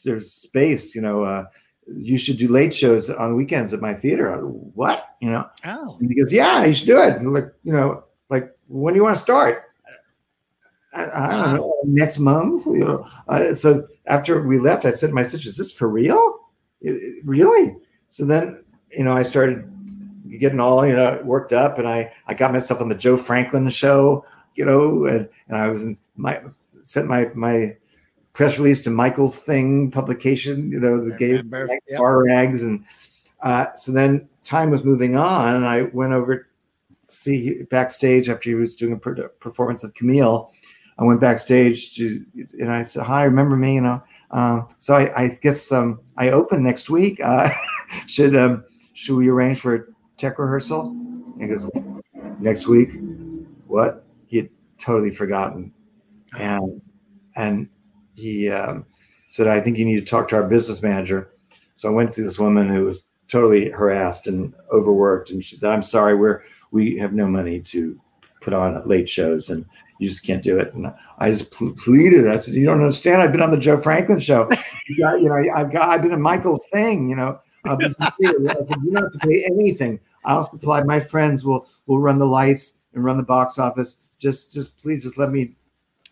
there's 0.04 0.30
space. 0.30 0.94
You 0.94 1.00
know, 1.00 1.24
uh, 1.24 1.46
you 1.92 2.16
should 2.16 2.36
do 2.36 2.46
late 2.46 2.74
shows 2.74 3.10
on 3.10 3.34
weekends 3.34 3.72
at 3.72 3.80
my 3.80 3.92
theater." 3.92 4.32
I, 4.32 4.36
what? 4.38 5.16
You 5.20 5.30
know? 5.30 5.46
oh, 5.64 5.96
And 5.98 6.08
he 6.08 6.14
goes, 6.14 6.32
"Yeah, 6.32 6.64
you 6.64 6.74
should 6.74 6.86
do 6.86 7.02
it." 7.02 7.16
And 7.16 7.32
like, 7.32 7.52
you 7.64 7.72
know, 7.72 8.04
like 8.30 8.50
when 8.68 8.94
do 8.94 8.98
you 8.98 9.04
want 9.04 9.16
to 9.16 9.20
start? 9.22 9.64
I, 10.94 11.28
I 11.28 11.42
don't 11.42 11.54
know. 11.54 11.74
Next 11.84 12.18
month, 12.18 12.66
you 12.66 12.84
know. 12.84 13.08
Uh, 13.28 13.54
so 13.54 13.86
after 14.06 14.42
we 14.42 14.58
left, 14.58 14.84
I 14.84 14.90
said 14.90 15.08
to 15.08 15.14
my 15.14 15.22
sister, 15.22 15.48
"Is 15.48 15.56
this 15.56 15.72
for 15.72 15.88
real? 15.88 16.40
I- 16.86 16.90
I- 16.90 17.12
really?" 17.24 17.76
So 18.08 18.24
then, 18.24 18.62
you 18.90 19.04
know, 19.04 19.12
I 19.16 19.22
started 19.22 19.70
getting 20.38 20.60
all 20.60 20.86
you 20.86 20.94
know 20.94 21.20
worked 21.24 21.52
up, 21.52 21.78
and 21.78 21.88
I 21.88 22.12
I 22.26 22.34
got 22.34 22.52
myself 22.52 22.80
on 22.80 22.88
the 22.88 22.94
Joe 22.94 23.16
Franklin 23.16 23.68
show, 23.70 24.24
you 24.54 24.64
know, 24.64 25.06
and, 25.06 25.28
and 25.48 25.56
I 25.56 25.68
was 25.68 25.82
in 25.82 25.96
my 26.16 26.40
sent 26.82 27.06
my 27.08 27.30
my 27.34 27.76
press 28.32 28.58
release 28.58 28.82
to 28.82 28.90
Michael's 28.90 29.38
thing 29.38 29.90
publication, 29.90 30.70
you 30.70 30.80
know, 30.80 31.02
the 31.02 31.10
gay. 31.16 31.42
Yep. 31.88 31.98
bar 31.98 32.24
rags, 32.24 32.62
and 32.62 32.84
uh, 33.42 33.74
so 33.76 33.92
then 33.92 34.28
time 34.44 34.70
was 34.70 34.84
moving 34.84 35.16
on, 35.16 35.56
and 35.56 35.66
I 35.66 35.82
went 35.92 36.12
over 36.12 36.38
to 36.38 36.44
see 37.02 37.62
backstage 37.64 38.28
after 38.28 38.50
he 38.50 38.54
was 38.54 38.74
doing 38.74 38.92
a 38.94 38.96
per- 38.96 39.28
performance 39.40 39.84
of 39.84 39.94
Camille. 39.94 40.50
I 40.98 41.04
went 41.04 41.20
backstage 41.20 41.94
to, 41.96 42.24
and 42.60 42.70
I 42.70 42.82
said, 42.82 43.02
"Hi, 43.02 43.24
remember 43.24 43.56
me?" 43.56 43.74
You 43.74 43.80
know. 43.80 44.02
Um, 44.30 44.68
so 44.78 44.94
I, 44.94 45.22
I 45.24 45.38
guess 45.42 45.70
um, 45.72 46.00
I 46.16 46.30
open 46.30 46.62
next 46.62 46.90
week. 46.90 47.20
Uh, 47.22 47.50
should 48.06 48.36
um, 48.36 48.64
should 48.92 49.16
we 49.16 49.28
arrange 49.28 49.60
for 49.60 49.74
a 49.74 49.84
tech 50.16 50.38
rehearsal? 50.38 50.96
He 51.38 51.46
goes, 51.46 51.66
"Next 52.38 52.66
week." 52.66 52.92
What? 53.66 54.04
He 54.26 54.36
had 54.36 54.50
totally 54.78 55.10
forgotten, 55.10 55.72
and 56.38 56.80
and 57.34 57.68
he 58.14 58.50
um, 58.50 58.86
said, 59.26 59.48
"I 59.48 59.60
think 59.60 59.78
you 59.78 59.84
need 59.84 59.98
to 59.98 60.06
talk 60.06 60.28
to 60.28 60.36
our 60.36 60.44
business 60.44 60.82
manager." 60.82 61.30
So 61.74 61.88
I 61.88 61.92
went 61.92 62.10
to 62.10 62.14
see 62.14 62.22
this 62.22 62.38
woman 62.38 62.68
who 62.68 62.84
was 62.84 63.08
totally 63.26 63.70
harassed 63.70 64.28
and 64.28 64.54
overworked, 64.72 65.30
and 65.30 65.44
she 65.44 65.56
said, 65.56 65.70
"I'm 65.70 65.82
sorry, 65.82 66.14
we're 66.14 66.42
we 66.70 66.98
have 66.98 67.12
no 67.12 67.26
money 67.26 67.60
to 67.60 68.00
put 68.40 68.52
on 68.52 68.86
late 68.86 69.08
shows, 69.08 69.48
and 69.48 69.64
you 69.98 70.08
just 70.08 70.24
can't 70.24 70.42
do 70.42 70.58
it." 70.58 70.74
And 70.74 70.92
I 71.18 71.30
just 71.30 71.50
pleaded. 71.50 72.28
I 72.28 72.36
said, 72.36 72.54
"You 72.54 72.66
don't 72.66 72.80
understand. 72.80 73.22
I've 73.22 73.32
been 73.32 73.42
on 73.42 73.50
the 73.50 73.58
Joe 73.58 73.76
Franklin 73.76 74.18
show. 74.18 74.48
You, 74.86 74.98
got, 74.98 75.18
you 75.18 75.30
know, 75.30 75.42
I've 75.54 75.72
got 75.72 75.88
I've 75.88 76.02
been 76.02 76.12
in 76.12 76.20
Michael's 76.20 76.60
thing. 76.70 77.08
You 77.08 77.16
know, 77.16 77.40
I'll 77.64 77.78
be 77.78 77.86
sincere. 77.86 78.50
I 78.50 78.52
said, 78.52 78.76
you 78.84 78.92
don't 78.92 79.04
have 79.04 79.12
to 79.12 79.26
pay 79.26 79.46
anything. 79.46 79.98
I'll 80.26 80.44
supply. 80.44 80.82
My 80.82 81.00
friends 81.00 81.42
will 81.42 81.66
will 81.86 82.00
run 82.00 82.18
the 82.18 82.26
lights 82.26 82.74
and 82.92 83.02
run 83.02 83.16
the 83.16 83.22
box 83.22 83.58
office. 83.58 83.96
Just 84.18 84.52
just 84.52 84.76
please 84.76 85.02
just 85.02 85.16
let 85.16 85.30
me." 85.30 85.56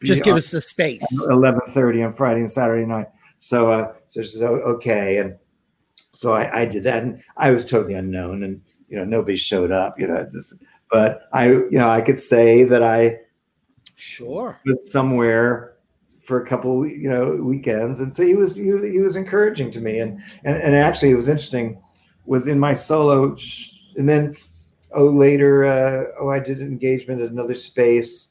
Just 0.03 0.25
give 0.25 0.37
us 0.37 0.51
the 0.51 0.61
space. 0.63 1.05
eleven 1.29 1.61
thirty 1.69 2.03
on 2.03 2.15
Friday 2.15 2.41
and 2.41 2.51
Saturday 2.51 2.87
night. 2.87 3.09
So, 3.41 3.71
uh, 3.71 3.93
so 4.07 4.23
she 4.23 4.29
said, 4.29 4.43
oh, 4.45 4.55
"Okay," 4.55 5.19
and 5.19 5.37
so 6.13 6.33
I, 6.33 6.63
I 6.63 6.65
did 6.67 6.85
that, 6.85 7.03
and 7.03 7.23
I 7.37 7.51
was 7.51 7.65
totally 7.65 7.95
unknown, 7.95 8.43
and 8.43 8.63
you 8.89 8.97
know 8.97 9.05
nobody 9.05 9.37
showed 9.37 9.73
up, 9.73 9.99
you 9.99 10.07
know. 10.07 10.25
Just, 10.31 10.63
but 10.91 11.29
I, 11.33 11.49
you 11.49 11.73
know, 11.73 11.89
I 11.89 12.01
could 12.03 12.21
say 12.21 12.63
that 12.65 12.83
I 12.83 13.19
Sure. 13.95 14.59
somewhere 14.85 15.75
for 16.23 16.41
a 16.43 16.47
couple, 16.47 16.87
you 16.87 17.11
know, 17.11 17.33
weekends, 17.37 18.01
and 18.01 18.15
so 18.15 18.25
he 18.25 18.35
was 18.35 18.57
he, 18.57 18.65
he 18.65 19.01
was 19.01 19.17
encouraging 19.17 19.71
to 19.73 19.81
me, 19.81 19.99
and 20.01 20.21
and 20.45 20.57
and 20.57 20.75
actually 20.77 21.11
it 21.11 21.17
was 21.17 21.29
interesting, 21.29 21.81
was 22.27 22.47
in 22.47 22.59
my 22.59 22.73
solo, 22.75 23.37
and 23.97 24.09
then 24.09 24.37
oh 24.93 25.07
later, 25.07 25.65
uh, 25.65 26.05
oh 26.21 26.29
I 26.31 26.39
did 26.39 26.61
an 26.61 26.69
engagement 26.69 27.21
at 27.23 27.31
another 27.31 27.55
space 27.55 28.29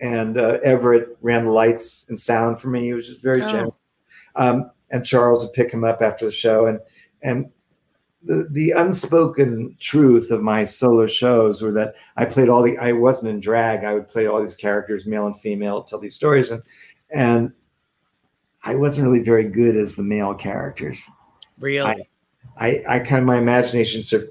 and 0.00 0.38
uh, 0.38 0.58
Everett 0.62 1.16
ran 1.22 1.44
the 1.44 1.50
lights 1.50 2.06
and 2.08 2.18
sound 2.18 2.60
for 2.60 2.68
me. 2.68 2.84
He 2.84 2.92
was 2.94 3.08
just 3.08 3.20
very 3.20 3.42
Oh. 3.42 3.50
generous. 3.50 3.74
Um, 4.36 4.70
and 4.90 5.04
Charles 5.04 5.42
would 5.44 5.52
pick 5.52 5.70
him 5.72 5.82
up 5.84 6.00
after 6.02 6.24
the 6.24 6.30
show, 6.30 6.66
and 6.66 6.78
and 7.22 7.50
the 8.22 8.48
the 8.50 8.72
unspoken 8.72 9.76
truth 9.80 10.30
of 10.30 10.42
my 10.42 10.64
solo 10.64 11.06
shows 11.06 11.62
were 11.62 11.72
that 11.72 11.94
I 12.16 12.24
played 12.24 12.48
all 12.48 12.62
the. 12.62 12.76
I 12.78 12.92
wasn't 12.92 13.30
in 13.30 13.40
drag. 13.40 13.84
I 13.84 13.94
would 13.94 14.08
play 14.08 14.26
all 14.26 14.42
these 14.42 14.56
characters, 14.56 15.06
male 15.06 15.26
and 15.26 15.38
female, 15.38 15.82
tell 15.82 15.98
these 15.98 16.14
stories, 16.14 16.50
and 16.50 16.62
and 17.10 17.52
I 18.64 18.74
wasn't 18.74 19.06
really 19.06 19.22
very 19.22 19.44
good 19.44 19.76
as 19.76 19.94
the 19.94 20.02
male 20.02 20.34
characters. 20.34 21.08
Really? 21.58 22.06
I, 22.56 22.82
I 22.88 22.98
kind 22.98 23.20
of 23.20 23.24
my 23.24 23.38
imagination 23.38 24.02
sort 24.02 24.24
of 24.24 24.28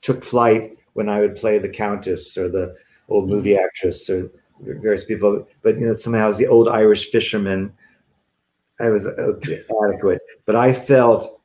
took 0.00 0.24
flight 0.24 0.76
when 0.94 1.08
I 1.08 1.20
would 1.20 1.36
play 1.36 1.58
the 1.58 1.68
countess 1.68 2.36
or 2.36 2.48
the 2.48 2.74
old 3.08 3.28
movie 3.28 3.56
actress 3.56 4.10
or 4.10 4.30
various 4.60 5.04
people. 5.04 5.46
But 5.62 5.78
you 5.78 5.86
know, 5.86 5.94
somehow 5.94 6.28
as 6.28 6.38
the 6.38 6.48
old 6.48 6.68
Irish 6.68 7.10
fisherman, 7.10 7.72
I 8.80 8.88
was 8.90 9.06
uh, 9.06 9.32
adequate. 9.88 10.20
But 10.44 10.56
I 10.56 10.72
felt 10.72 11.37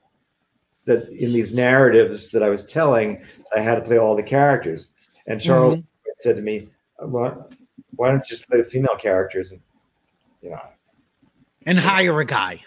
that 0.86 1.10
in 1.10 1.34
these 1.34 1.54
narratives 1.54 2.30
that 2.30 2.44
I 2.44 2.50
was 2.50 2.66
telling, 2.66 3.24
I 3.56 3.62
had 3.62 3.76
to 3.76 3.82
play 3.82 3.98
all 3.98 4.16
the 4.16 4.24
characters. 4.24 4.90
And 5.28 5.40
Charles 5.40 5.76
mm-hmm. 5.76 6.12
said 6.18 6.36
to 6.36 6.42
me, 6.42 6.70
well, 7.02 7.50
"Why 7.96 8.10
don't 8.10 8.20
you 8.20 8.36
just 8.36 8.48
play 8.50 8.60
the 8.60 8.66
female 8.66 8.98
characters?" 8.98 9.52
And 9.52 9.62
you 10.42 10.52
know, 10.52 10.60
and 11.66 11.80
hire 11.80 12.20
a 12.20 12.26
guy. 12.26 12.62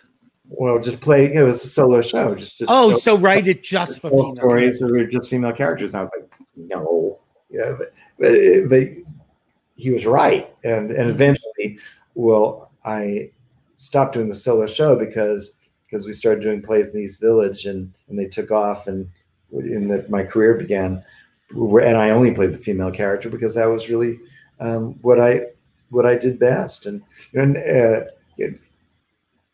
Well, 0.49 0.79
just 0.79 1.01
play. 1.01 1.29
You 1.29 1.41
know, 1.41 1.47
it's 1.47 1.65
a 1.65 1.69
solo 1.69 2.01
show. 2.03 2.35
Just, 2.35 2.59
just 2.59 2.71
oh, 2.71 2.93
so 2.93 3.19
write 3.19 3.47
it 3.47 3.63
just 3.63 4.01
for 4.01 4.11
female 4.11 4.37
stories 4.37 4.79
characters. 4.79 5.01
or 5.01 5.07
just 5.07 5.29
female 5.29 5.53
characters. 5.53 5.93
And 5.93 5.99
I 5.99 6.01
was 6.03 6.11
like, 6.17 6.31
no, 6.57 7.19
yeah, 7.51 7.75
but, 7.77 7.93
but, 8.19 8.69
but 8.69 8.89
he 9.77 9.91
was 9.91 10.07
right. 10.07 10.55
And 10.65 10.91
and 10.91 11.11
eventually, 11.11 11.79
well, 12.15 12.71
I 12.85 13.31
stopped 13.77 14.15
doing 14.15 14.29
the 14.29 14.35
solo 14.35 14.67
show 14.67 14.97
because 14.97 15.55
because 15.87 16.07
we 16.07 16.13
started 16.13 16.43
doing 16.43 16.63
plays 16.63 16.95
in 16.95 17.01
East 17.01 17.21
Village 17.21 17.67
and 17.67 17.93
and 18.09 18.19
they 18.19 18.27
took 18.27 18.51
off 18.51 18.87
and 18.87 19.09
in 19.53 19.89
the, 19.89 20.05
my 20.09 20.23
career 20.23 20.55
began. 20.55 21.05
And 21.51 21.97
I 21.97 22.11
only 22.11 22.33
played 22.33 22.53
the 22.53 22.59
female 22.59 22.91
character 22.91 23.31
because 23.31 23.55
that 23.55 23.67
was 23.67 23.89
really 23.89 24.19
um, 24.59 24.95
what 25.03 25.21
I 25.21 25.47
what 25.91 26.07
I 26.07 26.17
did 26.17 26.39
best. 26.39 26.87
And 26.87 27.03
and 27.35 27.57
uh, 27.57 28.05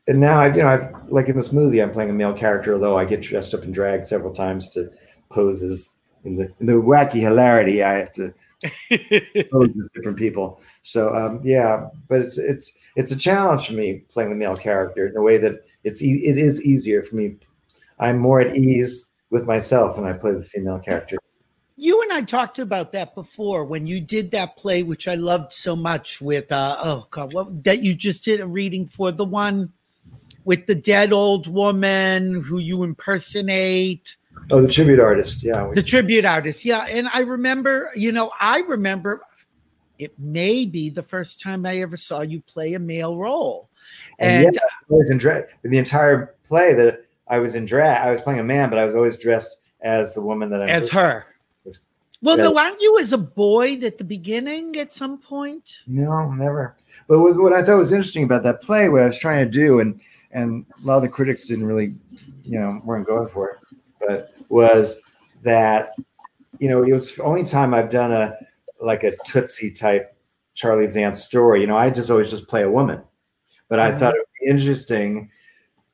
and 0.09 0.19
now 0.21 0.41
I, 0.41 0.49
you 0.49 0.63
know, 0.63 0.69
I've 0.69 0.89
like 1.09 1.29
in 1.29 1.37
this 1.37 1.53
movie, 1.53 1.81
I'm 1.81 1.93
playing 1.93 2.11
a 2.11 2.15
male 2.15 2.33
character, 2.33 2.73
although 2.73 2.97
I 2.97 3.05
get 3.05 3.21
dressed 3.21 3.55
up 3.55 3.65
in 3.65 3.73
drag 3.73 4.05
several 4.05 4.33
times 4.33 4.69
to 4.71 4.91
poses 5.31 5.97
in 6.25 6.37
the 6.37 6.53
in 6.61 6.67
the 6.67 6.73
wacky 6.73 7.21
hilarity. 7.21 7.83
I 7.83 7.95
have 7.95 8.13
to 8.15 8.35
pose 9.51 9.69
as 9.69 9.89
different 9.95 10.19
people. 10.19 10.61
So 10.83 11.15
um, 11.15 11.41
yeah, 11.45 11.89
but 12.09 12.21
it's 12.21 12.39
it's 12.39 12.73
it's 12.97 13.13
a 13.13 13.17
challenge 13.17 13.67
for 13.67 13.75
me 13.75 14.03
playing 14.09 14.31
the 14.31 14.37
male 14.37 14.57
character 14.57 15.07
in 15.07 15.17
a 15.17 15.23
way 15.23 15.37
that 15.39 15.65
it's 15.85 16.03
e- 16.03 16.25
it 16.25 16.39
is 16.39 16.65
easier 16.65 17.03
for 17.03 17.17
me. 17.17 17.37
I'm 17.99 18.19
more 18.19 18.41
at 18.41 18.57
ease 18.57 19.09
with 19.31 19.47
myself 19.47 19.97
when 19.97 20.07
I 20.07 20.13
play 20.13 20.33
the 20.33 20.43
female 20.43 20.79
character. 20.79 21.19
You 21.77 22.03
and 22.03 22.13
I 22.13 22.23
talked 22.23 22.59
about 22.59 22.93
that 22.93 23.15
before 23.15 23.65
when 23.65 23.87
you 23.87 24.01
did 24.01 24.31
that 24.33 24.57
play, 24.57 24.83
which 24.83 25.09
I 25.09 25.15
loved 25.15 25.53
so 25.53 25.75
much. 25.75 26.21
With 26.21 26.51
uh, 26.53 26.77
oh 26.83 27.07
god, 27.11 27.33
what 27.33 27.65
that 27.65 27.83
you 27.83 27.95
just 27.95 28.25
did 28.25 28.41
a 28.41 28.47
reading 28.47 28.87
for 28.87 29.11
the 29.11 29.25
one 29.25 29.73
with 30.45 30.67
the 30.67 30.75
dead 30.75 31.13
old 31.13 31.47
woman 31.53 32.43
who 32.43 32.59
you 32.59 32.83
impersonate. 32.83 34.17
Oh, 34.51 34.61
the 34.61 34.69
tribute 34.69 35.01
artist. 35.01 35.43
Yeah. 35.43 35.71
The 35.75 35.83
tribute 35.83 36.25
artist. 36.25 36.65
Yeah. 36.65 36.87
And 36.91 37.09
I 37.13 37.21
remember, 37.21 37.91
you 37.95 38.13
know, 38.13 38.33
I 38.41 38.59
remember 38.61 39.23
it 39.99 40.19
may 40.19 40.65
be 40.65 40.91
the 40.91 41.03
first 41.03 41.41
time 41.41 41.65
I 41.65 41.79
ever 41.79 41.97
saw 41.97 42.23
you 42.23 42.41
play 42.41 42.75
a 42.75 42.79
male 42.79 43.17
role. 43.17 43.71
And, 44.19 44.47
and 44.47 44.55
yeah, 44.55 44.61
I 44.91 44.99
was 44.99 45.11
in 45.11 45.19
drag 45.19 45.45
the 45.63 45.79
entire 45.79 46.35
play 46.45 46.75
that 46.75 47.07
I 47.29 47.39
was 47.39 47.55
in 47.55 47.65
drag. 47.65 48.07
I 48.07 48.11
was 48.11 48.21
playing 48.21 48.41
a 48.41 48.45
man, 48.45 48.71
but 48.71 48.79
I 48.79 48.85
was 48.85 48.95
always 48.95 49.19
dressed 49.19 49.59
as 49.81 50.15
the 50.15 50.21
woman 50.21 50.51
that 50.51 50.63
I 50.63 50.67
as 50.67 50.89
her. 50.91 51.27
Well, 52.23 52.37
no, 52.37 52.57
aren't 52.57 52.81
you 52.81 53.01
as 53.01 53.13
a 53.13 53.19
boy 53.19 53.75
at 53.83 53.99
the 53.99 54.05
beginning 54.05 54.77
at 54.77 54.93
some 54.93 55.19
point? 55.19 55.83
No, 55.89 56.31
never. 56.31 56.77
But 57.09 57.19
what 57.19 57.53
I 57.53 57.65
thought 57.65 57.79
was 57.79 57.91
interesting 57.91 58.23
about 58.23 58.45
that 58.45 58.63
play, 58.63 58.89
what 58.89 59.03
I 59.03 59.07
was 59.07 59.19
trying 59.19 59.45
to 59.45 59.51
do, 59.51 59.81
and 59.81 60.01
and 60.31 60.65
a 60.83 60.87
lot 60.87 60.97
of 60.97 61.03
the 61.03 61.09
critics 61.09 61.47
didn't 61.47 61.67
really, 61.67 61.97
you 62.45 62.61
know, 62.61 62.81
weren't 62.85 63.07
going 63.07 63.27
for 63.27 63.51
it, 63.51 63.59
but 64.07 64.35
was 64.49 65.01
that, 65.43 65.95
you 66.59 66.69
know, 66.69 66.85
it 66.85 66.93
was 66.93 67.17
the 67.17 67.25
only 67.25 67.45
time 67.45 67.75
I've 67.75 67.91
done 67.91 68.13
a 68.13 68.37
like 68.81 69.03
a 69.03 69.17
Tootsie 69.27 69.73
type 69.73 70.17
Charley's 70.55 70.97
Aunt 70.97 71.19
story. 71.19 71.61
You 71.61 71.67
know, 71.67 71.77
I 71.77 71.91
just 71.91 72.09
always 72.09 72.31
just 72.31 72.47
play 72.47 72.63
a 72.63 72.71
woman, 72.71 73.03
but 73.73 73.81
I 73.81 73.89
mm-hmm. 73.89 74.01
thought 74.01 74.15
it 74.15 74.19
would 74.19 74.45
be 74.45 74.51
interesting 74.51 75.31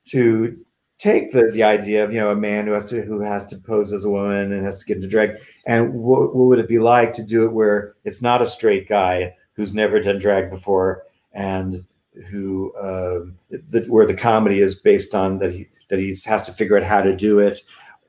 to 0.07 0.59
take 0.99 1.31
the, 1.31 1.49
the 1.53 1.63
idea 1.63 2.03
of 2.03 2.13
you 2.13 2.19
know 2.19 2.33
a 2.33 2.35
man 2.35 2.67
who 2.67 2.73
has 2.73 2.91
to 2.91 3.03
who 3.03 3.21
has 3.21 3.47
to 3.47 3.57
pose 3.57 3.93
as 3.93 4.05
a 4.05 4.11
woman 4.11 4.51
and 4.51 4.67
has 4.67 4.81
to 4.81 4.85
get 4.85 4.97
into 4.97 5.07
drag 5.07 5.37
and 5.65 5.95
what, 5.95 6.35
what 6.35 6.49
would 6.49 6.59
it 6.59 6.67
be 6.67 6.81
like 6.81 7.13
to 7.13 7.23
do 7.23 7.45
it 7.45 7.53
where 7.53 7.95
it's 8.03 8.21
not 8.21 8.43
a 8.43 8.47
straight 8.47 8.89
guy 8.89 9.33
who's 9.53 9.77
never 9.77 10.01
done 10.01 10.19
drag 10.19 10.51
before 10.51 11.05
and 11.35 11.85
who 12.29 12.75
uh, 12.75 13.21
the, 13.49 13.85
where 13.87 14.09
the 14.09 14.13
comedy 14.13 14.61
is 14.61 14.75
based 14.75 15.15
on 15.15 15.39
that 15.39 15.53
he 15.53 15.69
that 15.89 16.01
he 16.01 16.13
has 16.25 16.47
to 16.47 16.53
figure 16.53 16.77
out 16.77 16.83
how 16.83 17.01
to 17.01 17.15
do 17.15 17.39
it, 17.39 17.61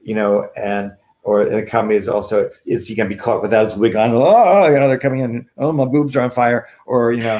you 0.02 0.16
know, 0.16 0.50
and 0.58 0.94
or 1.24 1.46
the 1.46 1.64
comedy 1.64 1.96
is 1.96 2.08
also 2.08 2.50
is 2.66 2.88
he 2.88 2.96
going 2.96 3.10
to 3.10 3.16
be 3.16 3.20
caught 3.20 3.42
without 3.42 3.66
his 3.66 3.76
wig 3.76 3.96
on? 3.96 4.12
Oh, 4.12 4.68
you 4.68 4.80
know, 4.80 4.88
they're 4.88 4.98
coming 4.98 5.20
in. 5.20 5.46
Oh, 5.58 5.72
my 5.72 5.86
boobs 5.86 6.16
are 6.16 6.22
on 6.22 6.32
fire, 6.32 6.68
or 6.86 7.12
you 7.12 7.24
know, 7.24 7.40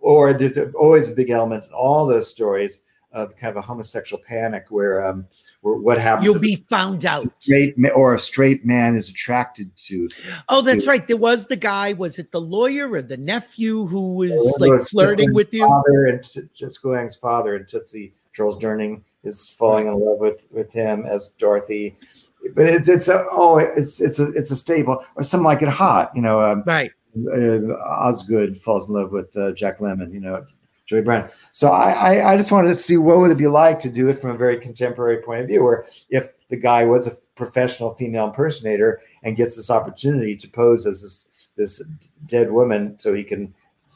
or 0.00 0.32
there's 0.32 0.74
always 0.74 1.08
a 1.08 1.12
big 1.12 1.30
element 1.30 1.64
in 1.64 1.72
all 1.72 2.06
those 2.06 2.28
stories 2.28 2.82
of 3.12 3.36
kind 3.36 3.50
of 3.50 3.56
a 3.56 3.60
homosexual 3.60 4.22
panic 4.26 4.66
where 4.70 5.04
um, 5.04 5.26
what 5.60 5.98
happens. 5.98 6.24
You'll 6.24 6.40
be 6.40 6.56
found 6.68 7.04
out. 7.04 7.30
Straight 7.40 7.74
or 7.94 8.14
a 8.14 8.18
straight 8.18 8.64
man 8.64 8.96
is 8.96 9.08
attracted 9.08 9.74
to. 9.76 10.08
Oh, 10.48 10.62
that's 10.62 10.84
to, 10.84 10.90
right. 10.90 11.06
There 11.06 11.16
was 11.16 11.46
the 11.46 11.56
guy. 11.56 11.92
Was 11.92 12.18
it 12.18 12.32
the 12.32 12.40
lawyer 12.40 12.90
or 12.90 13.02
the 13.02 13.16
nephew 13.16 13.86
who 13.86 14.16
was 14.16 14.56
like 14.60 14.80
flirting 14.88 15.34
with 15.34 15.52
you? 15.52 15.66
Father 15.66 16.06
and 16.06 16.48
Lange's 16.84 17.16
father 17.16 17.56
and 17.56 17.68
Tootsie 17.68 18.14
Charles 18.32 18.58
Durning 18.58 19.02
is 19.24 19.48
falling 19.48 19.86
in 19.86 19.94
love 19.94 20.18
with 20.18 20.46
with 20.50 20.72
him 20.72 21.06
as 21.06 21.28
Dorothy. 21.38 21.96
But 22.54 22.66
it's 22.66 22.88
it's 22.88 23.08
a 23.08 23.24
oh 23.30 23.58
it's 23.58 24.00
it's 24.00 24.18
a 24.18 24.32
it's 24.32 24.50
a 24.50 24.56
staple 24.56 25.04
or 25.14 25.22
something 25.22 25.44
like 25.44 25.62
it 25.62 25.68
hot 25.68 26.10
you 26.14 26.22
know 26.22 26.40
um, 26.40 26.64
right. 26.66 26.90
Uh, 27.14 27.74
Osgood 27.84 28.56
falls 28.56 28.88
in 28.88 28.94
love 28.94 29.12
with 29.12 29.36
uh, 29.36 29.52
Jack 29.52 29.78
Lemmon 29.78 30.12
you 30.12 30.20
know 30.20 30.44
Joey 30.86 31.02
Brown. 31.02 31.30
So 31.52 31.70
I, 31.70 31.90
I, 31.92 32.32
I 32.32 32.36
just 32.36 32.52
wanted 32.52 32.68
to 32.68 32.74
see 32.74 32.96
what 32.96 33.18
would 33.18 33.30
it 33.30 33.38
be 33.38 33.46
like 33.46 33.78
to 33.80 33.88
do 33.88 34.08
it 34.08 34.20
from 34.20 34.30
a 34.30 34.36
very 34.36 34.58
contemporary 34.58 35.22
point 35.22 35.40
of 35.40 35.46
view, 35.46 35.62
where 35.62 35.86
if 36.10 36.32
the 36.48 36.56
guy 36.56 36.84
was 36.84 37.06
a 37.06 37.12
professional 37.34 37.94
female 37.94 38.26
impersonator 38.26 39.00
and 39.22 39.36
gets 39.36 39.56
this 39.56 39.70
opportunity 39.70 40.36
to 40.36 40.48
pose 40.48 40.86
as 40.86 41.02
this 41.02 41.28
this 41.56 41.82
dead 42.26 42.50
woman, 42.50 42.98
so 42.98 43.14
he 43.14 43.22
can 43.22 43.54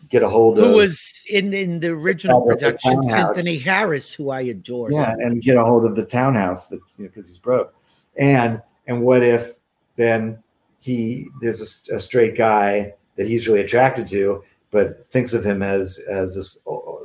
get 0.08 0.22
a 0.22 0.28
hold 0.28 0.58
who 0.58 0.64
of 0.64 0.70
who 0.70 0.76
was 0.76 1.24
in 1.28 1.52
in 1.52 1.80
the 1.80 1.88
original 1.88 2.42
production, 2.42 3.02
Cynthia 3.02 3.60
Harris, 3.60 4.12
who 4.12 4.30
I 4.30 4.42
adore. 4.42 4.90
Yeah, 4.92 5.06
so 5.06 5.10
and 5.20 5.42
get 5.42 5.56
a 5.56 5.64
hold 5.64 5.84
of 5.84 5.96
the 5.96 6.04
townhouse 6.04 6.68
that 6.68 6.80
you 6.96 7.04
know 7.04 7.08
because 7.08 7.28
he's 7.28 7.38
broke, 7.38 7.74
and 8.16 8.60
and 8.86 9.02
what 9.02 9.22
if 9.22 9.52
then 9.96 10.42
he 10.80 11.28
there's 11.40 11.88
a, 11.90 11.96
a 11.96 12.00
straight 12.00 12.36
guy 12.36 12.94
that 13.16 13.26
he's 13.26 13.48
really 13.48 13.60
attracted 13.60 14.06
to 14.06 14.42
but 14.70 15.04
thinks 15.06 15.32
of 15.32 15.44
him 15.44 15.62
as 15.62 15.98
as 16.08 16.34
this 16.34 16.58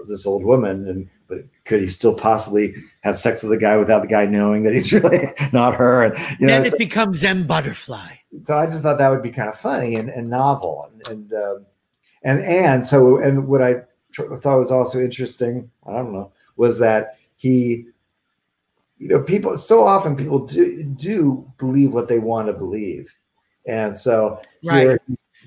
this 0.08 0.26
old 0.26 0.44
woman 0.44 0.88
and 0.88 1.10
but 1.28 1.40
could 1.64 1.80
he 1.80 1.88
still 1.88 2.14
possibly 2.14 2.76
have 3.02 3.18
sex 3.18 3.42
with 3.44 3.52
a 3.52 3.58
guy 3.58 3.78
without 3.78 4.02
the 4.02 4.08
guy 4.08 4.26
knowing 4.26 4.64
that 4.64 4.74
he's 4.74 4.92
really 5.04 5.28
not 5.54 5.76
her 5.76 6.04
and 6.04 6.18
you 6.40 6.48
know, 6.48 6.54
then 6.54 6.66
it 6.66 6.72
so, 6.72 6.78
becomes 6.78 7.24
M 7.24 7.48
butterfly. 7.48 8.16
so 8.44 8.58
i 8.58 8.66
just 8.66 8.84
thought 8.84 8.98
that 8.98 9.10
would 9.10 9.24
be 9.24 9.32
kind 9.32 9.50
of 9.50 9.58
funny 9.58 9.96
and, 9.96 10.10
and 10.10 10.30
novel 10.30 10.90
and 10.92 11.08
and, 11.08 11.34
um, 11.34 11.66
and 12.24 12.40
and 12.42 12.86
so 12.86 13.18
and 13.18 13.48
what 13.48 13.62
i 13.62 13.76
tr- 14.12 14.34
thought 14.36 14.60
was 14.60 14.72
also 14.72 15.00
interesting 15.00 15.70
i 15.88 15.94
don't 15.94 16.14
know 16.14 16.32
was 16.56 16.80
that 16.80 17.18
he 17.36 17.86
you 18.98 19.08
know 19.08 19.22
people 19.22 19.58
so 19.58 19.84
often 19.84 20.16
people 20.16 20.46
do 20.46 20.84
do 20.84 21.52
believe 21.58 21.94
what 21.94 22.08
they 22.08 22.20
want 22.20 22.48
to 22.48 22.54
believe 22.54 23.14
and 23.68 23.96
so 23.96 24.40
right. 24.66 24.82
here 24.82 25.02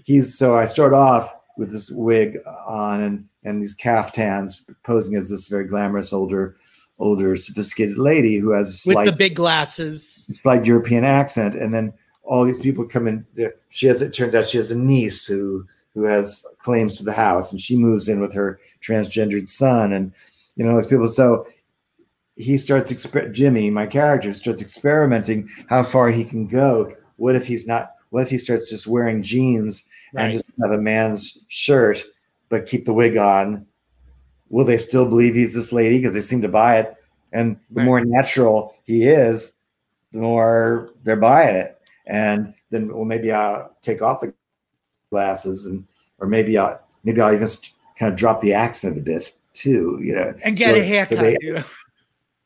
he's 0.05 0.36
so 0.36 0.56
i 0.56 0.64
start 0.64 0.92
off 0.92 1.34
with 1.56 1.70
this 1.70 1.90
wig 1.90 2.38
on 2.66 3.01
and 3.02 3.28
and 3.44 3.62
these 3.62 3.74
caftans, 3.74 4.62
posing 4.84 5.16
as 5.16 5.28
this 5.28 5.48
very 5.48 5.66
glamorous 5.66 6.12
older 6.12 6.56
older 6.98 7.36
sophisticated 7.36 7.98
lady 7.98 8.36
who 8.36 8.51
has 8.51 8.70
a 8.70 8.72
slight, 8.72 9.05
with 9.05 9.14
the 9.14 9.16
big 9.16 9.36
glasses, 9.36 10.30
slight 10.34 10.64
European 10.64 11.05
accent, 11.05 11.55
and 11.55 11.72
then 11.72 11.92
all 12.22 12.44
these 12.44 12.60
people 12.60 12.84
come 12.84 13.06
in. 13.06 13.26
She 13.68 13.86
has. 13.86 14.02
It 14.02 14.12
turns 14.12 14.34
out 14.34 14.48
she 14.48 14.56
has 14.56 14.70
a 14.70 14.78
niece 14.78 15.26
who 15.26 15.66
who 15.95 16.03
has 16.05 16.45
claims 16.59 16.97
to 16.97 17.05
the 17.05 17.12
house, 17.12 17.53
and 17.53 17.61
she 17.61 17.77
moves 17.77 18.09
in 18.09 18.21
with 18.21 18.33
her 18.35 18.59
transgendered 18.83 19.49
son, 19.49 19.93
and 19.93 20.12
you 20.57 20.65
know 20.65 20.75
those 20.75 20.87
people. 20.87 21.09
So 21.09 21.47
he 22.37 22.59
starts. 22.59 22.93
Exper- 22.93 23.33
Jimmy, 23.33 23.71
my 23.71 23.87
character, 23.87 24.33
starts 24.35 24.62
experimenting 24.62 25.49
how 25.69 25.83
far 25.83 26.11
he 26.11 26.25
can 26.25 26.47
go. 26.47 26.95
What 27.16 27.37
if 27.37 27.47
he's 27.47 27.66
not? 27.66 27.93
What 28.11 28.23
if 28.23 28.31
he 28.31 28.39
starts 28.39 28.69
just 28.69 28.87
wearing 28.87 29.23
jeans 29.23 29.85
right. 30.12 30.25
and 30.25 30.33
just 30.33 30.45
have 30.61 30.73
a 30.73 30.79
man's 30.79 31.39
shirt, 31.49 32.05
but 32.49 32.66
keep 32.66 32.85
the 32.85 32.93
wig 32.93 33.16
on, 33.16 33.66
will 34.51 34.65
they 34.65 34.79
still 34.79 35.09
believe 35.09 35.35
he's 35.35 35.55
this 35.55 35.73
lady 35.73 35.99
because 35.99 36.15
they 36.15 36.21
seem 36.21 36.43
to 36.43 36.49
buy 36.49 36.79
it? 36.79 36.95
And 37.33 37.57
the 37.71 37.81
right. 37.81 37.85
more 37.85 38.05
natural 38.05 38.77
he 38.85 39.05
is, 39.05 39.55
the 40.12 40.21
more 40.21 40.91
they're 41.03 41.16
buying 41.16 41.57
it. 41.57 41.77
And 42.07 42.55
then, 42.71 42.95
well, 42.95 43.05
maybe 43.05 43.33
I'll 43.33 43.77
take 43.83 44.03
off 44.03 44.21
the 44.21 44.33
glasses, 45.15 45.66
and 45.66 45.86
or 46.19 46.27
maybe 46.27 46.59
I'll 46.59 46.81
maybe 47.05 47.20
I'll 47.20 47.32
even 47.32 47.49
kind 47.97 48.12
of 48.12 48.19
drop 48.19 48.41
the 48.41 48.53
accent 48.53 48.99
a 48.99 49.01
bit 49.01 49.32
too, 49.53 50.01
you 50.03 50.12
know, 50.15 50.35
and 50.43 50.57
get 50.57 50.74
so, 50.74 50.81
a 50.81 50.85
haircut. 50.85 51.19
So 51.19 51.23
they, 51.23 51.36
you 51.41 51.55
know? 51.55 51.65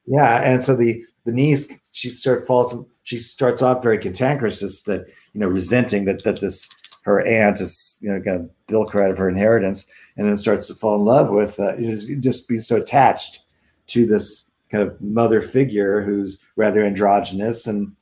Yeah, 0.06 0.42
and 0.42 0.62
so 0.62 0.76
the 0.76 1.04
the 1.24 1.32
niece 1.32 1.66
she 1.92 2.10
sort 2.10 2.38
of 2.38 2.46
falls 2.46 2.74
she 3.02 3.18
starts 3.18 3.62
off 3.62 3.82
very 3.82 3.98
cantankerous, 3.98 4.60
just 4.60 4.84
that 4.86 5.08
you 5.32 5.40
know, 5.40 5.48
resenting 5.48 6.04
that 6.04 6.24
that 6.24 6.40
this 6.40 6.68
her 7.02 7.26
aunt 7.26 7.60
is 7.60 7.96
you 8.00 8.10
know 8.10 8.20
going 8.20 8.42
to 8.42 8.50
bilk 8.66 8.92
her 8.92 9.02
out 9.02 9.10
of 9.10 9.18
her 9.18 9.28
inheritance, 9.28 9.86
and 10.16 10.28
then 10.28 10.36
starts 10.36 10.66
to 10.66 10.74
fall 10.74 10.96
in 10.96 11.04
love 11.04 11.30
with 11.30 11.58
uh, 11.58 11.76
just, 11.76 12.08
just 12.20 12.48
be 12.48 12.58
so 12.58 12.76
attached 12.76 13.40
to 13.88 14.04
this 14.04 14.44
kind 14.70 14.82
of 14.86 15.00
mother 15.00 15.40
figure 15.40 16.02
who's 16.02 16.38
rather 16.56 16.84
androgynous 16.84 17.66
and 17.66 17.92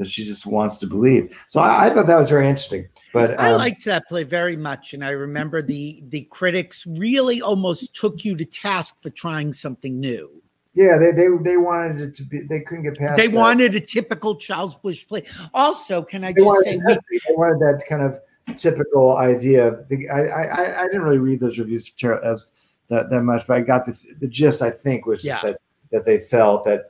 that 0.00 0.08
she 0.08 0.24
just 0.24 0.46
wants 0.46 0.78
to 0.78 0.86
believe. 0.86 1.36
So 1.46 1.60
I, 1.60 1.86
I 1.86 1.90
thought 1.90 2.06
that 2.06 2.18
was 2.18 2.30
very 2.30 2.48
interesting. 2.48 2.88
But 3.12 3.32
um, 3.32 3.36
I 3.38 3.52
liked 3.52 3.84
that 3.84 4.08
play 4.08 4.24
very 4.24 4.56
much, 4.56 4.94
and 4.94 5.04
I 5.04 5.10
remember 5.10 5.60
the 5.60 6.02
the 6.08 6.22
critics 6.30 6.86
really 6.86 7.42
almost 7.42 7.94
took 7.94 8.24
you 8.24 8.34
to 8.34 8.44
task 8.46 8.98
for 9.02 9.10
trying 9.10 9.52
something 9.52 10.00
new. 10.00 10.42
Yeah, 10.72 10.96
they 10.96 11.12
they 11.12 11.28
they 11.42 11.58
wanted 11.58 12.00
it 12.00 12.14
to 12.14 12.22
be. 12.22 12.40
They 12.40 12.60
couldn't 12.60 12.84
get 12.84 12.96
past. 12.96 13.18
They 13.18 13.26
that. 13.26 13.36
wanted 13.36 13.74
a 13.74 13.80
typical 13.80 14.36
Charles 14.36 14.74
Busch 14.74 15.06
play. 15.06 15.24
Also, 15.52 16.02
can 16.02 16.24
I 16.24 16.32
They 16.32 16.42
just 16.42 16.64
say 16.64 16.78
we, 16.78 16.94
they 17.28 17.34
wanted 17.34 17.60
that 17.60 17.84
kind 17.86 18.02
of 18.02 18.18
typical 18.56 19.18
idea 19.18 19.68
of 19.68 19.86
the. 19.88 20.08
I 20.08 20.22
I, 20.22 20.82
I 20.82 20.86
didn't 20.86 21.02
really 21.02 21.18
read 21.18 21.40
those 21.40 21.58
reviews 21.58 21.92
as 22.24 22.50
that 22.88 23.10
that 23.10 23.22
much, 23.22 23.46
but 23.46 23.58
I 23.58 23.60
got 23.60 23.84
the 23.84 23.98
the 24.18 24.28
gist. 24.28 24.62
I 24.62 24.70
think 24.70 25.04
was 25.04 25.20
just 25.22 25.44
Yeah. 25.44 25.50
that 25.50 25.60
that 25.92 26.04
they 26.06 26.18
felt 26.20 26.64
that 26.64 26.89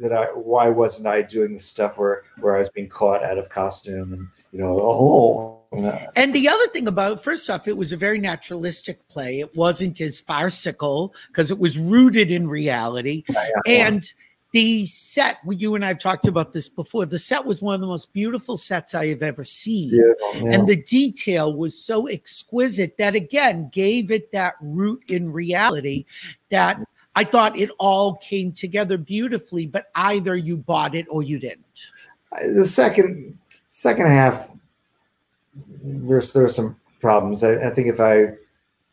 that 0.00 0.12
I 0.12 0.26
why 0.26 0.68
wasn't 0.68 1.06
I 1.06 1.22
doing 1.22 1.54
the 1.54 1.60
stuff 1.60 1.98
where 1.98 2.22
where 2.40 2.56
I 2.56 2.58
was 2.60 2.70
being 2.70 2.88
caught 2.88 3.22
out 3.22 3.38
of 3.38 3.48
costume 3.48 4.12
and 4.12 4.28
you 4.52 4.58
know 4.58 4.78
oh 4.80 5.62
And 6.16 6.34
the 6.34 6.48
other 6.48 6.66
thing 6.68 6.86
about 6.86 7.22
first 7.22 7.48
off, 7.48 7.66
it 7.66 7.76
was 7.76 7.92
a 7.92 7.96
very 7.96 8.18
naturalistic 8.18 9.06
play. 9.08 9.40
It 9.40 9.54
wasn't 9.56 10.00
as 10.00 10.20
farcical 10.20 11.14
because 11.28 11.50
it 11.50 11.58
was 11.58 11.78
rooted 11.78 12.30
in 12.30 12.46
reality. 12.46 13.24
And 13.66 14.04
the 14.52 14.84
set, 14.84 15.38
you 15.48 15.74
and 15.74 15.84
I 15.84 15.88
have 15.88 15.98
talked 15.98 16.28
about 16.28 16.52
this 16.52 16.68
before. 16.68 17.06
The 17.06 17.18
set 17.18 17.46
was 17.46 17.62
one 17.62 17.74
of 17.74 17.80
the 17.80 17.86
most 17.86 18.12
beautiful 18.12 18.58
sets 18.58 18.94
I 18.94 19.06
have 19.06 19.22
ever 19.22 19.44
seen. 19.44 19.98
And 20.34 20.66
the 20.66 20.82
detail 20.82 21.54
was 21.56 21.78
so 21.78 22.06
exquisite 22.06 22.98
that 22.98 23.14
again 23.14 23.70
gave 23.72 24.10
it 24.10 24.30
that 24.32 24.54
root 24.60 25.02
in 25.08 25.32
reality 25.32 26.04
that 26.50 26.78
I 27.14 27.24
thought 27.24 27.58
it 27.58 27.70
all 27.78 28.14
came 28.16 28.52
together 28.52 28.96
beautifully, 28.96 29.66
but 29.66 29.90
either 29.94 30.34
you 30.36 30.56
bought 30.56 30.94
it 30.94 31.06
or 31.10 31.22
you 31.22 31.38
didn't. 31.38 31.90
the 32.54 32.64
second 32.64 33.38
second 33.68 34.06
half 34.06 34.50
there's 35.82 36.32
there 36.32 36.42
were 36.42 36.48
some 36.48 36.76
problems 37.00 37.42
I, 37.42 37.56
I 37.66 37.70
think 37.70 37.88
if 37.88 38.00
i 38.00 38.32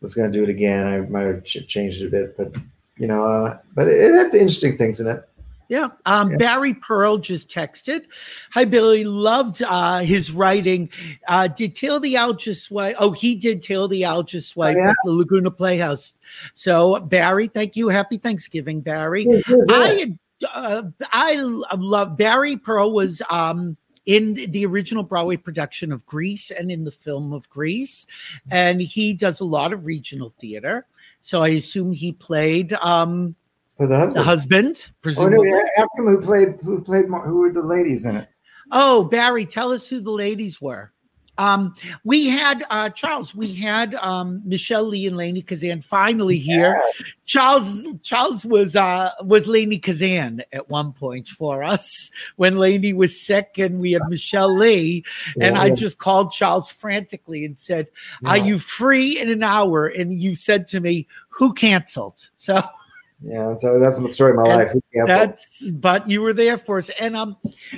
was 0.02 0.14
going 0.14 0.32
to 0.32 0.38
do 0.38 0.44
it 0.44 0.50
again 0.50 0.88
i 0.88 1.00
might 1.02 1.28
have 1.28 1.44
ch- 1.44 1.68
changed 1.68 2.02
it 2.02 2.08
a 2.08 2.10
bit 2.10 2.38
but 2.38 2.56
you 2.98 3.08
know 3.08 3.24
uh, 3.24 3.58
but 3.76 3.88
it 3.88 4.14
had 4.14 4.34
interesting 4.34 4.78
things 4.78 5.00
in 5.00 5.08
it 5.08 5.28
Yeah. 5.70 5.90
Um, 6.06 6.32
Yeah. 6.32 6.38
Barry 6.38 6.74
Pearl 6.74 7.20
just 7.20 7.50
texted. 7.50 8.06
Hi, 8.54 8.66
Billy. 8.66 9.06
Loved 9.06 9.62
uh, 9.62 10.00
his 10.00 10.32
writing. 10.32 10.90
Uh, 11.28 11.48
did 11.48 11.76
Tail 11.76 12.00
the 12.00 12.18
just 12.38 12.66
swipe? 12.66 12.96
Oh, 13.00 13.12
he 13.12 13.36
did 13.36 13.62
Tail 13.62 13.88
the 13.88 14.06
just 14.26 14.50
swipe 14.50 14.76
yeah? 14.76 14.90
at 14.90 14.96
the 15.06 15.12
Laguna 15.12 15.52
Playhouse. 15.52 16.16
So, 16.54 17.00
Barry, 17.00 17.48
thank 17.48 17.76
you. 17.76 17.88
Happy 17.88 18.18
Thanksgiving, 18.18 18.82
Barry. 18.82 19.26
It. 19.26 19.46
I 19.70 20.18
uh, 20.54 20.84
I 21.12 21.36
love 21.78 22.18
Barry 22.18 22.58
Pearl 22.58 22.92
was 22.92 23.22
um 23.30 23.78
in 24.06 24.34
the 24.34 24.66
original 24.66 25.04
Broadway 25.04 25.38
production 25.38 25.92
of 25.92 26.06
Grease 26.08 26.50
and 26.50 26.72
in 26.72 26.84
the 26.84 26.92
film 26.92 27.32
of 27.32 27.48
Grease, 27.50 28.08
and 28.50 28.82
he 28.82 29.14
does 29.14 29.40
a 29.40 29.46
lot 29.46 29.72
of 29.72 29.86
regional 29.86 30.32
theater. 30.42 30.88
So 31.22 31.44
I 31.44 31.50
assume 31.50 31.92
he 31.92 32.14
played 32.14 32.74
um 32.74 33.36
For 33.80 33.88
the 33.88 33.98
husband. 33.98 34.18
the 34.18 34.24
husband, 34.24 34.82
oh, 34.86 34.92
presumably. 35.02 35.50
no, 35.50 35.66
ask 35.78 35.88
him 35.98 36.06
who 36.06 36.22
played 36.22 36.62
who 36.62 36.82
played 36.82 37.08
more, 37.08 37.26
who 37.26 37.38
were 37.40 37.52
the 37.52 37.62
ladies 37.62 38.04
in 38.04 38.18
it 38.18 38.30
Oh, 38.72 39.06
Barry, 39.06 39.46
tell 39.46 39.72
us 39.72 39.88
who 39.88 40.00
the 40.00 40.12
ladies 40.12 40.62
were. 40.62 40.92
Um, 41.38 41.74
we 42.04 42.28
had 42.28 42.66
uh, 42.70 42.90
Charles. 42.90 43.34
We 43.34 43.54
had 43.56 43.96
um, 43.96 44.42
Michele 44.44 44.84
Lee 44.84 45.08
and 45.08 45.16
Lainie 45.16 45.42
Kazan 45.42 45.80
finally 45.80 46.38
here. 46.38 46.84
Charles 47.24 47.88
Charles 48.04 48.44
was 48.44 48.76
uh, 48.76 49.12
was 49.24 49.48
Lainie 49.48 49.82
Kazan 49.82 50.44
at 50.52 50.70
one 50.70 50.92
point 50.92 51.30
for 51.30 51.64
us 51.64 52.12
when 52.36 52.56
Lainie 52.56 52.94
was 52.94 53.20
sick, 53.20 53.58
and 53.58 53.80
we 53.80 53.94
had 53.94 54.02
Michele 54.10 54.54
Lee. 54.54 55.06
And 55.40 55.58
I 55.58 55.70
just 55.70 55.98
called 55.98 56.32
Charles 56.32 56.70
frantically 56.70 57.46
and 57.46 57.58
said, 57.58 57.88
"Are 58.26 58.38
you 58.38 58.60
free 58.60 59.18
in 59.18 59.30
an 59.30 59.42
hour?" 59.42 59.88
And 59.88 60.14
you 60.14 60.36
said 60.36 60.68
to 60.70 60.82
me, 60.82 61.08
"Who 61.30 61.54
canceled?" 61.54 62.32
So 62.36 62.62
yeah 63.22 63.56
so 63.58 63.80
that's 63.80 64.00
the 64.00 64.08
story 64.10 64.32
of 64.32 64.38
my 64.38 64.50
And 64.50 64.60
life. 64.60 65.08
That's 65.08 65.68
but 65.70 66.10
you 66.10 66.22
were 66.22 66.34
there 66.34 66.58
for 66.58 66.78
us. 66.78 66.90
And 67.02 67.16
um 67.16 67.36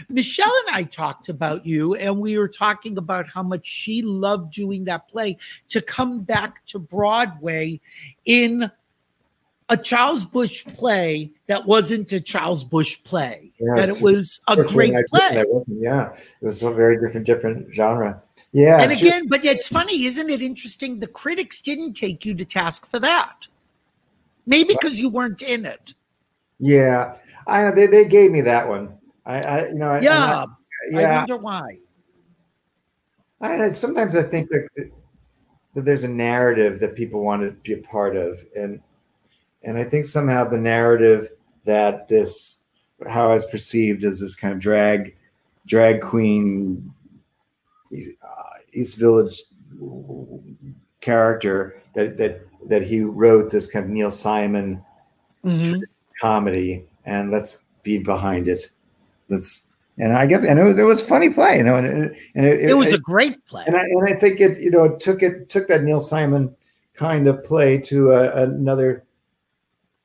michele 0.10 0.54
and 0.68 0.76
i 0.76 0.84
talked 0.84 1.30
about 1.30 1.66
you 1.66 1.96
and 1.96 2.20
we 2.20 2.38
were 2.38 2.48
talking 2.48 2.98
about 2.98 3.28
how 3.28 3.44
much 3.44 3.66
she 3.66 4.02
loved 4.02 4.54
doing 4.54 4.84
that 4.86 5.08
play 5.08 5.38
to 5.70 5.82
come 5.82 6.22
back 6.22 6.66
to 6.68 6.80
broadway 6.80 7.80
in 8.26 8.70
a 9.70 9.78
charles 9.78 10.26
busch 10.26 10.66
play 10.66 11.32
that 11.48 11.66
wasn't 11.66 12.12
a 12.12 12.20
charles 12.20 12.64
busch 12.64 13.02
play 13.04 13.52
that 13.76 13.90
it 13.90 14.02
was 14.02 14.42
a 14.48 14.56
great 14.64 14.94
one 14.94 15.04
I 15.12 15.34
did, 15.34 15.46
play. 15.48 15.64
yeah. 15.68 16.14
It 16.42 16.46
was 16.46 16.62
a 16.64 16.72
very 16.72 17.00
different 17.00 17.26
different 17.26 17.74
genre. 17.74 18.22
Yeah. 18.52 18.82
And 18.82 18.92
again 18.92 19.28
but 19.28 19.46
it's 19.46 19.68
funny 19.68 20.06
isn't 20.06 20.30
it 20.30 20.42
interesting? 20.42 21.00
The 21.00 21.08
critics 21.08 21.62
didn't 21.62 21.94
take 21.94 22.26
you 22.26 22.34
to 22.36 22.44
task 22.44 22.86
for 22.86 23.00
that 23.00 23.48
maybe 24.46 24.74
because 24.74 25.00
you 25.00 25.10
weren't 25.10 25.42
in 25.42 25.66
it. 25.66 25.94
Yeah 26.60 27.16
i 27.48 27.72
they, 27.72 27.88
they 27.88 28.06
gave 28.06 28.32
me 28.32 28.42
that 28.42 28.68
one. 28.68 28.98
I 29.26 29.42
i 29.42 29.68
you 29.68 29.76
know 29.76 29.88
I, 29.88 30.02
yeah 30.02 30.46
I, 30.96 31.04
i 31.04 31.18
wonder 31.18 31.38
why. 31.38 31.78
I, 33.40 33.72
sometimes 33.72 34.16
I 34.16 34.22
think 34.22 34.50
that, 34.50 34.68
that 35.74 35.86
there's 35.86 36.04
a 36.04 36.08
narrative 36.08 36.80
that 36.80 36.96
people 36.96 37.22
want 37.22 37.42
to 37.42 37.52
be 37.52 37.74
a 37.74 37.78
part 37.78 38.16
of, 38.16 38.38
and 38.56 38.82
and 39.64 39.78
I 39.78 39.84
think 39.84 40.06
somehow 40.06 40.44
the 40.44 40.58
narrative 40.58 41.30
that 41.66 42.08
this 42.08 42.64
how 43.10 43.30
I 43.30 43.34
was 43.34 43.46
perceived 43.46 44.04
as 44.04 44.20
this 44.20 44.36
kind 44.36 44.54
of 44.54 44.60
drag 44.60 45.16
drag 45.66 46.02
queen 46.02 46.92
uh, 47.94 48.58
East 48.74 48.98
Village 48.98 49.44
character 51.00 51.82
that 51.96 52.18
that 52.18 52.48
that 52.68 52.84
he 52.84 53.02
wrote 53.02 53.50
this 53.50 53.68
kind 53.68 53.86
of 53.86 53.92
Neil 53.92 54.12
Simon 54.12 54.84
Mhm. 55.44 55.82
comedy, 56.20 56.86
and 57.06 57.32
let's 57.32 57.60
be 57.84 57.98
behind 57.98 58.48
it. 58.48 58.70
Let's 59.30 59.72
and 59.98 60.14
I 60.14 60.26
guess 60.26 60.44
and 60.44 60.60
it 60.60 60.64
was 60.64 60.78
it 60.78 60.84
was 60.84 61.02
funny 61.02 61.30
play, 61.30 61.58
you 61.58 61.64
know, 61.64 61.76
and 61.76 61.88
it, 61.88 62.18
and 62.36 62.46
it, 62.46 62.70
it 62.70 62.74
was 62.74 62.94
a 62.94 63.00
great 63.00 63.44
play 63.46 63.64
and 63.68 63.76
I, 63.76 63.82
and 63.82 64.08
I 64.08 64.14
think 64.14 64.40
it, 64.40 64.60
you 64.60 64.72
know, 64.72 64.86
it 64.86 65.00
took 65.00 65.22
it 65.22 65.50
took 65.50 65.68
that 65.68 65.84
Neil 65.84 66.00
Simon 66.00 66.56
kind 66.94 67.28
of 67.28 67.44
play 67.44 67.78
to 67.80 68.12
a, 68.12 68.44
another 68.44 69.04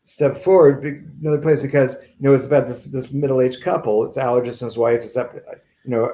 step 0.03 0.37
forward, 0.37 1.05
another 1.21 1.39
place 1.39 1.61
because 1.61 1.97
you 2.03 2.29
know 2.29 2.33
it's 2.33 2.45
about 2.45 2.67
this 2.67 2.85
this 2.85 3.11
middle 3.11 3.41
aged 3.41 3.63
couple. 3.63 4.05
It's 4.05 4.17
Allergist 4.17 4.63
and 4.63 4.69
his 4.69 4.79
wife. 4.79 5.05
It's 5.05 5.17
up, 5.17 5.35
you 5.35 5.91
know, 5.91 6.13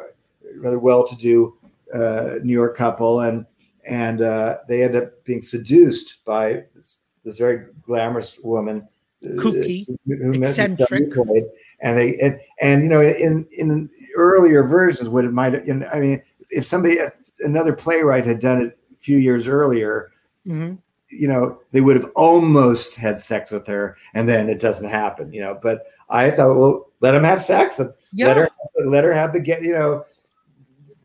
rather 0.56 0.78
well 0.78 1.06
to 1.06 1.16
do 1.16 1.56
uh, 1.94 2.38
New 2.42 2.52
York 2.52 2.76
couple, 2.76 3.20
and 3.20 3.46
and 3.84 4.20
uh, 4.22 4.58
they 4.68 4.82
end 4.84 4.96
up 4.96 5.24
being 5.24 5.42
seduced 5.42 6.24
by 6.24 6.64
this, 6.74 6.98
this 7.24 7.38
very 7.38 7.66
glamorous 7.82 8.38
woman, 8.42 8.86
uh, 9.24 9.28
Kooky, 9.30 9.86
who 10.06 10.32
eccentric. 10.32 11.12
played, 11.12 11.44
and 11.80 11.98
they 11.98 12.16
and, 12.18 12.40
and 12.60 12.82
you 12.82 12.88
know 12.88 13.00
in 13.02 13.46
in 13.52 13.88
earlier 14.16 14.62
versions 14.64 15.08
what 15.08 15.24
it 15.24 15.32
might 15.32 15.54
in, 15.54 15.84
I 15.92 16.00
mean 16.00 16.22
if 16.50 16.64
somebody 16.64 16.98
another 17.40 17.72
playwright 17.72 18.26
had 18.26 18.40
done 18.40 18.60
it 18.62 18.78
a 18.92 18.96
few 18.96 19.16
years 19.18 19.46
earlier 19.48 20.10
Mhm. 20.46 20.78
you 21.08 21.28
know 21.28 21.60
they 21.70 21.80
would 21.80 21.96
have 21.96 22.10
almost 22.14 22.94
had 22.96 23.18
sex 23.18 23.50
with 23.50 23.66
her 23.68 23.96
and 24.14 24.28
then 24.28 24.48
it 24.50 24.60
doesn't 24.60 24.88
happen 24.90 25.32
you 25.32 25.40
know 25.40 25.58
but 25.62 25.86
I 26.10 26.30
thought 26.30 26.56
well 26.56 26.90
let 27.00 27.12
them 27.12 27.24
have 27.24 27.40
sex 27.40 27.78
let 27.78 27.94
Yeah. 28.12 28.34
her 28.34 28.48
let 28.86 29.04
her 29.04 29.12
have 29.12 29.32
the 29.32 29.40
get. 29.40 29.62
you 29.62 29.72
know 29.72 30.04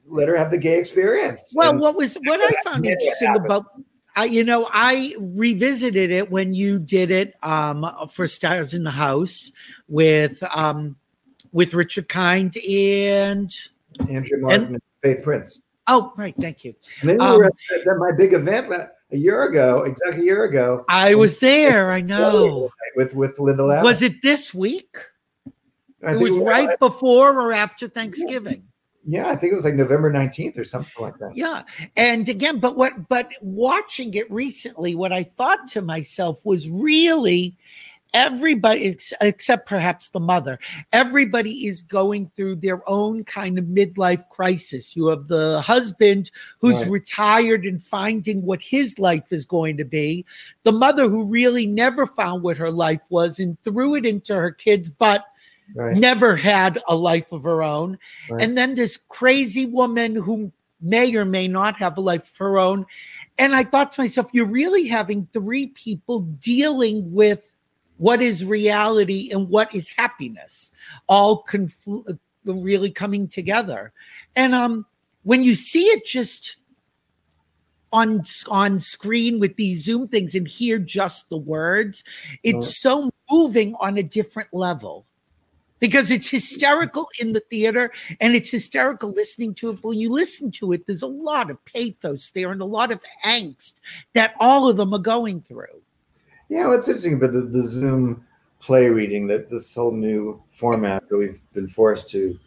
let 0.09 0.27
her 0.27 0.35
have 0.37 0.51
the 0.51 0.57
gay 0.57 0.79
experience 0.79 1.51
Well, 1.55 1.71
And- 1.71 1.79
what 1.79 1.95
was 1.95 2.15
what 2.23 2.39
I 2.41 2.53
found 2.63 2.85
interesting 2.85 3.35
about 3.35 3.65
I 4.15 4.25
you 4.25 4.43
know 4.43 4.67
I 4.71 5.13
revisited 5.19 6.09
it 6.11 6.31
when 6.31 6.53
you 6.53 6.79
did 6.79 7.11
it 7.11 7.35
um 7.43 7.85
for 8.11 8.27
Stars 8.27 8.73
in 8.73 8.83
the 8.83 8.91
House 8.91 9.51
with 9.87 10.41
um 10.55 10.95
with 11.51 11.73
Richard 11.73 12.09
Kind 12.09 12.55
and 12.69 13.51
Andrea 14.09 14.39
Martin 14.41 14.65
and 14.75 14.81
Faith 15.03 15.23
Prince 15.23 15.61
oh 15.87 16.13
right, 16.17 16.35
thank 16.39 16.65
you. 16.65 16.73
and 17.01 17.09
then 17.09 17.17
we 17.17 17.25
Um, 17.25 17.37
were 17.37 17.45
at, 17.45 17.87
at 17.87 17.97
my 17.97 18.11
big 18.11 18.33
event 18.33 18.71
a 18.71 19.17
year 19.17 19.43
ago 19.43 19.83
exactly 19.83 20.21
a 20.21 20.25
year 20.25 20.43
ago 20.45 20.83
I 20.89 21.15
was 21.15 21.39
there, 21.39 21.91
I 21.91 22.01
know. 22.01 22.69
with 22.95 23.13
with 23.13 23.39
Linda 23.39 23.65
Lavin. 23.65 23.83
Was 23.83 24.01
it 24.01 24.21
this 24.21 24.53
week? 24.53 24.97
It 26.01 26.19
was 26.19 26.37
right 26.37 26.77
before 26.79 27.39
or 27.39 27.53
after 27.53 27.87
Thanksgiving. 27.87 28.63
Yeah, 28.63 28.76
I 29.09 29.35
think 29.35 29.53
it 29.53 29.55
was 29.55 29.63
like 29.63 29.75
November 29.75 30.11
19th 30.11 30.57
or 30.57 30.65
something 30.65 31.01
like 31.01 31.17
that. 31.19 31.31
Yeah. 31.35 31.63
And 31.95 32.27
again, 32.27 32.59
but 32.59 32.75
what 32.75 33.07
but 33.07 33.31
watching 33.41 34.13
it 34.13 34.29
recently, 34.29 34.95
what 34.95 35.13
I 35.13 35.23
thought 35.23 35.65
to 35.69 35.81
myself 35.81 36.45
was 36.45 36.69
really 36.69 37.55
everybody 38.13 38.95
except 39.19 39.67
perhaps 39.67 40.09
the 40.09 40.19
mother 40.19 40.57
everybody 40.93 41.67
is 41.67 41.81
going 41.81 42.31
through 42.35 42.55
their 42.55 42.81
own 42.89 43.21
kind 43.25 43.59
of 43.59 43.65
midlife 43.65 44.27
crisis 44.29 44.95
you 44.95 45.07
have 45.07 45.27
the 45.27 45.61
husband 45.61 46.31
who's 46.61 46.81
Right. 46.83 46.89
retired 46.91 47.65
and 47.65 47.83
finding 47.83 48.43
what 48.43 48.61
his 48.61 48.97
life 48.97 49.33
is 49.33 49.45
going 49.45 49.75
to 49.75 49.83
be 49.83 50.25
the 50.63 50.71
mother 50.71 51.09
who 51.09 51.25
really 51.25 51.67
never 51.67 52.07
found 52.07 52.43
what 52.43 52.55
her 52.55 52.71
life 52.71 53.01
was 53.09 53.39
and 53.39 53.61
threw 53.63 53.95
it 53.95 54.05
into 54.05 54.33
her 54.33 54.51
kids 54.51 54.89
but 54.89 55.25
Right. 55.75 55.95
never 55.95 56.35
had 56.35 56.79
a 56.87 56.95
life 56.95 57.31
of 57.31 57.43
her 57.43 57.61
own. 57.63 57.97
Right. 58.29 58.41
and 58.41 58.57
then 58.57 58.75
this 58.75 58.97
crazy 59.09 59.65
woman 59.65 60.15
who 60.15 60.51
may 60.79 61.15
or 61.15 61.25
may 61.25 61.47
not 61.47 61.75
have 61.77 61.97
a 61.97 62.01
life 62.01 62.31
of 62.31 62.37
her 62.37 62.57
own. 62.59 62.85
And 63.37 63.55
i 63.55 63.63
thought 63.63 63.91
to 63.93 64.01
myself 64.01 64.29
you're 64.33 64.45
really 64.45 64.87
having 64.87 65.27
three 65.33 65.67
people 65.67 66.21
dealing 66.21 67.11
with 67.11 67.55
what 67.97 68.21
is 68.21 68.45
reality 68.45 69.31
and 69.31 69.49
what 69.49 69.73
is 69.73 69.89
happiness 69.89 70.71
all 71.07 71.43
confl- 71.43 72.17
really 72.45 72.91
coming 72.91 73.27
together. 73.27 73.91
And 74.35 74.53
um 74.53 74.85
when 75.23 75.43
you 75.43 75.55
see 75.55 75.83
it 75.83 76.05
just 76.05 76.57
on 77.91 78.21
on 78.49 78.79
screen 78.79 79.39
with 79.39 79.55
these 79.55 79.83
zoom 79.83 80.07
things 80.07 80.35
and 80.35 80.47
hear 80.47 80.77
just 80.77 81.29
the 81.29 81.37
words 81.37 82.03
it's 82.43 82.77
so 82.81 83.09
moving 83.31 83.75
on 83.79 83.97
a 83.97 84.03
different 84.03 84.49
level 84.53 85.06
because 85.79 86.11
it's 86.11 86.29
hysterical 86.29 87.09
in 87.19 87.33
the 87.33 87.39
theater 87.39 87.91
and 88.19 88.35
it's 88.35 88.51
hysterical 88.51 89.11
listening 89.11 89.53
to 89.55 89.69
it. 89.69 89.81
But 89.81 89.89
when 89.89 89.99
you 89.99 90.11
listen 90.11 90.51
to 90.51 90.73
it, 90.73 90.87
there's 90.87 91.01
a 91.01 91.07
lot 91.07 91.49
of 91.49 91.63
pathos 91.65 92.31
there 92.31 92.51
and 92.51 92.61
a 92.61 92.65
lot 92.65 92.91
of 92.91 93.03
angst 93.25 93.79
that 94.13 94.35
all 94.39 94.67
of 94.67 94.77
them 94.77 94.93
are 94.93 94.99
going 94.99 95.41
through. 95.41 95.81
Yeah, 96.49 96.67
what's 96.67 96.87
interesting 96.87 97.15
about 97.15 97.33
the, 97.33 97.41
the 97.41 97.63
Zoom 97.63 98.25
play 98.59 98.89
reading 98.89 99.27
that 99.27 99.49
this 99.49 99.73
whole 99.75 99.91
new 99.91 100.41
format 100.49 101.07
that 101.09 101.17
we've 101.17 101.41
been 101.53 101.67
forced 101.67 102.09
to 102.11 102.39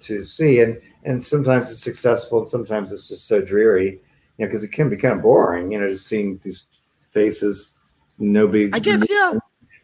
to 0.00 0.22
see, 0.22 0.60
and 0.60 0.80
and 1.04 1.24
sometimes 1.24 1.70
it's 1.70 1.80
successful, 1.80 2.38
and 2.38 2.46
sometimes 2.46 2.92
it's 2.92 3.08
just 3.08 3.26
so 3.26 3.42
dreary, 3.42 4.00
you 4.36 4.44
know, 4.44 4.46
because 4.46 4.64
it 4.64 4.72
can 4.72 4.88
be 4.88 4.96
kind 4.96 5.14
of 5.14 5.22
boring, 5.22 5.72
you 5.72 5.80
know, 5.80 5.88
just 5.88 6.06
seeing 6.06 6.38
these 6.42 6.66
faces, 7.10 7.72
nobody, 8.18 8.70
I 8.72 8.78
guess, 8.78 9.06
yeah. 9.10 9.34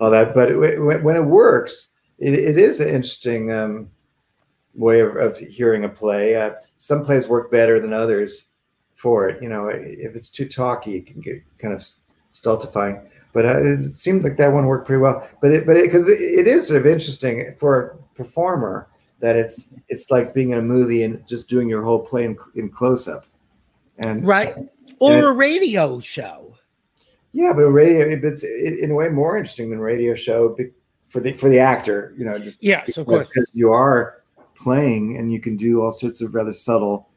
all 0.00 0.10
that. 0.10 0.34
But 0.34 0.52
it, 0.52 1.02
when 1.02 1.16
it 1.16 1.24
works, 1.24 1.88
it, 2.24 2.34
it 2.34 2.58
is 2.58 2.80
an 2.80 2.88
interesting 2.88 3.52
um, 3.52 3.90
way 4.74 5.00
of, 5.00 5.16
of 5.16 5.36
hearing 5.38 5.84
a 5.84 5.88
play. 5.88 6.34
Uh, 6.36 6.52
some 6.78 7.02
plays 7.02 7.28
work 7.28 7.50
better 7.50 7.78
than 7.78 7.92
others 7.92 8.46
for 8.94 9.28
it. 9.28 9.42
You 9.42 9.50
know, 9.50 9.68
if 9.68 10.16
it's 10.16 10.30
too 10.30 10.48
talky, 10.48 10.96
it 10.96 11.06
can 11.06 11.20
get 11.20 11.42
kind 11.58 11.74
of 11.74 11.86
stultifying. 12.30 13.06
But 13.34 13.46
uh, 13.46 13.62
it 13.62 13.82
seemed 13.92 14.24
like 14.24 14.36
that 14.38 14.52
one 14.52 14.66
worked 14.66 14.86
pretty 14.86 15.02
well. 15.02 15.28
But 15.42 15.50
it, 15.50 15.66
but 15.66 15.74
because 15.74 16.08
it, 16.08 16.20
it 16.20 16.46
is 16.46 16.68
sort 16.68 16.80
of 16.80 16.86
interesting 16.86 17.54
for 17.58 17.80
a 17.80 17.96
performer 18.14 18.88
that 19.20 19.36
it's 19.36 19.66
it's 19.88 20.10
like 20.10 20.32
being 20.32 20.50
in 20.50 20.58
a 20.58 20.62
movie 20.62 21.02
and 21.02 21.26
just 21.26 21.48
doing 21.48 21.68
your 21.68 21.82
whole 21.82 22.00
play 22.00 22.24
in, 22.24 22.38
in 22.54 22.70
close 22.70 23.06
up. 23.06 23.26
And 23.98 24.26
Right. 24.26 24.54
Or 24.98 25.30
a 25.30 25.32
radio 25.32 26.00
show. 26.00 26.56
yeah, 27.32 27.52
but 27.52 27.62
a 27.62 27.70
radio 27.70 28.06
it's 28.06 28.44
in 28.44 28.90
a 28.90 28.94
way 28.94 29.08
more 29.08 29.36
interesting 29.36 29.68
than 29.70 29.80
radio 29.80 30.14
show 30.14 30.56
for 31.14 31.20
the 31.20 31.32
for 31.32 31.48
the 31.48 31.60
actor. 31.60 32.12
You 32.18 32.24
know, 32.24 32.36
just 32.40 32.58
Yes, 32.60 32.96
of 32.98 33.06
because 33.06 33.32
course. 33.32 33.50
you 33.54 33.70
are 33.72 34.24
playing 34.56 35.16
and 35.16 35.32
you 35.32 35.40
can 35.40 35.56
do 35.56 35.80
all 35.80 35.92
sorts 35.92 36.20
of 36.20 36.34
rather 36.34 36.52
subtle 36.52 37.08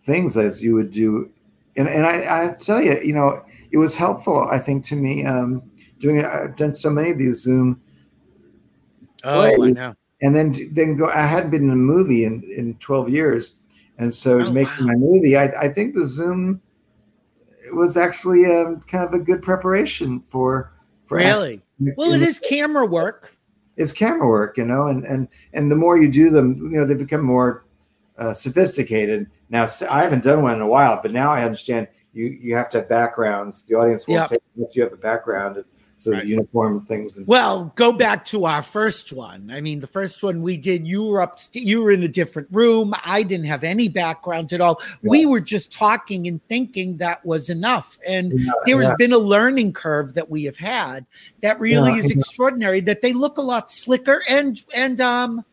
things 0.00 0.38
as 0.38 0.62
you 0.64 0.72
would 0.74 0.90
do. 0.90 1.30
And 1.76 1.86
and 1.86 2.06
I, 2.06 2.44
I 2.44 2.48
tell 2.54 2.80
you, 2.80 2.98
you 3.04 3.12
know, 3.12 3.44
it 3.70 3.76
was 3.76 3.94
helpful. 3.94 4.48
I 4.50 4.58
think 4.58 4.84
to 4.86 4.96
me 4.96 5.26
um, 5.26 5.62
doing 5.98 6.16
it. 6.16 6.24
I've 6.24 6.56
done 6.56 6.74
so 6.74 6.88
many 6.88 7.10
of 7.10 7.18
these 7.18 7.42
Zoom, 7.42 7.78
Oh, 9.24 9.64
I 9.64 9.70
know. 9.70 9.94
and 10.22 10.34
then 10.34 10.54
then 10.72 10.96
go. 10.96 11.08
I 11.10 11.26
hadn't 11.26 11.50
been 11.50 11.64
in 11.64 11.70
a 11.70 11.76
movie 11.76 12.24
in 12.24 12.42
in 12.56 12.74
twelve 12.80 13.10
years, 13.10 13.56
and 13.98 14.12
so 14.12 14.40
Oh, 14.40 14.50
making 14.50 14.86
wow. 14.86 14.92
my 14.92 14.94
movie, 14.94 15.36
I 15.36 15.44
I 15.66 15.68
think 15.68 15.94
the 15.94 16.06
Zoom 16.06 16.62
was 17.74 17.96
actually 17.98 18.46
um, 18.46 18.80
kind 18.80 19.04
of 19.04 19.12
a 19.12 19.18
good 19.22 19.42
preparation 19.42 20.20
for 20.20 20.72
for 21.04 21.18
Really? 21.18 21.60
Well, 21.96 22.12
it 22.12 22.22
is 22.22 22.38
camera 22.38 22.86
work. 22.86 23.36
It's 23.82 23.92
camera 23.92 24.26
work, 24.26 24.56
you 24.56 24.64
know, 24.64 24.86
and 24.86 25.04
and 25.04 25.28
and 25.52 25.70
the 25.70 25.76
more 25.76 26.00
you 26.00 26.10
do 26.10 26.30
them, 26.30 26.54
you 26.72 26.78
know, 26.78 26.86
they 26.86 26.94
become 26.94 27.22
more 27.22 27.66
uh, 28.18 28.32
sophisticated. 28.32 29.30
Now, 29.50 29.66
I 29.90 30.02
haven't 30.02 30.24
done 30.24 30.42
one 30.42 30.54
in 30.54 30.62
a 30.62 30.66
while, 30.66 31.00
but 31.02 31.12
now 31.12 31.30
I 31.32 31.44
understand 31.44 31.88
you 32.12 32.26
you 32.26 32.54
have 32.54 32.68
to 32.70 32.78
have 32.78 32.88
backgrounds. 32.88 33.64
The 33.64 33.74
audience 33.74 34.06
will 34.06 34.14
Yep. 34.14 34.28
take 34.30 34.42
unless 34.56 34.76
you 34.76 34.82
have 34.82 34.90
the 34.90 34.98
background, 34.98 35.56
and 35.56 35.66
so 36.02 36.10
Right. 36.12 36.22
the 36.22 36.28
uniform 36.28 36.84
things. 36.86 37.16
And 37.16 37.26
Well, 37.26 37.72
go 37.76 37.92
back 37.92 38.24
to 38.26 38.44
our 38.44 38.62
first 38.62 39.12
one. 39.12 39.50
I 39.52 39.60
mean, 39.60 39.80
the 39.80 39.86
first 39.86 40.22
one 40.22 40.42
we 40.42 40.56
did, 40.56 40.86
you 40.86 41.06
were 41.06 41.20
up, 41.20 41.38
you 41.52 41.82
were 41.82 41.90
in 41.90 42.02
a 42.02 42.08
different 42.08 42.48
room. 42.50 42.94
I 43.04 43.22
didn't 43.22 43.46
have 43.46 43.62
any 43.64 43.88
background 43.88 44.52
at 44.52 44.60
all. 44.60 44.80
We 45.02 45.26
were 45.26 45.40
just 45.40 45.72
talking 45.72 46.26
and 46.26 46.40
thinking 46.48 46.96
that 46.98 47.24
was 47.24 47.48
enough. 47.50 47.98
And 48.06 48.32
Yeah, 48.40 48.52
there 48.66 48.80
has 48.80 48.90
yeah. 48.90 48.96
been 48.98 49.12
a 49.12 49.18
learning 49.18 49.72
curve 49.72 50.14
that 50.14 50.28
we 50.30 50.44
have 50.44 50.56
had 50.58 51.06
that 51.42 51.60
really 51.60 51.92
Yeah, 51.92 51.98
is 51.98 52.10
yeah. 52.10 52.18
extraordinary. 52.18 52.80
That 52.80 53.02
they 53.02 53.12
look 53.12 53.38
a 53.38 53.42
lot 53.42 53.70
slicker, 53.70 54.22
and 54.28 54.60
and 54.74 55.00
um, 55.00 55.44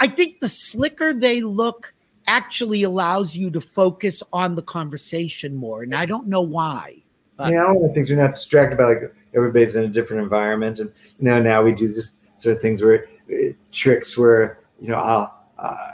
I 0.00 0.06
think 0.08 0.40
the 0.40 0.48
slicker 0.48 1.12
they 1.12 1.40
look 1.40 1.94
actually 2.26 2.82
allows 2.84 3.34
you 3.36 3.50
to 3.50 3.60
focus 3.60 4.22
on 4.32 4.54
the 4.54 4.62
conversation 4.62 5.54
more. 5.56 5.82
And 5.82 5.94
I 5.94 6.06
don't 6.06 6.28
know 6.28 6.40
why. 6.42 6.96
but- 7.36 7.50
yeah, 7.50 7.64
all 7.64 7.82
the 7.88 7.92
things 7.92 8.08
you're 8.08 8.18
not 8.18 8.34
distracted 8.36 8.76
by. 8.78 8.84
Like 8.84 9.14
everybody's 9.34 9.76
in 9.76 9.84
a 9.84 9.88
different 9.88 10.22
environment, 10.22 10.78
and 10.78 10.92
you 11.18 11.24
know 11.24 11.40
now 11.40 11.62
we 11.62 11.72
do 11.72 11.88
this 11.88 12.12
sort 12.36 12.56
of 12.56 12.62
things 12.62 12.82
where 12.82 13.06
uh, 13.32 13.52
tricks 13.70 14.16
where 14.18 14.58
you 14.80 14.88
know 14.88 14.96
I'll 14.96 15.34
uh, 15.58 15.88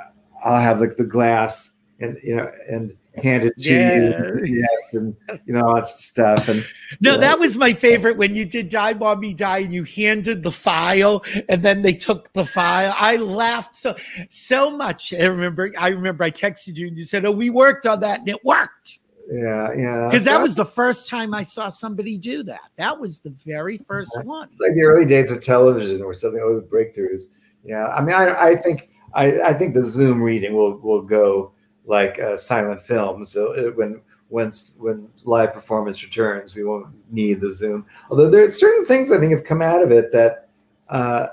I'll 0.44 0.60
have 0.60 0.81
like 0.81 0.97
the 0.97 1.05
glass 1.05 1.73
and 2.01 2.19
you 2.23 2.36
know 2.36 2.51
and 2.70 2.97
hand 3.23 3.43
it 3.44 3.52
to 3.59 3.74
Yeah. 3.74 3.94
you, 3.97 4.69
and 4.93 5.16
you 5.44 5.52
know 5.52 5.62
all 5.66 5.74
that 5.74 5.89
stuff, 5.89 6.48
and 6.48 6.65
No, 7.01 7.15
Yeah. 7.15 7.16
that 7.19 7.39
was 7.40 7.56
my 7.56 7.73
favorite 7.73 8.16
when 8.16 8.32
you 8.35 8.44
did 8.47 8.69
Die 8.69 8.93
Mommy 8.94 9.35
Die 9.35 9.59
and 9.59 9.74
you 9.74 9.82
handed 9.82 10.43
the 10.44 10.52
file 10.52 11.24
and 11.48 11.60
then 11.62 11.82
they 11.82 11.94
took 11.94 12.32
the 12.32 12.44
file. 12.44 12.94
I 12.97 13.16
laughed 13.16 13.77
so 13.77 13.97
so 14.28 14.77
much. 14.77 15.12
I 15.12 15.27
remember 15.27 15.70
I 15.78 15.89
remember 15.89 16.23
I 16.24 16.31
texted 16.31 16.77
you 16.77 16.86
and 16.86 16.97
you 16.97 17.05
said, 17.05 17.24
Oh, 17.24 17.32
we 17.32 17.51
worked 17.51 17.86
on 17.86 17.98
that 18.01 18.20
and 18.20 18.28
it 18.28 18.44
worked. 18.44 19.01
Yeah, 19.31 19.73
yeah, 19.77 20.09
Because 20.11 20.25
that 20.25 20.41
was 20.41 20.55
the 20.55 20.65
first 20.65 21.09
time 21.09 21.35
I 21.35 21.43
saw 21.43 21.69
somebody 21.69 22.17
do 22.17 22.43
that. 22.45 22.71
That 22.77 22.99
was 22.99 23.21
the 23.21 23.31
very 23.31 23.77
first 23.77 24.17
one. 24.25 24.49
it's 24.51 24.61
like 24.61 24.75
the 24.75 24.83
early 24.83 25.05
days 25.05 25.31
of 25.31 25.43
television 25.43 26.03
or 26.03 26.15
something. 26.15 26.41
Oh, 26.43 26.57
the 26.57 26.67
breakthroughs. 26.67 27.25
Yeah, 27.65 27.89
I 27.89 28.01
mean, 28.03 28.15
I, 28.15 28.51
I 28.51 28.57
think 28.57 28.89
I, 29.13 29.41
I 29.43 29.53
think 29.53 29.75
the 29.75 29.85
Zoom 29.85 30.23
reading 30.23 30.55
will 30.55 30.79
will 30.79 31.03
go 31.03 31.53
like 31.85 32.19
uh, 32.19 32.37
silent 32.37 32.81
film. 32.81 33.25
So 33.27 33.53
it, 33.53 33.77
when 33.77 34.01
when 34.29 34.51
when 34.79 35.09
live 35.25 35.53
performance 35.53 36.03
returns, 36.03 36.55
we 36.55 36.65
won't 36.65 36.87
need 37.11 37.41
the 37.41 37.53
Zoom. 37.53 37.85
Although 38.11 38.31
there 38.31 38.45
are 38.45 38.51
certain 38.51 38.85
things 38.85 39.13
I 39.13 39.19
think 39.19 39.33
have 39.33 39.45
come 39.45 39.61
out 39.61 39.83
of 39.83 39.93
it 39.93 40.11
that 40.13 40.49
uh, 40.89 41.27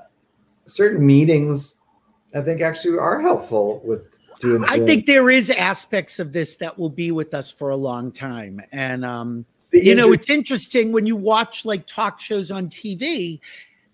certain 0.66 1.06
meetings 1.06 1.76
I 2.34 2.42
think 2.42 2.60
actually 2.62 2.98
are 2.98 3.22
helpful 3.22 3.82
with 3.86 4.18
doing. 4.40 4.64
I 4.66 4.80
think 4.80 5.06
there 5.06 5.30
is 5.30 5.49
aspects 5.49 6.20
of 6.20 6.34
this 6.34 6.56
that 6.57 6.78
will 6.78 6.90
be 6.90 7.12
with 7.12 7.34
us 7.34 7.52
for 7.52 7.70
a 7.70 7.76
long 7.76 8.12
time. 8.12 8.62
And 8.72 9.03
um 9.06 9.45
The 9.72 9.84
you 9.84 9.95
know 9.95 10.12
it's 10.14 10.30
interesting 10.30 10.91
when 10.91 11.06
you 11.06 11.16
watch 11.16 11.66
like 11.66 11.86
talk 11.88 12.20
shows 12.20 12.52
on 12.52 12.70
tv 12.70 13.40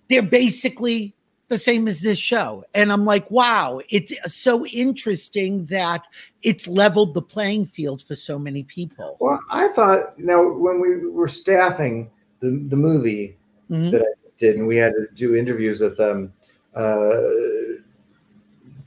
they're 0.09 0.21
basically 0.21 1.15
the 1.47 1.57
same 1.57 1.87
as 1.87 2.01
this 2.01 2.19
show 2.19 2.63
and 2.73 2.91
i'm 2.91 3.03
like 3.05 3.29
wow 3.31 3.79
it's 3.89 4.13
so 4.27 4.65
interesting 4.67 5.65
that 5.67 6.05
it's 6.43 6.67
leveled 6.67 7.13
the 7.13 7.21
playing 7.21 7.65
field 7.65 8.01
for 8.03 8.15
so 8.15 8.37
many 8.37 8.63
people 8.63 9.17
Well, 9.19 9.39
I 9.49 9.69
thought 9.69 10.13
you 10.17 10.25
know 10.25 10.41
when 10.53 10.79
we 10.79 11.07
were 11.07 11.27
staffing 11.27 12.09
the 12.39 12.49
the 12.69 12.77
movie 12.77 13.37
Mhm. 13.71 13.91
that 13.91 14.01
I 14.01 14.13
did, 14.37 14.57
and 14.57 14.67
we 14.67 14.75
had 14.75 14.91
to 14.93 15.07
do 15.15 15.35
interviews 15.35 15.79
with 15.79 15.97
um, 15.99 16.33
uh, 16.75 17.21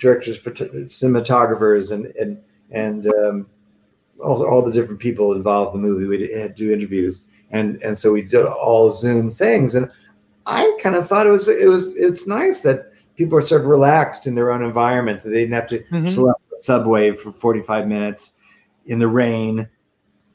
directors, 0.04 0.38
cinematographers, 0.40 1.90
and 1.90 2.06
and 2.16 2.38
and 2.70 3.06
um, 3.14 3.46
all, 4.22 4.44
all 4.46 4.62
the 4.62 4.72
different 4.72 5.00
people 5.00 5.34
involved 5.34 5.74
in 5.74 5.82
the 5.82 5.88
movie. 5.88 6.06
We 6.06 6.32
had 6.32 6.56
to 6.56 6.64
do 6.66 6.72
interviews, 6.72 7.22
and 7.50 7.82
and 7.82 7.96
so 7.96 8.12
we 8.12 8.22
did 8.22 8.44
all 8.46 8.90
Zoom 8.90 9.30
things, 9.32 9.74
and 9.74 9.90
I 10.46 10.78
kind 10.82 10.94
of 10.94 11.08
thought 11.08 11.26
it 11.26 11.30
was 11.30 11.48
it 11.48 11.68
was 11.68 11.88
it's 11.96 12.26
nice 12.26 12.60
that 12.60 12.92
people 13.16 13.38
are 13.38 13.42
sort 13.42 13.62
of 13.62 13.66
relaxed 13.66 14.26
in 14.26 14.34
their 14.34 14.52
own 14.52 14.62
environment 14.62 15.22
that 15.22 15.30
they 15.30 15.40
didn't 15.40 15.54
have 15.54 15.68
to 15.68 15.78
Mhm. 15.92 16.12
select 16.12 16.40
the 16.50 16.56
subway 16.56 17.12
for 17.12 17.30
45 17.30 17.86
minutes 17.86 18.32
in 18.86 18.98
the 18.98 19.06
rain 19.06 19.68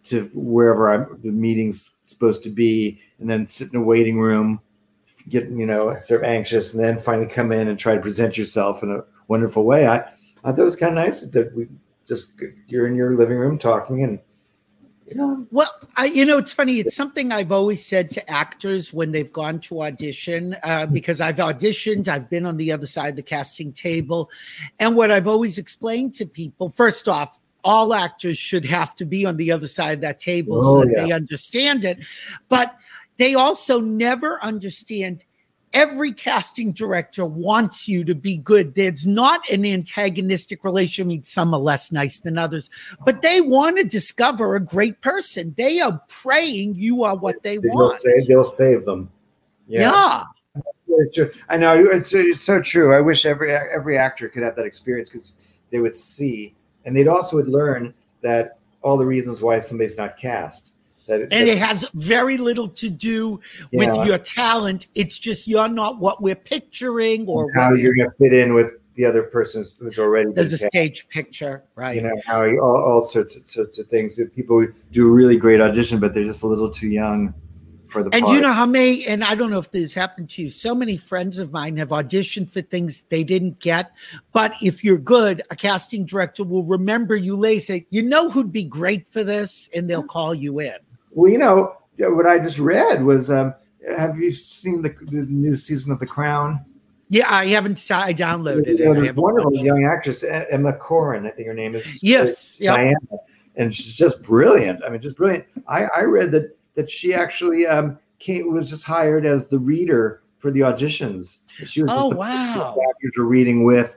to 0.06 0.24
wherever 0.34 0.90
I'm, 0.90 1.20
the 1.22 1.32
meeting's 1.32 1.92
supposed 2.04 2.42
to 2.44 2.50
be, 2.50 3.00
and 3.20 3.30
then 3.30 3.48
sit 3.48 3.72
in 3.74 3.80
a 3.80 3.84
waiting 3.84 4.18
room, 4.20 4.62
get 5.28 5.50
you 5.50 5.66
know 5.66 5.96
sort 6.04 6.22
of 6.22 6.30
anxious, 6.30 6.74
and 6.74 6.82
then 6.84 6.98
finally 6.98 7.28
come 7.28 7.52
in 7.52 7.68
and 7.68 7.78
try 7.78 7.96
to 7.96 8.02
present 8.02 8.38
yourself 8.38 8.82
in 8.82 8.92
a 8.92 9.04
wonderful 9.30 9.64
way. 9.64 9.88
I 9.88 9.98
I 10.44 10.52
thought 10.52 10.60
it 10.60 10.64
was 10.64 10.76
kind 10.76 10.98
of 10.98 11.06
nice 11.06 11.22
that 11.22 11.56
we 11.56 11.68
just 12.06 12.34
you're 12.68 12.88
in 12.88 12.96
your 12.96 13.16
living 13.16 13.38
room 13.38 13.58
talking, 13.58 14.04
and 14.04 14.20
You 15.10 15.16
know, 15.16 15.48
Well, 15.52 15.74
I, 15.96 16.06
you 16.06 16.24
know, 16.24 16.38
it's 16.38 16.52
funny. 16.54 16.80
It's 16.80 16.96
something 16.96 17.32
I've 17.32 17.52
always 17.52 17.84
said 17.84 18.12
to 18.12 18.30
actors 18.30 18.94
when 18.94 19.12
they've 19.12 19.34
gone 19.34 19.60
to 19.62 19.82
audition, 19.82 20.56
uh, 20.64 20.86
because 20.86 21.20
I've 21.20 21.38
auditioned, 21.38 22.08
I've 22.08 22.30
been 22.30 22.46
on 22.46 22.58
the 22.58 22.72
other 22.72 22.86
side 22.86 23.10
of 23.10 23.16
the 23.16 23.24
casting 23.24 23.74
table. 23.74 24.30
And 24.80 24.96
what 24.96 25.10
I've 25.10 25.28
always 25.28 25.58
explained 25.58 26.14
to 26.16 26.28
people 26.28 26.70
first 26.70 27.08
off, 27.08 27.42
all 27.64 27.94
actors 27.94 28.38
should 28.38 28.66
have 28.66 28.96
to 28.98 29.06
be 29.06 29.26
on 29.26 29.36
the 29.38 29.52
other 29.52 29.68
side 29.68 29.96
of 29.96 30.02
that 30.02 30.20
table 30.20 30.58
Oh, 30.62 30.82
so 30.82 30.86
that 30.86 30.94
yeah. 30.96 31.06
they 31.06 31.12
understand 31.12 31.86
it. 31.86 31.98
But 32.48 32.76
they 33.18 33.34
also 33.34 33.82
never 33.82 34.38
understand 34.44 35.26
every 35.74 36.12
casting 36.12 36.72
director 36.72 37.26
wants 37.26 37.88
you 37.88 38.04
to 38.04 38.16
be 38.16 38.38
good. 38.38 38.76
There's 38.76 39.06
not 39.06 39.48
an 39.50 39.66
antagonistic 39.66 40.64
relation. 40.64 41.06
I 41.06 41.08
mean, 41.08 41.24
some 41.24 41.54
are 41.54 41.60
less 41.60 41.92
nice 41.92 42.20
than 42.20 42.38
others, 42.38 42.70
but 43.06 43.22
they 43.22 43.42
want 43.42 43.78
to 43.78 43.84
discover 43.84 44.56
a 44.56 44.60
great 44.60 45.00
person. 45.02 45.54
They 45.58 45.80
are 45.80 46.02
praying 46.10 46.76
you 46.76 47.04
are 47.04 47.16
what 47.16 47.42
they 47.44 47.58
they'll 47.58 47.74
want. 47.74 48.02
save, 48.02 48.28
they'll 48.28 48.44
save 48.44 48.86
them. 48.86 49.10
yeah. 49.68 50.24
It's 51.02 51.16
true. 51.16 51.32
I 51.48 51.58
know 51.58 51.76
it's, 51.76 52.14
it's 52.14 52.42
so 52.42 52.62
true. 52.62 52.94
I 52.94 53.00
wish 53.00 53.26
every 53.26 53.54
every 53.54 53.98
actor 53.98 54.28
could 54.28 54.44
have 54.44 54.56
that 54.56 54.66
experience 54.66 55.08
because 55.08 55.36
they 55.72 55.80
would 55.80 55.96
see, 55.96 56.56
and 56.84 56.96
they'd 56.96 57.08
also 57.08 57.38
would 57.38 57.48
learn 57.48 57.94
that 58.22 58.58
all 58.82 58.98
the 58.98 59.06
reasons 59.06 59.42
why 59.42 59.60
somebody's 59.60 59.98
not 59.98 60.18
cast. 60.18 60.74
That 61.10 61.22
And 61.22 61.50
it 61.50 61.58
has 61.58 61.90
very 61.96 62.38
little 62.38 62.68
to 62.70 62.90
do 62.90 63.40
with 63.74 64.08
your 64.08 64.20
talent. 64.20 64.88
It's 64.94 65.18
just 65.18 65.48
you're 65.48 65.68
not 65.68 66.00
what 66.00 66.22
we're 66.22 66.36
picturing 66.36 67.28
or 67.28 67.52
how 67.54 67.74
you're 67.74 67.96
going 67.96 68.10
to 68.12 68.16
fit 68.18 68.32
in 68.34 68.54
with 68.54 68.74
the 68.96 69.06
other 69.06 69.24
person 69.24 69.66
who's- 69.80 69.98
already 69.98 70.32
there's 70.34 70.54
a 70.54 70.58
cast. 70.58 70.68
stage 70.72 71.10
picture, 71.10 71.64
right? 71.76 71.96
You 71.96 72.04
know 72.04 72.22
how 72.26 72.44
you, 72.44 72.60
all, 72.60 72.76
all 72.84 73.04
sorts 73.04 73.36
of 73.36 73.46
sorts 73.48 73.80
of 73.80 73.88
things. 73.88 74.18
That 74.18 74.36
People 74.36 74.68
do 74.92 75.08
a 75.08 75.12
really 75.12 75.36
great 75.36 75.60
audition, 75.62 76.00
but 76.00 76.14
they're 76.14 76.26
just 76.26 76.44
a 76.44 76.48
little 76.48 76.70
too 76.70 76.90
young 76.90 77.34
for 77.88 78.04
the 78.04 78.10
And 78.14 78.24
part. 78.24 78.36
you 78.36 78.42
know 78.42 78.52
how 78.54 78.68
many, 78.68 79.08
and 79.08 79.24
I 79.24 79.34
don't 79.34 79.50
know 79.50 79.58
if 79.58 79.72
this 79.72 79.94
happened 79.96 80.30
to 80.32 80.44
you, 80.44 80.50
so 80.52 80.76
many 80.76 80.96
friends 80.96 81.40
of 81.40 81.52
mine 81.52 81.76
have 81.78 81.90
auditioned 81.90 82.52
for 82.52 82.62
things 82.62 83.02
they 83.10 83.24
didn't 83.24 83.60
get. 83.60 83.92
But 84.32 84.54
if 84.62 84.84
you're 84.84 85.00
good, 85.00 85.42
a 85.50 85.56
casting 85.56 86.06
director 86.06 86.44
will 86.44 86.66
remember 86.66 87.16
you 87.16 87.36
later, 87.36 87.62
say, 87.62 87.88
you 87.90 88.04
know 88.04 88.30
who'd 88.30 88.52
be 88.52 88.64
great 88.66 89.08
for 89.08 89.24
this, 89.24 89.70
and 89.76 89.90
they'll 89.90 90.04
call 90.04 90.36
you 90.36 90.60
in. 90.60 90.76
Well, 91.12 91.32
you 91.32 91.38
know 91.38 91.76
what 91.98 92.26
I 92.28 92.40
just 92.40 92.60
read 92.60 93.04
was. 93.04 93.30
Um, 93.30 93.54
have 93.98 94.18
you 94.18 94.30
seen 94.30 94.82
the, 94.82 94.90
the 94.90 95.26
new 95.30 95.56
season 95.56 95.92
of 95.92 96.00
The 96.00 96.06
Crown? 96.06 96.64
Yeah, 97.10 97.34
I 97.34 97.48
haven't, 97.48 97.80
I 97.90 98.14
downloaded 98.14 98.68
it. 98.68 98.80
You 98.80 98.86
know, 98.86 99.02
I 99.02 99.06
haven't 99.06 99.22
wonderful 99.22 99.52
watched 99.52 99.64
young 99.64 99.86
actress 99.86 100.24
Emma 100.24 100.74
Corrin, 100.74 101.26
I 101.26 101.32
think 101.32 101.48
her 101.48 101.54
name 101.54 101.76
is. 101.76 102.04
Yes, 102.04 102.60
yep. 102.60 102.76
Diana, 102.76 102.98
and 103.56 103.74
she's 103.74 103.96
just 103.96 104.22
brilliant. 104.22 104.84
I 104.84 104.90
mean, 104.90 105.02
just 105.02 105.16
brilliant. 105.16 105.46
I, 105.68 105.86
I 105.86 106.02
read 106.02 106.32
that 106.32 106.56
that 106.76 106.90
she 106.92 107.14
actually 107.14 107.66
um, 107.66 107.98
came 108.20 108.54
was 108.54 108.70
just 108.70 108.84
hired 108.84 109.26
as 109.26 109.48
the 109.48 109.58
reader 109.58 110.22
for 110.38 110.52
the 110.52 110.60
auditions. 110.60 111.40
She 111.66 111.82
was 111.82 111.90
just 111.90 112.04
Oh, 112.04 112.10
the 112.12 112.18
wow. 112.18 112.78
actors 112.90 113.14
were 113.18 113.26
reading 113.26 113.64
with, 113.64 113.96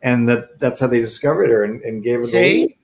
and 0.00 0.28
that 0.28 0.58
that's 0.58 0.80
how 0.80 0.86
they 0.86 1.00
discovered 1.00 1.50
her 1.50 1.64
and, 1.64 1.82
and 1.82 2.02
gave 2.02 2.20
her 2.20 2.26
the 2.26 2.32
lead. 2.32 2.76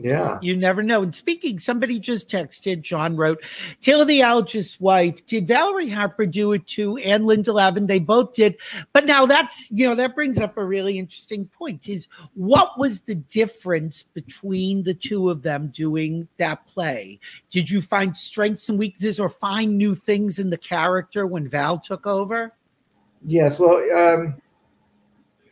Yeah. 0.00 0.38
You 0.40 0.56
never 0.56 0.82
know. 0.82 1.02
And 1.02 1.14
speaking, 1.14 1.58
somebody 1.58 1.98
just 1.98 2.30
texted, 2.30 2.82
John 2.82 3.16
wrote, 3.16 3.42
Tale 3.80 4.02
of 4.02 4.08
the 4.08 4.20
Allergist's 4.20 4.80
wife, 4.80 5.26
did 5.26 5.48
Valerie 5.48 5.88
Harper 5.88 6.24
do 6.24 6.52
it 6.52 6.66
too? 6.68 6.98
And 6.98 7.26
Linda 7.26 7.52
Lavin, 7.52 7.88
they 7.88 7.98
both 7.98 8.32
did. 8.32 8.56
But 8.92 9.06
now 9.06 9.26
that's, 9.26 9.68
you 9.72 9.88
know, 9.88 9.96
that 9.96 10.14
brings 10.14 10.40
up 10.40 10.56
a 10.56 10.64
really 10.64 10.98
interesting 10.98 11.46
point 11.46 11.88
is 11.88 12.06
what 12.34 12.78
was 12.78 13.00
the 13.00 13.16
difference 13.16 14.04
between 14.04 14.84
the 14.84 14.94
two 14.94 15.30
of 15.30 15.42
them 15.42 15.68
doing 15.68 16.28
that 16.36 16.64
play? 16.68 17.18
Did 17.50 17.68
you 17.68 17.82
find 17.82 18.16
strengths 18.16 18.68
and 18.68 18.78
weaknesses 18.78 19.18
or 19.18 19.28
find 19.28 19.76
new 19.76 19.96
things 19.96 20.38
in 20.38 20.50
the 20.50 20.58
character 20.58 21.26
when 21.26 21.48
Val 21.48 21.78
took 21.80 22.06
over? 22.06 22.52
Yes. 23.24 23.58
Well, 23.58 23.78
um, 23.98 24.40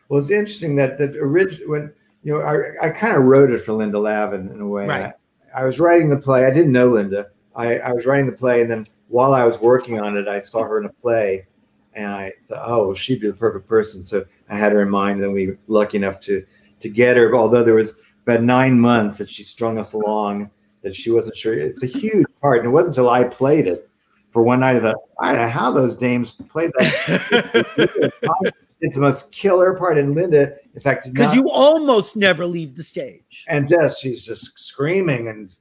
well, 0.08 0.20
it's 0.20 0.30
interesting 0.30 0.76
that 0.76 0.98
that 0.98 1.16
original 1.16 1.70
when 1.70 1.92
you 2.26 2.32
know 2.32 2.40
I, 2.40 2.88
I 2.88 2.90
kind 2.90 3.16
of 3.16 3.22
wrote 3.22 3.52
it 3.52 3.58
for 3.58 3.72
Linda 3.72 4.00
Lavin 4.00 4.50
in 4.50 4.60
a 4.60 4.66
way. 4.66 4.86
Right. 4.88 5.12
I, 5.54 5.62
I 5.62 5.64
was 5.64 5.78
writing 5.78 6.08
the 6.10 6.16
play. 6.16 6.44
I 6.44 6.50
didn't 6.50 6.72
know 6.72 6.88
Linda. 6.88 7.28
I, 7.54 7.78
I 7.78 7.92
was 7.92 8.04
writing 8.04 8.26
the 8.26 8.32
play, 8.32 8.62
and 8.62 8.70
then 8.70 8.84
while 9.06 9.32
I 9.32 9.44
was 9.44 9.60
working 9.60 10.00
on 10.00 10.16
it, 10.16 10.26
I 10.26 10.40
saw 10.40 10.64
her 10.64 10.80
in 10.80 10.86
a 10.86 10.92
play, 10.92 11.46
and 11.94 12.12
I 12.12 12.32
thought, 12.48 12.64
oh, 12.64 12.94
she'd 12.94 13.20
be 13.20 13.28
the 13.28 13.32
perfect 13.32 13.68
person. 13.68 14.04
So 14.04 14.24
I 14.48 14.56
had 14.56 14.72
her 14.72 14.82
in 14.82 14.90
mind. 14.90 15.14
And 15.14 15.22
then 15.22 15.32
we 15.32 15.46
were 15.46 15.58
lucky 15.68 15.98
enough 15.98 16.18
to 16.20 16.44
to 16.80 16.88
get 16.88 17.16
her. 17.16 17.32
Although 17.36 17.62
there 17.62 17.74
was 17.74 17.94
about 18.26 18.42
nine 18.42 18.80
months 18.80 19.18
that 19.18 19.30
she 19.30 19.44
strung 19.44 19.78
us 19.78 19.92
along, 19.92 20.50
that 20.82 20.96
she 20.96 21.12
wasn't 21.12 21.36
sure. 21.36 21.56
It's 21.56 21.84
a 21.84 21.86
huge 21.86 22.26
part, 22.42 22.58
and 22.58 22.66
it 22.66 22.70
wasn't 22.70 22.96
until 22.96 23.08
I 23.08 23.22
played 23.22 23.68
it 23.68 23.88
for 24.30 24.42
one 24.42 24.60
night 24.60 24.76
I 24.76 24.80
thought, 24.80 24.96
I 25.18 25.32
don't 25.32 25.42
know 25.42 25.48
how 25.48 25.70
those 25.70 25.96
dames 25.96 26.32
played 26.32 26.70
that. 26.76 28.52
it's 28.86 28.94
the 28.94 29.00
most 29.02 29.32
killer 29.32 29.74
part 29.74 29.98
And 29.98 30.14
Linda. 30.14 30.54
In 30.74 30.80
fact, 30.80 31.08
Because 31.12 31.34
you 31.34 31.50
almost 31.50 32.16
never 32.16 32.46
leave 32.46 32.74
the 32.76 32.82
stage. 32.82 33.44
and 33.48 33.68
just 33.68 34.00
she's 34.00 34.24
just 34.24 34.58
screaming 34.58 35.28
and 35.28 35.52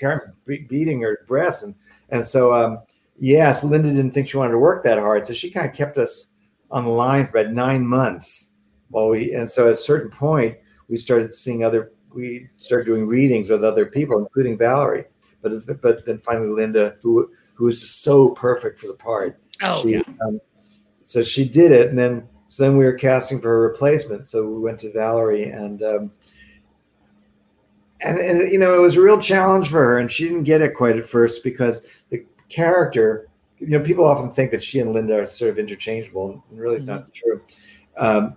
kind 0.00 0.20
of 0.20 0.44
be- 0.46 0.66
beating 0.68 1.00
her 1.02 1.20
breast 1.26 1.62
and 1.64 1.74
and 2.10 2.24
so 2.24 2.52
um 2.54 2.78
yes 3.18 3.62
linda 3.64 3.88
didn't 3.90 4.12
think 4.12 4.28
she 4.28 4.36
wanted 4.36 4.52
to 4.52 4.58
work 4.58 4.82
that 4.84 4.98
hard 4.98 5.26
so 5.26 5.32
she 5.32 5.50
kind 5.50 5.68
of 5.68 5.74
kept 5.74 5.98
us 5.98 6.32
on 6.70 6.84
the 6.84 6.90
line 6.90 7.26
for 7.26 7.38
about 7.38 7.52
nine 7.52 7.84
months 7.86 8.52
while 8.90 9.08
we 9.08 9.32
and 9.34 9.48
so 9.48 9.66
at 9.66 9.72
a 9.72 9.76
certain 9.76 10.10
point 10.10 10.56
we 10.88 10.96
started 10.96 11.32
seeing 11.34 11.64
other 11.64 11.92
we 12.14 12.48
started 12.58 12.86
doing 12.86 13.06
readings 13.06 13.50
with 13.50 13.64
other 13.64 13.86
people 13.86 14.18
including 14.18 14.56
valerie 14.56 15.04
but 15.42 15.50
but 15.82 16.04
then 16.06 16.18
finally 16.18 16.48
linda 16.48 16.96
who 17.02 17.30
who 17.54 17.64
was 17.64 17.80
just 17.80 18.02
so 18.02 18.30
perfect 18.30 18.78
for 18.78 18.86
the 18.88 18.94
part 18.94 19.40
Oh, 19.62 19.82
she, 19.82 19.90
yeah. 19.94 20.02
um, 20.24 20.38
so 21.02 21.22
she 21.24 21.48
did 21.48 21.72
it, 21.72 21.88
and 21.90 21.98
then 21.98 22.28
so 22.48 22.62
then 22.64 22.76
we 22.76 22.84
were 22.84 22.94
casting 22.94 23.40
for 23.40 23.54
a 23.54 23.68
replacement. 23.68 24.26
So 24.26 24.44
we 24.46 24.58
went 24.58 24.80
to 24.80 24.92
Valerie, 24.92 25.44
and 25.44 25.82
um, 25.82 26.10
and 28.00 28.18
and 28.18 28.50
you 28.50 28.58
know 28.58 28.74
it 28.74 28.80
was 28.80 28.96
a 28.96 29.02
real 29.02 29.20
challenge 29.20 29.68
for 29.68 29.84
her, 29.84 29.98
and 29.98 30.10
she 30.10 30.24
didn't 30.24 30.44
get 30.44 30.62
it 30.62 30.74
quite 30.74 30.96
at 30.96 31.04
first 31.04 31.44
because 31.44 31.82
the 32.10 32.24
character. 32.48 33.28
You 33.60 33.70
know, 33.70 33.80
people 33.80 34.04
often 34.04 34.30
think 34.30 34.52
that 34.52 34.62
she 34.62 34.78
and 34.78 34.92
Linda 34.92 35.18
are 35.18 35.24
sort 35.24 35.50
of 35.50 35.58
interchangeable, 35.58 36.44
and 36.48 36.60
really, 36.60 36.76
it's 36.76 36.84
not 36.84 37.12
true. 37.12 37.42
Um, 37.96 38.36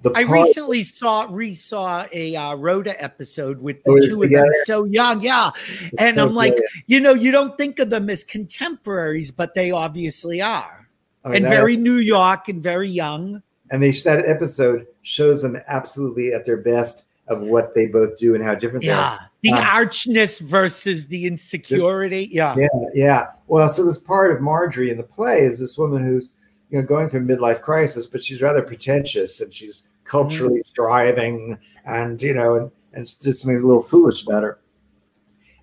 the 0.00 0.08
Mm-hmm. 0.10 0.16
I 0.18 0.24
part- 0.24 0.46
recently 0.46 0.82
saw 0.82 1.26
re-saw 1.30 2.06
a 2.10 2.34
uh, 2.34 2.54
Rhoda 2.54 3.00
episode 3.02 3.60
with 3.60 3.84
the 3.84 3.90
Oh, 3.92 3.96
it's 3.96 4.06
two 4.08 4.22
of 4.22 4.30
them 4.30 4.46
so 4.64 4.84
young, 4.84 5.20
yeah. 5.20 5.50
And 5.98 6.16
so 6.16 6.26
I'm 6.26 6.34
like, 6.34 6.52
brilliant. 6.52 6.70
you 6.86 7.00
know, 7.00 7.12
you 7.12 7.30
don't 7.30 7.56
think 7.58 7.78
of 7.80 7.90
them 7.90 8.08
as 8.08 8.24
contemporaries, 8.24 9.30
but 9.30 9.54
they 9.54 9.70
obviously 9.70 10.40
are, 10.40 10.88
and 11.22 11.44
very 11.44 11.76
New 11.76 11.98
York 11.98 12.48
and 12.48 12.62
very 12.62 12.88
young. 12.88 13.42
And 13.72 13.82
they 13.82 13.90
that 13.90 14.24
episode 14.26 14.86
shows 15.00 15.42
them 15.42 15.58
absolutely 15.66 16.32
at 16.32 16.44
their 16.44 16.58
best 16.58 17.06
of 17.26 17.42
what 17.42 17.74
they 17.74 17.86
both 17.86 18.16
do 18.18 18.34
and 18.34 18.44
how 18.44 18.54
different 18.54 18.84
they 18.84 18.90
are. 18.90 19.18
Yeah, 19.42 19.52
the 19.54 19.58
Um, 19.58 19.64
archness 19.64 20.40
versus 20.40 21.06
the 21.06 21.26
insecurity. 21.26 22.28
Yeah, 22.30 22.54
Yeah, 22.56 22.68
yeah. 22.94 23.26
Well, 23.48 23.68
so 23.68 23.84
this 23.84 23.98
part 23.98 24.30
of 24.30 24.40
Marjorie 24.40 24.90
in 24.90 24.98
the 24.98 25.02
play 25.02 25.40
is 25.40 25.58
this 25.58 25.78
woman 25.78 26.04
who's 26.04 26.32
you 26.70 26.80
know 26.80 26.86
going 26.86 27.08
through 27.08 27.20
a 27.20 27.24
midlife 27.24 27.62
crisis, 27.62 28.06
but 28.06 28.22
she's 28.22 28.42
rather 28.42 28.62
pretentious 28.62 29.40
and 29.40 29.52
she's 29.52 29.88
culturally 30.04 30.62
striving, 30.66 31.58
and 31.86 32.20
you 32.20 32.34
know, 32.34 32.56
and 32.56 32.70
and 32.92 33.20
just 33.20 33.46
maybe 33.46 33.60
a 33.60 33.66
little 33.66 33.82
foolish 33.82 34.22
about 34.26 34.42
her. 34.42 34.58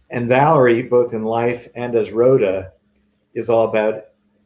And 0.10 0.28
Valerie, 0.28 0.82
both 0.82 1.14
in 1.14 1.24
life 1.24 1.68
and 1.76 1.94
as 1.94 2.12
Rhoda, 2.12 2.74
is 3.36 3.50
all 3.50 3.68
about 3.70 4.06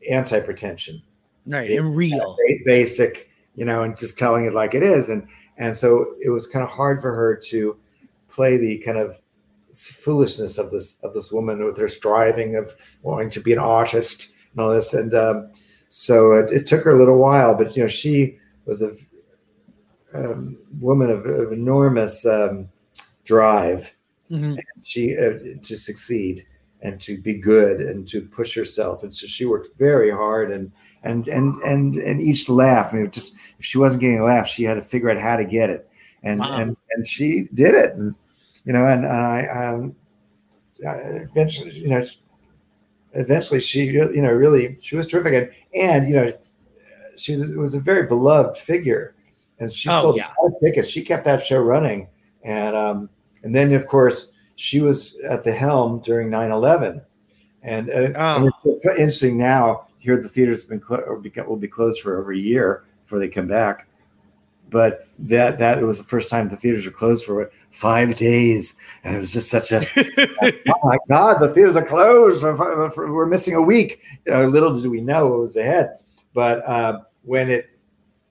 anti-pretension, 0.09 1.01
right, 1.47 1.71
and 1.71 1.95
real. 1.95 2.35
basic, 2.65 3.29
you 3.55 3.65
know, 3.65 3.83
and 3.83 3.97
just 3.97 4.17
telling 4.17 4.45
it 4.45 4.53
like 4.53 4.73
it 4.73 4.83
is. 4.83 5.09
And 5.09 5.27
and 5.57 5.77
so 5.77 6.15
it 6.21 6.29
was 6.29 6.47
kind 6.47 6.63
of 6.63 6.69
hard 6.69 7.01
for 7.01 7.13
her 7.13 7.35
to 7.35 7.77
play 8.27 8.57
the 8.57 8.79
kind 8.79 8.97
of 8.97 9.21
foolishness 9.73 10.57
of 10.57 10.71
this 10.71 10.97
of 11.03 11.13
this 11.13 11.31
woman 11.31 11.63
with 11.65 11.77
her 11.77 11.87
striving 11.87 12.55
of 12.55 12.73
wanting 13.01 13.29
to 13.31 13.39
be 13.39 13.53
an 13.53 13.59
artist 13.59 14.31
and 14.51 14.61
all 14.61 14.69
this. 14.71 14.93
And 14.93 15.13
um, 15.13 15.51
so 15.89 16.33
it, 16.33 16.51
it 16.53 16.65
took 16.67 16.83
her 16.83 16.91
a 16.91 16.97
little 16.97 17.17
while, 17.17 17.55
but 17.55 17.75
you 17.75 17.83
know, 17.83 17.87
she 17.87 18.37
was 18.65 18.81
a 18.81 18.93
um, 20.13 20.57
woman 20.79 21.09
of, 21.09 21.25
of 21.25 21.51
enormous 21.51 22.25
um, 22.25 22.69
drive 23.23 23.93
Mhm. 24.31 24.57
she 24.81 25.17
uh, 25.17 25.37
to 25.61 25.75
succeed 25.77 26.45
and 26.81 26.99
to 27.01 27.21
be 27.21 27.33
good 27.33 27.81
and 27.81 28.07
to 28.07 28.21
push 28.21 28.55
herself 28.55 29.03
and 29.03 29.13
so 29.13 29.27
she 29.27 29.45
worked 29.45 29.77
very 29.77 30.09
hard 30.09 30.49
and 30.49 30.71
and 31.03 31.27
and 31.27 31.55
and 31.63 31.95
and 31.97 32.21
each 32.21 32.49
laugh 32.49 32.93
I 32.93 32.97
mean 32.97 33.11
just 33.11 33.35
if 33.59 33.65
she 33.65 33.77
wasn't 33.77 34.01
getting 34.01 34.19
a 34.19 34.23
laugh 34.25 34.47
she 34.47 34.63
had 34.63 34.75
to 34.75 34.81
figure 34.81 35.09
out 35.09 35.17
how 35.17 35.35
to 35.35 35.45
get 35.45 35.69
it 35.69 35.87
and 36.23 36.39
Wow. 36.39 36.57
and 36.57 36.77
and 36.95 37.07
she 37.07 37.47
did 37.53 37.75
it 37.75 37.95
and 37.95 38.15
you 38.65 38.73
know 38.73 38.85
and 38.85 39.05
I 39.05 39.47
um 39.47 39.95
eventually 40.79 41.71
you 41.71 41.87
know 41.89 42.03
eventually 43.13 43.59
she 43.59 43.85
you 43.85 44.21
know 44.21 44.31
really 44.31 44.77
she 44.81 44.95
was 44.95 45.07
terrific 45.07 45.33
and, 45.73 45.81
and 45.81 46.07
you 46.09 46.15
know 46.15 46.33
she 47.17 47.35
was 47.35 47.75
a 47.75 47.79
very 47.79 48.07
beloved 48.07 48.57
figure 48.57 49.15
and 49.59 49.71
she 49.71 49.87
Oh, 49.89 50.01
sold 50.01 50.17
yeah. 50.17 50.31
tickets 50.63 50.87
she 50.89 51.03
kept 51.03 51.23
that 51.25 51.43
show 51.43 51.59
running 51.59 52.07
and 52.43 52.75
um 52.75 53.09
and 53.43 53.53
then 53.55 53.73
of 53.73 53.85
course 53.87 54.31
she 54.55 54.79
was 54.81 55.19
at 55.29 55.43
the 55.43 55.51
helm 55.51 55.99
during 56.01 56.29
9/11, 56.29 57.01
and, 57.63 57.89
uh, 57.89 58.09
Oh. 58.15 58.35
and 58.45 58.51
it's 58.63 58.85
interesting 58.85 59.35
now. 59.35 59.87
Here, 60.03 60.21
the 60.21 60.27
theater's 60.27 60.65
been 60.65 60.81
will 60.89 61.55
be 61.55 61.67
closed 61.69 62.01
for 62.01 62.19
over 62.19 62.33
a 62.33 62.37
year 62.37 62.83
before 63.01 63.19
they 63.19 63.29
come 63.29 63.47
back. 63.47 63.87
But 64.69 65.07
that 65.17 65.57
that 65.59 65.81
was 65.81 65.97
the 65.97 66.03
first 66.03 66.27
time 66.27 66.49
the 66.49 66.57
theaters 66.57 66.85
were 66.85 66.91
closed 66.91 67.25
for 67.25 67.35
what, 67.35 67.53
five 67.71 68.17
days, 68.17 68.73
and 69.05 69.15
it 69.15 69.19
was 69.19 69.31
just 69.31 69.49
such 69.49 69.71
a 69.71 69.77
oh 70.67 70.79
my 70.83 70.97
god, 71.07 71.39
the 71.39 71.47
theaters 71.47 71.77
are 71.77 71.85
closed. 71.85 72.41
For- 72.41 72.91
for- 72.91 73.13
We're 73.13 73.25
missing 73.27 73.53
a 73.53 73.61
week. 73.61 74.01
You 74.25 74.33
know, 74.33 74.45
little 74.47 74.73
did 74.73 74.91
we 74.91 74.99
know 74.99 75.27
what 75.27 75.39
was 75.39 75.55
ahead. 75.55 75.99
But 76.33 76.67
uh, 76.67 76.99
when 77.21 77.49
it 77.49 77.69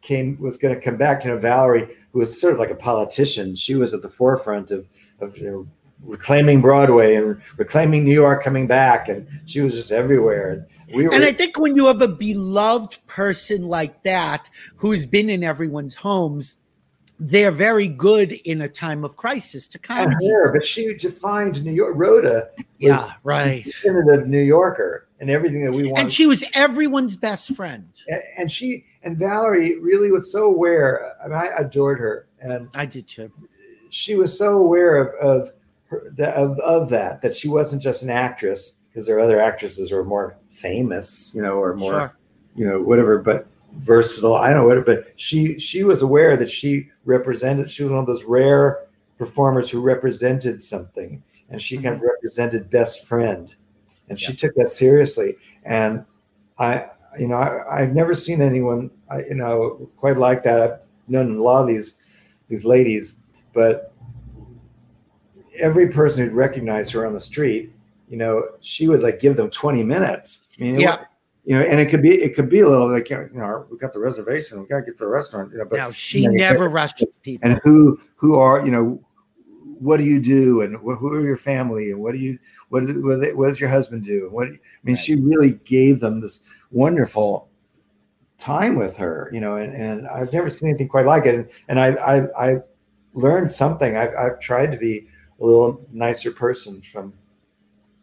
came 0.02 0.38
was 0.38 0.58
going 0.58 0.74
to 0.74 0.80
come 0.80 0.98
back, 0.98 1.24
you 1.24 1.30
know, 1.30 1.38
Valerie, 1.38 1.88
who 2.12 2.18
was 2.18 2.38
sort 2.38 2.52
of 2.52 2.58
like 2.58 2.70
a 2.70 2.74
politician, 2.74 3.54
she 3.54 3.76
was 3.76 3.94
at 3.94 4.02
the 4.02 4.10
forefront 4.10 4.70
of 4.72 4.88
of 5.20 5.38
you 5.38 5.46
know, 5.50 5.68
reclaiming 6.04 6.60
Broadway 6.60 7.14
and 7.14 7.40
reclaiming 7.56 8.04
New 8.04 8.12
York 8.14 8.42
coming 8.42 8.66
back, 8.66 9.08
and 9.08 9.26
she 9.46 9.60
was 9.60 9.74
just 9.74 9.92
everywhere. 9.92 10.50
And 10.88 10.94
we 10.96 11.06
were 11.06 11.14
And 11.14 11.24
I 11.24 11.32
think 11.32 11.58
when 11.58 11.76
you 11.76 11.86
have 11.86 12.02
a 12.02 12.08
beloved 12.08 12.98
person 13.06 13.62
like 13.68 14.02
that 14.02 14.48
who's 14.76 15.06
been 15.06 15.30
in 15.30 15.42
everyone's 15.42 15.94
homes, 15.94 16.58
they're 17.18 17.52
very 17.52 17.86
good 17.88 18.32
in 18.32 18.62
a 18.62 18.68
time 18.68 19.04
of 19.04 19.16
crisis 19.16 19.68
to 19.68 19.78
come. 19.78 20.10
her, 20.10 20.52
but 20.52 20.66
she 20.66 20.92
defined 20.94 21.64
New 21.64 21.72
York. 21.72 21.94
Rhoda, 21.96 22.48
Yeah, 22.78 23.08
right. 23.22 23.64
the 23.64 23.70
definitive 23.70 24.26
New 24.26 24.40
Yorker, 24.40 25.06
and 25.20 25.30
everything 25.30 25.64
that 25.64 25.72
we 25.72 25.84
want. 25.84 25.98
And 25.98 26.12
she 26.12 26.26
was 26.26 26.44
everyone's 26.54 27.14
best 27.14 27.54
friend. 27.54 27.88
and, 28.36 28.50
she 28.50 28.86
and 29.04 29.16
Valerie 29.16 29.78
really 29.78 30.10
was 30.10 30.32
so 30.32 30.46
aware. 30.46 31.14
I 31.22 31.28
mean, 31.28 31.36
I 31.36 31.46
adored 31.58 32.00
her, 32.00 32.26
and 32.40 32.68
I 32.74 32.86
did 32.86 33.06
too. 33.06 33.30
she 33.90 34.16
was 34.16 34.36
so 34.36 34.58
aware 34.58 34.96
of 34.96 35.14
of 35.20 35.52
of, 36.18 36.58
of 36.60 36.88
that 36.90 37.20
that 37.22 37.36
she 37.36 37.48
wasn't 37.48 37.82
just 37.82 38.02
an 38.02 38.10
actress 38.10 38.78
because 38.88 39.06
there 39.06 39.16
are 39.16 39.20
other 39.20 39.40
actresses 39.40 39.90
who 39.90 39.96
are 39.96 40.04
more 40.04 40.36
famous, 40.48 41.32
you 41.34 41.42
know, 41.42 41.54
or 41.54 41.74
more 41.74 41.92
Sure. 41.92 42.16
you 42.54 42.66
know 42.66 42.80
whatever, 42.80 43.18
but 43.18 43.46
versatile. 43.74 44.34
I 44.34 44.50
don't 44.50 44.62
know 44.62 44.74
what, 44.74 44.84
but 44.86 45.12
she 45.16 45.58
she 45.58 45.84
was 45.84 46.02
aware 46.02 46.36
that 46.36 46.50
she 46.50 46.88
represented. 47.04 47.70
She 47.70 47.82
was 47.82 47.92
one 47.92 48.00
of 48.00 48.06
those 48.06 48.24
rare 48.24 48.86
performers 49.16 49.70
who 49.70 49.80
represented 49.80 50.62
something, 50.62 51.22
and 51.50 51.60
she 51.60 51.76
kind 51.76 51.88
of 51.88 51.96
mm-hmm. 51.96 52.08
represented 52.08 52.70
best 52.70 53.06
friend, 53.06 53.54
and 54.08 54.18
she 54.18 54.34
took 54.34 54.54
that 54.56 54.68
seriously. 54.68 55.36
And 55.64 56.04
I, 56.58 56.86
you 57.18 57.28
know, 57.28 57.36
I, 57.36 57.82
I've 57.82 57.94
never 57.94 58.14
seen 58.14 58.42
anyone, 58.42 58.90
I, 59.10 59.20
you 59.20 59.34
know, 59.34 59.90
quite 59.96 60.16
like 60.16 60.42
that. 60.42 60.60
I've 60.60 60.78
known 61.08 61.36
a 61.36 61.42
lot 61.42 61.62
of 61.62 61.68
these 61.68 61.98
these 62.48 62.64
ladies, 62.64 63.16
but 63.54 63.92
every 65.58 65.88
person 65.88 66.24
who'd 66.24 66.34
recognize 66.34 66.90
her 66.90 67.06
on 67.06 67.12
the 67.12 67.20
street, 67.20 67.72
you 68.08 68.16
know, 68.16 68.42
she 68.60 68.88
would 68.88 69.02
like 69.02 69.18
give 69.20 69.36
them 69.36 69.50
20 69.50 69.82
minutes. 69.82 70.40
I 70.58 70.62
mean, 70.62 70.78
Yeah. 70.80 71.04
you 71.44 71.54
know, 71.56 71.62
and 71.62 71.80
it 71.80 71.88
could 71.90 72.02
be 72.02 72.10
it 72.22 72.34
could 72.34 72.48
be 72.48 72.60
a 72.60 72.68
little 72.68 72.88
like 72.90 73.10
you 73.10 73.28
know, 73.32 73.66
we 73.70 73.76
got 73.78 73.92
the 73.92 73.98
reservation, 74.00 74.60
we 74.60 74.66
got 74.66 74.76
to 74.80 74.82
get 74.82 74.98
to 74.98 75.04
the 75.04 75.08
restaurant, 75.10 75.52
you 75.52 75.58
know, 75.58 75.64
but 75.64 75.76
Now 75.76 75.90
she 75.90 76.20
you 76.20 76.30
know, 76.30 76.36
never 76.36 76.68
rushed 76.68 77.02
people. 77.22 77.50
and 77.50 77.60
who 77.64 77.98
who 78.16 78.38
are 78.38 78.64
you 78.64 78.70
know 78.70 79.00
what 79.78 79.96
do 79.96 80.04
you 80.04 80.20
do 80.20 80.60
and 80.60 80.76
wh- 80.76 80.96
who 80.96 81.12
are 81.12 81.22
your 81.22 81.36
family 81.36 81.90
and 81.90 82.00
what 82.00 82.12
do 82.12 82.18
you 82.18 82.38
what 82.68 82.86
do, 82.86 83.02
what, 83.04 83.34
what 83.36 83.48
does 83.48 83.58
your 83.58 83.68
husband 83.68 84.04
do 84.04 84.24
and 84.26 84.32
what 84.32 84.44
do 84.46 84.52
you- 84.52 84.58
I 84.62 84.80
mean 84.84 84.94
Right. 84.94 85.04
she 85.04 85.16
really 85.16 85.52
gave 85.64 85.98
them 85.98 86.20
this 86.20 86.42
wonderful 86.70 87.48
time 88.38 88.76
with 88.76 88.96
her 88.98 89.28
you 89.32 89.40
know 89.40 89.56
and, 89.56 89.74
and 89.74 90.06
I've 90.06 90.32
never 90.32 90.48
seen 90.48 90.68
anything 90.68 90.86
quite 90.88 91.06
like 91.06 91.26
it 91.26 91.34
and, 91.34 91.48
and 91.68 91.80
I, 91.80 91.88
I 91.94 92.50
I 92.52 92.56
learned 93.14 93.50
something 93.50 93.96
I've, 93.96 94.14
I've 94.16 94.38
tried 94.40 94.70
to 94.72 94.78
be 94.78 95.08
a 95.42 95.44
little 95.44 95.86
nicer 95.92 96.30
person 96.30 96.80
from 96.80 97.12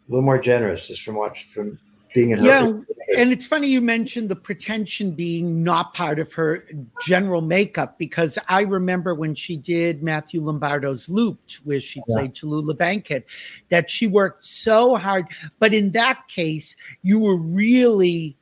a 0.08 0.12
little 0.12 0.24
more 0.26 0.40
generous 0.40 0.88
just 0.88 1.04
from 1.04 1.16
watch 1.16 1.46
from 1.46 1.80
being 2.14 2.32
in 2.32 2.40
her 2.40 2.46
Yeah, 2.46 2.72
and 3.18 3.32
it's 3.32 3.48
funny 3.48 3.68
you 3.68 3.82
mentioned 3.82 4.30
the 4.30 4.36
pretension 4.36 5.12
being 5.12 5.64
not 5.64 5.94
part 5.94 6.20
of 6.20 6.34
her 6.34 6.66
general 7.06 7.42
makeup 7.42 7.98
because 7.98 8.38
I 8.48 8.62
remember 8.62 9.16
when 9.16 9.36
she 9.36 9.58
did 9.58 10.04
Matthew 10.04 10.42
Lombardo's 10.42 11.10
Looped, 11.10 11.60
where 11.64 11.80
she 11.80 12.02
Yeah. 12.08 12.16
played 12.16 12.34
Tallulah 12.36 12.78
Bankhead, 12.78 13.24
that 13.70 13.90
she 13.90 14.06
worked 14.06 14.46
so 14.46 14.96
hard. 14.96 15.28
But 15.60 15.74
in 15.74 15.92
that 15.92 16.28
case, 16.28 16.76
you 17.02 17.20
were 17.20 17.38
really 17.38 18.38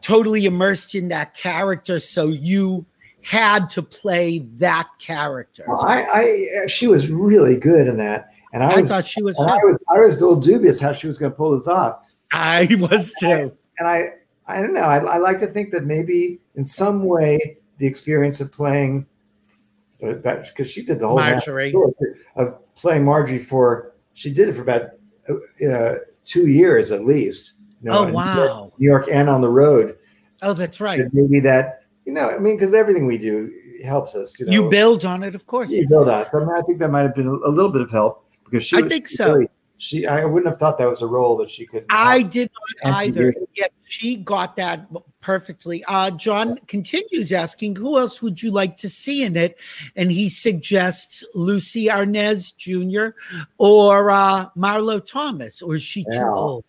totally 0.00 0.44
immersed 0.44 0.94
in 0.94 1.08
that 1.08 1.36
character, 1.36 2.00
so 2.00 2.28
you 2.28 2.86
had 3.24 3.68
to 3.70 3.82
play 3.82 4.40
that 4.56 4.88
character. 4.98 5.64
Well, 5.66 5.80
I, 5.82 6.02
I 6.14 6.66
she 6.66 6.86
was 6.86 7.10
really 7.10 7.56
good 7.56 7.88
in 7.88 7.96
that 7.96 8.28
and 8.52 8.62
I 8.62 8.72
I 8.72 8.80
was 8.82 8.90
thought 8.90 9.06
she 9.06 9.22
was. 9.22 9.36
I 9.38 9.56
was 9.56 9.78
I 9.88 9.98
was 9.98 10.16
a 10.16 10.20
little 10.20 10.36
dubious 10.36 10.78
how 10.78 10.92
she 10.92 11.06
was 11.06 11.18
going 11.18 11.32
to 11.32 11.36
pull 11.36 11.52
this 11.52 11.66
off 11.66 12.00
I 12.32 12.68
was 12.78 13.14
too. 13.20 13.52
and 13.78 13.88
I, 13.88 14.10
I 14.46 14.60
don't 14.60 14.74
know. 14.74 14.82
I, 14.82 14.98
I 14.98 15.16
like 15.18 15.38
to 15.40 15.46
think 15.46 15.70
that 15.70 15.84
maybe 15.84 16.38
in 16.54 16.64
some 16.64 17.04
way 17.04 17.58
the 17.78 17.86
experience 17.86 18.40
of 18.40 18.52
playing, 18.52 19.06
because 20.00 20.70
she 20.70 20.84
did 20.84 20.98
the 21.00 21.06
whole 21.08 21.16
Marjorie. 21.18 21.72
of 22.36 22.58
playing 22.74 23.04
Marjorie 23.04 23.38
for, 23.38 23.94
she 24.12 24.30
did 24.32 24.48
it 24.48 24.52
for 24.52 24.62
about 24.62 24.90
uh, 25.66 25.94
two 26.24 26.46
years 26.48 26.92
at 26.92 27.04
least. 27.04 27.54
You 27.82 27.90
know, 27.90 27.98
Oh 27.98 28.02
in 28.04 28.08
New 28.12 28.14
York- 28.18 28.26
wow! 28.36 28.72
New 28.78 28.86
York 28.86 29.08
and 29.10 29.30
on 29.30 29.40
the 29.40 29.48
road. 29.50 29.96
Oh, 30.42 30.52
that's 30.52 30.80
right. 30.80 31.02
Maybe 31.12 31.40
that, 31.40 31.83
you 32.04 32.12
know, 32.12 32.30
I 32.30 32.38
mean, 32.38 32.56
because 32.56 32.74
everything 32.74 33.06
we 33.06 33.18
do 33.18 33.52
helps 33.84 34.14
us. 34.14 34.38
You, 34.38 34.46
know, 34.46 34.52
You 34.52 34.70
build 34.70 35.04
on 35.04 35.22
it, 35.22 35.34
of 35.34 35.46
course. 35.46 35.70
you 35.70 35.88
build 35.88 36.08
on. 36.08 36.22
it. 36.22 36.28
I, 36.32 36.38
mean, 36.38 36.50
I 36.50 36.62
think 36.62 36.78
that 36.78 36.90
might 36.90 37.02
have 37.02 37.14
been 37.14 37.26
a, 37.26 37.32
little 37.32 37.70
bit 37.70 37.80
of 37.80 37.90
help 37.90 38.26
because 38.44 38.64
she. 38.64 38.76
I 38.76 38.80
was 38.82 38.92
think 38.92 39.08
so. 39.08 39.34
really- 39.34 39.48
she, 39.76 40.06
I 40.06 40.24
wouldn't 40.24 40.46
have 40.46 40.58
thought 40.58 40.78
that 40.78 40.88
was 40.88 41.02
a 41.02 41.06
role 41.06 41.36
that 41.38 41.50
she 41.50 41.66
could. 41.66 41.84
I 41.90 42.22
did 42.22 42.48
not 42.84 42.94
either. 42.94 43.34
Yet 43.54 43.72
she 43.82 44.16
got 44.16 44.54
that 44.56 44.86
perfectly. 45.20 45.84
Uh, 45.88 46.12
John 46.12 46.58
continues 46.68 47.32
asking, 47.32 47.76
"Who 47.76 47.98
else 47.98 48.22
would 48.22 48.40
you 48.40 48.52
like 48.52 48.76
to 48.78 48.88
see 48.88 49.24
in 49.24 49.36
it?" 49.36 49.58
And 49.96 50.12
he 50.12 50.28
suggests 50.28 51.24
Lucie 51.34 51.86
Arnaz 51.86 52.56
Jr. 52.56 53.16
or 53.58 54.10
uh, 54.10 54.46
Marlo 54.56 55.04
Thomas, 55.04 55.60
or 55.60 55.74
is 55.74 55.82
she 55.82 56.04
too 56.04 56.22
old? 56.22 56.64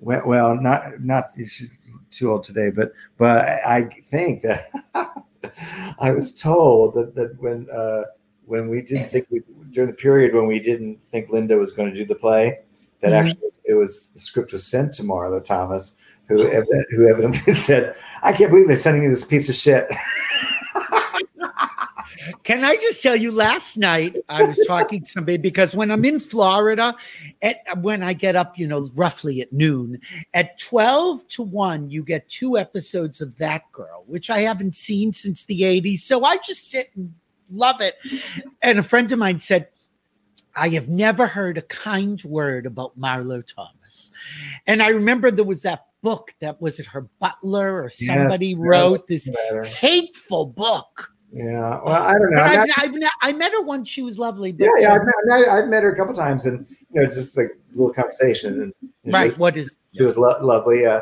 Well, 0.00 0.22
well, 0.26 0.54
not 0.60 1.00
not 1.02 1.30
she's 1.36 1.88
too 2.10 2.30
old 2.30 2.44
today, 2.44 2.70
but 2.70 2.92
but 3.16 3.38
I 3.66 3.88
think 4.08 4.42
that 4.42 4.70
I 5.98 6.10
was 6.12 6.32
told 6.32 6.94
that 6.94 7.14
that 7.16 7.40
when 7.40 7.66
uh, 7.72 8.04
when 8.46 8.68
we 8.68 8.80
didn't 8.82 9.08
think 9.10 9.26
we 9.30 9.42
during 9.70 9.90
the 9.90 9.96
period 9.96 10.34
when 10.34 10.46
we 10.46 10.60
didn't 10.60 11.02
think 11.02 11.30
Linda 11.30 11.56
was 11.56 11.72
going 11.72 11.90
to 11.92 11.96
do 11.96 12.04
the 12.06 12.14
play, 12.14 12.60
that 13.00 13.10
Mhm. 13.10 13.14
actually 13.14 13.48
it 13.64 13.74
was 13.74 14.08
the 14.08 14.20
script 14.20 14.52
was 14.52 14.64
sent 14.64 14.94
to 14.94 15.02
Marlo 15.02 15.42
Thomas, 15.44 15.98
who 16.28 16.48
who 16.90 17.08
evidently 17.08 17.52
said, 17.68 17.94
"I 18.22 18.32
can't 18.32 18.50
believe 18.50 18.68
they're 18.68 18.76
sending 18.76 19.02
me 19.02 19.08
this 19.08 19.24
piece 19.24 19.48
of 19.48 19.54
shit." 19.56 19.92
Can 22.48 22.64
I 22.64 22.76
just 22.76 23.02
tell 23.02 23.14
you? 23.14 23.30
Last 23.30 23.76
night 23.76 24.16
I 24.30 24.42
was 24.42 24.58
talking 24.66 25.02
to 25.02 25.06
somebody 25.06 25.36
because 25.36 25.74
when 25.74 25.90
I'm 25.90 26.02
in 26.06 26.18
Florida, 26.18 26.94
at 27.42 27.58
when 27.82 28.02
I 28.02 28.14
get 28.14 28.36
up, 28.36 28.58
you 28.58 28.66
know, 28.66 28.88
roughly 28.94 29.42
at 29.42 29.52
noon, 29.52 30.00
at 30.32 30.58
twelve 30.58 31.28
to 31.28 31.42
one, 31.42 31.90
you 31.90 32.02
get 32.02 32.26
two 32.30 32.56
episodes 32.56 33.20
of 33.20 33.36
That 33.36 33.70
Girl, 33.70 34.02
which 34.06 34.30
I 34.30 34.38
haven't 34.38 34.76
seen 34.76 35.12
since 35.12 35.44
the 35.44 35.60
'80s. 35.60 35.98
So 35.98 36.24
I 36.24 36.38
just 36.38 36.70
sit 36.70 36.88
and 36.96 37.12
love 37.50 37.82
it. 37.82 37.96
And 38.62 38.78
a 38.78 38.82
friend 38.82 39.12
of 39.12 39.18
mine 39.18 39.40
said, 39.40 39.68
"I 40.56 40.70
have 40.70 40.88
never 40.88 41.26
heard 41.26 41.58
a 41.58 41.62
kind 41.62 42.18
word 42.24 42.64
about 42.64 42.98
Marlo 42.98 43.44
Thomas." 43.46 44.10
And 44.66 44.82
I 44.82 44.88
remember 44.88 45.30
there 45.30 45.44
was 45.44 45.60
that 45.64 45.84
book 46.00 46.34
that 46.40 46.62
was 46.62 46.80
it 46.80 46.86
her 46.86 47.02
butler 47.20 47.82
or 47.82 47.90
somebody 47.90 48.54
wrote 48.54 49.06
this 49.06 49.28
hateful 49.66 50.46
book. 50.46 51.12
Yeah, 51.30 51.80
well, 51.84 52.02
I 52.02 52.14
don't 52.14 52.30
know. 52.30 52.36
But 52.36 52.46
I 52.46 52.50
mean, 52.62 52.72
I've, 52.76 52.84
I've, 52.84 52.94
ne- 52.94 53.08
I 53.22 53.32
met 53.32 53.52
her 53.52 53.62
once. 53.62 53.88
She 53.88 54.02
was 54.02 54.18
lovely. 54.18 54.50
But, 54.52 54.64
yeah, 54.64 54.70
yeah, 54.78 54.94
I've 54.94 55.04
met, 55.04 55.48
I've 55.48 55.68
met 55.68 55.82
her 55.82 55.92
a 55.92 55.96
couple 55.96 56.14
times, 56.14 56.46
and 56.46 56.66
you 56.90 57.00
know, 57.00 57.06
it's 57.06 57.16
just 57.16 57.36
like 57.36 57.48
a 57.48 57.76
little 57.76 57.92
conversation, 57.92 58.62
and, 58.62 58.72
and 59.04 59.12
right. 59.12 59.30
was- 59.30 59.38
What 59.38 59.56
is? 59.56 59.76
she 59.94 60.04
was 60.04 60.16
lo- 60.16 60.38
lovely. 60.40 60.86
Uh, 60.86 61.00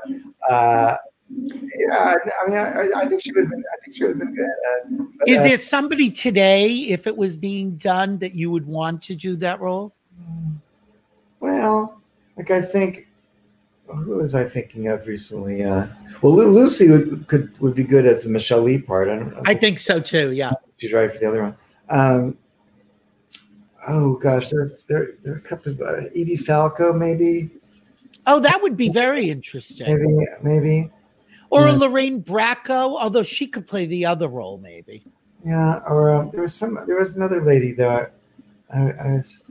uh, 0.50 0.96
yeah, 1.30 2.14
I 2.44 2.48
mean, 2.48 2.58
I, 2.58 3.00
I 3.00 3.08
think 3.08 3.22
she 3.22 3.32
would. 3.32 3.44
Have 3.44 3.50
been, 3.50 3.62
I 3.72 3.84
think 3.84 3.96
she 3.96 4.04
would 4.04 4.10
have 4.10 4.18
been 4.18 4.34
good. 4.34 4.48
Uh, 4.48 5.04
but, 5.18 5.28
Is 5.28 5.38
uh, 5.38 5.42
there 5.44 5.58
somebody 5.58 6.10
today, 6.10 6.72
if 6.72 7.06
it 7.06 7.16
was 7.16 7.36
being 7.36 7.76
done, 7.76 8.18
that 8.18 8.34
you 8.34 8.50
would 8.50 8.66
want 8.66 9.02
to 9.04 9.14
do 9.14 9.36
that 9.36 9.60
role? 9.60 9.92
Well, 11.40 12.00
like 12.36 12.50
I 12.50 12.62
think, 12.62 13.05
who 13.88 14.18
was 14.18 14.34
I 14.34 14.44
thinking 14.44 14.88
of 14.88 15.06
recently? 15.06 15.64
Uh, 15.64 15.86
well, 16.22 16.34
Lucie 16.34 16.90
would 16.90 17.26
could 17.28 17.58
would 17.60 17.74
be 17.74 17.84
good 17.84 18.06
as 18.06 18.24
the 18.24 18.30
Michele 18.30 18.62
Lee 18.62 18.78
part. 18.78 19.08
I 19.08 19.16
don't. 19.16 19.34
I 19.48 19.54
think 19.54 19.78
so 19.78 20.00
too. 20.00 20.32
Yeah. 20.32 20.52
she's 20.76 20.92
right 20.92 21.10
for 21.12 21.18
the 21.18 21.26
other 21.26 21.42
one. 21.42 21.56
Um, 21.88 22.36
oh 23.88 24.14
gosh, 24.16 24.50
there's 24.50 24.84
there 24.84 25.10
there 25.22 25.34
are 25.34 25.38
a 25.38 25.40
couple 25.40 25.72
of 25.72 25.80
uh, 25.80 26.08
Edie 26.14 26.36
Falco, 26.36 26.92
maybe, 26.92 27.50
Oh, 28.26 28.40
that 28.40 28.60
would 28.60 28.76
be 28.76 28.88
very 28.90 29.30
interesting. 29.30 29.86
maybe, 29.86 30.26
maybe. 30.42 30.90
Or 31.50 31.66
Yeah. 31.68 31.76
Lorraine 31.76 32.22
Bracco, 32.22 33.00
although 33.00 33.22
she 33.22 33.46
could 33.46 33.68
play 33.68 33.86
the 33.86 34.04
other 34.04 34.26
role, 34.26 34.58
maybe. 34.58 35.04
Yeah, 35.44 35.76
or 35.86 36.12
um, 36.12 36.30
there 36.32 36.42
was 36.42 36.52
some. 36.54 36.76
There 36.86 36.96
was 36.96 37.14
another 37.16 37.40
lady 37.44 37.72
though. 37.72 38.08
I, 38.74 38.78
I 38.78 39.12
was. 39.12 39.44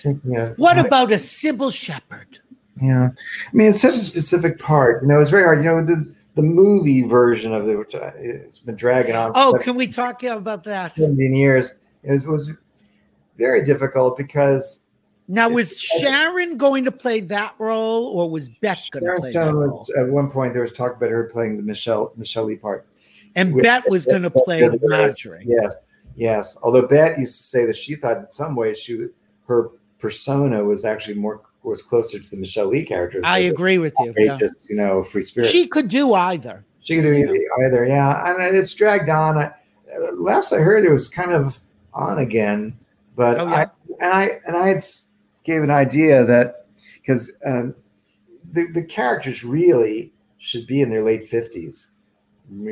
Thinking 0.00 0.36
of- 0.36 0.56
What 0.58 0.78
about 0.78 1.10
a 1.10 1.16
Cybill 1.16 1.72
Shepherd? 1.72 2.38
Yeah, 2.80 3.08
I 3.12 3.50
mean, 3.56 3.68
it's 3.68 3.80
such 3.80 3.94
a 3.94 3.98
specific 3.98 4.58
part. 4.58 5.02
You 5.02 5.08
know, 5.08 5.20
it's 5.20 5.30
very 5.30 5.44
hard. 5.44 5.58
You 5.58 5.64
know, 5.64 5.84
the 5.84 6.14
the 6.34 6.42
movie 6.42 7.02
version 7.02 7.52
of 7.52 7.68
it, 7.68 7.76
which 7.76 7.94
I, 7.96 8.12
it's 8.16 8.60
been 8.60 8.76
dragging 8.76 9.16
on. 9.16 9.32
Oh, 9.34 9.58
can 9.60 9.74
we 9.74 9.88
talk 9.88 10.22
about 10.22 10.62
that? 10.64 10.92
17 10.92 11.34
years, 11.34 11.74
is 12.04 12.26
was 12.26 12.52
very 13.36 13.64
difficult 13.64 14.16
because 14.16 14.80
Now, 15.26 15.48
was 15.48 15.80
Sharon 15.80 16.56
going 16.56 16.84
to 16.84 16.92
play 16.92 17.20
that 17.20 17.54
role, 17.58 18.04
or 18.04 18.30
was 18.30 18.48
Bette 18.48 18.82
going 18.92 19.04
to 19.04 19.08
Sharon 19.08 19.20
play 19.20 19.32
that 19.32 19.52
role? 19.52 19.78
was 19.78 19.90
at 19.98 20.08
one 20.08 20.30
point 20.30 20.52
there 20.52 20.62
was 20.62 20.72
talk 20.72 20.96
about 20.96 21.10
her 21.10 21.24
playing 21.24 21.56
the 21.56 21.62
Michele 21.62 22.12
Michele 22.16 22.44
Lee 22.44 22.56
part. 22.56 22.86
And 23.34 23.52
with- 23.52 23.64
Bette 23.64 23.90
was 23.90 24.06
going 24.06 24.22
to 24.22 24.30
play 24.30 24.68
Marjorie. 24.82 25.44
Yes, 25.46 25.74
yes. 26.14 26.56
Although 26.62 26.86
Bette 26.86 27.20
used 27.20 27.36
to 27.38 27.42
say 27.42 27.66
that 27.66 27.76
she 27.76 27.94
thought 27.94 28.18
in 28.18 28.30
some 28.30 28.54
ways 28.54 28.78
she 28.78 29.06
her 29.48 29.70
persona 29.98 30.62
was 30.62 30.84
actually 30.84 31.14
more 31.14 31.42
was 31.62 31.82
closer 31.82 32.18
to 32.18 32.30
the 32.30 32.36
Michele 32.36 32.66
Lee 32.66 32.84
character. 32.84 33.20
I 33.24 33.40
agree 33.40 33.78
with 33.78 33.94
you. 34.00 34.14
Yeah. 34.16 34.38
Just 34.38 34.68
you 34.68 34.76
know, 34.76 35.02
free 35.02 35.22
spirit. 35.22 35.50
She 35.50 35.66
could 35.66 35.88
do 35.88 36.14
either. 36.14 36.64
She 36.80 36.96
could 36.96 37.02
do 37.02 37.12
either, 37.12 37.36
either, 37.66 37.84
yeah. 37.84 38.30
And 38.30 38.56
it's 38.56 38.72
dragged 38.72 39.10
on. 39.10 39.36
I, 39.36 39.52
last 40.14 40.52
I 40.52 40.58
heard, 40.58 40.84
it 40.84 40.90
was 40.90 41.08
kind 41.08 41.32
of 41.32 41.58
on 41.92 42.18
again. 42.18 42.78
But 43.16 43.38
Oh, 43.38 43.46
I 43.46 43.66
and 44.00 44.12
I 44.12 44.28
and 44.46 44.56
I 44.56 44.68
had 44.68 44.86
gave 45.44 45.62
an 45.62 45.70
idea 45.70 46.24
that 46.24 46.66
because 46.94 47.32
um, 47.44 47.74
the 48.52 48.68
the 48.68 48.84
characters 48.84 49.44
really 49.44 50.12
should 50.38 50.66
be 50.66 50.80
in 50.80 50.90
their 50.90 51.02
late 51.02 51.24
fifties. 51.24 51.90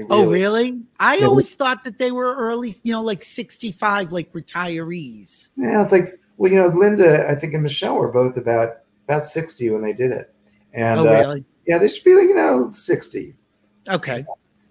Oh, 0.09 0.31
really? 0.31 0.81
I 0.99 1.19
always 1.19 1.55
thought 1.55 1.85
that 1.85 1.99
they 1.99 2.11
were 2.11 2.35
early, 2.35 2.75
you 2.83 2.93
know, 2.93 3.03
like 3.03 3.23
65, 3.23 4.11
like 4.11 4.33
retirees. 4.33 5.51
Yeah, 5.55 5.83
it's 5.83 5.93
like 5.93 6.09
well, 6.37 6.51
you 6.51 6.59
know, 6.59 6.69
Linda, 6.69 7.29
I 7.29 7.35
think, 7.35 7.55
and 7.55 7.63
Michele 7.63 7.97
were 7.97 8.13
both 8.13 8.37
about 8.37 8.79
about 9.09 9.25
sixty 9.25 9.71
when 9.71 9.83
they 9.83 9.93
did 9.93 10.13
it, 10.13 10.35
and 10.73 11.01
oh, 11.01 11.07
uh, 11.07 11.37
yeah, 11.67 11.79
they 11.79 11.89
should 11.89 12.05
be 12.05 12.15
like 12.15 12.29
you 12.29 12.35
know 12.35 12.71
sixty. 12.73 13.35
Okay. 13.89 14.25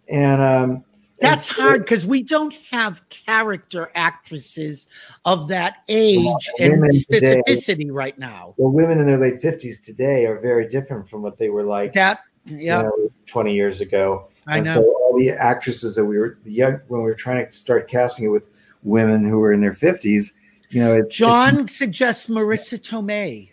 And 0.10 0.42
um, 0.42 0.84
That's 1.20 1.50
and- 1.50 1.58
hard 1.58 1.82
because 1.82 2.06
we 2.06 2.22
don't 2.22 2.54
have 2.70 3.08
character 3.10 3.92
actresses 3.96 4.88
of 5.24 5.48
that 5.48 5.78
age 5.88 6.50
and 6.60 6.74
women 6.74 6.92
today- 6.92 7.42
specificity 7.48 7.88
right 7.92 8.18
now. 8.20 8.54
Well, 8.58 8.72
women 8.72 9.00
in 9.00 9.06
their 9.06 9.18
late 9.18 9.42
fifties 9.42 9.80
today 9.82 10.26
are 10.26 10.40
very 10.40 10.68
different 10.68 11.08
from 11.10 11.22
what 11.22 11.38
they 11.38 11.50
were 11.50 11.64
like. 11.64 11.94
That, 11.94 12.22
you 12.46 12.58
yeah, 12.58 12.84
know, 12.84 13.12
20 13.26 13.54
years 13.54 13.82
ago. 13.82 14.28
I 14.48 14.58
and 14.58 14.66
know. 14.66 14.74
so 14.74 14.82
all 14.84 15.18
the 15.18 15.32
actresses 15.32 15.96
that 15.96 16.06
we 16.06 16.20
were 16.20 16.38
young 16.44 16.80
when 16.88 17.02
we 17.02 17.06
were 17.06 17.16
trying 17.16 17.46
to 17.46 17.52
start 17.52 17.88
casting 17.88 18.26
it 18.26 18.30
with 18.30 18.50
women 18.84 19.26
who 19.26 19.40
were 19.40 19.52
in 19.52 19.62
their 19.62 19.74
50s, 19.74 20.34
you 20.70 20.82
know, 20.82 20.94
it, 20.94 21.00
it's- 21.00 21.16
John 21.16 21.68
suggests 21.68 22.28
Marisa 22.28 22.80
Tomei. 22.80 23.50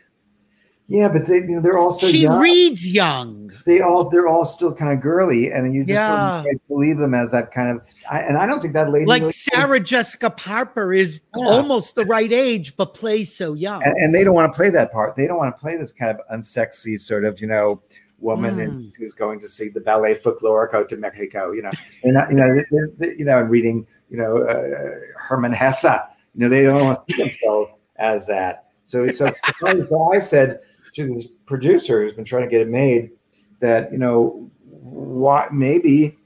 yeah, 0.86 1.08
but 1.08 1.26
they 1.26 1.36
you 1.36 1.46
know, 1.56 1.60
they're 1.60 1.78
also 1.78 2.06
she 2.06 2.18
young. 2.18 2.40
reads 2.40 2.86
young. 2.88 3.52
they 3.64 3.80
all 3.80 4.10
they're 4.10 4.26
all 4.28 4.44
still 4.44 4.74
kind 4.74 4.92
of 4.92 5.00
girly 5.00 5.50
and 5.52 5.72
you 5.74 5.82
just 5.82 5.90
Yeah. 5.94 6.42
don't 6.44 6.68
believe 6.68 6.98
them 6.98 7.14
as 7.14 7.30
that 7.30 7.52
kind 7.52 7.70
of 7.70 7.80
I, 8.10 8.20
and 8.20 8.36
I 8.36 8.46
don't 8.46 8.60
think 8.60 8.74
that 8.74 8.90
lady 8.90 9.06
Like 9.06 9.20
really- 9.22 9.32
Sarah 9.32 9.78
Jessica 9.80 10.30
Parker 10.30 10.92
is 10.92 11.20
Yeah. 11.36 11.44
almost 11.46 11.94
the 11.94 12.04
right 12.06 12.32
age, 12.32 12.76
but 12.76 12.94
plays 12.94 13.34
so 13.34 13.54
young. 13.54 13.82
and, 13.84 13.94
and 13.98 14.14
they 14.14 14.24
don't 14.24 14.34
want 14.34 14.52
to 14.52 14.56
play 14.56 14.70
that 14.70 14.90
part. 14.92 15.14
They 15.16 15.26
don't 15.26 15.38
want 15.38 15.56
to 15.56 15.60
play 15.60 15.76
this 15.76 15.92
kind 15.92 16.10
of 16.18 16.20
unsexy 16.36 17.00
sort 17.00 17.24
of, 17.24 17.40
you 17.40 17.46
know, 17.46 17.80
woman 18.18 18.56
Mm. 18.56 18.92
who's 18.98 19.14
going 19.14 19.40
to 19.40 19.48
see 19.48 19.68
the 19.68 19.80
ballet 19.80 20.14
folklorico 20.14 20.86
to 20.88 20.96
Mexico, 20.96 21.50
you 21.52 21.62
know, 21.62 21.70
and 22.04 22.14
you 22.30 22.36
know, 22.36 22.54
they're, 22.70 22.90
they're- 22.98 23.12
you 23.14 23.24
know, 23.24 23.38
and 23.40 23.50
reading, 23.50 23.86
you 24.10 24.16
know, 24.16 24.38
uh, 24.42 24.90
Hermann 25.16 25.52
Hesse. 25.52 25.86
You 26.34 26.40
know, 26.40 26.48
they 26.48 26.62
don't 26.62 26.82
want 26.84 26.98
to 27.08 27.14
see 27.14 27.22
themselves 27.22 27.72
as 27.96 28.26
that. 28.26 28.72
So, 28.82 29.06
so, 29.08 29.32
so 29.60 30.10
I 30.12 30.18
said 30.18 30.60
to 30.94 31.14
this 31.14 31.26
producer 31.46 32.02
who's 32.02 32.12
been 32.12 32.24
trying 32.24 32.42
to 32.44 32.48
get 32.50 32.60
it 32.60 32.68
made 32.68 33.10
that 33.60 33.92
you 33.92 33.98
know, 33.98 34.50
why 34.64 35.48
maybe 35.52 36.16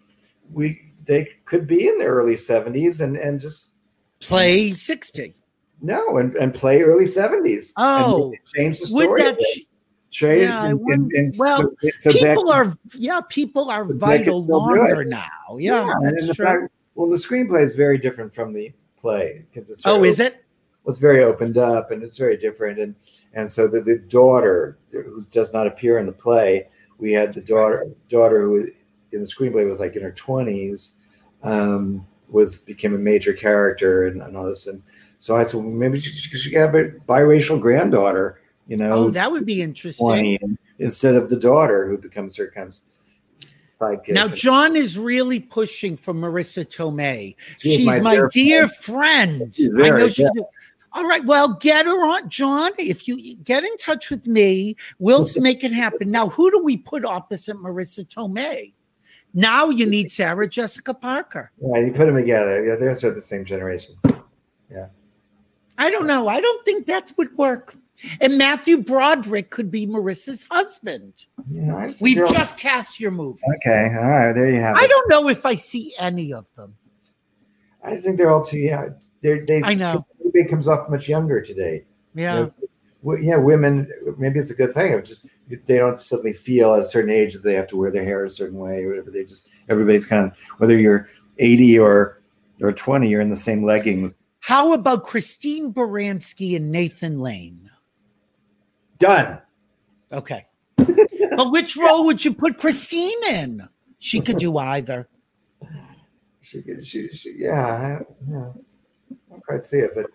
we 0.53 0.81
they 1.05 1.29
could 1.45 1.67
be 1.67 1.87
in 1.89 1.99
their 1.99 2.11
early 2.15 2.37
seventies 2.37 3.01
and 3.01 3.17
and 3.17 3.41
just 3.41 3.73
Play 4.21 4.73
60. 4.73 5.35
no 5.83 6.17
and, 6.17 6.35
and 6.37 6.55
play 6.55 6.81
early 6.83 7.07
seventies. 7.07 7.73
Oh, 7.77 8.33
change 8.55 8.81
the 8.81 8.89
Would 8.95 9.19
that 9.21 9.35
a 9.35 9.37
bit. 9.37 9.45
ch- 9.45 9.67
Trade 10.13 10.43
Yeah, 10.43 10.67
and, 10.67 10.81
and, 10.89 11.13
and 11.13 11.35
well, 11.37 11.71
so, 11.83 11.91
so 11.99 12.13
people 12.13 12.51
are 12.51 12.75
yeah, 12.97 13.21
people 13.29 13.71
are 13.71 13.85
so 13.87 13.99
vital 13.99 14.43
longer 14.45 15.05
now. 15.05 15.27
Yeah, 15.59 15.91
and 16.01 16.07
that's 16.07 16.29
the 16.29 16.35
true. 16.35 16.45
fact- 16.47 16.73
well, 16.95 17.11
the 17.11 17.17
screenplay 17.17 17.63
is 17.63 17.75
very 17.75 17.99
different 17.99 18.33
from 18.35 18.55
the 18.55 18.73
play 19.07 19.45
because 19.53 19.71
it's 19.71 19.87
oh, 19.87 20.03
is 20.03 20.19
it? 20.19 20.45
well, 20.83 20.91
it's 20.91 20.99
very 20.99 21.23
opened 21.23 21.59
up 21.59 21.91
and 21.93 22.03
it's 22.03 22.19
very 22.19 22.37
different 22.37 22.79
and 22.79 22.95
and 23.35 23.51
so 23.51 23.69
the, 23.69 23.81
the 23.81 23.99
daughter 23.99 24.79
who 24.91 25.25
does 25.31 25.53
not 25.53 25.67
appear 25.67 25.99
in 25.99 26.07
the 26.07 26.19
play 26.27 26.69
we 26.99 27.13
had 27.13 27.33
the 27.33 27.41
daughter 27.41 27.87
daughter 28.09 28.41
who 28.43 28.69
in 29.13 29.21
the 29.21 29.27
screenplay 29.27 29.65
was 29.69 29.79
like 29.79 29.95
in 29.95 30.03
her 30.03 30.13
20s 30.13 30.95
um, 31.43 32.05
was 32.29 32.59
became 32.59 32.95
a 32.95 32.99
major 32.99 33.33
character 33.33 34.09
and, 34.09 34.21
and 34.23 34.37
all 34.37 34.47
this 34.47 34.67
and 34.67 34.83
so 35.19 35.37
i 35.37 35.45
said 35.45 35.61
well, 35.61 35.71
maybe 35.71 36.01
she, 36.01 36.11
she 36.11 36.37
should 36.37 36.53
have 36.55 36.75
a 36.75 36.91
biracial 37.09 37.61
granddaughter 37.61 38.41
you 38.67 38.77
know 38.77 38.93
Oh, 38.93 39.11
that 39.11 39.31
would 39.31 39.47
be 39.47 39.63
interesting. 39.63 40.59
instead 40.81 41.15
of 41.15 41.29
the 41.29 41.37
daughter 41.37 41.87
who 41.87 41.97
becomes 41.97 42.37
her 42.37 42.51
kind 42.51 42.69
of 42.69 42.77
sidekick 43.81 44.09
Now, 44.11 44.29
John 44.29 44.77
is 44.77 44.99
really 44.99 45.41
pushing 45.41 45.97
for 45.97 46.15
Marisa 46.15 46.65
Tomei. 46.65 47.37
She 47.59 47.71
is 47.71 47.77
She's 47.77 47.87
my 47.87 47.99
my, 48.01 48.15
dear 48.15 48.29
dear 48.29 48.69
friend. 48.69 49.55
She's 49.55 49.69
I 49.75 49.89
know 49.91 50.09
she 50.09 50.25
do. 50.35 50.45
All 50.93 51.07
right, 51.07 51.25
well, 51.27 51.55
get 51.55 51.85
her 51.85 52.07
on, 52.11 52.29
John. 52.31 52.73
If 52.79 53.07
you 53.07 53.37
get 53.45 53.65
in 53.65 53.77
touch 53.77 54.09
with 54.09 54.27
me, 54.27 54.77
we'll 54.99 55.29
make 55.37 55.63
it 55.63 55.73
happen. 55.73 56.11
Now, 56.11 56.31
who 56.31 56.51
do 56.51 56.65
we 56.65 56.79
put 56.79 57.05
opposite 57.05 57.57
Marisa 57.59 58.07
Tomei? 58.07 58.73
Now 59.35 59.69
you 59.69 59.85
need 59.85 60.11
Sarah 60.11 60.49
Jessica 60.49 60.95
Parker. 60.95 61.53
yeah 61.61 61.79
you 61.81 61.93
put 61.93 62.07
them 62.07 62.15
together 62.15 62.65
yeah 62.65 62.77
they're 62.77 62.95
sort 62.95 63.11
of 63.11 63.17
the 63.17 63.21
same 63.21 63.45
generation 63.45 63.95
Yeah. 64.71 64.87
I 65.77 65.91
don't 65.91 66.07
know. 66.07 66.27
I 66.29 66.41
don't 66.41 66.65
think 66.65 66.87
that 66.87 67.13
would 67.19 67.37
work. 67.37 67.77
And 68.21 68.37
Matthew 68.39 68.83
Broderick 68.83 69.51
could 69.51 69.71
be 69.71 69.87
Marisa's 69.87 70.47
husband. 70.51 71.27
yeah, 71.51 71.87
just 71.87 72.03
We've 72.03 72.17
they're 72.17 72.27
just 72.27 72.59
cast 72.59 73.01
your 73.01 73.11
movie. 73.11 73.41
okay 73.57 73.95
all 73.97 74.09
right 74.09 74.33
there 74.33 74.49
you 74.49 74.61
have 74.61 74.77
it 74.77 74.83
I 74.83 74.87
don't 74.87 75.09
know 75.09 75.29
if 75.29 75.47
I 75.47 75.55
see 75.55 75.95
any 75.99 76.33
of 76.33 76.47
them. 76.55 76.75
I 77.83 77.97
think 77.97 78.19
they're 78.19 78.31
all 78.31 78.45
too 78.45 78.59
young. 78.59 78.97
They're, 79.23 79.47
they 79.47 79.63
I 79.63 79.75
know. 79.75 80.05
Everybody 80.19 80.49
comes 80.51 80.67
off 80.69 80.91
much 80.91 81.09
younger 81.09 81.41
today. 81.41 81.85
Yeah. 82.15 82.49
W- 83.05 83.25
yeah, 83.25 83.37
women. 83.37 83.89
Maybe 84.19 84.41
it's 84.41 84.51
a 84.51 84.55
good 84.55 84.73
thing. 84.73 84.93
It's 84.93 85.09
just 85.09 85.27
they 85.67 85.79
don't 85.79 85.99
suddenly 85.99 86.33
feel 86.33 86.75
at 86.75 86.81
a 86.81 86.85
certain 86.85 87.11
age 87.11 87.35
that 87.35 87.45
they 87.45 87.55
have 87.55 87.69
to 87.69 87.77
wear 87.77 87.93
their 87.93 88.03
hair 88.03 88.25
a 88.25 88.31
certain 88.31 88.59
way 88.59 88.83
or 88.83 88.89
whatever. 88.89 89.13
They 89.13 89.25
just 89.25 89.49
everybody's 89.69 90.05
kind 90.05 90.25
of 90.27 90.37
whether 90.59 90.77
you're 90.77 91.09
80 91.39 91.79
or 91.79 92.23
or 92.61 92.73
20, 92.73 93.09
you're 93.09 93.21
in 93.21 93.31
the 93.31 93.37
same 93.37 93.63
leggings. 93.63 94.23
How 94.41 94.73
about 94.73 95.05
Christine 95.05 95.73
Baranski 95.73 96.57
and 96.57 96.71
Nathan 96.73 97.19
Lane? 97.19 97.66
Done. 98.99 99.39
Okay. 100.13 100.47
but 100.77 101.51
which 101.51 101.77
role 101.77 102.07
would 102.07 102.25
you 102.25 102.35
put 102.35 102.59
Christine 102.59 103.25
in? 103.31 103.69
She 103.99 104.21
could 104.21 104.39
do 104.39 104.57
either. 104.59 105.09
She, 106.41 106.63
she, 106.85 107.09
she 107.09 107.35
yeah, 107.39 107.67
I, 107.67 108.05
yeah. 108.31 108.51
I 108.51 109.15
don't 109.31 109.45
quite 109.45 109.65
see 109.65 109.79
it, 109.79 109.91
but 109.95 110.07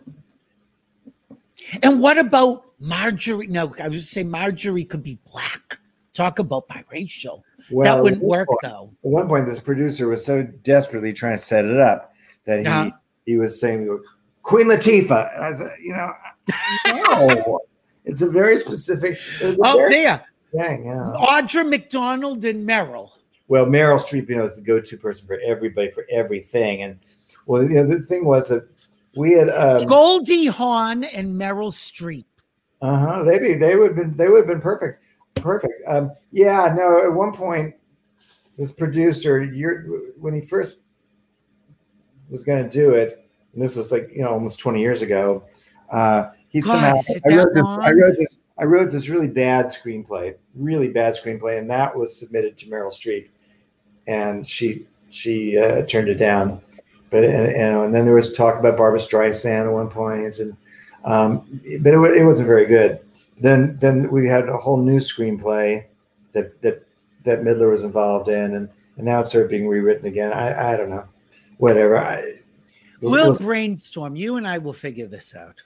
And 1.84 2.02
what 2.02 2.18
about 2.18 2.66
Marjorie? 2.80 3.48
No, 3.48 3.74
I 3.84 3.90
was 3.90 4.10
say 4.10 4.24
Marjorie 4.24 4.86
could 4.86 5.04
be 5.04 5.20
black. 5.30 5.80
Talk 6.14 6.40
about 6.40 6.68
biracial. 6.70 7.42
well, 7.70 7.84
that 7.98 8.02
wouldn't 8.04 8.24
work 8.24 8.48
point- 8.48 8.60
though. 8.64 8.92
At 9.04 9.10
one 9.12 9.28
point, 9.28 9.46
this 9.46 9.60
producer 9.60 10.08
was 10.08 10.24
so 10.26 10.44
desperately 10.44 11.12
trying 11.14 11.36
to 11.38 11.44
set 11.44 11.66
it 11.66 11.80
up 11.80 12.14
that 12.46 12.60
he 12.62 12.66
Uh-huh. 12.66 12.92
he 13.26 13.38
was 13.38 13.60
saying 13.60 14.02
Queen 14.42 14.68
Latifah, 14.68 15.36
and 15.36 15.44
I 15.46 15.54
said, 15.54 15.72
you 15.82 15.94
know, 15.94 16.12
no, 16.88 17.60
it's 18.06 18.22
a 18.22 18.30
very 18.30 18.60
specific. 18.60 19.18
a 19.42 19.56
Oh, 19.64 19.78
very 19.78 19.92
there. 19.92 20.26
thing, 20.56 20.86
yeah. 20.86 21.14
Audra 21.18 21.68
McDonald 21.70 22.44
and 22.46 22.68
Meryl. 22.68 23.10
Well, 23.48 23.66
Meryl 23.66 24.00
Streep, 24.00 24.30
you 24.30 24.38
know, 24.38 24.44
is 24.46 24.56
the 24.56 24.62
go-to 24.62 24.98
person 24.98 25.28
for 25.28 25.38
everybody 25.46 25.90
for 25.92 26.06
everything, 26.12 26.84
and 26.84 27.00
well, 27.48 27.64
you 27.64 27.76
know, 27.76 27.86
the 27.86 28.00
thing 28.06 28.24
was 28.26 28.48
that 28.50 28.68
we 29.16 29.34
had, 29.34 29.50
um, 29.50 29.86
Goldie 29.88 30.46
Hawn 30.46 31.04
and 31.04 31.30
Meryl 31.40 31.72
Streep. 31.72 32.26
uh 32.82 32.98
huh, 32.98 33.24
they 33.24 33.40
be 33.40 33.54
they 33.56 33.76
would 33.76 33.88
have 33.90 33.96
been 33.98 34.16
they 34.16 34.28
would 34.30 34.38
have 34.38 34.48
been 34.48 34.62
perfect, 34.62 35.04
perfect. 35.36 35.74
Um, 35.88 36.12
yeah, 36.32 36.74
no, 36.76 37.04
at 37.04 37.12
one 37.12 37.34
point, 37.34 37.76
this 38.58 38.72
producer, 38.72 39.44
you're 39.44 39.82
when 40.18 40.34
he 40.34 40.40
first 40.42 40.82
was 42.30 42.44
going 42.44 42.64
to 42.64 42.70
do 42.70 42.92
it, 42.92 43.28
and 43.54 43.62
this 43.62 43.76
was 43.76 43.92
like 43.92 44.10
you 44.14 44.22
know 44.22 44.32
almost 44.32 44.60
twenty 44.60 44.80
years 44.80 45.02
ago. 45.02 45.44
Uh, 45.90 46.30
he 46.52 46.62
God, 46.62 47.04
somehow 47.04 47.22
I 47.26 47.36
wrote 47.36 47.54
this 47.54 47.64
I 47.66 47.92
wrote 47.92 48.18
this 48.18 48.38
I 48.60 48.64
wrote 48.66 48.92
this 48.92 49.10
really 49.10 49.28
bad 49.28 49.66
screenplay, 49.66 50.36
really 50.56 50.90
bad 50.90 51.16
screenplay, 51.16 51.58
and 51.58 51.70
that 51.70 51.96
was 51.98 52.16
submitted 52.16 52.58
to 52.58 52.68
Meryl 52.68 52.92
Streep, 52.92 53.28
and 54.08 54.46
she 54.46 54.86
she 55.10 55.58
uh, 55.58 55.82
turned 55.88 56.10
it 56.10 56.16
down. 56.16 56.62
But 57.10 57.24
and, 57.24 57.48
and, 57.48 57.86
and 57.86 57.94
then 57.94 58.06
there 58.06 58.14
was 58.14 58.32
talk 58.34 58.60
about 58.60 58.78
Barbra 58.78 59.00
Streisand 59.00 59.66
at 59.66 59.72
one 59.72 59.90
point, 59.90 60.38
and 60.38 60.56
Um, 61.04 61.62
but 61.82 61.94
it, 61.94 62.18
it 62.18 62.26
wasn't 62.26 62.48
very 62.48 62.68
good. 62.68 63.00
Then 63.38 63.78
then 63.80 64.12
we 64.12 64.28
had 64.28 64.48
a 64.48 64.58
whole 64.58 64.78
new 64.78 65.00
screenplay 65.00 65.86
that 66.34 66.62
that 66.62 66.86
that 67.24 67.42
Midler 67.42 67.72
was 67.72 67.84
involved 67.84 68.30
in, 68.30 68.54
and, 68.56 68.70
and 68.98 69.06
now 69.06 69.20
it's 69.22 69.32
sort 69.32 69.46
of 69.46 69.50
being 69.50 69.68
rewritten 69.68 70.06
again. 70.06 70.32
I 70.32 70.74
I 70.74 70.78
don't 70.78 70.92
know, 70.92 71.06
whatever. 71.58 71.98
I, 71.98 72.24
We'll 73.02 73.30
was- 73.30 73.42
brainstorm. 73.42 74.16
You 74.16 74.36
and 74.38 74.48
I 74.48 74.60
will 74.60 74.74
figure 74.74 75.08
this 75.08 75.36
out. 75.36 75.64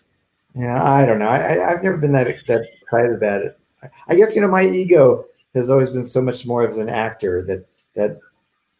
Yeah, 0.55 0.81
I 0.81 1.05
don't 1.05 1.19
know. 1.19 1.27
I, 1.27 1.71
I've 1.71 1.83
never 1.83 1.97
been 1.97 2.13
that 2.13 2.27
that 2.47 2.65
excited 2.81 3.11
about 3.11 3.41
it. 3.41 3.59
I, 4.07 4.15
guess 4.15 4.35
you 4.35 4.41
know 4.41 4.47
my 4.47 4.65
ego 4.65 5.25
has 5.53 5.69
always 5.69 5.89
been 5.89 6.05
so 6.05 6.21
much 6.21 6.45
more 6.45 6.67
as 6.67 6.77
an 6.77 6.89
actor 6.89 7.43
that 7.43 7.67
that 7.93 8.19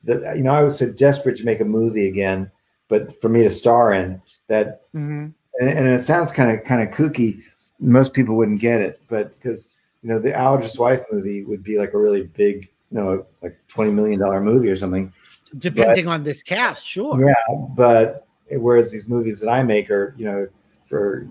that 0.06 0.38
you 0.38 0.44
know 0.44 0.54
I 0.54 0.64
was 0.64 0.78
so 0.78 0.90
desperate 0.90 1.38
to 1.38 1.44
make 1.44 1.60
a 1.60 1.66
movie 1.66 2.08
again, 2.08 2.50
but 2.88 3.20
for 3.22 3.30
me 3.30 3.44
to 3.44 3.50
star 3.50 3.94
in 3.94 4.22
that 4.48 4.82
Mm-hmm. 4.96 5.28
and, 5.60 5.70
and 5.78 5.88
it 5.88 6.02
sounds 6.02 6.32
kind 6.32 6.58
of 6.58 6.64
kind 6.66 6.82
of 6.82 6.96
kooky. 6.96 7.42
Most 7.80 8.14
people 8.14 8.36
wouldn't 8.38 8.62
get 8.62 8.80
it, 8.80 9.02
but 9.10 9.38
because 9.38 9.70
you 10.02 10.10
know 10.10 10.18
the 10.18 10.32
Allergist's 10.32 10.80
Wife 10.80 11.02
movie 11.12 11.44
would 11.44 11.64
be 11.64 11.78
like 11.78 11.94
a 11.94 11.98
really 11.98 12.24
big, 12.24 12.70
you 12.92 12.98
know, 12.98 13.26
like 13.42 13.60
twenty 13.68 13.92
million 13.92 14.20
dollar 14.20 14.40
movie 14.40 14.70
or 14.70 14.78
something. 14.78 15.12
Depending 15.58 16.08
on 16.08 16.24
this 16.24 16.42
cast, 16.42 16.88
sure. 16.88 17.20
Yeah, 17.20 17.56
but 17.76 18.28
whereas 18.50 18.92
these 18.92 19.08
movies 19.08 19.40
that 19.42 19.50
I 19.50 19.64
make 19.64 19.90
are, 19.92 20.16
you 20.18 20.26
know, 20.26 20.48
for 20.86 21.28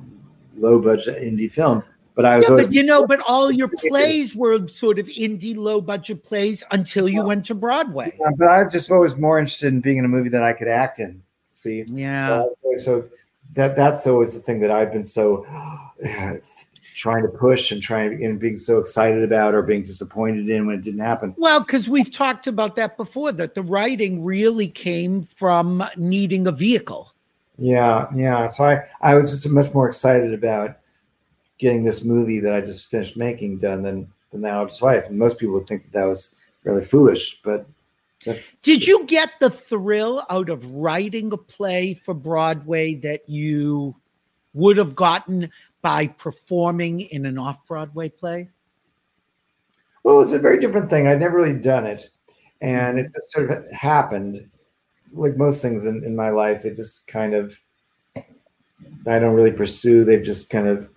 low 0.56 0.80
budget 0.80 1.22
indie 1.22 1.50
film. 1.50 1.82
But 2.14 2.24
I 2.24 2.36
was 2.36 2.48
Yeah, 2.48 2.56
but 2.56 2.72
you 2.72 2.82
know, 2.84 3.06
but 3.06 3.20
all 3.26 3.50
your 3.50 3.68
plays 3.76 4.36
were 4.36 4.66
sort 4.68 4.98
of 4.98 5.06
indie, 5.08 5.56
low 5.56 5.80
budget 5.80 6.22
plays 6.22 6.62
until 6.70 7.08
you 7.08 7.24
went 7.24 7.44
to 7.46 7.54
Broadway. 7.54 8.12
but 8.36 8.46
I'm 8.46 8.70
just 8.70 8.90
always 8.90 9.16
more 9.16 9.38
interested 9.38 9.68
in 9.68 9.80
being 9.80 9.96
in 9.96 10.04
a 10.04 10.08
movie 10.08 10.28
that 10.28 10.42
I 10.42 10.52
could 10.52 10.68
act 10.68 11.00
in. 11.00 11.22
See, 11.50 11.84
Yeah. 11.88 12.28
So, 12.28 12.76
so 12.78 13.04
that 13.54 13.76
that's 13.76 14.06
always 14.06 14.34
the 14.34 14.40
thing 14.40 14.60
that 14.60 14.70
I've 14.70 14.92
been 14.92 15.04
so 15.04 15.44
trying 16.94 17.22
to 17.22 17.28
push 17.28 17.72
and 17.72 17.82
trying 17.82 18.24
and 18.24 18.38
being 18.38 18.56
so 18.56 18.78
excited 18.78 19.24
about 19.24 19.54
or 19.54 19.62
being 19.62 19.82
disappointed 19.82 20.48
in 20.48 20.66
when 20.66 20.76
it 20.76 20.82
didn't 20.82 21.00
happen. 21.00 21.34
Well, 21.36 21.60
because 21.60 21.88
we've 21.88 22.10
talked 22.10 22.46
about 22.46 22.76
that 22.76 22.96
before, 22.96 23.32
that 23.32 23.54
the 23.54 23.62
writing 23.62 24.24
really 24.24 24.68
came 24.68 25.22
from 25.22 25.82
needing 25.96 26.46
a 26.46 26.52
vehicle. 26.52 27.13
Yeah, 27.58 28.06
yeah. 28.14 28.48
So 28.48 28.64
I 28.64 28.84
I 29.00 29.14
was 29.14 29.30
just 29.30 29.48
much 29.48 29.72
more 29.74 29.88
excited 29.88 30.34
about 30.34 30.78
getting 31.58 31.84
this 31.84 32.04
movie 32.04 32.40
that 32.40 32.54
I 32.54 32.60
just 32.60 32.90
finished 32.90 33.16
making 33.16 33.58
done 33.58 33.82
than 33.82 34.10
than 34.30 34.40
the 34.40 34.48
Allergist's 34.48 34.82
Wife. 34.82 35.06
And 35.06 35.18
most 35.18 35.38
people 35.38 35.54
would 35.54 35.66
think 35.66 35.84
that 35.84 35.92
that 35.92 36.08
was 36.08 36.34
really 36.64 36.84
foolish, 36.84 37.40
but 37.44 37.66
that's 38.24 38.52
Did 38.62 38.86
you 38.86 39.04
get 39.06 39.30
the 39.40 39.50
thrill 39.50 40.24
out 40.30 40.48
of 40.48 40.66
writing 40.66 41.32
a 41.32 41.36
play 41.36 41.94
for 41.94 42.14
Broadway 42.14 42.94
that 42.96 43.28
you 43.28 43.94
would 44.54 44.76
have 44.76 44.94
gotten 44.96 45.50
by 45.82 46.08
performing 46.08 47.00
in 47.00 47.26
an 47.26 47.38
off 47.38 47.66
Broadway 47.66 48.08
play? 48.08 48.48
well, 50.04 50.20
it's 50.20 50.32
a 50.32 50.38
very 50.38 50.60
different 50.60 50.88
thing. 50.88 51.06
I'd 51.06 51.18
never 51.18 51.36
really 51.36 51.58
done 51.58 51.86
it, 51.86 52.10
and 52.60 52.98
it 52.98 53.10
just 53.12 53.32
sort 53.32 53.50
of 53.50 53.70
happened. 53.72 54.48
Like 55.14 55.36
most 55.36 55.62
things 55.62 55.86
in, 55.86 56.04
in 56.04 56.16
my 56.16 56.30
life, 56.30 56.62
they 56.62 56.70
just 56.70 57.06
kind 57.06 57.34
of 57.34 57.58
I 59.06 59.18
don't 59.18 59.34
really 59.34 59.52
pursue. 59.52 60.04
They've 60.04 60.22
just 60.22 60.50
kind 60.50 60.66
of 60.66 60.88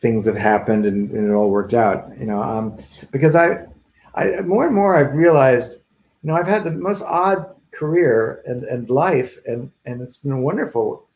things 0.00 0.26
have 0.26 0.36
happened 0.36 0.86
and, 0.86 1.10
and 1.10 1.30
it 1.30 1.34
all 1.34 1.50
worked 1.50 1.74
out. 1.74 2.10
You 2.18 2.26
know, 2.26 2.42
um, 2.42 2.76
because 3.10 3.34
I, 3.34 3.66
I 4.14 4.40
more 4.42 4.66
and 4.66 4.74
more 4.74 4.96
I've 4.96 5.14
realized, 5.14 5.78
you 6.22 6.28
know, 6.28 6.34
I've 6.34 6.46
had 6.46 6.64
the 6.64 6.72
most 6.72 7.02
odd 7.02 7.46
career 7.70 8.42
and, 8.46 8.64
and 8.64 8.90
life, 8.90 9.38
and 9.46 9.70
and 9.84 10.00
it's 10.00 10.18
been 10.18 10.42
wonderful. 10.42 11.06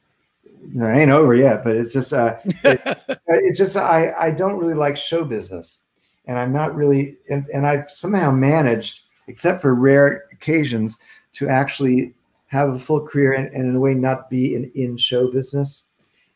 You 0.44 0.80
know, 0.80 0.86
it 0.86 0.96
ain't 0.96 1.10
over 1.10 1.34
yet, 1.34 1.64
but 1.64 1.76
it's 1.76 1.92
just 1.92 2.12
uh, 2.12 2.36
it- 2.44 2.80
it's 3.28 3.58
just 3.58 3.76
I 3.76 4.12
I 4.18 4.30
don't 4.30 4.58
really 4.58 4.74
like 4.74 4.96
show 4.96 5.24
business, 5.24 5.82
and 6.26 6.38
I'm 6.38 6.52
not 6.52 6.74
really 6.74 7.16
and, 7.28 7.46
and 7.52 7.66
I've 7.66 7.90
somehow 7.90 8.30
managed, 8.30 9.00
except 9.26 9.60
for 9.62 9.74
rare 9.74 10.24
occasions, 10.32 10.98
to 11.32 11.48
actually 11.48 12.14
have 12.50 12.68
a 12.70 12.78
full 12.78 13.00
career 13.06 13.32
and, 13.32 13.46
and 13.54 13.68
in 13.68 13.76
a 13.76 13.80
way 13.80 13.94
not 13.94 14.28
be 14.28 14.54
in 14.56 14.70
in 14.74 14.96
show 14.96 15.30
business. 15.30 15.84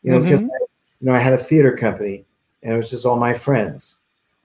You 0.01 0.11
know, 0.11 0.19
because 0.21 0.41
Mhm. 0.41 0.49
you 1.01 1.07
know 1.07 1.13
I 1.13 1.19
had 1.19 1.33
a 1.33 1.37
theater 1.37 1.75
company, 1.75 2.25
and 2.63 2.73
it 2.73 2.77
was 2.77 2.89
just 2.89 3.05
all 3.05 3.17
my 3.17 3.33
friends. 3.33 3.97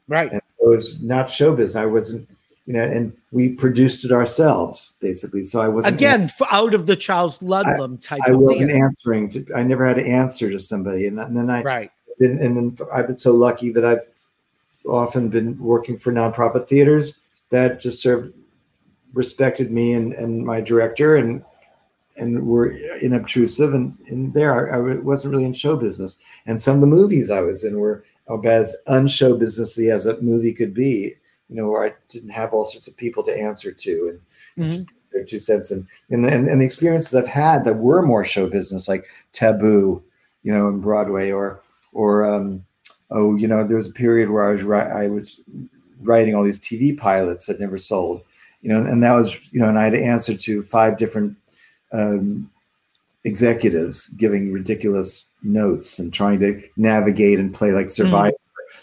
Right. 0.09 0.33
And 0.33 0.41
it 0.61 0.67
was 0.67 1.01
not 1.03 1.31
show 1.31 1.55
business. 1.55 1.77
I 1.77 1.87
wasn't, 1.87 2.29
you 2.67 2.73
know, 2.73 2.83
and 2.83 3.13
we 3.31 3.51
produced 3.51 4.05
it 4.05 4.11
ourselves 4.13 4.95
basically. 5.01 5.45
So 5.45 5.61
I 5.61 5.69
wasn't 5.69 5.95
Again, 5.95 6.31
out 6.51 6.75
of 6.75 6.87
the 6.87 6.97
Charles 6.97 7.41
Ludlam 7.43 7.99
type 7.99 8.21
I 8.27 8.33
wasn't 8.33 8.71
theater. 8.71 8.85
answering 8.87 9.31
to. 9.31 9.45
I 9.55 9.63
never 9.63 9.87
had 9.87 9.97
to 9.97 10.05
answer 10.07 10.51
to 10.51 10.59
somebody, 10.59 11.07
and, 11.07 11.21
and 11.21 11.37
then 11.37 11.49
I 11.51 11.63
Right. 11.63 11.91
been, 12.19 12.39
and 12.43 12.57
then 12.57 12.89
I've 12.93 13.07
been 13.07 13.17
so 13.19 13.33
lucky 13.33 13.71
that 13.71 13.85
I've 13.85 14.05
often 14.87 15.29
been 15.29 15.57
working 15.59 15.97
for 15.97 16.11
nonprofit 16.13 16.67
theaters 16.67 17.21
that 17.51 17.79
just 17.81 18.03
sort 18.03 18.19
of 18.21 18.33
respected 19.13 19.71
me 19.71 19.93
and, 19.93 20.13
and 20.15 20.45
my 20.45 20.61
director 20.61 21.17
and 21.17 21.45
and 22.21 22.47
were 22.47 22.71
inobtrusive 23.03 23.75
and, 23.75 23.97
and 24.09 24.33
there 24.35 24.73
I, 24.73 24.77
I 24.77 24.99
wasn't 24.99 25.33
really 25.33 25.45
in 25.45 25.53
show 25.53 25.77
business 25.77 26.17
and 26.47 26.61
some 26.61 26.75
of 26.77 26.81
the 26.81 26.87
movies 26.87 27.31
I 27.31 27.41
was 27.41 27.65
in 27.65 27.79
were 27.81 28.05
about 28.29 28.47
as 28.47 28.77
unshow 28.87 29.37
businessy 29.39 29.93
as 29.93 30.07
a 30.07 30.21
movie 30.21 30.53
could 30.53 30.75
be 30.75 31.15
you 31.49 31.57
know 31.57 31.69
where 31.69 31.85
I 31.85 31.95
didn't 32.09 32.31
have 32.31 32.53
all 32.53 32.65
sorts 32.65 32.87
of 32.89 32.97
people 32.97 33.23
to 33.25 33.37
answer 33.37 33.73
to 33.73 33.93
and 34.11 34.21
Mhm. 34.59 34.87
their 35.13 35.25
two 35.25 35.39
cents 35.41 35.71
and, 35.71 35.87
and 36.11 36.25
and 36.27 36.49
and 36.49 36.61
the 36.61 36.65
experiences 36.67 37.15
I've 37.15 37.27
had 37.27 37.65
that 37.65 37.79
were 37.79 38.03
more 38.03 38.25
show 38.25 38.47
business 38.49 38.87
like 38.89 39.05
Taboo 39.33 40.03
you 40.43 40.53
know 40.53 40.69
in 40.69 40.81
Broadway 40.81 41.31
or 41.33 41.61
or 41.93 42.25
um, 42.25 42.65
oh 43.11 43.35
you 43.37 43.49
know 43.49 43.65
there 43.67 43.77
was 43.77 43.89
a 43.89 43.93
period 43.93 44.31
where 44.31 44.49
I 44.49 44.53
was 44.53 44.63
I 45.05 45.07
was 45.09 45.41
writing 46.03 46.35
all 46.35 46.45
these 46.45 46.59
TV 46.59 46.97
pilots 46.97 47.47
that 47.47 47.61
never 47.61 47.79
sold 47.79 48.23
you 48.63 48.69
know 48.69 48.83
and 48.85 49.03
that 49.03 49.13
was 49.13 49.41
you 49.53 49.61
know 49.61 49.69
and 49.69 49.79
I 49.79 49.85
had 49.85 49.93
to 49.95 50.03
answer 50.03 50.35
to 50.37 50.63
five 50.63 50.97
different 50.97 51.37
um, 51.93 52.51
executives 53.25 54.09
giving 54.09 54.53
ridiculous 54.53 55.27
notes 55.43 55.99
and 55.99 56.13
trying 56.13 56.41
to 56.41 56.63
navigate 56.77 57.39
and 57.39 57.55
play 57.55 57.73
like 57.73 57.89
survivor 57.89 58.33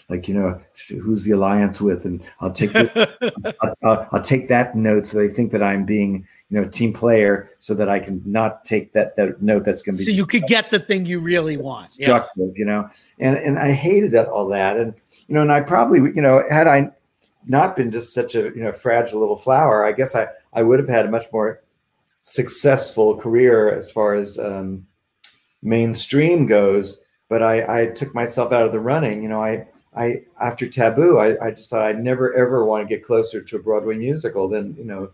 like 0.08 0.28
you 0.28 0.34
know 0.34 0.60
who's 1.02 1.24
the 1.24 1.32
alliance 1.32 1.80
with 1.80 2.04
and 2.04 2.22
I'll 2.40 2.52
take 2.52 2.72
this 2.72 2.90
I'll, 3.62 3.74
I'll, 3.82 4.08
I'll 4.12 4.22
take 4.22 4.48
that 4.48 4.74
note 4.74 5.06
so 5.06 5.18
they 5.18 5.28
think 5.28 5.50
that 5.52 5.62
I'm 5.62 5.84
being, 5.84 6.26
you 6.50 6.60
know, 6.60 6.68
team 6.68 6.92
player, 6.92 7.50
so 7.58 7.74
that 7.74 7.88
I 7.88 7.98
can 7.98 8.22
not 8.24 8.64
take 8.64 8.92
that 8.92 9.16
that 9.16 9.42
note 9.42 9.64
that's 9.64 9.82
going 9.82 9.96
to 9.96 10.04
be. 10.04 10.10
so 10.10 10.16
you 10.16 10.26
could 10.26 10.44
get 10.44 10.70
the 10.70 10.78
thing 10.78 11.06
you 11.06 11.20
really 11.20 11.56
want. 11.56 11.96
Yeah. 11.98 12.26
you 12.36 12.64
know. 12.64 12.88
And 13.18 13.36
and 13.36 13.58
I 13.58 13.72
hated 13.72 14.12
that, 14.12 14.28
all 14.28 14.48
that, 14.48 14.76
and 14.76 14.94
you 15.26 15.34
know, 15.34 15.42
and 15.42 15.52
I 15.52 15.60
probably, 15.60 15.98
you 15.98 16.22
know, 16.22 16.42
had 16.50 16.66
I 16.66 16.90
not 17.46 17.76
been 17.76 17.90
just 17.90 18.12
such 18.12 18.34
a 18.34 18.44
you 18.44 18.62
know 18.62 18.72
fragile 18.72 19.20
little 19.20 19.36
flower, 19.36 19.84
I 19.84 19.92
guess 19.92 20.14
I 20.14 20.28
I 20.52 20.62
would 20.62 20.78
have 20.78 20.88
had 20.88 21.06
a 21.06 21.10
much 21.10 21.26
more 21.32 21.62
successful 22.20 23.16
career 23.16 23.74
as 23.74 23.90
far 23.90 24.14
as 24.14 24.38
um, 24.38 24.86
mainstream 25.62 26.46
goes. 26.46 27.00
But 27.28 27.42
I 27.42 27.82
I 27.82 27.86
took 27.86 28.14
myself 28.14 28.52
out 28.52 28.66
of 28.66 28.72
the 28.72 28.80
running, 28.80 29.22
you 29.22 29.28
know. 29.28 29.42
I 29.42 29.66
I 29.94 30.22
after 30.40 30.68
Taboo, 30.68 31.18
I, 31.18 31.46
I 31.46 31.50
just 31.50 31.70
thought 31.70 31.82
I'd 31.82 32.02
never 32.02 32.32
ever 32.34 32.64
want 32.64 32.86
to 32.86 32.94
get 32.94 33.04
closer 33.04 33.42
to 33.42 33.56
a 33.56 33.62
Broadway 33.62 33.96
musical 33.96 34.48
than 34.48 34.74
you 34.76 34.84
know 34.84 35.10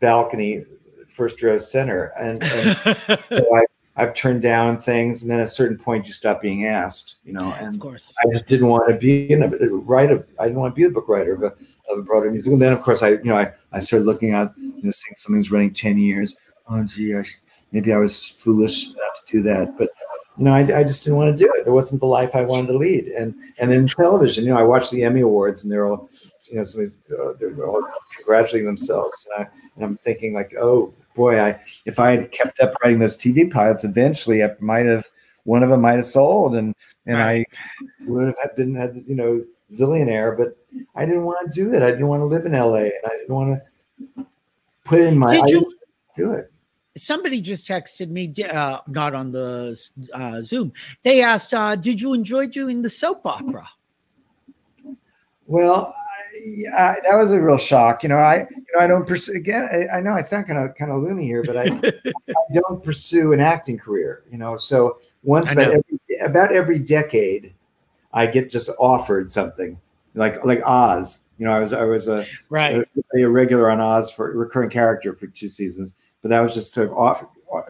balcony 0.00 0.64
first 1.06 1.42
row 1.42 1.58
center, 1.58 2.12
and, 2.18 2.42
and 2.42 2.76
so 3.28 3.56
I, 3.56 3.64
I've 4.00 4.14
turned 4.14 4.40
down 4.40 4.78
things, 4.78 5.20
and 5.20 5.30
then 5.30 5.40
at 5.40 5.46
a 5.46 5.50
certain 5.50 5.76
point 5.76 6.06
you 6.06 6.14
stop 6.14 6.40
being 6.40 6.66
asked, 6.66 7.16
you 7.22 7.34
know. 7.34 7.52
And 7.60 7.74
of 7.74 7.80
course. 7.80 8.14
I 8.24 8.32
just 8.32 8.46
didn't 8.46 8.68
want 8.68 8.88
to 8.88 8.96
be 8.96 9.30
in 9.30 9.42
a 9.42 9.46
uh, 9.46 9.66
write 9.68 10.10
a 10.10 10.24
I 10.38 10.44
didn't 10.44 10.58
want 10.58 10.74
to 10.74 10.76
be 10.76 10.84
the 10.84 10.90
book 10.90 11.06
writer 11.06 11.34
of 11.34 11.42
a, 11.42 11.52
of 11.92 11.98
a 11.98 12.02
Broadway 12.02 12.30
musical. 12.30 12.54
And 12.54 12.62
then 12.62 12.72
of 12.72 12.80
course 12.80 13.02
I 13.02 13.10
you 13.10 13.24
know 13.24 13.36
I, 13.36 13.52
I 13.72 13.80
started 13.80 14.06
looking 14.06 14.32
at 14.32 14.52
you 14.56 14.82
know 14.82 14.90
seeing 14.90 15.14
something's 15.16 15.50
running 15.50 15.74
ten 15.74 15.98
years. 15.98 16.34
Oh 16.68 16.82
gee, 16.82 17.14
I, 17.14 17.24
maybe 17.72 17.92
I 17.92 17.98
was 17.98 18.30
foolish 18.30 18.88
not 18.88 19.26
to 19.26 19.32
do 19.32 19.42
that, 19.42 19.76
but 19.76 19.90
you 20.38 20.44
know 20.44 20.52
I, 20.52 20.60
I 20.78 20.82
just 20.82 21.04
didn't 21.04 21.18
want 21.18 21.36
to 21.36 21.44
do 21.44 21.52
it. 21.56 21.66
It 21.66 21.70
wasn't 21.70 22.00
the 22.00 22.06
life 22.06 22.34
I 22.34 22.42
wanted 22.42 22.68
to 22.68 22.78
lead. 22.78 23.08
And 23.08 23.34
and 23.58 23.70
then 23.70 23.86
television, 23.86 24.44
you 24.44 24.50
know, 24.50 24.58
I 24.58 24.62
watched 24.62 24.92
the 24.92 25.04
Emmy 25.04 25.20
Awards 25.20 25.62
and 25.62 25.70
they're 25.70 25.86
all 25.86 26.08
you 26.50 26.56
know 26.56 26.64
somebody's, 26.64 27.02
uh, 27.10 27.32
they're 27.38 27.66
all 27.66 27.82
congratulating 28.16 28.66
themselves. 28.66 29.28
And, 29.36 29.44
I, 29.44 29.50
and 29.76 29.84
I'm 29.84 29.96
thinking 29.96 30.32
like, 30.34 30.54
oh 30.60 30.92
boy, 31.14 31.40
I 31.40 31.60
if 31.86 31.98
I 31.98 32.12
had 32.12 32.32
kept 32.32 32.60
up 32.60 32.74
writing 32.82 32.98
those 32.98 33.16
TV 33.16 33.50
pilots, 33.50 33.84
eventually 33.84 34.42
I 34.42 34.50
might 34.60 34.86
have 34.86 35.08
one 35.44 35.62
of 35.62 35.70
them 35.70 35.80
might 35.80 35.96
have 35.96 36.06
sold 36.06 36.54
and 36.54 36.74
and 37.06 37.18
I 37.22 37.44
would 38.06 38.26
have 38.26 38.36
had 38.42 38.56
been 38.56 38.74
had 38.74 38.96
you 39.06 39.14
know 39.14 39.42
zillionaire, 39.70 40.36
but 40.36 40.56
I 40.94 41.04
didn't 41.04 41.24
want 41.24 41.52
to 41.52 41.52
do 41.52 41.72
it. 41.74 41.82
I 41.82 41.90
didn't 41.90 42.08
want 42.08 42.20
to 42.20 42.26
live 42.26 42.44
in 42.44 42.52
LA, 42.52 42.74
and 42.76 43.04
I 43.04 43.10
didn't 43.10 43.34
want 43.34 43.60
to 44.16 44.26
put 44.84 45.00
in 45.00 45.18
my. 45.18 45.26
Did 45.26 45.50
you? 45.50 45.76
do 46.16 46.32
it? 46.32 46.52
Somebody 46.96 47.40
just 47.40 47.66
texted 47.68 48.10
me, 48.10 48.32
uh, 48.52 48.78
not 48.88 49.14
on 49.14 49.30
the 49.30 49.78
uh, 50.12 50.42
Zoom. 50.42 50.72
They 51.02 51.22
asked, 51.22 51.54
uh, 51.54 51.76
"Did 51.76 52.00
you 52.00 52.12
enjoy 52.14 52.48
doing 52.48 52.82
the 52.82 52.90
soap 52.90 53.24
opera?" 53.24 53.68
Well, 55.46 55.94
yeah, 56.42 56.94
that 57.02 57.16
was 57.16 57.30
a 57.32 57.40
real 57.40 57.58
shock. 57.58 58.02
You 58.02 58.08
know, 58.10 58.16
I 58.16 58.46
you 58.50 58.64
know 58.74 58.80
I 58.80 58.86
don't 58.86 59.06
pursue 59.06 59.32
again. 59.32 59.68
I, 59.72 59.98
I 59.98 60.00
know 60.00 60.12
I 60.12 60.22
sound 60.22 60.46
kind 60.46 60.58
of 60.58 60.74
kind 60.74 60.90
of 60.90 61.02
loony 61.02 61.24
here, 61.24 61.42
but 61.42 61.56
I, 61.56 61.64
I 62.28 62.54
don't 62.54 62.82
pursue 62.82 63.32
an 63.32 63.40
acting 63.40 63.78
career. 63.78 64.24
You 64.30 64.38
know, 64.38 64.56
so 64.56 64.98
once 65.22 65.48
I 65.50 65.54
but 65.54 65.68
every, 65.68 66.00
about 66.20 66.52
every 66.52 66.78
decade, 66.78 67.54
I 68.12 68.26
get 68.26 68.50
just 68.50 68.70
offered 68.78 69.30
something 69.30 69.78
like 70.14 70.44
like 70.44 70.60
Oz. 70.64 71.20
You 71.38 71.46
know, 71.46 71.52
I 71.52 71.60
was 71.60 71.72
I 71.72 71.84
was 71.84 72.08
a 72.08 72.24
Right. 72.48 72.86
a, 73.14 73.18
a 73.22 73.28
regular 73.28 73.70
on 73.70 73.80
Oz 73.80 74.10
for 74.10 74.32
recurring 74.36 74.70
character 74.70 75.12
for 75.12 75.26
two 75.26 75.48
seasons, 75.48 75.94
but 76.22 76.28
that 76.28 76.40
was 76.40 76.54
just 76.54 76.72
sort 76.72 76.88
of 76.88 76.94
off. 76.96 77.24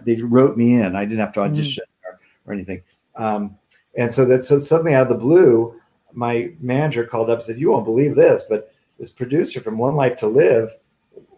They 0.05 0.17
wrote 0.17 0.57
me 0.57 0.75
in. 0.75 0.97
I 0.97 1.05
didn't 1.05 1.21
have 1.21 1.33
to 1.35 1.41
audition 1.41 1.85
or, 2.05 2.19
or 2.47 2.53
anything. 2.53 2.83
Um, 3.17 3.57
and 3.97 4.13
so 4.13 4.25
that's 4.25 4.49
so 4.49 4.59
suddenly 4.59 4.95
out 4.95 5.03
of 5.03 5.09
the 5.09 5.15
blue, 5.15 5.80
my 6.13 6.53
manager 6.61 7.05
called 7.05 7.31
up 7.31 7.39
and 7.39 7.45
said, 7.45 7.61
"You 7.61 7.71
won't 7.71 7.85
believe 7.85 8.15
this, 8.15 8.45
but 8.49 8.73
this 8.99 9.11
producer 9.11 9.61
from 9.61 9.79
One 9.79 9.97
Life 9.97 10.17
to 10.19 10.27
Live 10.27 10.75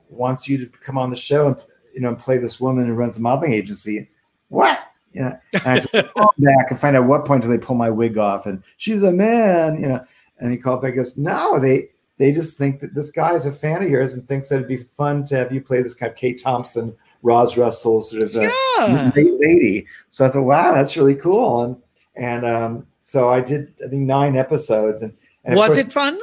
wants 0.09 0.49
you 0.49 0.59
to 0.59 0.67
come 0.67 0.99
on 0.99 1.11
the 1.11 1.17
show 1.17 1.49
and 1.49 1.57
you 1.95 2.01
know 2.01 2.09
and 2.09 2.19
play 2.19 2.39
this 2.39 2.61
woman 2.61 2.87
who 2.87 2.95
runs 2.95 3.17
a 3.17 3.21
modeling 3.21 3.53
agency." 3.53 4.09
What? 4.49 4.81
You 5.13 5.23
know, 5.23 5.39
and 5.53 5.63
I 5.67 5.79
said, 5.79 6.11
call 6.13 6.33
back 6.39 6.71
and 6.71 6.81
find 6.81 6.97
out 6.97 7.07
what 7.07 7.27
point 7.27 7.43
do 7.43 7.49
they 7.49 7.59
pull 7.59 7.77
my 7.77 7.91
wig 7.91 8.17
off, 8.19 8.47
and 8.47 8.63
she's 8.79 9.03
a 9.03 9.13
man, 9.13 9.81
you 9.81 9.89
know. 9.89 10.05
And 10.39 10.51
he 10.51 10.59
called 10.59 10.83
back 10.83 10.91
and 10.91 10.97
goes, 10.97 11.17
No, 11.17 11.59
they 11.59 11.89
they 12.19 12.33
just 12.33 12.57
think 12.57 12.81
that 12.81 12.95
this 12.95 13.11
guy 13.11 13.35
is 13.35 13.47
a 13.47 13.53
fan 13.53 13.83
of 13.83 13.91
yours 13.91 14.15
and 14.15 14.27
thinks 14.27 14.49
that 14.49 14.57
it'd 14.57 14.69
be 14.69 14.77
fun 14.77 15.25
to 15.27 15.37
have 15.37 15.53
you 15.53 15.61
play 15.61 15.83
this 15.83 15.95
kind 15.95 16.11
of 16.11 16.17
Kay 16.17 16.35
Thompson, 16.35 16.95
Roz 17.23 17.57
Russell 17.57 18.01
sort 18.01 18.23
of 18.23 18.35
Yeah. 18.35 19.11
lady. 19.15 19.87
So 20.09 20.25
I 20.25 20.29
thought, 20.29 20.45
wow, 20.45 20.75
that's 20.75 20.97
really 20.97 21.15
cool. 21.15 21.63
And 21.63 21.77
and 22.17 22.47
um, 22.47 22.87
so 23.05 23.31
I 23.31 23.41
did, 23.41 23.75
I 23.85 23.89
think 23.89 24.03
nine 24.03 24.37
episodes. 24.37 25.03
And, 25.03 25.13
and 25.45 25.57
Was 25.57 25.75
course- 25.75 25.79
it 25.79 25.93
fun? 25.93 26.21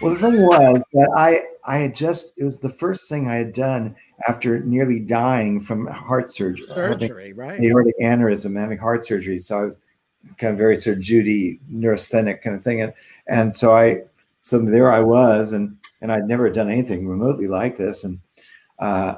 Well, 0.00 0.14
the 0.14 0.18
thing 0.18 0.40
was 0.46 0.82
that 0.94 1.10
I 1.14 1.42
I 1.66 1.76
had 1.76 1.94
just 1.94 2.32
it 2.38 2.44
was 2.44 2.58
the 2.58 2.70
first 2.70 3.06
thing 3.10 3.28
I 3.28 3.34
had 3.34 3.52
done 3.52 3.94
after 4.26 4.58
nearly 4.60 4.98
dying 4.98 5.60
from 5.60 5.86
heart 5.88 6.32
surgery. 6.32 6.66
Surgery, 6.66 7.34
right? 7.34 7.60
aortic 7.60 7.98
aneurysm, 8.00 8.58
having 8.58 8.78
heart 8.78 9.04
surgery. 9.04 9.38
So 9.40 9.58
I 9.58 9.64
was 9.64 9.78
kind 10.38 10.52
of 10.52 10.58
very 10.58 10.78
sort 10.78 10.96
of 10.96 11.02
Judy 11.02 11.60
neurasthenic 11.68 12.40
kind 12.40 12.56
of 12.56 12.62
thing. 12.62 12.80
And 12.80 12.94
and 13.26 13.54
so 13.54 13.76
I 13.76 14.04
so 14.40 14.58
there 14.58 14.90
I 14.90 15.00
was 15.00 15.52
and 15.52 15.76
and 16.00 16.10
I'd 16.10 16.26
never 16.26 16.48
done 16.48 16.70
anything 16.70 17.06
remotely 17.06 17.46
like 17.46 17.76
this. 17.76 18.04
And 18.04 18.20
uh 18.78 19.16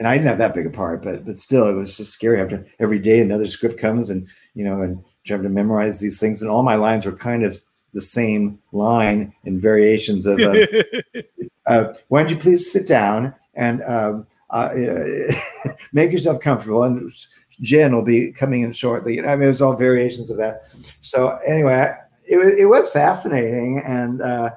and 0.00 0.08
I 0.08 0.16
didn't 0.16 0.28
have 0.28 0.38
that 0.38 0.54
big 0.54 0.66
a 0.66 0.70
part, 0.70 1.02
but 1.02 1.26
but 1.26 1.38
still 1.38 1.68
it 1.68 1.74
was 1.74 1.98
just 1.98 2.14
scary 2.14 2.40
after 2.40 2.66
every 2.80 2.98
day 2.98 3.20
another 3.20 3.46
script 3.46 3.78
comes 3.78 4.08
and 4.08 4.26
you 4.54 4.64
know 4.64 4.80
and 4.80 5.04
trying 5.26 5.42
to 5.42 5.50
memorize 5.50 6.00
these 6.00 6.18
things. 6.18 6.40
And 6.40 6.50
all 6.50 6.62
my 6.62 6.74
lines 6.74 7.04
were 7.04 7.12
kind 7.12 7.44
of 7.44 7.60
the 7.92 8.00
same 8.00 8.58
line 8.72 9.34
in 9.44 9.60
variations 9.60 10.24
of 10.24 10.40
um, 10.40 10.56
uh, 11.66 11.92
why 12.08 12.22
don't 12.22 12.30
you 12.30 12.38
please 12.38 12.72
sit 12.72 12.86
down 12.86 13.34
and 13.54 13.82
um, 13.82 14.26
uh, 14.48 14.70
make 15.92 16.12
yourself 16.12 16.40
comfortable 16.40 16.82
and 16.84 17.10
jen 17.60 17.94
will 17.94 18.02
be 18.02 18.32
coming 18.32 18.62
in 18.62 18.72
shortly. 18.72 19.20
I 19.20 19.36
mean 19.36 19.44
it 19.44 19.48
was 19.48 19.60
all 19.60 19.76
variations 19.76 20.30
of 20.30 20.38
that. 20.38 20.62
So 21.00 21.38
anyway 21.46 21.94
it, 22.24 22.38
it 22.60 22.66
was 22.66 22.90
fascinating 22.90 23.82
and 23.84 24.22
uh, 24.22 24.50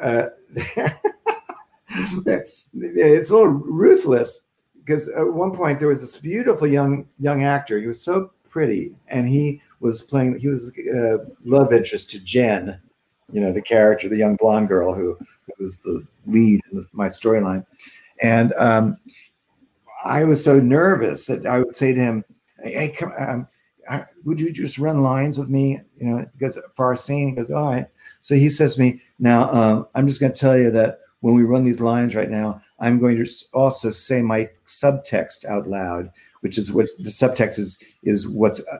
uh, 0.00 0.26
it's 2.76 3.30
a 3.30 3.34
little 3.34 3.48
ruthless 3.48 4.44
because 4.84 5.08
at 5.08 5.32
one 5.32 5.52
point 5.52 5.78
there 5.78 5.88
was 5.88 6.00
this 6.00 6.16
beautiful 6.18 6.66
young 6.66 7.06
young 7.18 7.42
actor 7.42 7.80
he 7.80 7.86
was 7.86 8.00
so 8.00 8.30
pretty 8.48 8.94
and 9.08 9.28
he 9.28 9.60
was 9.80 10.02
playing 10.02 10.38
he 10.38 10.48
was 10.48 10.70
uh, 10.94 11.18
love 11.44 11.72
interest 11.72 12.10
to 12.10 12.20
jen 12.20 12.78
you 13.32 13.40
know 13.40 13.52
the 13.52 13.62
character 13.62 14.08
the 14.08 14.16
young 14.16 14.36
blonde 14.36 14.68
girl 14.68 14.94
who, 14.94 15.16
who 15.46 15.52
was 15.58 15.78
the 15.78 16.06
lead 16.26 16.60
in 16.72 16.84
my 16.92 17.08
storyline. 17.08 17.64
And 18.22 18.52
um, 18.54 18.98
i 20.04 20.22
was 20.24 20.42
so 20.44 20.60
nervous 20.60 21.26
that 21.26 21.46
i 21.46 21.58
would 21.58 21.74
say 21.74 21.92
to 21.92 22.00
him 22.00 22.24
hey, 22.62 22.90
come 22.90 23.12
um, 23.18 23.48
I- 23.90 24.04
would 24.24 24.40
you 24.40 24.52
just 24.52 24.78
run 24.78 25.02
lines 25.02 25.38
with 25.38 25.50
me 25.50 25.80
you 25.98 26.06
know 26.06 26.26
because 26.38 26.58
scene? 27.00 27.28
He 27.28 27.34
goes 27.34 27.50
all 27.50 27.70
right. 27.70 27.86
So 28.20 28.34
he 28.34 28.48
says 28.50 28.74
to 28.74 28.80
me 28.80 29.02
now 29.18 29.52
um, 29.52 29.86
i'm 29.94 30.06
just 30.06 30.20
going 30.20 30.32
to 30.32 30.38
tell 30.38 30.56
you 30.56 30.70
that 30.70 31.00
when 31.20 31.34
we 31.34 31.42
run 31.42 31.64
these 31.64 31.80
lines 31.80 32.14
right 32.14 32.30
now 32.30 32.60
i'm 32.80 32.98
going 32.98 33.16
to 33.16 33.26
also 33.52 33.90
say 33.90 34.22
my 34.22 34.48
subtext 34.66 35.44
out 35.46 35.66
loud 35.66 36.10
which 36.40 36.58
is 36.58 36.72
what 36.72 36.86
the 36.98 37.10
subtext 37.10 37.58
is 37.58 37.78
is 38.02 38.26
what's 38.28 38.60
uh, 38.68 38.78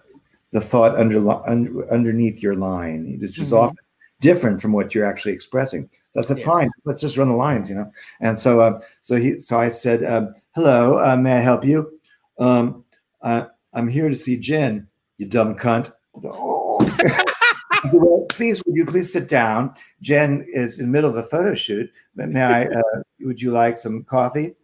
the 0.50 0.60
thought 0.60 0.96
under, 0.96 1.18
un, 1.48 1.82
underneath 1.90 2.42
your 2.42 2.54
line 2.56 3.18
it's 3.22 3.34
just 3.36 3.52
Mhm. 3.52 3.58
often 3.62 3.76
different 4.20 4.62
from 4.62 4.72
what 4.72 4.94
you're 4.94 5.04
actually 5.04 5.32
expressing 5.32 5.88
so 6.10 6.20
i 6.20 6.22
said 6.22 6.38
Yes. 6.38 6.46
fine 6.46 6.70
let's 6.84 7.00
just 7.02 7.16
run 7.18 7.28
the 7.28 7.34
lines 7.34 7.68
you 7.68 7.74
know 7.74 7.90
and 8.20 8.38
so 8.38 8.60
uh, 8.60 8.80
so 9.00 9.16
he 9.16 9.38
so 9.40 9.58
i 9.60 9.68
said 9.68 10.04
um, 10.04 10.32
hello 10.54 10.98
uh, 10.98 11.16
may 11.16 11.32
i 11.34 11.40
help 11.40 11.64
you 11.64 11.90
um, 12.38 12.84
uh, 13.22 13.46
i'm 13.74 13.88
here 13.88 14.08
to 14.08 14.16
see 14.16 14.36
jen 14.36 14.86
you 15.18 15.26
dumb 15.26 15.54
cunt. 15.54 15.92
Well, 16.14 16.78
please 18.30 18.62
would 18.66 18.76
you 18.76 18.86
please 18.86 19.12
sit 19.12 19.28
down 19.28 19.74
jen 20.00 20.44
is 20.48 20.78
in 20.78 20.86
the 20.86 20.90
middle 20.92 21.10
of 21.10 21.16
a 21.16 21.22
photo 21.22 21.54
shoot 21.54 21.90
may 22.14 22.42
i 22.42 22.64
uh, 22.66 23.02
would 23.24 23.40
you 23.40 23.50
like 23.50 23.78
some 23.78 24.04
coffee? 24.04 24.54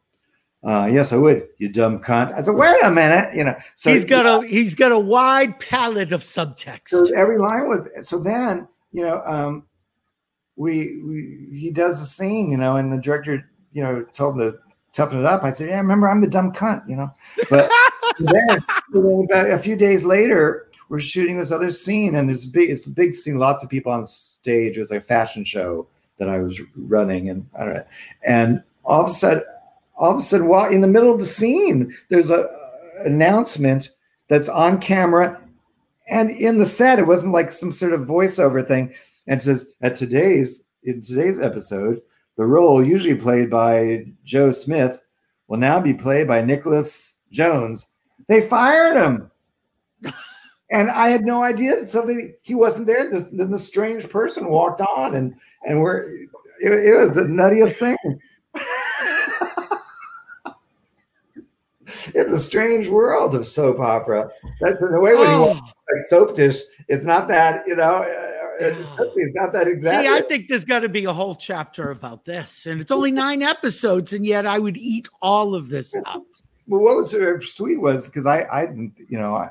Uh, 0.62 0.86
yes 0.92 1.10
i 1.10 1.16
would 1.16 1.48
you 1.56 1.70
dumb 1.70 1.98
cunt. 2.00 2.34
I 2.34 2.42
said 2.42 2.54
wait 2.54 2.76
a 2.82 2.90
minute 2.90 3.34
you 3.34 3.44
know. 3.44 3.56
So 3.76 3.90
he's 3.90 4.04
got 4.04 4.26
a 4.26 4.46
he's 4.46 4.74
got 4.74 4.92
a 4.92 4.98
wide 4.98 5.58
palette 5.58 6.12
of 6.12 6.22
subtext. 6.22 6.88
so 6.88 7.06
every 7.16 7.38
line 7.38 7.66
was 7.66 7.88
so 8.02 8.18
then 8.18 8.68
you 8.92 9.02
know 9.02 9.22
um 9.24 9.64
we, 10.56 11.00
we 11.02 11.48
he 11.58 11.70
does 11.70 11.98
a 12.00 12.04
scene 12.04 12.50
you 12.50 12.58
know 12.58 12.76
and 12.76 12.92
the 12.92 12.98
director 12.98 13.50
you 13.72 13.82
know 13.82 14.04
told 14.12 14.34
him 14.34 14.52
to 14.52 14.58
toughen 14.92 15.20
it 15.20 15.24
up. 15.24 15.44
I 15.44 15.50
said 15.50 15.70
yeah 15.70 15.78
remember 15.78 16.10
i'm 16.10 16.20
the 16.20 16.26
dumb 16.26 16.52
cunt 16.52 16.82
you 16.86 16.96
know. 16.96 17.08
But 17.48 17.70
then 18.18 18.58
about 19.24 19.50
a 19.50 19.56
few 19.56 19.76
days 19.76 20.04
later 20.04 20.68
we're 20.90 21.00
shooting 21.00 21.38
this 21.38 21.52
other 21.52 21.70
scene 21.70 22.16
and 22.16 22.30
it's 22.30 22.44
big 22.44 22.68
it's 22.68 22.86
a 22.86 22.90
big 22.90 23.14
scene 23.14 23.38
lots 23.38 23.64
of 23.64 23.70
people 23.70 23.92
on 23.92 24.04
stage. 24.04 24.76
It 24.76 24.80
was 24.80 24.90
like 24.90 25.00
a 25.00 25.04
fashion 25.04 25.42
show 25.42 25.88
that 26.20 26.28
i 26.28 26.38
was 26.38 26.60
running 26.76 27.28
and 27.28 27.44
i 27.58 27.64
don't 27.64 27.74
know 27.74 27.84
and 28.24 28.62
all 28.84 29.02
of 29.02 29.08
a 29.08 29.12
sudden 29.12 29.42
all 29.96 30.12
of 30.12 30.18
a 30.18 30.20
sudden 30.20 30.46
while 30.46 30.70
in 30.70 30.80
the 30.80 30.86
middle 30.86 31.12
of 31.12 31.18
the 31.18 31.26
scene 31.26 31.92
there's 32.08 32.30
a 32.30 32.48
a 33.00 33.06
announcement 33.06 33.90
that's 34.28 34.48
on 34.48 34.78
camera. 34.78 35.40
And 36.08 36.30
in 36.30 36.58
the 36.58 36.66
set 36.66 36.98
it 36.98 37.06
wasn't 37.06 37.32
like 37.32 37.52
some 37.52 37.72
sort 37.72 37.92
of 37.92 38.02
voiceover 38.02 38.66
thing. 38.66 38.94
And 39.26 39.40
it 39.40 39.44
says 39.44 39.66
at 39.80 39.96
today's 39.96 40.64
in 40.82 41.02
today's 41.02 41.38
episode 41.38 42.00
the 42.36 42.46
role 42.46 42.82
usually 42.82 43.14
played 43.14 43.50
by 43.50 44.06
joe 44.24 44.50
smith 44.50 44.98
will 45.46 45.58
now 45.58 45.78
be 45.78 45.92
played 45.92 46.26
by 46.26 46.40
nicholas 46.40 47.16
jones. 47.30 47.86
They 48.28 48.40
fired 48.40 48.96
him 48.96 49.29
and 50.70 50.90
i 50.90 51.08
had 51.08 51.22
no 51.24 51.42
idea 51.42 51.86
something 51.86 52.34
he 52.42 52.54
wasn't 52.54 52.86
there. 52.86 53.10
This, 53.10 53.24
then 53.32 53.50
the 53.50 53.58
strange 53.58 54.08
person 54.08 54.48
walked 54.48 54.80
on 54.80 55.14
and 55.14 55.34
and 55.66 55.80
we're 55.80 56.08
it, 56.62 56.72
it 56.72 56.96
was 57.06 57.14
the 57.14 57.22
nuttiest 57.22 57.76
thing. 57.76 57.96
It's 62.14 62.30
a 62.30 62.38
strange 62.38 62.88
world 62.88 63.34
of 63.34 63.44
soap 63.46 63.80
opera. 63.80 64.30
That's 64.60 64.80
in 64.80 64.92
the 64.92 65.00
way 65.00 65.14
when 65.14 65.28
you 65.30 65.40
watch 65.40 65.56
Oh, 65.62 65.72
like 65.92 66.06
soap 66.06 66.36
dish 66.36 66.60
it's 66.88 67.04
not 67.04 67.26
that 67.28 67.66
you 67.66 67.74
know 67.74 67.96
uh, 67.96 68.66
it's 69.16 69.34
not 69.34 69.52
that 69.52 69.66
exact 69.66 70.04
see, 70.04 70.08
I 70.08 70.20
think 70.20 70.48
there's 70.48 70.64
got 70.64 70.80
to 70.80 70.88
be 70.88 71.04
a 71.06 71.12
whole 71.12 71.34
chapter 71.34 71.90
about 71.90 72.24
this, 72.24 72.66
and 72.66 72.80
it's 72.80 72.90
only 72.92 73.10
nine 73.10 73.42
episodes, 73.42 74.12
and 74.12 74.24
yet 74.24 74.46
I 74.46 74.58
would 74.58 74.76
eat 74.76 75.08
all 75.22 75.54
of 75.54 75.68
this 75.68 75.94
up. 76.06 76.22
well 76.68 76.80
what 76.80 76.96
was 76.96 77.12
uh, 77.14 77.40
sweet 77.40 77.78
was 77.80 78.06
because 78.06 78.26
i 78.26 78.46
i 78.52 78.66
didn't 78.66 78.92
you 79.08 79.18
know 79.18 79.34
i 79.34 79.48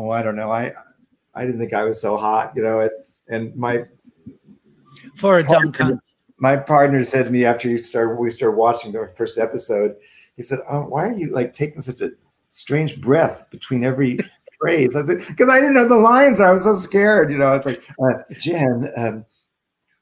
oh 0.00 0.10
i 0.10 0.22
don't 0.22 0.36
know 0.36 0.50
i 0.50 0.72
i 1.34 1.44
didn't 1.44 1.60
think 1.60 1.72
i 1.72 1.84
was 1.84 2.00
so 2.00 2.16
hot 2.16 2.52
you 2.56 2.62
know 2.62 2.80
and, 2.80 2.90
and 3.28 3.56
my 3.56 3.84
For 5.14 5.38
a 5.38 5.44
dumb 5.44 5.72
cunt. 5.72 6.00
my 6.38 6.56
partner 6.56 7.04
said 7.04 7.26
to 7.26 7.30
me 7.30 7.44
after 7.44 7.68
you 7.68 7.78
started 7.78 8.16
we 8.16 8.30
started 8.30 8.56
watching 8.56 8.92
the 8.92 9.06
first 9.08 9.38
episode 9.38 9.96
he 10.36 10.42
said 10.42 10.60
oh, 10.70 10.86
why 10.86 11.06
are 11.06 11.12
you 11.12 11.30
like 11.32 11.52
taking 11.52 11.80
such 11.80 12.00
a 12.00 12.10
strange 12.48 13.00
breath 13.00 13.44
between 13.50 13.84
every 13.84 14.18
phrase 14.58 14.96
i 14.96 15.02
said 15.04 15.18
because 15.28 15.48
i 15.48 15.60
didn't 15.60 15.74
know 15.74 15.88
the 15.88 15.96
lines 15.96 16.40
i 16.40 16.50
was 16.50 16.64
so 16.64 16.74
scared 16.74 17.30
you 17.30 17.38
know 17.38 17.54
it's 17.54 17.66
like 17.66 17.82
uh, 18.02 18.14
jen 18.38 18.90
um, 18.96 19.24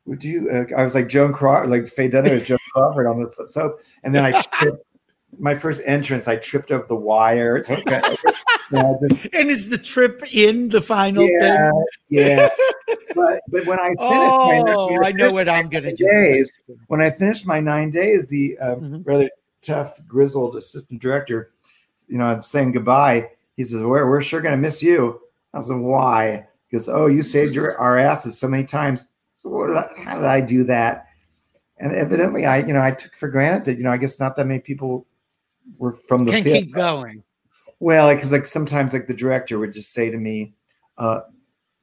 would 0.06 0.24
you 0.24 0.50
uh, 0.50 0.64
i 0.76 0.82
was 0.82 0.94
like 0.94 1.08
joan 1.08 1.32
crawford 1.32 1.70
like 1.70 1.86
faye 1.86 2.08
dunaway 2.08 2.44
joan 2.44 2.58
crawford 2.72 3.06
on 3.06 3.20
this 3.20 3.38
soap 3.48 3.80
and 4.02 4.14
then 4.14 4.24
i 4.24 4.42
my 5.38 5.54
first 5.54 5.80
entrance 5.84 6.26
i 6.28 6.36
tripped 6.36 6.70
over 6.72 6.86
the 6.88 6.96
wire 6.96 7.56
it's 7.56 7.70
okay 7.70 8.00
Yeah, 8.70 8.82
I 8.82 8.94
did- 9.08 9.34
And 9.34 9.48
is 9.50 9.68
the 9.68 9.78
trip 9.78 10.22
in 10.32 10.68
the 10.68 10.80
final 10.82 11.26
yeah 11.28 11.70
thing? 11.70 11.84
yeah 12.08 12.48
but 13.14 13.40
but 13.48 13.66
when 13.66 13.78
i 13.80 13.88
finished 13.88 13.98
my- 13.98 14.64
Oh, 14.76 15.02
I 15.02 15.12
know 15.12 15.30
what 15.32 15.48
I'm 15.48 15.68
gonna 15.68 15.94
do. 15.94 16.06
days. 16.06 16.60
when 16.88 17.00
I 17.02 17.10
finished 17.10 17.46
my 17.46 17.60
nine 17.60 17.90
days, 17.90 18.26
the 18.26 18.58
uh, 18.58 18.76
Mhm. 18.76 19.02
rather 19.06 19.30
tough, 19.62 19.98
grizzled 20.06 20.56
assistant 20.56 21.00
director, 21.00 21.50
you 22.08 22.18
know, 22.18 22.24
I'm 22.26 22.42
saying 22.42 22.72
goodbye. 22.72 23.30
He 23.56 23.64
says, 23.64 23.82
"We're 23.82 24.08
we're 24.08 24.22
sure 24.22 24.40
going 24.40 24.52
to 24.54 24.60
miss 24.60 24.82
you." 24.82 25.20
I 25.54 25.60
said, 25.60 25.76
"Why?" 25.76 26.46
He 26.68 26.76
goes, 26.76 26.88
"Oh, 26.88 27.06
you 27.06 27.22
saved 27.22 27.54
your 27.54 27.76
our 27.78 27.98
asses 27.98 28.38
so 28.38 28.48
many 28.48 28.64
times." 28.64 29.06
So 29.34 29.48
what 29.50 29.66
did 29.68 29.76
I, 29.76 29.88
how 30.04 30.16
did 30.16 30.24
I 30.26 30.40
do 30.40 30.64
that? 30.64 31.06
And 31.78 31.92
evidently, 31.94 32.46
I 32.46 32.58
you 32.58 32.72
know 32.72 32.82
I 32.82 32.92
took 32.92 33.14
for 33.16 33.28
granted 33.28 33.64
that 33.66 33.76
you 33.78 33.84
know 33.84 33.90
I 33.90 33.96
guess 33.98 34.18
not 34.20 34.36
that 34.36 34.46
many 34.46 34.60
people 34.60 35.06
from 36.06 36.24
the 36.24 36.32
Can 36.32 36.44
keep 36.44 36.74
going. 36.74 37.22
Well, 37.80 38.14
cause 38.16 38.32
like 38.32 38.46
sometimes 38.46 38.92
like 38.92 39.06
the 39.06 39.14
director 39.14 39.58
would 39.58 39.72
just 39.72 39.92
say 39.92 40.10
to 40.10 40.16
me, 40.16 40.54
uh, 40.96 41.20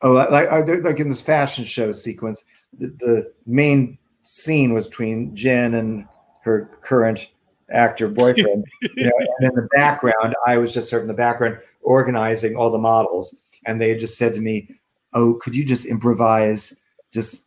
oh, 0.02 0.12
like, 0.12 0.52
like, 0.52 0.84
like 0.84 1.00
in 1.00 1.10
this 1.10 1.22
fashion 1.22 1.64
show 1.64 1.94
sequence, 1.94 2.44
the, 2.78 2.88
the 3.00 3.34
main 3.46 3.98
scene 4.24 4.74
was 4.74 4.88
between 4.88 5.36
Jen 5.36 5.76
and 5.76 6.06
her 6.44 6.70
current 6.82 7.28
actor 7.70 8.08
boyfriend. 8.08 8.66
you 8.96 9.06
know, 9.06 9.12
and 9.40 9.50
in 9.50 9.56
the 9.56 9.68
background, 9.74 10.36
I 10.46 10.58
was 10.58 10.74
just 10.74 10.90
sort 10.90 11.02
of 11.02 11.06
in 11.06 11.08
the 11.08 11.14
background 11.14 11.60
organizing 11.82 12.56
all 12.56 12.70
the 12.70 12.78
models. 12.78 13.36
And 13.66 13.82
they 13.82 13.96
just 13.96 14.18
said 14.18 14.34
to 14.34 14.42
me, 14.42 14.70
Oh, 15.14 15.36
could 15.36 15.56
you 15.56 15.64
just 15.64 15.86
improvise 15.86 16.76
just 17.12 17.44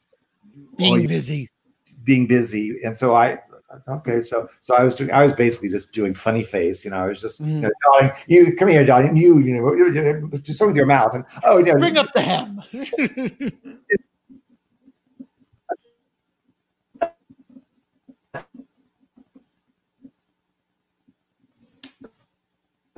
being 0.78 1.06
busy? 1.06 1.51
Being 2.02 2.27
busy. 2.27 2.81
And 2.82 2.97
so 2.97 3.15
I 3.15 3.40
okay, 3.89 4.23
so 4.23 4.49
so 4.61 4.74
I 4.74 4.85
was 4.85 4.95
doing 4.95 5.11
I 5.12 5.24
was 5.24 5.32
basically 5.35 5.69
just 5.69 5.93
doing 5.93 6.15
funny 6.15 6.43
face, 6.43 6.85
you 6.85 6.90
know, 6.90 7.05
I 7.05 7.07
was 7.07 7.20
just 7.20 7.43
mm. 7.43 7.49
you, 7.49 7.61
know, 7.61 7.70
darling, 7.85 8.12
you 8.27 8.57
come 8.57 8.69
here, 8.69 8.85
darling, 8.85 9.16
you, 9.16 9.39
you 9.39 9.55
know, 9.55 10.28
do 10.39 10.53
something 10.53 10.69
with 10.69 10.77
your 10.77 10.86
mouth 10.86 11.15
and 11.15 11.24
oh 11.45 11.59
yeah. 11.59 11.74
Bring 11.74 11.99
up 11.99 12.12
the 12.15 12.20
hem. 12.20 12.62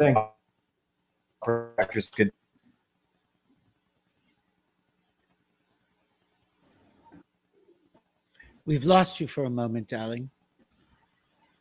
thing. 0.00 0.16
Actors 1.78 2.10
could. 2.10 2.32
We've 8.66 8.84
lost 8.84 9.20
you 9.20 9.26
for 9.26 9.44
a 9.44 9.50
moment, 9.50 9.88
darling. 9.88 10.30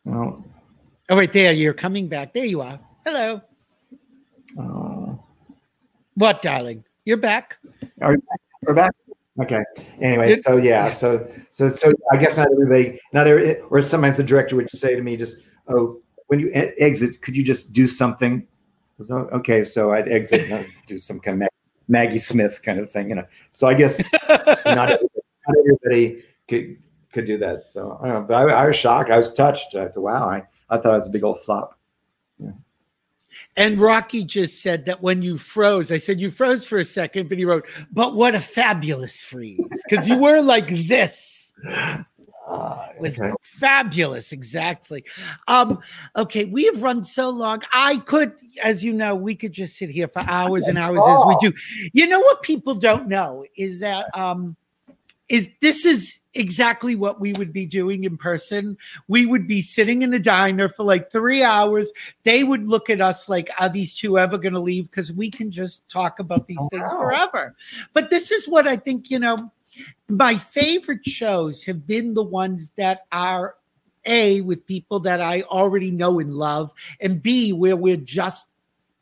Well, 0.10 0.44
oh, 1.12 1.16
wait, 1.16 1.34
there, 1.34 1.52
you're 1.52 1.76
coming 1.76 2.08
back. 2.08 2.34
There 2.34 2.46
you 2.46 2.62
are. 2.62 2.80
Hello. 3.06 3.42
Uh, 4.60 5.14
what, 6.16 6.42
darling? 6.42 6.84
You're 7.06 7.18
back. 7.18 7.60
Are 8.02 8.10
we 8.10 8.18
back? 8.18 8.42
We're 8.64 8.74
back. 8.74 8.92
Okay. 9.40 9.64
Anyway, 10.02 10.36
so 10.38 10.58
yeah, 10.58 10.86
yes. 10.86 11.00
so 11.00 11.32
so 11.52 11.70
so 11.70 11.94
I 12.12 12.18
guess 12.18 12.38
not 12.38 12.48
everybody, 12.52 13.00
not 13.14 13.28
every, 13.28 13.60
or 13.60 13.84
sometimes 13.84 14.18
the 14.18 14.24
director 14.24 14.56
would 14.56 14.72
say 14.72 14.96
to 14.96 15.02
me, 15.04 15.16
just, 15.16 15.38
"Oh, 15.68 16.02
when 16.26 16.40
you 16.40 16.50
exit, 16.54 17.22
could 17.22 17.38
you 17.38 17.44
just 17.44 17.72
do 17.72 17.88
something? 17.88 18.48
Was, 18.98 19.12
oh, 19.12 19.30
okay, 19.32 19.64
so 19.64 19.94
I'd 19.94 20.10
exit 20.10 20.50
and 20.50 20.54
I'd 20.56 20.68
do 20.88 20.98
some 20.98 21.20
kind 21.20 21.44
of 21.44 21.50
Maggie 21.88 22.18
Smith 22.18 22.62
kind 22.64 22.80
of 22.80 22.90
thing, 22.90 23.10
you 23.10 23.16
know. 23.16 23.26
So 23.54 23.68
I 23.68 23.76
guess 23.76 24.00
not, 24.66 24.90
everybody, 24.90 25.22
not 25.48 25.58
everybody 25.60 26.24
could 26.48 26.78
could 27.12 27.26
do 27.26 27.38
that. 27.38 27.68
So 27.68 28.00
I 28.02 28.08
don't 28.08 28.22
know, 28.22 28.26
but 28.28 28.36
I, 28.36 28.64
I 28.64 28.68
was 28.68 28.76
shocked. 28.76 29.12
I 29.12 29.18
was 29.18 29.34
touched. 29.34 29.76
I 29.76 29.88
thought, 29.88 30.04
wow, 30.04 30.30
I, 30.30 30.44
I 30.70 30.78
thought 30.78 30.92
it 30.92 30.96
was 30.96 31.08
a 31.08 31.12
big 31.12 31.24
old 31.24 31.40
flop. 31.42 31.78
Yeah. 32.38 32.52
And 33.58 33.80
Rocky 33.80 34.24
just 34.24 34.62
said 34.62 34.86
that 34.86 35.02
when 35.02 35.22
you 35.22 35.38
froze, 35.38 35.92
I 35.92 35.98
said 35.98 36.20
you 36.20 36.32
froze 36.32 36.66
for 36.66 36.78
a 36.78 36.86
second, 36.86 37.30
but 37.30 37.38
he 37.38 37.46
wrote, 37.46 37.68
"But 37.92 38.16
what 38.16 38.36
a 38.36 38.40
fabulous 38.40 39.22
freeze!" 39.22 39.84
Because 39.88 40.08
you 40.08 40.20
were 40.22 40.42
like 40.42 40.68
this. 40.88 41.54
Uh, 42.50 42.88
was 43.00 43.22
okay. 43.22 43.32
fabulous. 43.44 44.32
Exactly. 44.32 45.06
Um, 45.48 45.80
okay, 46.18 46.46
we 46.46 46.66
have 46.66 46.82
run 46.82 47.04
so 47.04 47.30
long. 47.30 47.62
I 47.74 47.98
could, 47.98 48.34
as 48.64 48.84
you 48.84 48.92
know, 48.92 49.14
we 49.14 49.36
could 49.36 49.52
just 49.52 49.78
sit 49.78 49.92
here 49.92 50.08
for 50.08 50.24
hours 50.28 50.68
and 50.68 50.76
hours 50.76 50.98
oh. 51.00 51.14
as 51.14 51.26
we 51.28 51.48
do. 51.48 51.56
You 51.94 52.08
know 52.08 52.20
what 52.20 52.42
people 52.42 52.74
don't 52.74 53.08
know 53.08 53.46
is 53.56 53.80
that 53.82 54.08
um, 54.18 54.58
is 55.30 55.50
this 55.62 55.86
is 55.86 56.20
exactly 56.34 56.96
what 56.96 57.20
we 57.20 57.34
would 57.34 57.54
be 57.54 57.66
doing 57.66 58.04
in 58.04 58.18
person. 58.18 58.78
We 59.08 59.26
would 59.26 59.48
be 59.48 59.62
sitting 59.62 60.02
in 60.02 60.14
a 60.14 60.20
diner 60.20 60.68
for 60.68 60.84
like 60.84 61.12
three 61.12 61.44
hours. 61.44 61.92
They 62.24 62.44
would 62.44 62.68
look 62.68 62.90
at 62.90 63.00
us 63.02 63.30
like, 63.30 63.50
are 63.60 63.70
these 63.70 63.94
two 63.94 64.18
ever 64.18 64.38
going 64.38 64.54
to 64.54 64.60
leave? 64.60 64.90
Because 64.90 65.14
we 65.14 65.30
can 65.30 65.52
just 65.52 65.88
talk 65.90 66.20
about 66.20 66.48
these 66.48 66.58
oh, 66.60 66.70
things 66.70 66.92
wow. 66.92 67.00
forever. 67.00 67.56
But 67.94 68.10
this 68.10 68.32
is 68.32 68.48
what 68.48 68.68
I 68.68 68.76
think, 68.76 69.12
you 69.12 69.20
know, 69.20 69.52
my 70.10 70.36
favorite 70.36 71.06
shows 71.06 71.64
have 71.64 71.86
been 71.86 72.16
the 72.16 72.24
ones 72.24 72.72
that 72.76 73.06
are 73.12 73.56
a 74.06 74.42
with 74.42 74.66
people 74.66 75.00
that 75.02 75.22
I 75.22 75.42
already 75.44 75.92
know 75.92 76.20
and 76.20 76.34
love, 76.34 76.74
and 77.00 77.22
B 77.22 77.54
where 77.54 77.76
we're 77.76 77.98
just 77.98 78.48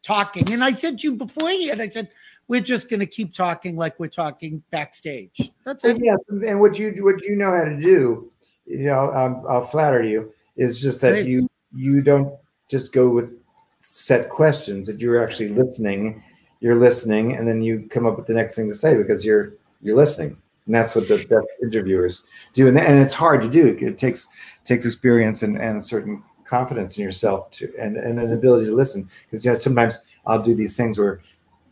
talking. 0.01 0.51
And 0.51 0.63
I 0.63 0.73
said 0.73 0.99
to 0.99 1.07
you 1.07 1.15
beforehand, 1.15 1.81
I 1.81 1.87
said 1.87 2.09
we're 2.47 2.61
just 2.61 2.89
going 2.89 2.99
to 2.99 3.05
keep 3.05 3.33
talking 3.33 3.75
like 3.75 3.99
we're 3.99 4.07
talking 4.07 4.63
backstage. 4.71 5.51
That's 5.65 5.83
it. 5.83 5.97
Yes, 6.01 6.17
and 6.29 6.59
what 6.59 6.77
you 6.79 6.93
what 7.03 7.23
you 7.23 7.35
know 7.35 7.51
how 7.51 7.65
to 7.65 7.79
do, 7.79 8.31
you 8.65 8.85
know, 8.85 9.11
um, 9.13 9.43
I'll 9.47 9.61
flatter 9.61 10.01
you, 10.01 10.33
is 10.55 10.81
just 10.81 11.01
that 11.01 11.13
Thanks. 11.13 11.29
you 11.29 11.47
you 11.75 12.01
don't 12.01 12.33
just 12.69 12.93
go 12.93 13.09
with 13.09 13.37
set 13.81 14.29
questions 14.29 14.87
that 14.87 14.99
you're 14.99 15.23
actually 15.23 15.49
listening 15.49 16.23
you're 16.59 16.75
listening 16.75 17.35
and 17.35 17.47
then 17.47 17.61
you 17.61 17.87
come 17.89 18.05
up 18.05 18.17
with 18.17 18.25
the 18.25 18.33
next 18.33 18.55
thing 18.55 18.67
to 18.67 18.75
say 18.75 18.95
because 18.95 19.23
you're 19.23 19.53
you're 19.81 19.95
listening 19.95 20.35
and 20.65 20.75
that's 20.75 20.95
what 20.95 21.07
the 21.07 21.17
best 21.17 21.47
interviewers 21.61 22.25
do 22.53 22.67
and, 22.67 22.77
and 22.77 22.99
it's 22.99 23.13
hard 23.13 23.41
to 23.41 23.49
do 23.49 23.67
it 23.67 23.97
takes 23.97 24.27
takes 24.65 24.85
experience 24.85 25.43
and, 25.43 25.57
and 25.57 25.77
a 25.77 25.81
certain 25.81 26.23
confidence 26.45 26.97
in 26.97 27.03
yourself 27.03 27.49
to 27.51 27.71
and, 27.77 27.97
and 27.97 28.19
an 28.19 28.33
ability 28.33 28.65
to 28.65 28.75
listen 28.75 29.07
because 29.25 29.45
you 29.45 29.51
know 29.51 29.57
sometimes 29.57 29.99
i'll 30.25 30.41
do 30.41 30.55
these 30.55 30.75
things 30.75 30.97
where 30.97 31.19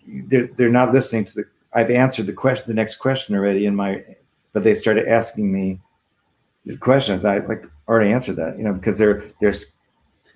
they're, 0.07 0.47
they're 0.47 0.69
not 0.69 0.93
listening 0.93 1.25
to 1.25 1.33
the 1.35 1.45
i've 1.73 1.91
answered 1.91 2.27
the 2.27 2.33
question 2.33 2.65
the 2.67 2.73
next 2.73 2.95
question 2.95 3.35
already 3.35 3.65
in 3.65 3.75
my 3.75 4.03
but 4.53 4.63
they 4.63 4.75
started 4.75 5.07
asking 5.07 5.51
me 5.51 5.79
the 6.65 6.77
questions 6.77 7.25
i 7.25 7.39
like 7.39 7.65
already 7.87 8.11
answered 8.11 8.35
that 8.35 8.57
you 8.57 8.63
know 8.63 8.73
because 8.73 8.97
they're 8.97 9.23
they're 9.39 9.53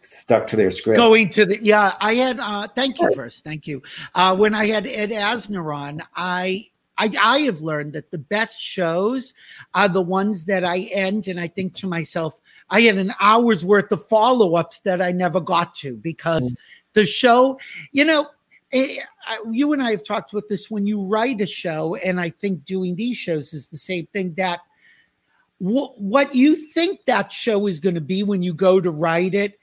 stuck 0.02 0.48
to 0.48 0.56
their 0.56 0.72
script. 0.72 0.98
Going 0.98 1.30
to 1.30 1.46
the 1.46 1.60
yeah, 1.62 1.94
I 2.00 2.14
had 2.14 2.40
uh 2.40 2.68
thank 2.70 3.00
you 3.00 3.14
first. 3.14 3.44
Thank 3.44 3.68
you. 3.68 3.82
Uh 4.16 4.36
when 4.36 4.56
I 4.56 4.68
had 4.68 4.88
Ed 4.88 5.10
Asner 5.10 5.76
on, 5.76 6.02
I 6.16 6.70
I, 7.00 7.10
I 7.22 7.40
have 7.40 7.62
learned 7.62 7.94
that 7.94 8.12
the 8.12 8.18
best 8.18 8.62
shows 8.62 9.34
are 9.74 9.88
the 9.88 10.02
ones 10.02 10.44
that 10.46 10.66
I 10.66 10.80
end 10.92 11.30
and 11.30 11.40
I 11.40 11.48
think 11.48 11.74
to 11.76 11.88
myself, 11.88 12.42
I 12.70 12.82
had 12.82 12.98
an 12.98 13.14
hour's 13.22 13.64
worth 13.64 13.92
of 13.92 14.06
follow 14.08 14.56
ups 14.56 14.82
that 14.82 15.02
I 15.02 15.12
never 15.12 15.40
got 15.40 15.74
to 15.76 15.96
because 15.96 16.52
mm-hmm. 16.52 17.00
the 17.00 17.06
show, 17.06 17.58
you 17.94 18.04
know, 18.04 18.28
it, 18.72 19.04
eh, 19.30 19.38
you 19.52 19.74
and 19.74 19.82
I 19.82 19.92
have 19.92 20.04
talked 20.04 20.32
about 20.32 20.50
this. 20.50 20.70
When 20.70 20.86
you 20.86 21.04
write 21.04 21.42
a 21.42 21.46
show, 21.46 21.96
and 21.96 22.20
I 22.20 22.30
think 22.30 22.66
doing 22.66 22.96
these 22.96 23.18
shows 23.18 23.54
is 23.54 23.68
the 23.68 23.78
same 23.78 24.08
thing 24.08 24.34
that 24.36 24.60
what 25.60 26.34
you 26.34 26.56
think 26.56 27.02
that 27.06 27.34
show 27.34 27.68
is 27.68 27.82
going 27.82 27.96
to 27.96 28.02
be 28.02 28.24
when 28.24 28.42
you 28.42 28.54
go 28.54 28.80
to 28.80 28.92
write 28.92 29.34
it 29.34 29.60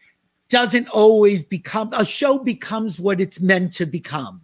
doesn't 0.51 0.87
always 0.89 1.43
become 1.43 1.91
a 1.95 2.05
show 2.05 2.39
becomes 2.39 3.01
what 3.01 3.21
it's 3.21 3.41
meant 3.41 3.73
to 3.73 3.87
become. 3.87 4.41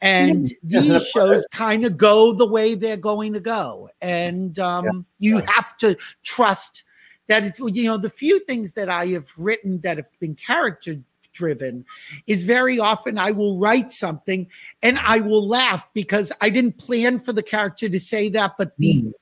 And 0.00 0.46
these 0.62 1.08
shows 1.08 1.46
kind 1.52 1.84
of 1.84 1.96
go 1.96 2.32
the 2.32 2.46
way 2.46 2.74
they're 2.74 2.96
going 2.96 3.32
to 3.32 3.40
go. 3.40 3.88
And 4.00 4.58
um, 4.58 4.84
yeah. 5.18 5.36
you 5.36 5.42
have 5.54 5.76
to 5.78 5.96
trust 6.22 6.84
that 7.28 7.44
it's 7.44 7.60
you 7.60 7.84
know 7.84 7.96
the 7.96 8.10
few 8.10 8.40
things 8.40 8.72
that 8.72 8.88
i 8.88 9.06
have 9.06 9.28
written 9.36 9.80
that 9.80 9.96
have 9.96 10.08
been 10.18 10.34
character 10.34 10.96
driven 11.32 11.84
is 12.26 12.44
very 12.44 12.78
often 12.78 13.18
i 13.18 13.30
will 13.30 13.58
write 13.58 13.92
something 13.92 14.46
and 14.82 14.98
i 15.00 15.20
will 15.20 15.46
laugh 15.46 15.88
because 15.94 16.32
i 16.40 16.48
didn't 16.48 16.78
plan 16.78 17.18
for 17.18 17.32
the 17.32 17.42
character 17.42 17.88
to 17.88 18.00
say 18.00 18.28
that 18.28 18.54
but 18.58 18.76
the 18.78 19.02
mm. 19.02 19.12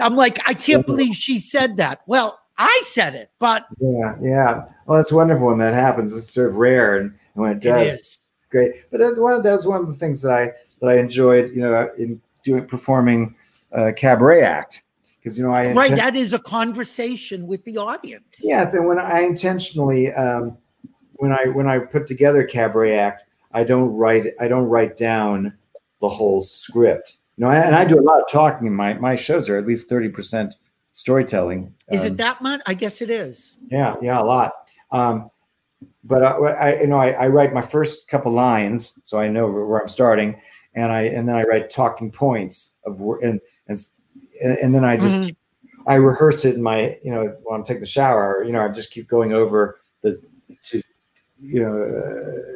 i'm 0.00 0.14
like 0.14 0.38
i 0.48 0.54
can't 0.54 0.86
believe 0.86 1.14
she 1.14 1.38
said 1.38 1.76
that 1.76 2.00
well 2.06 2.40
i 2.58 2.80
said 2.84 3.14
it 3.14 3.30
but 3.38 3.66
yeah 3.80 4.14
yeah 4.20 4.64
well 4.86 5.00
it's 5.00 5.12
wonderful 5.12 5.48
when 5.48 5.58
that 5.58 5.74
happens 5.74 6.14
it's 6.16 6.32
sort 6.32 6.48
of 6.48 6.56
rare 6.56 6.98
and 6.98 7.14
when 7.34 7.52
it 7.52 7.60
does 7.60 7.86
it 7.86 7.94
is 7.94 8.28
great. 8.50 8.90
But 8.90 8.98
that's 9.00 9.18
one 9.18 9.32
of 9.32 9.42
that's 9.42 9.66
one 9.66 9.80
of 9.80 9.86
the 9.86 9.94
things 9.94 10.22
that 10.22 10.32
I 10.32 10.52
that 10.80 10.88
I 10.88 10.98
enjoyed, 10.98 11.50
you 11.54 11.60
know, 11.60 11.90
in 11.98 12.20
doing 12.44 12.66
performing 12.66 13.34
uh, 13.72 13.92
cabaret 13.96 14.42
act 14.42 14.82
because 15.18 15.38
you 15.38 15.44
know 15.44 15.52
I 15.52 15.72
right 15.72 15.94
that 15.96 16.16
is 16.16 16.32
a 16.32 16.38
conversation 16.38 17.46
with 17.46 17.64
the 17.64 17.78
audience. 17.78 18.40
Yes, 18.42 18.72
and 18.74 18.86
when 18.86 18.98
I 18.98 19.20
intentionally 19.20 20.12
um, 20.12 20.56
when 21.18 21.32
I 21.32 21.46
when 21.46 21.66
I 21.66 21.78
put 21.78 22.06
together 22.06 22.44
cabaret 22.44 22.96
act, 22.96 23.24
I 23.52 23.64
don't 23.64 23.94
write 23.96 24.34
I 24.40 24.48
don't 24.48 24.66
write 24.66 24.96
down 24.96 25.56
the 26.00 26.08
whole 26.08 26.42
script. 26.42 27.16
You 27.36 27.44
know, 27.44 27.50
and 27.50 27.74
I 27.74 27.84
do 27.84 27.98
a 27.98 28.02
lot 28.02 28.20
of 28.20 28.28
talking. 28.30 28.74
My 28.74 28.94
my 28.94 29.14
shows 29.14 29.48
are 29.48 29.56
at 29.56 29.66
least 29.66 29.88
thirty 29.88 30.08
percent 30.08 30.54
storytelling. 30.92 31.72
Is 31.92 32.02
um, 32.02 32.08
it 32.08 32.16
that 32.16 32.40
much? 32.40 32.60
I 32.66 32.74
guess 32.74 33.00
it 33.00 33.10
is. 33.10 33.58
Yeah, 33.70 33.96
yeah, 34.02 34.20
a 34.20 34.24
lot. 34.24 34.52
Um, 34.90 35.30
but 36.02 36.24
I, 36.24 36.30
I, 36.32 36.80
you 36.80 36.86
know, 36.86 36.98
I, 36.98 37.10
I, 37.10 37.26
write 37.28 37.52
my 37.52 37.60
first 37.60 38.08
couple 38.08 38.32
lines, 38.32 38.98
so 39.02 39.18
I 39.18 39.28
know 39.28 39.46
where 39.48 39.80
I'm 39.80 39.88
starting, 39.88 40.40
and 40.74 40.90
I 40.90 41.02
and 41.02 41.28
then 41.28 41.36
I 41.36 41.42
write 41.42 41.70
talking 41.70 42.10
points 42.10 42.74
of 42.84 43.00
and 43.22 43.40
and 43.68 43.78
and 44.40 44.74
then 44.74 44.84
I 44.84 44.96
just 44.96 45.20
mm-hmm. 45.20 45.88
I 45.88 45.94
rehearse 45.94 46.44
it 46.44 46.54
in 46.54 46.62
my 46.62 46.96
you 47.04 47.12
know 47.12 47.36
when 47.44 47.60
I'm 47.60 47.64
taking 47.64 47.80
the 47.80 47.86
shower. 47.86 48.42
You 48.44 48.52
know, 48.52 48.64
I 48.64 48.68
just 48.68 48.90
keep 48.90 49.08
going 49.08 49.32
over 49.32 49.80
the 50.02 50.20
you 51.40 51.62
know. 51.62 51.82
Uh, 51.82 52.54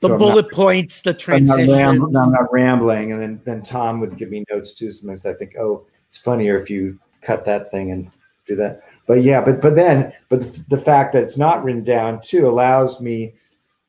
the 0.00 0.08
so 0.08 0.18
bullet 0.18 0.46
not, 0.46 0.52
points, 0.52 1.00
the 1.00 1.14
transitions. 1.14 1.72
I'm 1.72 1.98
not, 2.12 2.24
I'm 2.24 2.32
not, 2.32 2.52
rambling, 2.52 3.12
and 3.12 3.22
then 3.22 3.40
then 3.44 3.62
Tom 3.62 4.00
would 4.00 4.18
give 4.18 4.28
me 4.28 4.44
notes 4.50 4.74
too. 4.74 4.90
Sometimes 4.90 5.24
I 5.24 5.32
think, 5.32 5.54
oh, 5.58 5.86
it's 6.08 6.18
funnier 6.18 6.58
if 6.58 6.68
you 6.68 6.98
cut 7.22 7.44
that 7.46 7.70
thing 7.70 7.90
and 7.90 8.10
do 8.44 8.54
that 8.56 8.82
but 9.06 9.22
yeah, 9.22 9.40
but 9.40 9.60
but 9.60 9.74
then 9.74 10.12
but 10.28 10.40
the, 10.40 10.64
the 10.70 10.78
fact 10.78 11.12
that 11.12 11.22
it's 11.22 11.36
not 11.36 11.62
written 11.62 11.82
down 11.82 12.20
too 12.20 12.48
allows 12.48 13.00
me 13.00 13.34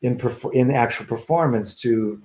in 0.01 0.17
perf- 0.17 0.53
in 0.53 0.71
actual 0.71 1.05
performance 1.05 1.73
to 1.81 2.21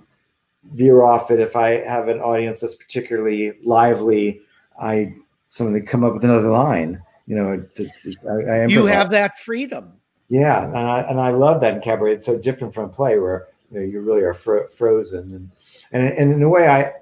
veer 0.73 1.03
off 1.03 1.31
it 1.31 1.39
if 1.39 1.55
I 1.55 1.85
have 1.85 2.09
an 2.09 2.19
audience 2.19 2.59
that's 2.59 2.75
particularly 2.75 3.53
lively. 3.63 4.41
I 4.79 5.13
suddenly 5.49 5.81
come 5.81 6.03
up 6.03 6.13
with 6.13 6.23
another 6.23 6.49
line. 6.49 7.01
You 7.27 7.35
know, 7.35 7.65
to, 7.75 7.85
to, 7.85 8.15
I, 8.29 8.63
I 8.63 8.65
You 8.65 8.87
have 8.87 9.09
that 9.11 9.37
freedom. 9.39 9.93
Yeah, 10.31 10.63
and 10.63 10.77
I, 10.77 11.01
and 11.01 11.19
I 11.19 11.31
love 11.31 11.59
that 11.59 11.73
in 11.73 11.81
cabaret. 11.81 12.13
It's 12.13 12.25
so 12.25 12.39
different 12.39 12.73
from 12.73 12.89
play 12.89 13.19
where 13.19 13.49
you, 13.69 13.79
know, 13.79 13.85
you 13.85 13.99
really 13.99 14.21
are 14.21 14.33
fro- 14.33 14.65
frozen, 14.69 15.33
and, 15.33 15.51
and 15.91 16.17
and 16.17 16.31
in 16.31 16.41
a 16.41 16.47
way, 16.47 16.69
I 16.69 16.93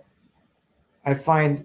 I 1.05 1.13
find 1.13 1.63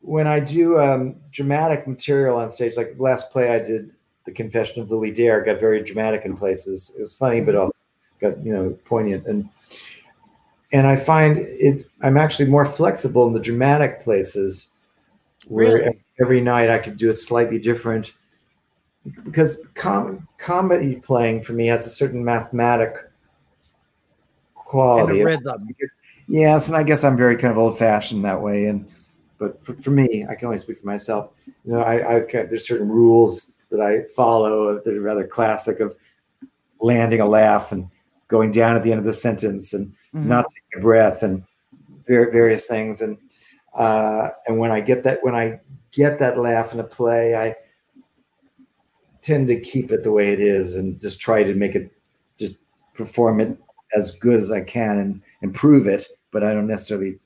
when 0.00 0.26
I 0.26 0.40
do 0.40 0.80
um, 0.80 1.14
dramatic 1.30 1.86
material 1.86 2.36
on 2.36 2.50
stage, 2.50 2.76
like 2.76 2.96
the 2.96 3.02
last 3.04 3.30
play 3.30 3.54
I 3.54 3.60
did, 3.60 3.94
The 4.24 4.32
Confession 4.32 4.82
of 4.82 4.90
Lily 4.90 5.12
Dare, 5.12 5.44
got 5.44 5.60
very 5.60 5.80
dramatic 5.80 6.24
in 6.24 6.36
places. 6.36 6.92
It 6.98 7.00
was 7.00 7.14
funny, 7.14 7.40
but 7.40 7.54
also 7.54 7.78
got 8.20 8.44
you 8.44 8.52
know 8.52 8.76
poignant, 8.84 9.28
and 9.28 9.48
and 10.72 10.88
I 10.88 10.96
find 10.96 11.38
it. 11.38 11.86
I'm 12.02 12.16
actually 12.16 12.48
more 12.48 12.64
flexible 12.64 13.28
in 13.28 13.32
the 13.32 13.38
dramatic 13.38 14.00
places, 14.00 14.72
where 15.46 15.76
Really? 15.76 16.04
every 16.20 16.40
night 16.40 16.68
I 16.68 16.80
could 16.80 16.96
do 16.96 17.10
it 17.10 17.16
slightly 17.16 17.60
different 17.60 18.12
because 19.24 19.58
com- 19.74 20.26
comedy 20.38 20.96
playing 20.96 21.42
for 21.42 21.52
me 21.52 21.66
has 21.66 21.86
a 21.86 21.90
certain 21.90 22.24
mathematic 22.24 22.96
And 22.96 23.10
quality. 24.54 25.20
a 25.20 25.24
rhythm. 25.24 25.68
Yes, 26.26 26.68
and 26.68 26.76
I 26.76 26.82
guess 26.82 27.04
I'm 27.04 27.16
very 27.16 27.36
kind 27.36 27.50
of 27.52 27.58
old 27.58 27.78
fashioned 27.78 28.24
that 28.24 28.40
way. 28.40 28.66
And 28.66 28.88
but 29.38 29.62
for, 29.64 29.74
for 29.74 29.90
me, 29.90 30.24
I 30.28 30.34
can 30.34 30.46
only 30.46 30.58
speak 30.58 30.78
for 30.78 30.86
myself. 30.86 31.30
You 31.64 31.72
know, 31.72 31.82
I, 31.82 32.16
I 32.16 32.20
there's 32.20 32.66
certain 32.66 32.88
rules 32.88 33.52
that 33.70 33.80
I 33.80 34.04
follow 34.16 34.78
that 34.80 34.94
are 34.94 35.00
rather 35.00 35.26
classic 35.26 35.80
of 35.80 35.94
landing 36.80 37.20
a 37.20 37.26
laugh 37.26 37.72
and 37.72 37.88
going 38.28 38.52
down 38.52 38.76
at 38.76 38.82
the 38.82 38.90
end 38.90 38.98
of 39.00 39.04
the 39.04 39.12
sentence 39.12 39.74
and 39.74 39.92
Mhm. 40.14 40.26
not 40.26 40.46
taking 40.48 40.78
a 40.78 40.82
breath 40.82 41.22
and 41.22 41.42
various 42.06 42.66
things. 42.66 43.02
And 43.02 43.18
uh, 43.74 44.30
and 44.46 44.58
when 44.58 44.70
I 44.70 44.80
get 44.80 45.02
that 45.04 45.18
when 45.22 45.34
I 45.34 45.60
get 45.90 46.18
that 46.20 46.38
laugh 46.38 46.72
in 46.72 46.80
a 46.80 46.84
play, 46.84 47.34
I 47.36 47.54
tend 49.24 49.48
to 49.48 49.58
keep 49.58 49.90
it 49.90 50.02
the 50.02 50.12
way 50.12 50.32
it 50.32 50.40
is 50.40 50.76
and 50.76 51.00
just 51.00 51.20
try 51.20 51.42
to 51.42 51.54
make 51.54 51.74
it 51.74 51.90
just 52.36 52.56
perform 52.92 53.40
it 53.40 53.56
as 53.96 54.12
good 54.12 54.38
as 54.38 54.50
I 54.50 54.60
can 54.60 54.98
and 54.98 55.22
improve 55.40 55.86
it, 55.86 56.06
but 56.30 56.44
I 56.44 56.52
don't 56.52 56.66
necessarily 56.66 57.18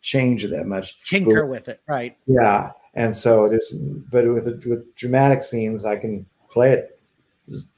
change 0.00 0.44
it 0.44 0.48
that 0.48 0.66
much. 0.66 1.00
Tinker 1.02 1.46
with 1.46 1.68
it, 1.68 1.80
right? 1.86 2.16
Yeah, 2.26 2.72
and 2.94 3.14
so 3.14 3.48
there's, 3.48 3.70
but 4.10 4.26
with 4.26 4.64
with 4.66 4.94
dramatic 4.96 5.42
scenes, 5.42 5.84
I 5.84 5.96
can 5.96 6.26
play 6.50 6.72
it 6.72 6.88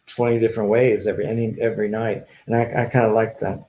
twenty 0.06 0.38
different 0.38 0.70
ways 0.70 1.06
every 1.06 1.26
any 1.26 1.56
every 1.60 1.88
night, 1.88 2.26
and 2.46 2.56
I, 2.56 2.62
I 2.62 2.84
kind 2.86 3.06
of 3.06 3.12
like 3.12 3.40
that. 3.40 3.64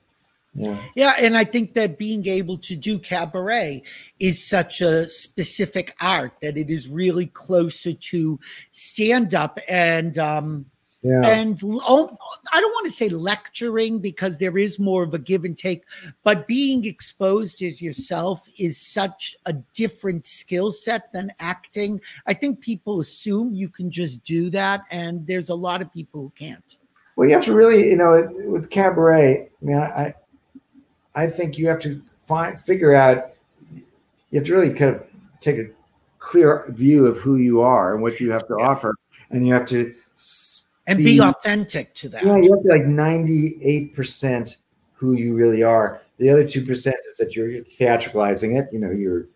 Yeah, 0.55 0.77
Yeah, 0.95 1.13
and 1.19 1.35
I 1.35 1.43
think 1.43 1.73
that 1.73 1.97
being 1.97 2.25
able 2.27 2.57
to 2.59 2.75
do 2.75 2.97
cabaret 2.97 3.83
is 4.19 4.43
such 4.43 4.79
a 4.79 5.07
specific 5.07 5.95
art 5.99 6.33
that 6.41 6.57
it 6.57 6.69
is 6.69 6.87
really 6.87 7.27
closer 7.27 7.93
to 7.93 8.39
stand 8.71 9.35
up 9.35 9.59
and 9.67 10.17
um 10.17 10.65
yeah, 11.07 11.21
and 11.21 11.61
oh, 11.63 12.17
I 12.51 12.59
don't 12.59 12.71
want 12.71 12.85
to 12.85 12.91
say 12.91 13.09
lecturing 13.09 13.99
because 13.99 14.39
there 14.39 14.57
is 14.57 14.79
more 14.79 15.03
of 15.03 15.13
a 15.13 15.19
give 15.19 15.45
and 15.45 15.55
take, 15.55 15.83
but 16.23 16.47
being 16.47 16.83
exposed 16.83 17.61
as 17.61 17.79
yourself 17.79 18.47
is 18.57 18.81
such 18.81 19.35
a 19.45 19.53
different 19.75 20.25
skill 20.25 20.71
set 20.71 21.13
than 21.13 21.31
acting. 21.39 22.01
I 22.25 22.33
think 22.33 22.59
people 22.59 23.01
assume 23.01 23.53
you 23.53 23.69
can 23.69 23.91
just 23.91 24.23
do 24.23 24.49
that, 24.49 24.81
and 24.89 25.27
there's 25.27 25.49
a 25.49 25.55
lot 25.55 25.83
of 25.83 25.93
people 25.93 26.21
who 26.21 26.31
can't. 26.31 26.79
Well, 27.15 27.29
you 27.29 27.35
have 27.35 27.45
to 27.45 27.53
really, 27.53 27.87
you 27.87 27.97
know, 27.97 28.27
with 28.47 28.71
cabaret. 28.71 29.47
I 29.61 29.65
mean, 29.65 29.77
I, 29.77 30.15
I 31.15 31.27
think 31.27 31.57
you 31.57 31.67
have 31.67 31.79
to 31.79 32.01
find 32.17 32.59
figure 32.59 32.93
out. 32.93 33.31
You 34.31 34.39
have 34.39 34.45
to 34.47 34.53
really 34.53 34.73
kind 34.73 34.95
of 34.95 35.03
take 35.39 35.57
a 35.57 35.67
clear 36.19 36.65
view 36.69 37.05
of 37.05 37.17
who 37.17 37.37
you 37.37 37.61
are 37.61 37.93
and 37.93 38.01
what 38.01 38.19
you 38.19 38.31
have 38.31 38.47
to 38.47 38.55
Yeah. 38.59 38.67
offer, 38.67 38.95
and 39.29 39.47
you 39.47 39.53
have 39.53 39.65
to. 39.67 39.93
And 40.87 40.99
be- 40.99 41.05
be 41.05 41.21
authentic 41.21 41.93
to 41.95 42.09
that. 42.09 42.23
Yeah, 42.23 42.37
you 42.37 42.51
have 42.51 42.61
to 42.61 42.67
be 42.67 42.69
like 42.69 42.85
ninety-eight 42.85 43.95
percent 43.95 44.57
who 44.93 45.13
you 45.13 45.33
really 45.33 45.63
are. 45.63 46.01
The 46.17 46.29
other 46.29 46.47
two 46.47 46.63
percent 46.63 46.95
is 47.07 47.17
that 47.17 47.35
you're, 47.35 47.49
you're 47.49 47.63
theatricalizing 47.63 48.59
it. 48.59 48.69
You 48.71 48.79
know, 48.79 48.91
you're 48.91 49.27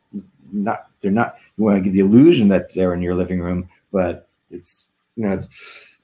not. 0.51 0.87
They're 1.01 1.11
not. 1.11 1.37
You 1.57 1.63
want 1.63 1.77
to 1.77 1.81
give 1.81 1.93
the 1.93 2.01
illusion 2.01 2.49
that 2.49 2.73
they're 2.73 2.93
in 2.93 3.01
your 3.01 3.15
living 3.15 3.39
room, 3.39 3.69
but 3.91 4.27
it's 4.51 4.85
you 5.15 5.23
know, 5.23 5.33
it's 5.33 5.99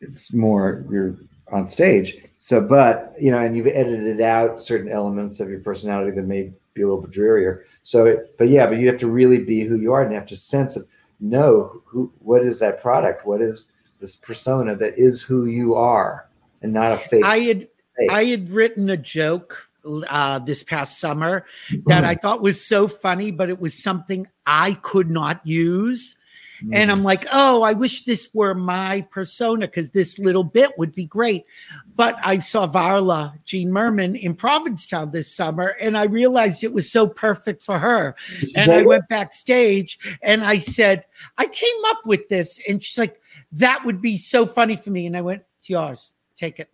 it's 0.00 0.32
more 0.32 0.84
you're 0.90 1.16
on 1.50 1.68
stage. 1.68 2.16
So, 2.36 2.60
but 2.60 3.14
you 3.20 3.30
know, 3.30 3.38
and 3.38 3.56
you've 3.56 3.66
edited 3.66 4.20
out 4.20 4.60
certain 4.60 4.90
elements 4.90 5.40
of 5.40 5.50
your 5.50 5.60
personality 5.60 6.12
that 6.12 6.26
may 6.26 6.52
be 6.74 6.82
a 6.82 6.86
little 6.86 7.00
bit 7.00 7.10
drearier. 7.10 7.64
So, 7.82 8.06
it, 8.06 8.36
but 8.38 8.48
yeah, 8.48 8.66
but 8.66 8.78
you 8.78 8.86
have 8.88 8.98
to 8.98 9.08
really 9.08 9.38
be 9.38 9.62
who 9.62 9.76
you 9.76 9.92
are, 9.92 10.02
and 10.02 10.10
you 10.10 10.18
have 10.18 10.28
to 10.28 10.36
sense 10.36 10.76
of 10.76 10.86
know 11.20 11.82
who 11.84 12.12
what 12.18 12.42
is 12.42 12.58
that 12.60 12.80
product, 12.80 13.26
what 13.26 13.40
is 13.40 13.66
this 14.00 14.14
persona 14.14 14.76
that 14.76 14.96
is 14.98 15.22
who 15.22 15.46
you 15.46 15.74
are, 15.74 16.28
and 16.62 16.72
not 16.72 16.92
a 16.92 16.96
fake. 16.96 17.24
I 17.24 17.38
had 17.38 17.68
fake. 17.96 18.10
I 18.10 18.24
had 18.24 18.50
written 18.50 18.90
a 18.90 18.96
joke 18.96 19.68
uh, 20.08 20.38
this 20.40 20.62
past 20.62 20.98
summer 20.98 21.46
that 21.86 22.04
I 22.04 22.14
thought 22.14 22.42
was 22.42 22.64
so 22.64 22.86
funny, 22.88 23.30
but 23.30 23.48
it 23.48 23.60
was 23.60 23.80
something 23.82 24.28
I 24.46 24.74
could 24.74 25.10
not 25.10 25.44
use. 25.46 26.16
And 26.72 26.90
I'm 26.90 27.00
mm. 27.00 27.04
like, 27.04 27.26
oh, 27.32 27.62
I 27.62 27.72
wish 27.72 28.04
this 28.04 28.30
were 28.34 28.54
my 28.54 29.02
persona 29.10 29.66
because 29.66 29.90
this 29.90 30.18
little 30.18 30.44
bit 30.44 30.76
would 30.76 30.94
be 30.94 31.06
great. 31.06 31.44
But 31.94 32.16
I 32.22 32.38
saw 32.38 32.66
Varla, 32.66 33.32
Jean 33.44 33.72
Merman, 33.72 34.16
in 34.16 34.34
Provincetown 34.34 35.10
this 35.10 35.34
summer, 35.34 35.76
and 35.80 35.96
I 35.96 36.04
realized 36.04 36.64
it 36.64 36.72
was 36.72 36.90
so 36.90 37.08
perfect 37.08 37.62
for 37.62 37.78
her. 37.78 38.16
And 38.56 38.72
I 38.72 38.82
went 38.82 39.08
backstage 39.08 39.98
and 40.22 40.44
I 40.44 40.58
said, 40.58 41.04
I 41.36 41.46
came 41.46 41.84
up 41.86 42.04
with 42.04 42.28
this. 42.28 42.60
And 42.68 42.82
she's 42.82 42.98
like, 42.98 43.20
that 43.52 43.84
would 43.84 44.02
be 44.02 44.16
so 44.16 44.46
funny 44.46 44.76
for 44.76 44.90
me. 44.90 45.06
And 45.06 45.16
I 45.16 45.20
went, 45.20 45.42
it's 45.58 45.70
yours, 45.70 46.12
take 46.36 46.60
it. 46.60 46.70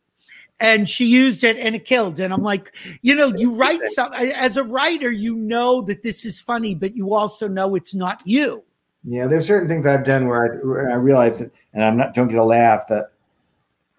And 0.60 0.88
she 0.88 1.06
used 1.06 1.42
it 1.42 1.56
and 1.56 1.74
it 1.74 1.84
killed. 1.84 2.20
And 2.20 2.32
I'm 2.32 2.42
like, 2.42 2.74
you 3.02 3.14
know, 3.14 3.34
you 3.36 3.54
write 3.54 3.80
something 3.88 4.32
as 4.34 4.56
a 4.56 4.62
writer, 4.62 5.10
you 5.10 5.34
know 5.36 5.82
that 5.82 6.02
this 6.02 6.24
is 6.24 6.40
funny, 6.40 6.74
but 6.74 6.94
you 6.94 7.14
also 7.14 7.48
know 7.48 7.74
it's 7.74 7.94
not 7.94 8.22
you. 8.24 8.64
Yeah, 9.04 9.26
there's 9.26 9.46
certain 9.46 9.68
things 9.68 9.86
I've 9.86 10.04
done 10.04 10.26
where 10.26 10.54
I, 10.54 10.56
where 10.64 10.90
I 10.90 10.94
realize 10.94 11.40
it, 11.40 11.52
and 11.74 11.84
I'm 11.84 11.96
not 11.96 12.14
don't 12.14 12.28
get 12.28 12.38
a 12.38 12.44
laugh 12.44 12.86
that. 12.88 13.12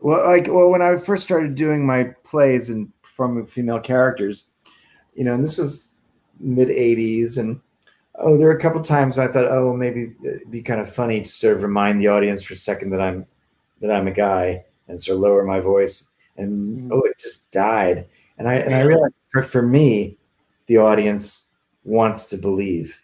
Well, 0.01 0.25
like 0.25 0.47
well, 0.47 0.69
when 0.69 0.81
I 0.81 0.95
first 0.97 1.23
started 1.23 1.55
doing 1.55 1.85
my 1.85 2.05
plays 2.23 2.69
and 2.69 2.91
from 3.03 3.45
female 3.45 3.79
characters, 3.79 4.45
you 5.13 5.23
know, 5.23 5.33
and 5.33 5.43
this 5.43 5.57
was 5.57 5.93
mid 6.39 6.69
'80s, 6.69 7.37
and 7.37 7.59
oh, 8.15 8.35
there 8.37 8.47
were 8.47 8.57
a 8.57 8.59
couple 8.59 8.81
times 8.81 9.17
I 9.19 9.27
thought, 9.27 9.45
oh, 9.45 9.73
maybe 9.75 10.13
it'd 10.23 10.49
be 10.51 10.61
kind 10.63 10.81
of 10.81 10.91
funny 10.91 11.21
to 11.21 11.29
sort 11.29 11.55
of 11.55 11.63
remind 11.63 12.01
the 12.01 12.07
audience 12.07 12.43
for 12.43 12.53
a 12.53 12.57
second 12.57 12.89
that 12.91 13.01
I'm 13.01 13.25
that 13.81 13.91
I'm 13.91 14.07
a 14.07 14.11
guy 14.11 14.63
and 14.87 14.99
sort 14.99 15.15
of 15.17 15.21
lower 15.21 15.43
my 15.43 15.59
voice, 15.59 16.03
and 16.37 16.89
Mm. 16.89 16.93
oh, 16.93 17.01
it 17.03 17.17
just 17.19 17.51
died, 17.51 18.07
and 18.39 18.47
I 18.49 18.55
and 18.55 18.73
I 18.75 18.81
realized 18.81 19.13
for 19.29 19.43
for 19.43 19.61
me, 19.61 20.17
the 20.65 20.77
audience 20.77 21.43
wants 21.83 22.25
to 22.25 22.37
believe 22.37 22.99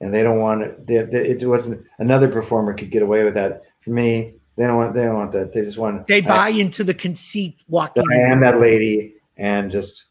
and 0.00 0.12
they 0.12 0.22
don't 0.22 0.38
want 0.40 0.62
it. 0.62 0.86
They, 0.86 1.02
they, 1.02 1.28
it 1.28 1.44
wasn't 1.44 1.84
another 1.98 2.28
performer 2.28 2.74
could 2.74 2.90
get 2.90 3.02
away 3.02 3.24
with 3.24 3.34
that. 3.34 3.64
For 3.80 3.90
me, 3.90 4.34
they 4.56 4.66
don't 4.66 4.76
want. 4.76 4.94
They 4.94 5.04
don't 5.04 5.14
want 5.14 5.32
that. 5.32 5.52
They 5.52 5.62
just 5.62 5.78
want. 5.78 6.06
They 6.06 6.22
I, 6.22 6.26
buy 6.26 6.48
into 6.48 6.84
the 6.84 6.94
conceit 6.94 7.62
walking. 7.68 8.04
I 8.10 8.16
am 8.16 8.40
that 8.40 8.60
lady, 8.60 9.14
and 9.36 9.70
just 9.70 10.06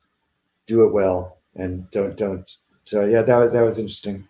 do 0.68 0.84
it 0.84 0.94
well, 0.94 1.38
and 1.56 1.90
don't 1.92 2.16
don't. 2.18 2.50
So 2.84 3.06
yeah, 3.06 3.22
that 3.22 3.36
was 3.38 3.54
that 3.54 3.62
was 3.62 3.80
interesting. 3.80 4.28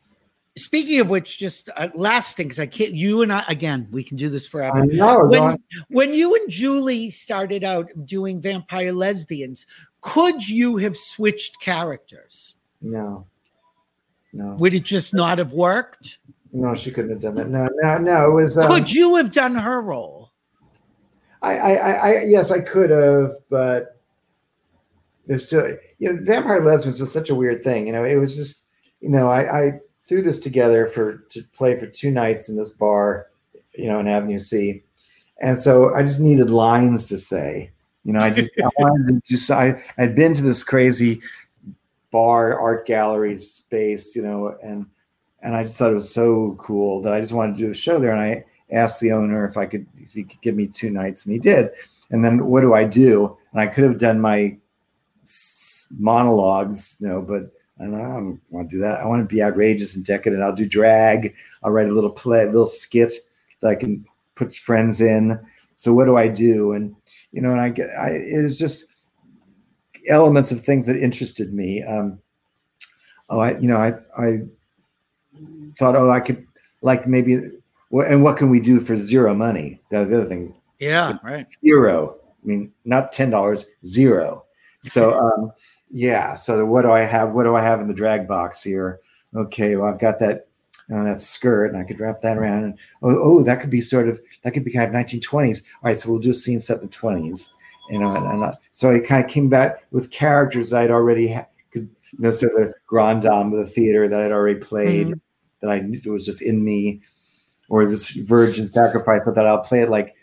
Speaking 0.58 1.00
of 1.00 1.10
which, 1.10 1.38
just 1.38 1.70
uh, 1.78 1.88
last 1.96 2.36
thing, 2.36 2.48
because 2.48 2.60
I 2.60 2.66
can't. 2.66 2.92
You 2.92 3.22
and 3.22 3.32
I 3.32 3.44
again, 3.48 3.88
we 3.92 4.04
can 4.04 4.18
do 4.18 4.30
this 4.30 4.46
forever. 4.46 4.82
I 4.82 4.86
know. 4.86 5.26
when 5.26 5.58
when 5.90 6.14
you 6.14 6.36
and 6.36 6.50
Julie 6.50 7.12
started 7.12 7.64
out 7.64 7.88
doing 8.06 8.42
vampire 8.42 8.92
lesbians, 8.92 9.68
could 10.02 10.48
you 10.48 10.78
have 10.78 10.98
switched 10.98 11.62
characters? 11.62 12.56
no, 12.82 13.26
no, 14.34 14.56
Would 14.60 14.74
it 14.74 14.84
just 14.84 15.14
not 15.14 15.38
have 15.38 15.54
worked? 15.54 16.20
no. 16.52 16.76
She 16.76 16.92
couldn't 16.92 17.12
have 17.12 17.22
done 17.22 17.36
that. 17.36 17.50
No, 17.50 17.68
no, 17.82 17.98
no. 17.98 18.32
It 18.32 18.34
was. 18.34 18.58
Um, 18.58 18.70
could 18.70 18.92
you 18.92 19.16
have 19.16 19.32
done 19.32 19.56
her 19.56 19.82
role? 19.82 20.32
I, 21.42 21.58
I, 21.58 21.72
I, 21.74 21.92
I, 21.92 22.24
yes, 22.26 22.52
I 22.52 22.60
could 22.60 22.90
have, 22.90 23.32
but 23.50 24.00
there's 25.26 25.48
still, 25.48 25.78
you 26.00 26.12
know, 26.12 26.20
vampire 26.24 26.62
lesbians 26.62 27.00
was 27.00 27.12
such 27.12 27.30
a 27.30 27.36
weird 27.36 27.62
thing. 27.62 27.88
You 27.88 27.94
know, 27.94 28.04
it 28.04 28.16
was 28.16 28.36
just, 28.36 28.66
you 29.00 29.10
know, 29.10 29.30
I, 29.30 29.68
I 29.68 29.72
threw 30.00 30.22
this 30.22 30.40
together 30.40 30.86
for 30.86 31.24
to 31.30 31.44
play 31.54 31.80
for 31.80 31.86
two 31.86 32.12
nights 32.12 32.50
in 32.50 32.58
this 32.58 32.72
bar, 32.72 33.28
you 33.76 33.88
know, 33.88 34.00
in 34.00 34.08
Avenue 34.08 34.40
C, 34.40 34.84
and 35.40 35.60
so 35.60 35.94
I 35.94 36.02
just 36.02 36.20
needed 36.20 36.50
lines 36.50 37.06
to 37.06 37.18
say. 37.18 37.72
You 38.04 38.14
know, 38.14 38.20
I 38.20 38.32
just 38.32 38.50
I 38.60 38.70
wanted 38.80 39.08
to 39.08 39.22
just 39.24 39.52
I 39.52 39.82
I'd 39.98 40.16
been 40.16 40.34
to 40.34 40.42
this 40.42 40.64
crazy 40.64 41.22
bar 42.12 42.60
art 42.60 42.86
gallery 42.86 43.38
space, 43.38 44.16
you 44.16 44.22
know, 44.22 44.56
and 44.64 44.86
and 45.42 45.56
I 45.56 45.64
just 45.64 45.78
thought 45.78 45.92
it 45.92 45.96
was 45.96 46.14
so 46.14 46.56
cool 46.60 47.02
that 47.02 47.14
I 47.14 47.22
just 47.22 47.32
wanted 47.32 47.58
to 47.58 47.66
do 47.66 47.72
a 47.72 47.76
show 47.76 48.00
there, 48.00 48.12
and 48.12 48.22
I 48.22 48.44
asked 48.72 49.00
the 49.00 49.12
owner 49.12 49.46
if 49.46 49.58
I 49.58 49.66
could 49.66 49.86
if 49.98 50.14
he 50.14 50.24
could 50.24 50.42
give 50.42 50.56
me 50.56 50.68
two 50.68 50.90
nights, 50.90 51.26
and 51.26 51.34
he 51.34 51.40
did. 51.40 51.72
And 52.12 52.24
then 52.24 52.48
what 52.48 52.62
do 52.62 52.74
I 52.74 52.84
do? 52.86 53.38
And 53.52 53.62
I 53.62 53.68
could 53.68 53.84
have 53.84 54.00
done 54.00 54.20
my 54.20 54.58
monologues, 55.98 56.98
you 57.00 57.08
know, 57.08 57.22
but 57.22 57.52
I 57.80 57.86
don't 57.86 58.42
want 58.50 58.70
to 58.70 58.76
do 58.76 58.82
that. 58.82 59.00
I 59.00 59.06
want 59.06 59.28
to 59.28 59.34
be 59.34 59.42
outrageous 59.42 59.96
and 59.96 60.06
decadent. 60.06 60.44
I'll 60.44 60.56
do 60.56 60.68
drag. 60.68 61.36
I'll 61.64 61.72
write 61.72 61.90
a 61.90 61.94
little 61.94 62.10
play, 62.10 62.44
a 62.44 62.48
little 62.48 62.66
skit 62.66 63.14
that 63.62 63.70
I 63.70 63.76
can 63.76 64.04
put 64.36 64.54
friends 64.54 65.02
in. 65.02 65.40
So 65.76 65.94
what 65.94 66.06
do 66.06 66.18
I 66.18 66.28
do? 66.28 66.74
And 66.74 66.96
you 67.32 67.42
know, 67.42 67.52
and 67.52 67.62
I 67.62 67.70
get, 67.70 67.90
I 67.92 68.10
it 68.10 68.44
was 68.44 68.60
just 68.60 68.86
elements 70.10 70.52
of 70.52 70.62
things 70.62 70.86
that 70.88 70.98
interested 70.98 71.54
me. 71.54 71.84
Um, 71.84 72.20
oh, 73.30 73.40
I, 73.40 73.58
you 73.60 73.68
know, 73.68 73.78
I, 73.78 73.94
I 74.18 74.40
thought, 75.78 75.96
oh, 75.96 76.10
I 76.10 76.20
could 76.20 76.46
like 76.82 77.08
maybe, 77.08 77.42
well, 77.90 78.08
and 78.08 78.24
what 78.24 78.38
can 78.38 78.50
we 78.50 78.60
do 78.60 78.80
for 78.80 78.96
zero 78.96 79.34
money? 79.34 79.82
That 79.92 80.02
was 80.02 80.10
the 80.10 80.18
other 80.18 80.30
thing. 80.30 80.56
Yeah, 80.80 81.18
right. 81.24 81.48
Zero. 81.64 82.16
I 82.44 82.48
mean, 82.48 82.72
not 82.86 83.12
ten 83.12 83.30
dollars, 83.30 83.66
zero. 83.86 84.46
So, 84.82 85.14
um, 85.20 85.52
yeah. 85.92 86.36
So, 86.36 86.66
what 86.66 86.84
do 86.84 86.92
I 86.92 87.02
have? 87.02 87.34
What 87.34 87.44
do 87.44 87.56
I 87.56 87.62
have 87.62 87.82
in 87.82 87.88
the 87.88 87.94
drag 87.94 88.28
box 88.28 88.64
here? 88.64 89.02
Okay, 89.36 89.76
well, 89.76 89.92
I've 89.92 90.00
got 90.00 90.20
that 90.20 90.48
uh, 90.94 91.04
that 91.04 91.20
skirt, 91.20 91.68
and 91.68 91.78
I 91.78 91.84
could 91.84 92.00
wrap 92.00 92.22
that 92.22 92.38
around. 92.38 92.64
And 92.64 92.74
oh, 93.04 93.18
oh, 93.22 93.44
that 93.44 93.60
could 93.60 93.70
be 93.70 93.82
sort 93.82 94.08
of 94.08 94.20
that 94.44 94.52
could 94.52 94.64
be 94.64 94.72
kind 94.72 94.88
of 94.88 94.94
1920s. 94.94 95.62
All 95.84 95.90
right, 95.90 96.00
so 96.00 96.10
we'll 96.10 96.20
do 96.20 96.32
a 96.32 96.34
scene 96.34 96.60
set 96.60 96.78
in 96.78 96.88
the 96.88 96.90
20s. 96.90 97.50
You 97.90 98.00
know, 98.00 98.16
and, 98.16 98.44
and 98.44 98.54
so 98.72 98.94
I 98.96 99.00
kind 99.00 99.24
of 99.24 99.30
came 99.30 99.50
back 99.50 99.84
with 99.92 100.12
characters 100.12 100.74
I'd 100.74 100.92
already 100.92 101.28
had, 101.28 101.48
could, 101.72 101.90
you 102.12 102.20
know, 102.20 102.32
sort 102.32 102.54
of 102.54 102.68
the 102.68 102.74
grand 102.86 103.24
dame 103.24 103.52
of 103.52 103.60
the 103.60 103.66
theater 103.66 104.08
that 104.08 104.20
I'd 104.20 104.32
already 104.32 104.60
played, 104.60 105.08
Mhm. 105.08 105.20
that 105.62 105.72
I 105.72 105.80
knew 105.80 106.00
was 106.12 106.26
just 106.26 106.42
in 106.42 106.64
me, 106.64 107.02
or 107.68 107.86
this 107.86 108.10
virgin 108.10 108.68
sacrifice. 108.68 109.28
I 109.28 109.34
thought 109.34 109.46
I'll 109.48 109.60
play 109.60 109.82
it 109.82 109.90
like 109.90 110.16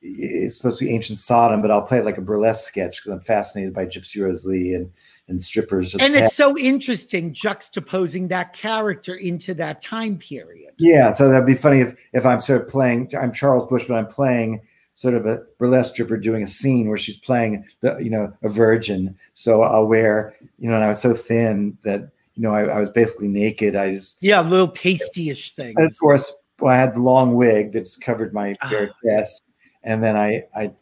it's 0.00 0.56
supposed 0.56 0.78
to 0.78 0.84
be 0.84 0.94
ancient 0.94 1.18
Sodom, 1.18 1.60
but 1.60 1.72
I'll 1.72 1.82
play 1.82 1.98
it 1.98 2.04
like 2.04 2.18
a 2.18 2.22
burlesque 2.22 2.68
sketch 2.68 2.98
because 2.98 3.10
I'm 3.12 3.20
fascinated 3.20 3.74
by 3.74 3.84
Gypsy 3.86 4.22
Rose 4.22 4.44
Lee 4.46 4.74
and 4.74 4.90
and 5.26 5.42
strippers. 5.42 5.94
And 5.96 6.14
it's 6.14 6.34
so 6.34 6.56
interesting 6.56 7.34
juxtaposing 7.34 8.28
that 8.28 8.52
character 8.54 9.16
into 9.16 9.54
that 9.54 9.82
time 9.82 10.16
period. 10.16 10.72
Yeah, 10.78 11.10
so 11.10 11.28
that'd 11.28 11.46
be 11.46 11.54
funny 11.54 11.80
if 11.80 11.96
if 12.12 12.24
I'm 12.24 12.38
sort 12.40 12.62
of 12.62 12.68
playing. 12.68 13.10
I'm 13.20 13.32
Charles 13.32 13.68
Busch, 13.68 13.86
but 13.88 13.94
I'm 13.94 14.06
playing 14.06 14.60
sort 14.98 15.14
of 15.14 15.24
a 15.26 15.40
burlesque 15.58 15.94
stripper 15.94 16.16
doing 16.16 16.42
a 16.42 16.46
scene 16.48 16.88
where 16.88 16.98
she's 16.98 17.16
playing 17.16 17.64
the 17.82 17.96
you 17.98 18.10
know 18.10 18.32
a 18.42 18.48
virgin. 18.48 19.14
So 19.34 19.62
I'll 19.62 19.86
wear 19.86 20.34
you 20.58 20.68
know, 20.68 20.74
and 20.74 20.84
I 20.84 20.88
was 20.88 21.00
so 21.00 21.14
thin 21.14 21.78
that 21.84 22.00
you 22.34 22.42
know 22.42 22.52
I, 22.52 22.62
I 22.64 22.78
was 22.80 22.88
basically 22.88 23.28
naked. 23.28 23.76
I 23.76 23.94
just 23.94 24.16
Yeah, 24.20 24.40
little 24.40 24.66
pasty-ish 24.66 25.54
things. 25.54 25.74
and 25.76 25.86
of 25.86 25.96
course 26.00 26.32
well, 26.58 26.74
I 26.74 26.76
had 26.76 26.94
the 26.96 27.00
long 27.00 27.34
wig 27.34 27.70
that's 27.72 27.96
covered 27.96 28.34
my 28.34 28.56
Ah. 28.60 28.70
bare 28.70 28.90
chest, 29.04 29.42
and 29.84 30.02
then 30.02 30.16
I 30.16 30.44
I 30.56 30.72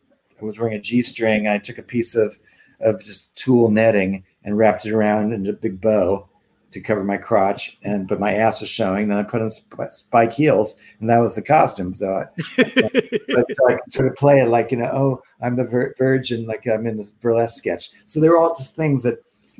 was 0.40 0.58
wearing 0.58 0.74
a 0.76 0.80
g 0.80 1.02
string. 1.02 1.46
I 1.46 1.58
took 1.58 1.76
a 1.76 1.82
piece 1.82 2.14
of 2.14 2.38
of 2.80 3.02
just 3.04 3.36
tulle 3.36 3.70
netting 3.70 4.24
and 4.44 4.56
wrapped 4.56 4.86
it 4.86 4.92
around 4.92 5.34
in 5.34 5.46
a 5.46 5.52
big 5.52 5.78
bow 5.80 6.26
to 6.72 6.80
cover 6.80 7.04
my 7.04 7.16
crotch 7.16 7.78
and 7.84 8.08
but 8.08 8.20
my 8.20 8.34
ass 8.34 8.60
was 8.60 8.68
showing 8.68 9.08
then 9.08 9.18
i 9.18 9.22
put 9.22 9.40
on 9.40 9.48
sp- 9.48 9.88
spike 9.90 10.32
heels 10.32 10.74
and 11.00 11.08
that 11.08 11.18
was 11.18 11.34
the 11.34 11.42
costume 11.42 11.94
so 11.94 12.12
I, 12.12 12.24
but 12.56 13.46
so 13.54 13.68
I 13.68 13.74
could 13.74 13.92
sort 13.92 14.08
of 14.08 14.16
play 14.16 14.40
it 14.40 14.48
like 14.48 14.70
you 14.72 14.78
know 14.78 14.90
oh 14.92 15.22
i'm 15.42 15.56
the 15.56 15.64
vir- 15.64 15.94
virgin 15.96 16.46
like 16.46 16.66
i'm 16.66 16.86
in 16.86 16.96
this 16.96 17.12
burlesque 17.12 17.56
sketch 17.58 17.90
so 18.06 18.20
they 18.20 18.28
were 18.28 18.36
all 18.38 18.54
just 18.54 18.74
things 18.76 19.02
that, 19.04 19.18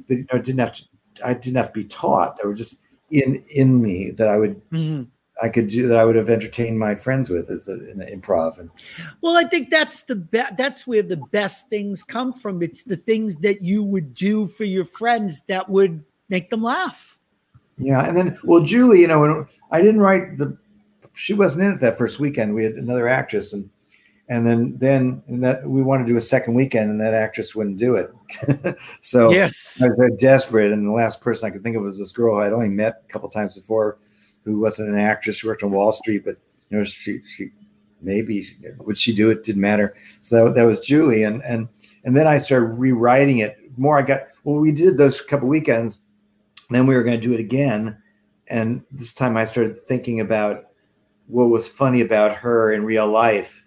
that 0.09 0.17
you 0.17 0.27
know 0.33 0.39
didn't 0.39 0.61
have 0.61 0.73
to 0.75 0.85
i 1.25 1.33
didn't 1.33 1.57
have 1.57 1.73
to 1.73 1.81
be 1.81 1.85
taught 1.85 2.37
they 2.37 2.47
were 2.47 2.55
just 2.55 2.81
in 3.11 3.43
in 3.55 3.81
me 3.81 4.11
that 4.11 4.29
i 4.29 4.37
would 4.37 4.61
Mhm. 4.71 5.07
i 5.43 5.49
could 5.49 5.69
do 5.69 5.87
that 5.89 5.97
i 5.99 6.05
would 6.05 6.17
have 6.17 6.29
entertained 6.29 6.79
my 6.79 6.95
friends 6.95 7.31
with 7.31 7.51
as 7.51 7.69
a, 7.69 7.75
an 7.75 8.05
improv 8.13 8.59
and 8.59 8.69
Well, 9.23 9.37
I 9.37 9.45
think 9.45 9.71
that's 9.71 10.03
the 10.03 10.17
be- 10.17 10.43
that's 10.59 10.87
where 10.87 11.03
the 11.03 11.17
best 11.31 11.69
things 11.71 12.03
come 12.03 12.33
from. 12.33 12.63
It's 12.63 12.83
the 12.85 12.97
things 12.97 13.37
that 13.37 13.63
you 13.63 13.83
would 13.85 14.13
do 14.15 14.47
for 14.49 14.65
your 14.65 14.85
friends 14.85 15.43
that 15.49 15.69
would 15.69 16.05
make 16.29 16.51
them 16.51 16.63
laugh. 16.63 17.19
Yeah, 17.79 18.05
and 18.05 18.17
then 18.17 18.39
well, 18.45 18.63
Julie, 18.63 19.01
you 19.01 19.07
know, 19.07 19.21
when 19.21 19.47
I 19.71 19.83
didn't 19.83 20.01
write 20.01 20.39
the, 20.39 20.57
she 21.13 21.35
wasn't 21.35 21.65
in 21.65 21.73
it 21.73 21.81
that 21.81 21.99
first 21.99 22.19
weekend. 22.19 22.55
We 22.55 22.65
had 22.65 22.75
another 22.75 23.07
actress, 23.07 23.53
and 23.53 23.69
and 24.29 24.47
then 24.47 24.77
then 24.79 25.23
and 25.29 25.45
that 25.45 25.69
we 25.69 25.83
wanted 25.83 26.05
to 26.05 26.13
do 26.13 26.17
a 26.17 26.23
second 26.23 26.55
weekend, 26.55 26.91
and 26.91 27.01
that 27.01 27.15
actress 27.15 27.55
wouldn't 27.55 27.79
do 27.79 27.97
it. 27.97 28.77
so 29.01 29.31
yes. 29.31 29.81
I 29.83 29.89
was 29.89 29.97
very 29.99 30.17
desperate, 30.17 30.73
and 30.73 30.87
the 30.87 30.93
last 30.93 31.21
person 31.21 31.47
I 31.47 31.51
could 31.51 31.63
think 31.63 31.77
of 31.77 31.83
was 31.83 31.99
this 31.99 32.13
girl 32.13 32.39
I'd 32.39 32.53
only 32.53 32.69
met 32.69 33.03
a 33.05 33.13
couple 33.13 33.29
times 33.29 33.57
before, 33.57 33.99
who 34.45 34.59
wasn't 34.59 34.89
an 34.89 34.99
actress. 34.99 35.37
She 35.37 35.47
worked 35.47 35.63
on 35.63 35.71
Wall 35.71 35.93
Street, 35.93 36.25
but 36.25 36.37
you 36.71 36.79
know, 36.79 36.85
she 36.85 37.21
she 37.27 37.51
maybe 38.01 38.49
would 38.79 38.99
she 38.99 39.15
do 39.15 39.31
it? 39.31 39.45
Didn't 39.45 39.61
matter. 39.61 39.95
So 40.23 40.47
that, 40.47 40.55
that 40.55 40.65
was 40.65 40.81
Julie, 40.81 41.25
and 41.25 41.43
and 41.45 41.69
and 42.05 42.17
then 42.17 42.27
I 42.27 42.39
started 42.39 42.67
rewriting 42.67 43.39
it 43.39 43.59
more. 43.77 43.99
I 43.99 44.03
got 44.03 44.23
well, 44.45 44.57
we 44.57 44.73
did 44.73 44.97
those 44.97 45.21
couple 45.21 45.49
weekends, 45.49 46.01
then 46.71 46.87
we 46.87 46.95
were 46.95 47.03
going 47.03 47.21
to 47.21 47.27
do 47.27 47.33
it 47.35 47.41
again, 47.41 48.01
and 48.49 48.85
this 48.91 49.15
time 49.15 49.37
I 49.37 49.45
started 49.45 49.77
thinking 49.79 50.21
about 50.21 50.65
what 51.27 51.47
was 51.51 51.69
funny 51.69 52.01
about 52.01 52.35
her 52.37 52.73
in 52.73 52.85
real 52.85 53.07
life. 53.09 53.65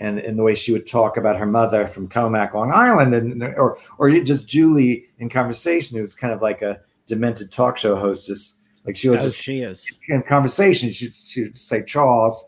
And 0.00 0.20
in 0.20 0.36
the 0.36 0.44
way 0.44 0.54
she 0.54 0.70
would 0.70 0.86
talk 0.86 1.16
about 1.16 1.36
her 1.38 1.46
mother 1.46 1.84
from 1.86 2.08
Commack, 2.08 2.54
Long 2.54 2.70
Island, 2.72 3.12
and 3.14 3.42
or 3.42 3.78
or 3.98 4.10
just 4.20 4.46
Julie 4.46 5.06
in 5.18 5.28
conversation, 5.28 5.98
who's 5.98 6.14
kind 6.14 6.32
of 6.32 6.40
like 6.40 6.62
a 6.62 6.80
demented 7.06 7.50
talk 7.50 7.76
show 7.76 7.96
hostess. 7.96 8.58
Like 8.84 8.96
she 8.96 9.08
would 9.08 9.18
Oh, 9.18 9.22
just 9.22 9.42
she 9.42 9.62
is. 9.62 9.98
in 10.08 10.22
conversation, 10.22 10.92
she 10.92 11.08
she 11.08 11.42
would 11.42 11.56
say, 11.56 11.82
"Charles, 11.82 12.44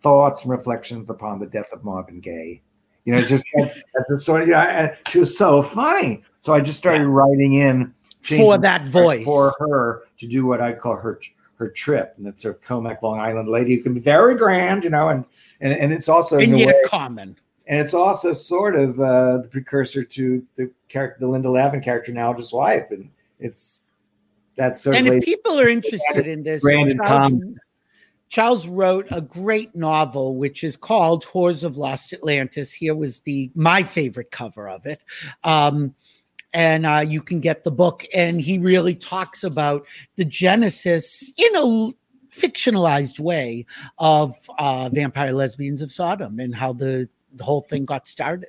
thoughts 0.00 0.42
and 0.42 0.52
reflections 0.52 1.10
upon 1.10 1.40
the 1.40 1.46
death 1.46 1.70
of 1.72 1.82
Marvin 1.82 2.20
Gaye." 2.20 2.62
You 3.04 3.16
know, 3.16 3.22
just 3.22 3.44
that's 3.56 3.82
the 4.08 4.20
sort 4.20 4.42
of 4.42 4.48
yeah. 4.48 4.62
And 4.84 4.96
she 5.08 5.18
was 5.18 5.36
so 5.36 5.62
funny, 5.62 6.22
so 6.38 6.54
I 6.54 6.60
just 6.60 6.78
started 6.78 7.08
writing 7.08 7.54
in 7.54 7.92
For 8.26 8.58
that 8.58 8.86
voice. 8.86 9.24
for 9.24 9.52
her 9.60 10.02
to 10.18 10.26
do 10.26 10.46
what 10.46 10.60
I 10.60 10.72
call 10.72 10.96
her 10.96 11.20
her 11.56 11.68
trip, 11.70 12.14
and 12.16 12.26
that's 12.26 12.42
her 12.42 12.54
Commack 12.54 13.00
Long 13.02 13.18
Island 13.18 13.48
lady 13.48 13.76
who 13.76 13.82
can 13.82 13.94
be 13.94 14.00
very 14.00 14.34
grand, 14.34 14.84
you 14.84 14.90
know, 14.90 15.08
and 15.08 15.24
and, 15.60 15.72
and 15.72 15.92
it's 15.92 16.08
also 16.08 16.38
and 16.38 16.58
yet 16.58 16.66
way, 16.68 16.82
common. 16.86 17.36
and 17.66 17.80
it's 17.80 17.94
also 17.94 18.32
sort 18.32 18.76
of 18.76 19.00
uh, 19.00 19.38
the 19.38 19.48
precursor 19.48 20.04
to 20.04 20.46
the 20.56 20.70
character, 20.88 21.16
the 21.20 21.28
Linda 21.28 21.48
Lavin 21.50 21.80
character, 21.80 22.12
Allergist's 22.12 22.52
wife, 22.52 22.90
and 22.90 23.08
it's 23.38 23.80
that's 24.56 24.80
sort 24.82 24.96
And 24.96 25.06
of 25.06 25.14
if 25.14 25.20
lady- 25.20 25.26
people 25.34 25.58
are 25.58 25.68
interested 25.68 26.26
in 26.26 26.42
this, 26.42 26.62
Brandon 26.62 26.98
Charles, 26.98 27.32
Tom. 27.32 27.56
Charles 28.28 28.66
wrote 28.66 29.06
a 29.12 29.20
great 29.20 29.74
novel 29.76 30.34
which 30.36 30.64
is 30.64 30.76
called 30.76 31.24
Whores 31.26 31.62
of 31.62 31.78
Lost 31.78 32.12
Atlantis. 32.12 32.72
Here 32.72 32.94
was 32.94 33.20
the 33.20 33.50
my 33.54 33.82
favorite 33.82 34.30
cover 34.32 34.68
of 34.68 34.84
it. 34.84 35.02
Um, 35.44 35.94
and 36.56 36.86
uh, 36.86 37.04
you 37.06 37.20
can 37.20 37.38
get 37.38 37.64
the 37.64 37.70
book. 37.70 38.06
And 38.14 38.40
he 38.40 38.56
really 38.58 38.94
talks 38.94 39.44
about 39.44 39.86
the 40.16 40.24
genesis 40.24 41.30
in 41.36 41.54
a 41.54 41.92
fictionalized 42.34 43.20
way 43.20 43.66
of 43.98 44.32
uh, 44.58 44.88
vampire 44.88 45.32
lesbians 45.32 45.82
of 45.82 45.92
Sodom 45.92 46.40
and 46.40 46.54
how 46.54 46.72
the, 46.72 47.10
the 47.34 47.44
whole 47.44 47.60
thing 47.60 47.84
got 47.84 48.08
started. 48.08 48.48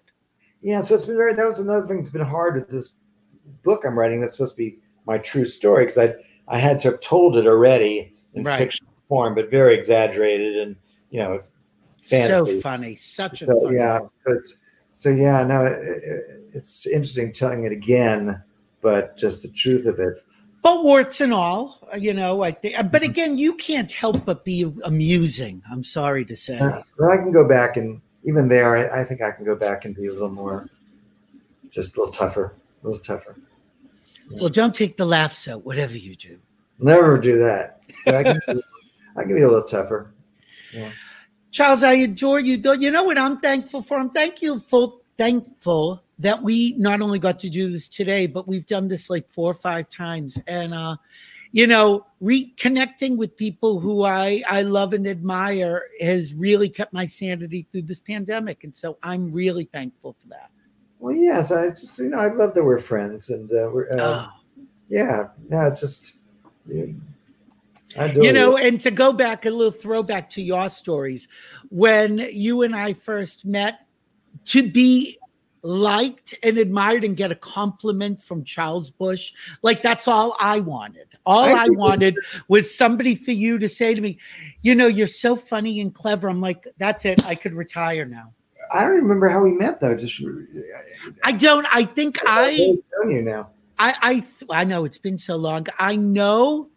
Yeah, 0.62 0.80
so 0.80 0.96
it's 0.96 1.04
been 1.04 1.18
very. 1.18 1.34
That 1.34 1.46
was 1.46 1.60
another 1.60 1.86
thing 1.86 1.98
that's 1.98 2.10
been 2.10 2.26
hard 2.26 2.56
with 2.56 2.70
this 2.70 2.94
book 3.62 3.84
I'm 3.86 4.00
writing. 4.00 4.22
That's 4.22 4.34
supposed 4.34 4.54
to 4.54 4.58
be 4.58 4.80
my 5.06 5.18
true 5.18 5.46
story 5.46 5.86
because 5.86 5.98
I 5.98 6.16
I 6.48 6.58
had 6.58 6.80
to 6.80 6.92
have 6.92 7.00
told 7.02 7.38
it 7.38 7.46
already 7.46 8.16
in 8.34 8.44
Right. 8.44 8.58
fiction 8.58 8.88
form, 9.08 9.36
but 9.36 9.52
very 9.52 9.76
exaggerated 9.76 10.56
and 10.58 10.76
you 11.12 11.20
know. 11.20 11.40
So 12.02 12.46
funny, 12.62 12.96
such 12.96 13.44
a 13.44 13.46
So, 13.46 13.64
funny 13.66 13.76
yeah, 13.76 14.00
book. 14.00 14.14
so 14.26 14.32
it's 14.34 14.56
so 14.98 15.10
yeah. 15.10 15.44
No, 15.44 15.66
it, 15.66 15.80
it- 16.04 16.24
it's 16.54 16.88
interesting 16.88 17.32
telling 17.32 17.66
it 17.66 17.72
again, 17.72 18.42
but 18.82 19.16
just 19.16 19.44
the 19.44 19.48
truth 19.50 19.86
of 19.86 20.00
it. 20.00 20.24
But 20.64 20.84
warts 20.84 21.22
and 21.22 21.32
all, 21.32 21.78
uh, 21.94 21.98
you 21.98 22.14
know. 22.14 22.42
I 22.42 22.52
think, 22.52 22.76
but 22.92 23.02
Mm-hmm. 23.04 23.12
again, 23.12 23.38
you 23.38 23.54
can't 23.56 23.92
help 23.92 24.26
but 24.26 24.44
be 24.44 24.72
amusing. 24.84 25.62
I'm 25.72 25.84
sorry 25.84 26.26
to 26.26 26.36
say. 26.36 26.58
Uh, 26.58 26.82
but 26.98 27.12
I 27.12 27.18
can 27.18 27.32
go 27.32 27.48
back 27.48 27.78
and 27.78 28.02
even 28.24 28.48
there, 28.48 28.76
I, 28.76 29.02
I 29.02 29.04
think 29.04 29.22
I 29.22 29.30
can 29.32 29.46
go 29.46 29.56
back 29.56 29.86
and 29.86 29.94
be 29.96 30.08
a 30.08 30.12
little 30.12 30.32
more, 30.32 30.68
just 31.70 31.96
a 31.96 32.00
little 32.00 32.14
tougher, 32.14 32.56
a 32.84 32.88
little 32.88 33.04
tougher. 33.04 33.36
Well, 34.32 34.50
don't 34.50 34.74
take 34.74 34.98
the 34.98 35.06
laughs 35.06 35.48
out, 35.48 35.64
whatever 35.64 35.96
you 35.98 36.16
do. 36.16 36.40
Never 36.80 37.18
do 37.20 37.38
that. 37.40 37.82
I 38.08 38.24
can, 38.24 38.40
be- 38.48 38.64
I 39.16 39.22
can 39.24 39.36
be 39.36 39.42
a 39.44 39.48
little 39.48 39.64
tougher. 39.64 40.12
Charles, 41.52 41.84
I 41.84 41.94
adore 41.94 42.40
you. 42.40 42.58
Though 42.58 42.74
you 42.74 42.92
know 42.92 43.04
what 43.04 43.18
I'm 43.18 43.38
thankful 43.38 43.82
for? 43.82 44.00
I'm 44.00 44.10
thankful 44.10 45.02
thankful 45.18 46.04
that 46.20 46.42
we 46.42 46.74
not 46.78 47.02
only 47.02 47.20
got 47.20 47.40
to 47.40 47.50
do 47.50 47.72
this 47.72 47.88
today, 47.88 48.28
but 48.28 48.48
we've 48.48 48.66
done 48.66 48.88
this 48.88 49.10
like 49.10 49.30
four 49.30 49.52
or 49.52 49.56
five 49.56 49.90
times. 49.90 50.38
And 50.48 50.74
uh, 50.74 50.98
you 51.52 51.68
know, 51.68 52.06
reconnecting 52.22 53.18
with 53.18 53.36
people 53.36 53.80
who 53.80 54.04
I 54.04 54.44
I 54.50 54.62
love 54.64 54.94
and 54.94 55.08
admire 55.08 55.84
has 56.02 56.34
really 56.34 56.70
kept 56.70 56.94
my 56.94 57.06
sanity 57.06 57.68
through 57.72 57.84
this 57.84 58.00
pandemic. 58.00 58.64
And 58.64 58.76
so 58.76 58.98
I'm 59.04 59.32
really 59.32 59.66
thankful 59.66 60.16
for 60.20 60.28
that. 60.30 60.50
Well, 61.00 61.16
yes, 61.16 61.52
I 61.52 61.70
just 61.70 61.98
you 62.00 62.10
know 62.10 62.20
I 62.20 62.34
love 62.34 62.54
that 62.54 62.64
we're 62.64 62.80
friends 62.80 63.30
and 63.30 63.50
uh, 63.52 63.70
we're 63.72 63.90
uh, 63.90 63.98
Oh, 64.00 64.30
yeah, 64.90 65.28
yeah. 65.50 65.68
It's 65.68 65.82
just 65.82 66.16
you 66.68 66.84
I 66.84 66.86
do. 66.86 66.96
You 67.96 68.34
know 68.34 68.58
and 68.58 68.80
to 68.82 68.92
go 68.92 69.14
back 69.14 69.46
a 69.46 69.50
little 69.50 69.72
throwback 69.72 70.30
to 70.32 70.42
your 70.42 70.70
stories. 70.70 71.28
When 71.70 72.20
you 72.32 72.64
and 72.64 72.76
i 72.76 72.94
first 72.94 73.46
met 73.46 73.88
to 74.46 74.70
be 74.70 75.18
liked 75.64 76.36
and 76.44 76.58
admired 76.58 77.04
and 77.04 77.18
get 77.18 77.32
a 77.32 77.36
compliment 77.36 78.22
from 78.22 78.44
charles 78.44 78.90
busch 78.90 79.34
like 79.64 79.82
that's 79.82 80.08
all 80.08 80.36
i 80.40 80.60
wanted. 80.60 81.08
All 81.26 81.44
I 81.44 81.66
i 81.66 81.70
wanted 81.70 82.16
was 82.48 82.74
somebody 82.74 83.16
for 83.16 83.32
you 83.32 83.60
to 83.60 83.68
say 83.68 83.94
to 83.94 84.00
me 84.00 84.18
you 84.62 84.76
know 84.76 84.88
you're 84.88 85.08
so 85.08 85.36
funny 85.36 85.82
and 85.82 85.94
clever. 85.94 86.30
I'm 86.30 86.42
like 86.42 86.68
that's 86.78 87.06
it. 87.06 87.26
I 87.26 87.36
could 87.36 87.54
retire 87.54 88.06
now. 88.06 88.34
I 88.74 88.82
don't 88.82 88.96
remember 88.96 89.30
how 89.30 89.42
we 89.42 89.54
met 89.54 89.80
though. 89.80 89.96
Just 89.96 90.22
uh, 90.22 90.28
i 91.24 91.32
don't. 91.32 91.66
I 91.74 91.86
think 91.86 92.20
i 92.26 92.78
I've 93.04 93.12
you 93.12 93.22
now. 93.22 93.50
I 93.80 94.24
I 94.50 94.62
I 94.62 94.64
know 94.64 94.86
it's 94.86 94.98
been 94.98 95.18
so 95.18 95.36
long. 95.36 95.68
I 95.80 95.96
know 95.96 96.70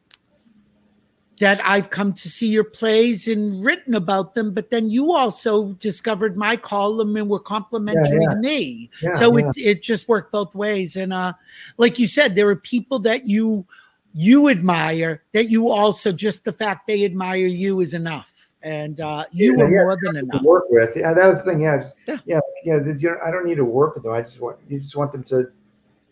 that 1.41 1.59
I've 1.65 1.89
come 1.89 2.13
to 2.13 2.29
see 2.29 2.47
your 2.47 2.65
plays 2.65 3.27
and 3.27 3.65
written 3.65 3.95
about 3.95 4.35
them, 4.35 4.53
but 4.53 4.71
then 4.71 4.91
you 4.91 5.13
also 5.13 5.73
discovered 5.75 6.37
my 6.37 6.55
column 6.55 7.17
and 7.17 7.29
were 7.29 7.41
complimentary 7.41 8.23
Yeah, 8.23 8.29
to 8.29 8.37
me. 8.37 8.91
Yeah, 9.03 9.15
so 9.15 9.37
yeah. 9.37 9.49
it 9.49 9.57
it 9.59 9.83
just 9.83 10.07
worked 10.07 10.33
both 10.33 10.55
ways. 10.55 10.97
And 10.97 11.13
uh, 11.13 11.33
like 11.79 11.99
you 11.99 12.07
said, 12.09 12.35
there 12.37 12.49
are 12.49 12.57
people 12.57 12.99
that 13.01 13.27
you 13.27 13.67
you 14.15 14.49
admire 14.49 15.23
that 15.33 15.47
you 15.51 15.71
also 15.71 16.13
just 16.13 16.45
the 16.45 16.53
fact 16.53 16.87
they 16.87 17.05
admire 17.05 17.47
you 17.47 17.81
is 17.81 17.95
enough, 17.95 18.49
and 18.63 19.01
uh, 19.01 19.25
you 19.33 19.57
were 19.57 19.65
yeah, 19.65 19.83
more 19.83 19.97
than 20.03 20.17
enough 20.17 20.43
to 20.43 20.47
work 20.47 20.65
with. 20.69 20.95
Yeah, 20.95 21.15
that 21.15 21.27
was 21.27 21.43
the 21.43 21.51
thing. 21.53 21.63
Yeah, 21.63 21.89
Yeah. 22.07 22.19
yeah, 22.27 22.41
yeah. 22.65 22.93
yeah 22.99 23.15
I 23.25 23.31
don't 23.31 23.47
need 23.47 23.57
to 23.57 23.65
work 23.65 23.95
with 23.95 24.05
them. 24.05 24.13
I 24.13 24.21
just 24.21 24.41
want 24.41 24.59
you 24.69 24.79
just 24.79 24.95
want 24.97 25.11
them 25.11 25.25
to 25.25 25.51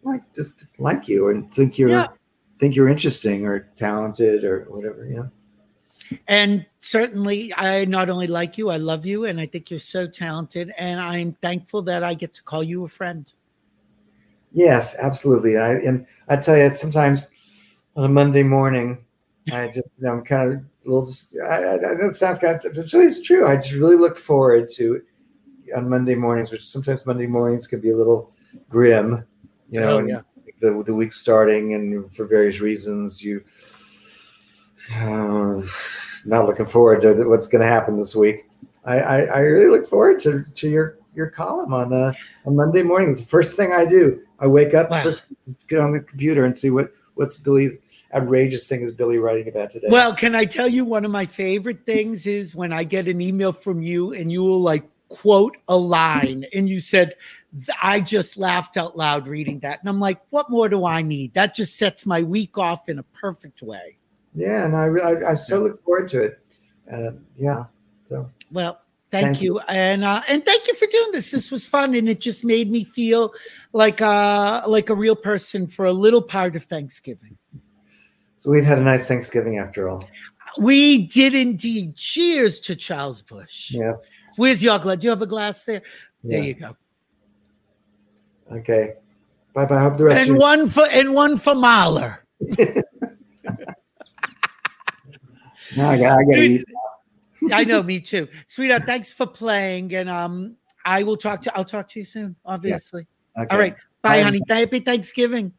like 0.04 0.22
just 0.34 0.64
like 0.78 1.06
you 1.06 1.28
and 1.28 1.52
think 1.52 1.78
you're 1.78 1.90
Yeah. 1.90 2.06
Think 2.58 2.74
you're 2.74 2.88
interesting 2.88 3.46
or 3.46 3.68
talented 3.76 4.44
or 4.44 4.66
whatever. 4.68 5.06
You 5.06 5.16
know. 5.16 5.30
And 6.26 6.64
certainly, 6.80 7.52
I 7.56 7.84
not 7.84 8.08
only 8.08 8.26
like 8.26 8.56
you, 8.56 8.70
I 8.70 8.76
love 8.76 9.04
you, 9.04 9.26
and 9.26 9.40
I 9.40 9.46
think 9.46 9.70
you're 9.70 9.80
so 9.80 10.06
talented. 10.06 10.72
And 10.78 11.00
I'm 11.00 11.32
thankful 11.42 11.82
that 11.82 12.02
I 12.02 12.14
get 12.14 12.34
to 12.34 12.42
call 12.42 12.62
you 12.62 12.84
a 12.84 12.88
friend. 12.88 13.30
Yes, 14.52 14.96
absolutely. 14.98 15.54
And 15.54 15.64
I 15.64 15.72
and 15.74 16.06
I 16.28 16.36
tell 16.36 16.56
you, 16.56 16.70
sometimes 16.70 17.28
on 17.96 18.04
a 18.04 18.08
Monday 18.08 18.42
morning, 18.42 19.04
I 19.52 19.66
just 19.66 19.88
you 19.98 20.06
know, 20.06 20.12
I'm 20.12 20.24
kind 20.24 20.52
of 20.52 20.58
a 20.58 20.64
little. 20.84 21.06
Just, 21.06 21.36
I, 21.38 21.74
I, 21.74 21.78
that 21.78 22.16
sounds 22.16 22.38
kind 22.38 22.64
of. 22.64 22.76
It's 22.76 22.94
really 22.94 23.22
true. 23.22 23.46
I 23.46 23.56
just 23.56 23.72
really 23.72 23.96
look 23.96 24.16
forward 24.16 24.70
to 24.70 25.02
on 25.76 25.88
Monday 25.88 26.14
mornings, 26.14 26.50
which 26.50 26.66
sometimes 26.66 27.04
Monday 27.04 27.26
mornings 27.26 27.66
can 27.66 27.80
be 27.80 27.90
a 27.90 27.96
little 27.96 28.32
grim. 28.70 29.24
You 29.70 29.80
know, 29.80 29.98
Oh, 29.98 30.06
yeah. 30.06 30.20
The 30.60 30.82
the 30.84 30.94
week 30.94 31.12
starting, 31.12 31.74
and 31.74 32.10
for 32.12 32.24
various 32.24 32.60
reasons, 32.60 33.22
you 33.22 33.42
uh, 34.96 35.60
not 36.26 36.46
looking 36.46 36.66
forward 36.66 37.00
to 37.02 37.24
what's 37.28 37.46
going 37.46 37.62
to 37.62 37.68
happen 37.68 37.96
this 37.98 38.14
week. 38.14 38.46
I, 38.84 39.00
I, 39.00 39.20
I 39.24 39.38
really 39.40 39.70
look 39.70 39.86
forward 39.86 40.20
to, 40.20 40.44
to 40.54 40.68
your 40.68 40.98
your 41.14 41.28
column 41.28 41.72
on 41.74 41.92
uh, 41.92 42.12
on 42.46 42.56
Monday 42.56 42.82
morning. 42.82 43.10
It's 43.10 43.20
the 43.20 43.26
first 43.26 43.56
thing 43.56 43.72
I 43.72 43.84
do. 43.84 44.20
I 44.38 44.46
wake 44.46 44.74
up, 44.74 44.90
Wow. 44.90 45.02
first 45.02 45.24
get 45.66 45.80
on 45.80 45.92
the 45.92 46.00
computer 46.00 46.44
and 46.44 46.56
see 46.56 46.70
what 46.70 46.90
what's 47.14 47.36
Billy 47.36 47.78
outrageous 48.14 48.66
thing 48.68 48.80
is 48.80 48.92
Billy 48.92 49.18
writing 49.18 49.48
about 49.48 49.70
today. 49.70 49.88
Well, 49.90 50.14
can 50.14 50.34
I 50.34 50.44
tell 50.44 50.68
you 50.68 50.84
one 50.84 51.04
of 51.04 51.10
my 51.10 51.26
favorite 51.26 51.84
things 51.84 52.26
is 52.26 52.54
when 52.54 52.72
I 52.72 52.84
get 52.84 53.08
an 53.08 53.20
email 53.20 53.52
from 53.52 53.82
you 53.82 54.14
and 54.14 54.30
you 54.32 54.42
will 54.42 54.60
like 54.60 54.88
quote 55.08 55.56
a 55.68 55.76
line 55.76 56.44
and 56.54 56.68
you 56.68 56.80
said, 56.80 57.14
I 57.82 58.00
just 58.00 58.36
laughed 58.36 58.76
out 58.76 58.96
loud 58.96 59.26
reading 59.26 59.60
that. 59.60 59.80
And 59.80 59.88
I'm 59.88 60.00
like, 60.00 60.20
what 60.30 60.50
more 60.50 60.68
do 60.68 60.84
I 60.84 61.02
need? 61.02 61.34
That 61.34 61.54
just 61.54 61.76
sets 61.76 62.04
my 62.04 62.22
week 62.22 62.58
off 62.58 62.88
in 62.88 62.98
a 62.98 63.02
perfect 63.02 63.62
way. 63.62 63.98
yeah, 64.34 64.64
and 64.64 64.76
I 64.76 64.86
I, 64.86 65.30
I 65.30 65.34
so 65.34 65.60
look 65.60 65.82
forward 65.82 66.08
to 66.08 66.22
it. 66.22 66.40
Uh, 66.92 67.12
yeah, 67.36 67.64
so 68.08 68.30
Well, 68.50 68.80
thank, 69.10 69.24
Thank 69.24 69.42
you. 69.42 69.60
And 69.68 70.04
uh, 70.04 70.22
and 70.28 70.44
thank 70.44 70.66
you 70.66 70.74
for 70.74 70.86
doing 70.86 71.12
this. 71.12 71.30
This 71.30 71.50
was 71.50 71.66
fun 71.66 71.94
and 71.94 72.08
it 72.08 72.20
just 72.20 72.44
made 72.44 72.70
me 72.70 72.84
feel 72.84 73.32
like 73.72 74.00
uh 74.00 74.62
like 74.66 74.90
a 74.90 74.94
real 74.94 75.16
person 75.16 75.66
for 75.66 75.86
a 75.86 75.92
little 75.92 76.22
part 76.22 76.56
of 76.56 76.64
Thanksgiving. 76.64 77.36
so 78.36 78.50
we've 78.50 78.64
had 78.64 78.78
a 78.78 78.82
nice 78.82 79.08
Thanksgiving 79.08 79.58
after 79.58 79.88
all. 79.88 80.02
We 80.60 81.06
did 81.06 81.34
indeed. 81.34 81.96
Cheers 81.96 82.60
to 82.60 82.76
Charles 82.76 83.22
Busch. 83.22 83.72
Yeah. 83.72 83.94
Where's 84.36 84.62
your 84.62 84.78
glass? 84.78 84.98
Do 84.98 85.06
you 85.06 85.10
have 85.10 85.22
a 85.22 85.26
glass 85.26 85.64
there? 85.64 85.82
There 86.24 86.42
you 86.42 86.54
go. 86.54 86.76
Okay. 88.52 88.94
Bye 89.54 89.64
bye. 89.66 89.80
Hope 89.80 89.96
the 89.96 90.04
rest 90.06 90.20
And 90.20 90.36
of 90.36 90.38
one 90.38 90.68
for 90.68 90.86
and 90.90 91.14
one 91.14 91.36
for 91.36 91.54
Mahler. 91.54 92.24
now 95.76 95.90
I 95.90 95.98
got 95.98 96.18
I 96.18 96.24
got 96.24 96.38
eat. 96.38 96.64
I 97.52 97.64
know, 97.64 97.82
me 97.82 98.00
too. 98.00 98.28
Sweetheart, 98.46 98.84
thanks 98.86 99.12
for 99.12 99.26
playing. 99.26 99.94
And 99.94 100.08
um, 100.08 100.56
I 100.84 101.02
will 101.02 101.16
talk 101.16 101.42
to 101.42 101.56
I'll 101.56 101.64
talk 101.64 101.88
to 101.88 101.98
you 101.98 102.04
soon, 102.04 102.36
obviously. 102.44 103.06
Okay. 103.38 103.48
All 103.50 103.58
right. 103.58 103.74
Bye, 104.02 104.18
Bye. 104.18 104.22
honey. 104.22 104.40
Happy 104.48 104.80
Thanksgiving. 104.80 105.52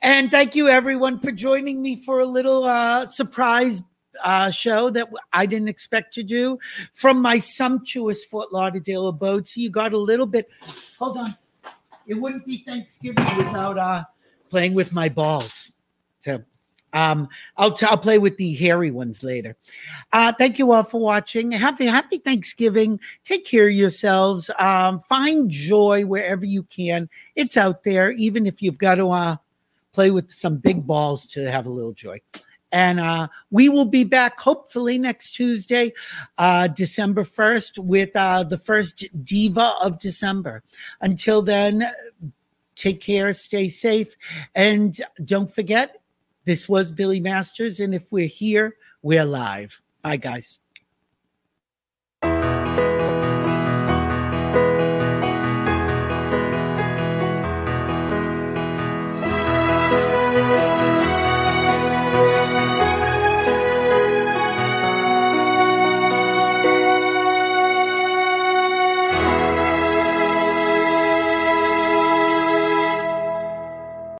And 0.00 0.30
thank 0.30 0.54
you 0.54 0.68
everyone 0.68 1.18
for 1.18 1.32
joining 1.32 1.82
me 1.82 1.96
for 2.04 2.20
a 2.20 2.26
little 2.26 2.64
uh 2.64 3.06
surprise 3.06 3.82
uh 4.22 4.50
show 4.50 4.90
that 4.90 5.08
I 5.32 5.46
didn't 5.46 5.68
expect 5.68 6.14
to 6.14 6.22
do 6.22 6.58
from 6.92 7.20
my 7.20 7.38
sumptuous 7.38 8.24
Fort 8.24 8.52
Lauderdale 8.52 9.08
abode. 9.08 9.46
So 9.48 9.60
you 9.60 9.70
got 9.70 9.92
a 9.92 9.98
little 9.98 10.26
bit 10.26 10.48
hold 10.98 11.18
on. 11.18 11.36
It 12.06 12.14
wouldn't 12.14 12.46
be 12.46 12.58
Thanksgiving 12.58 13.24
without 13.36 13.78
uh 13.78 14.04
playing 14.50 14.74
with 14.74 14.92
my 14.92 15.08
balls. 15.08 15.72
So 16.20 16.42
um 16.92 17.28
I'll 17.56 17.72
t- 17.72 17.86
I'll 17.86 17.96
play 17.96 18.18
with 18.18 18.36
the 18.36 18.54
hairy 18.54 18.90
ones 18.90 19.22
later. 19.22 19.56
Uh 20.12 20.32
thank 20.32 20.58
you 20.58 20.72
all 20.72 20.82
for 20.82 21.00
watching. 21.00 21.52
Happy 21.52 21.86
happy 21.86 22.18
Thanksgiving. 22.18 23.00
Take 23.24 23.46
care 23.46 23.66
of 23.68 23.72
yourselves. 23.72 24.50
Um 24.58 25.00
find 25.00 25.48
joy 25.50 26.04
wherever 26.04 26.44
you 26.44 26.64
can. 26.64 27.08
It's 27.34 27.56
out 27.56 27.84
there 27.84 28.10
even 28.12 28.46
if 28.46 28.62
you've 28.62 28.78
got 28.78 28.96
to 28.96 29.10
uh 29.10 29.36
play 29.92 30.10
with 30.10 30.32
some 30.32 30.56
big 30.56 30.86
balls 30.86 31.26
to 31.26 31.50
have 31.50 31.66
a 31.66 31.70
little 31.70 31.92
joy. 31.92 32.20
And 32.72 32.98
uh, 32.98 33.28
we 33.50 33.68
will 33.68 33.84
be 33.84 34.04
back 34.04 34.40
hopefully 34.40 34.98
next 34.98 35.32
Tuesday, 35.32 35.92
uh, 36.38 36.68
December 36.68 37.22
1st, 37.22 37.78
with 37.78 38.10
uh, 38.16 38.44
the 38.44 38.58
first 38.58 39.08
Diva 39.24 39.74
of 39.82 39.98
December. 39.98 40.62
Until 41.02 41.42
then, 41.42 41.84
take 42.74 43.00
care, 43.00 43.32
stay 43.34 43.68
safe, 43.68 44.16
and 44.54 44.98
don't 45.24 45.52
forget 45.52 45.98
this 46.44 46.68
was 46.68 46.90
Billy 46.90 47.20
Masters. 47.20 47.78
And 47.78 47.94
if 47.94 48.10
we're 48.10 48.26
here, 48.26 48.76
we're 49.02 49.24
live. 49.24 49.80
Bye, 50.02 50.16
guys. 50.16 50.61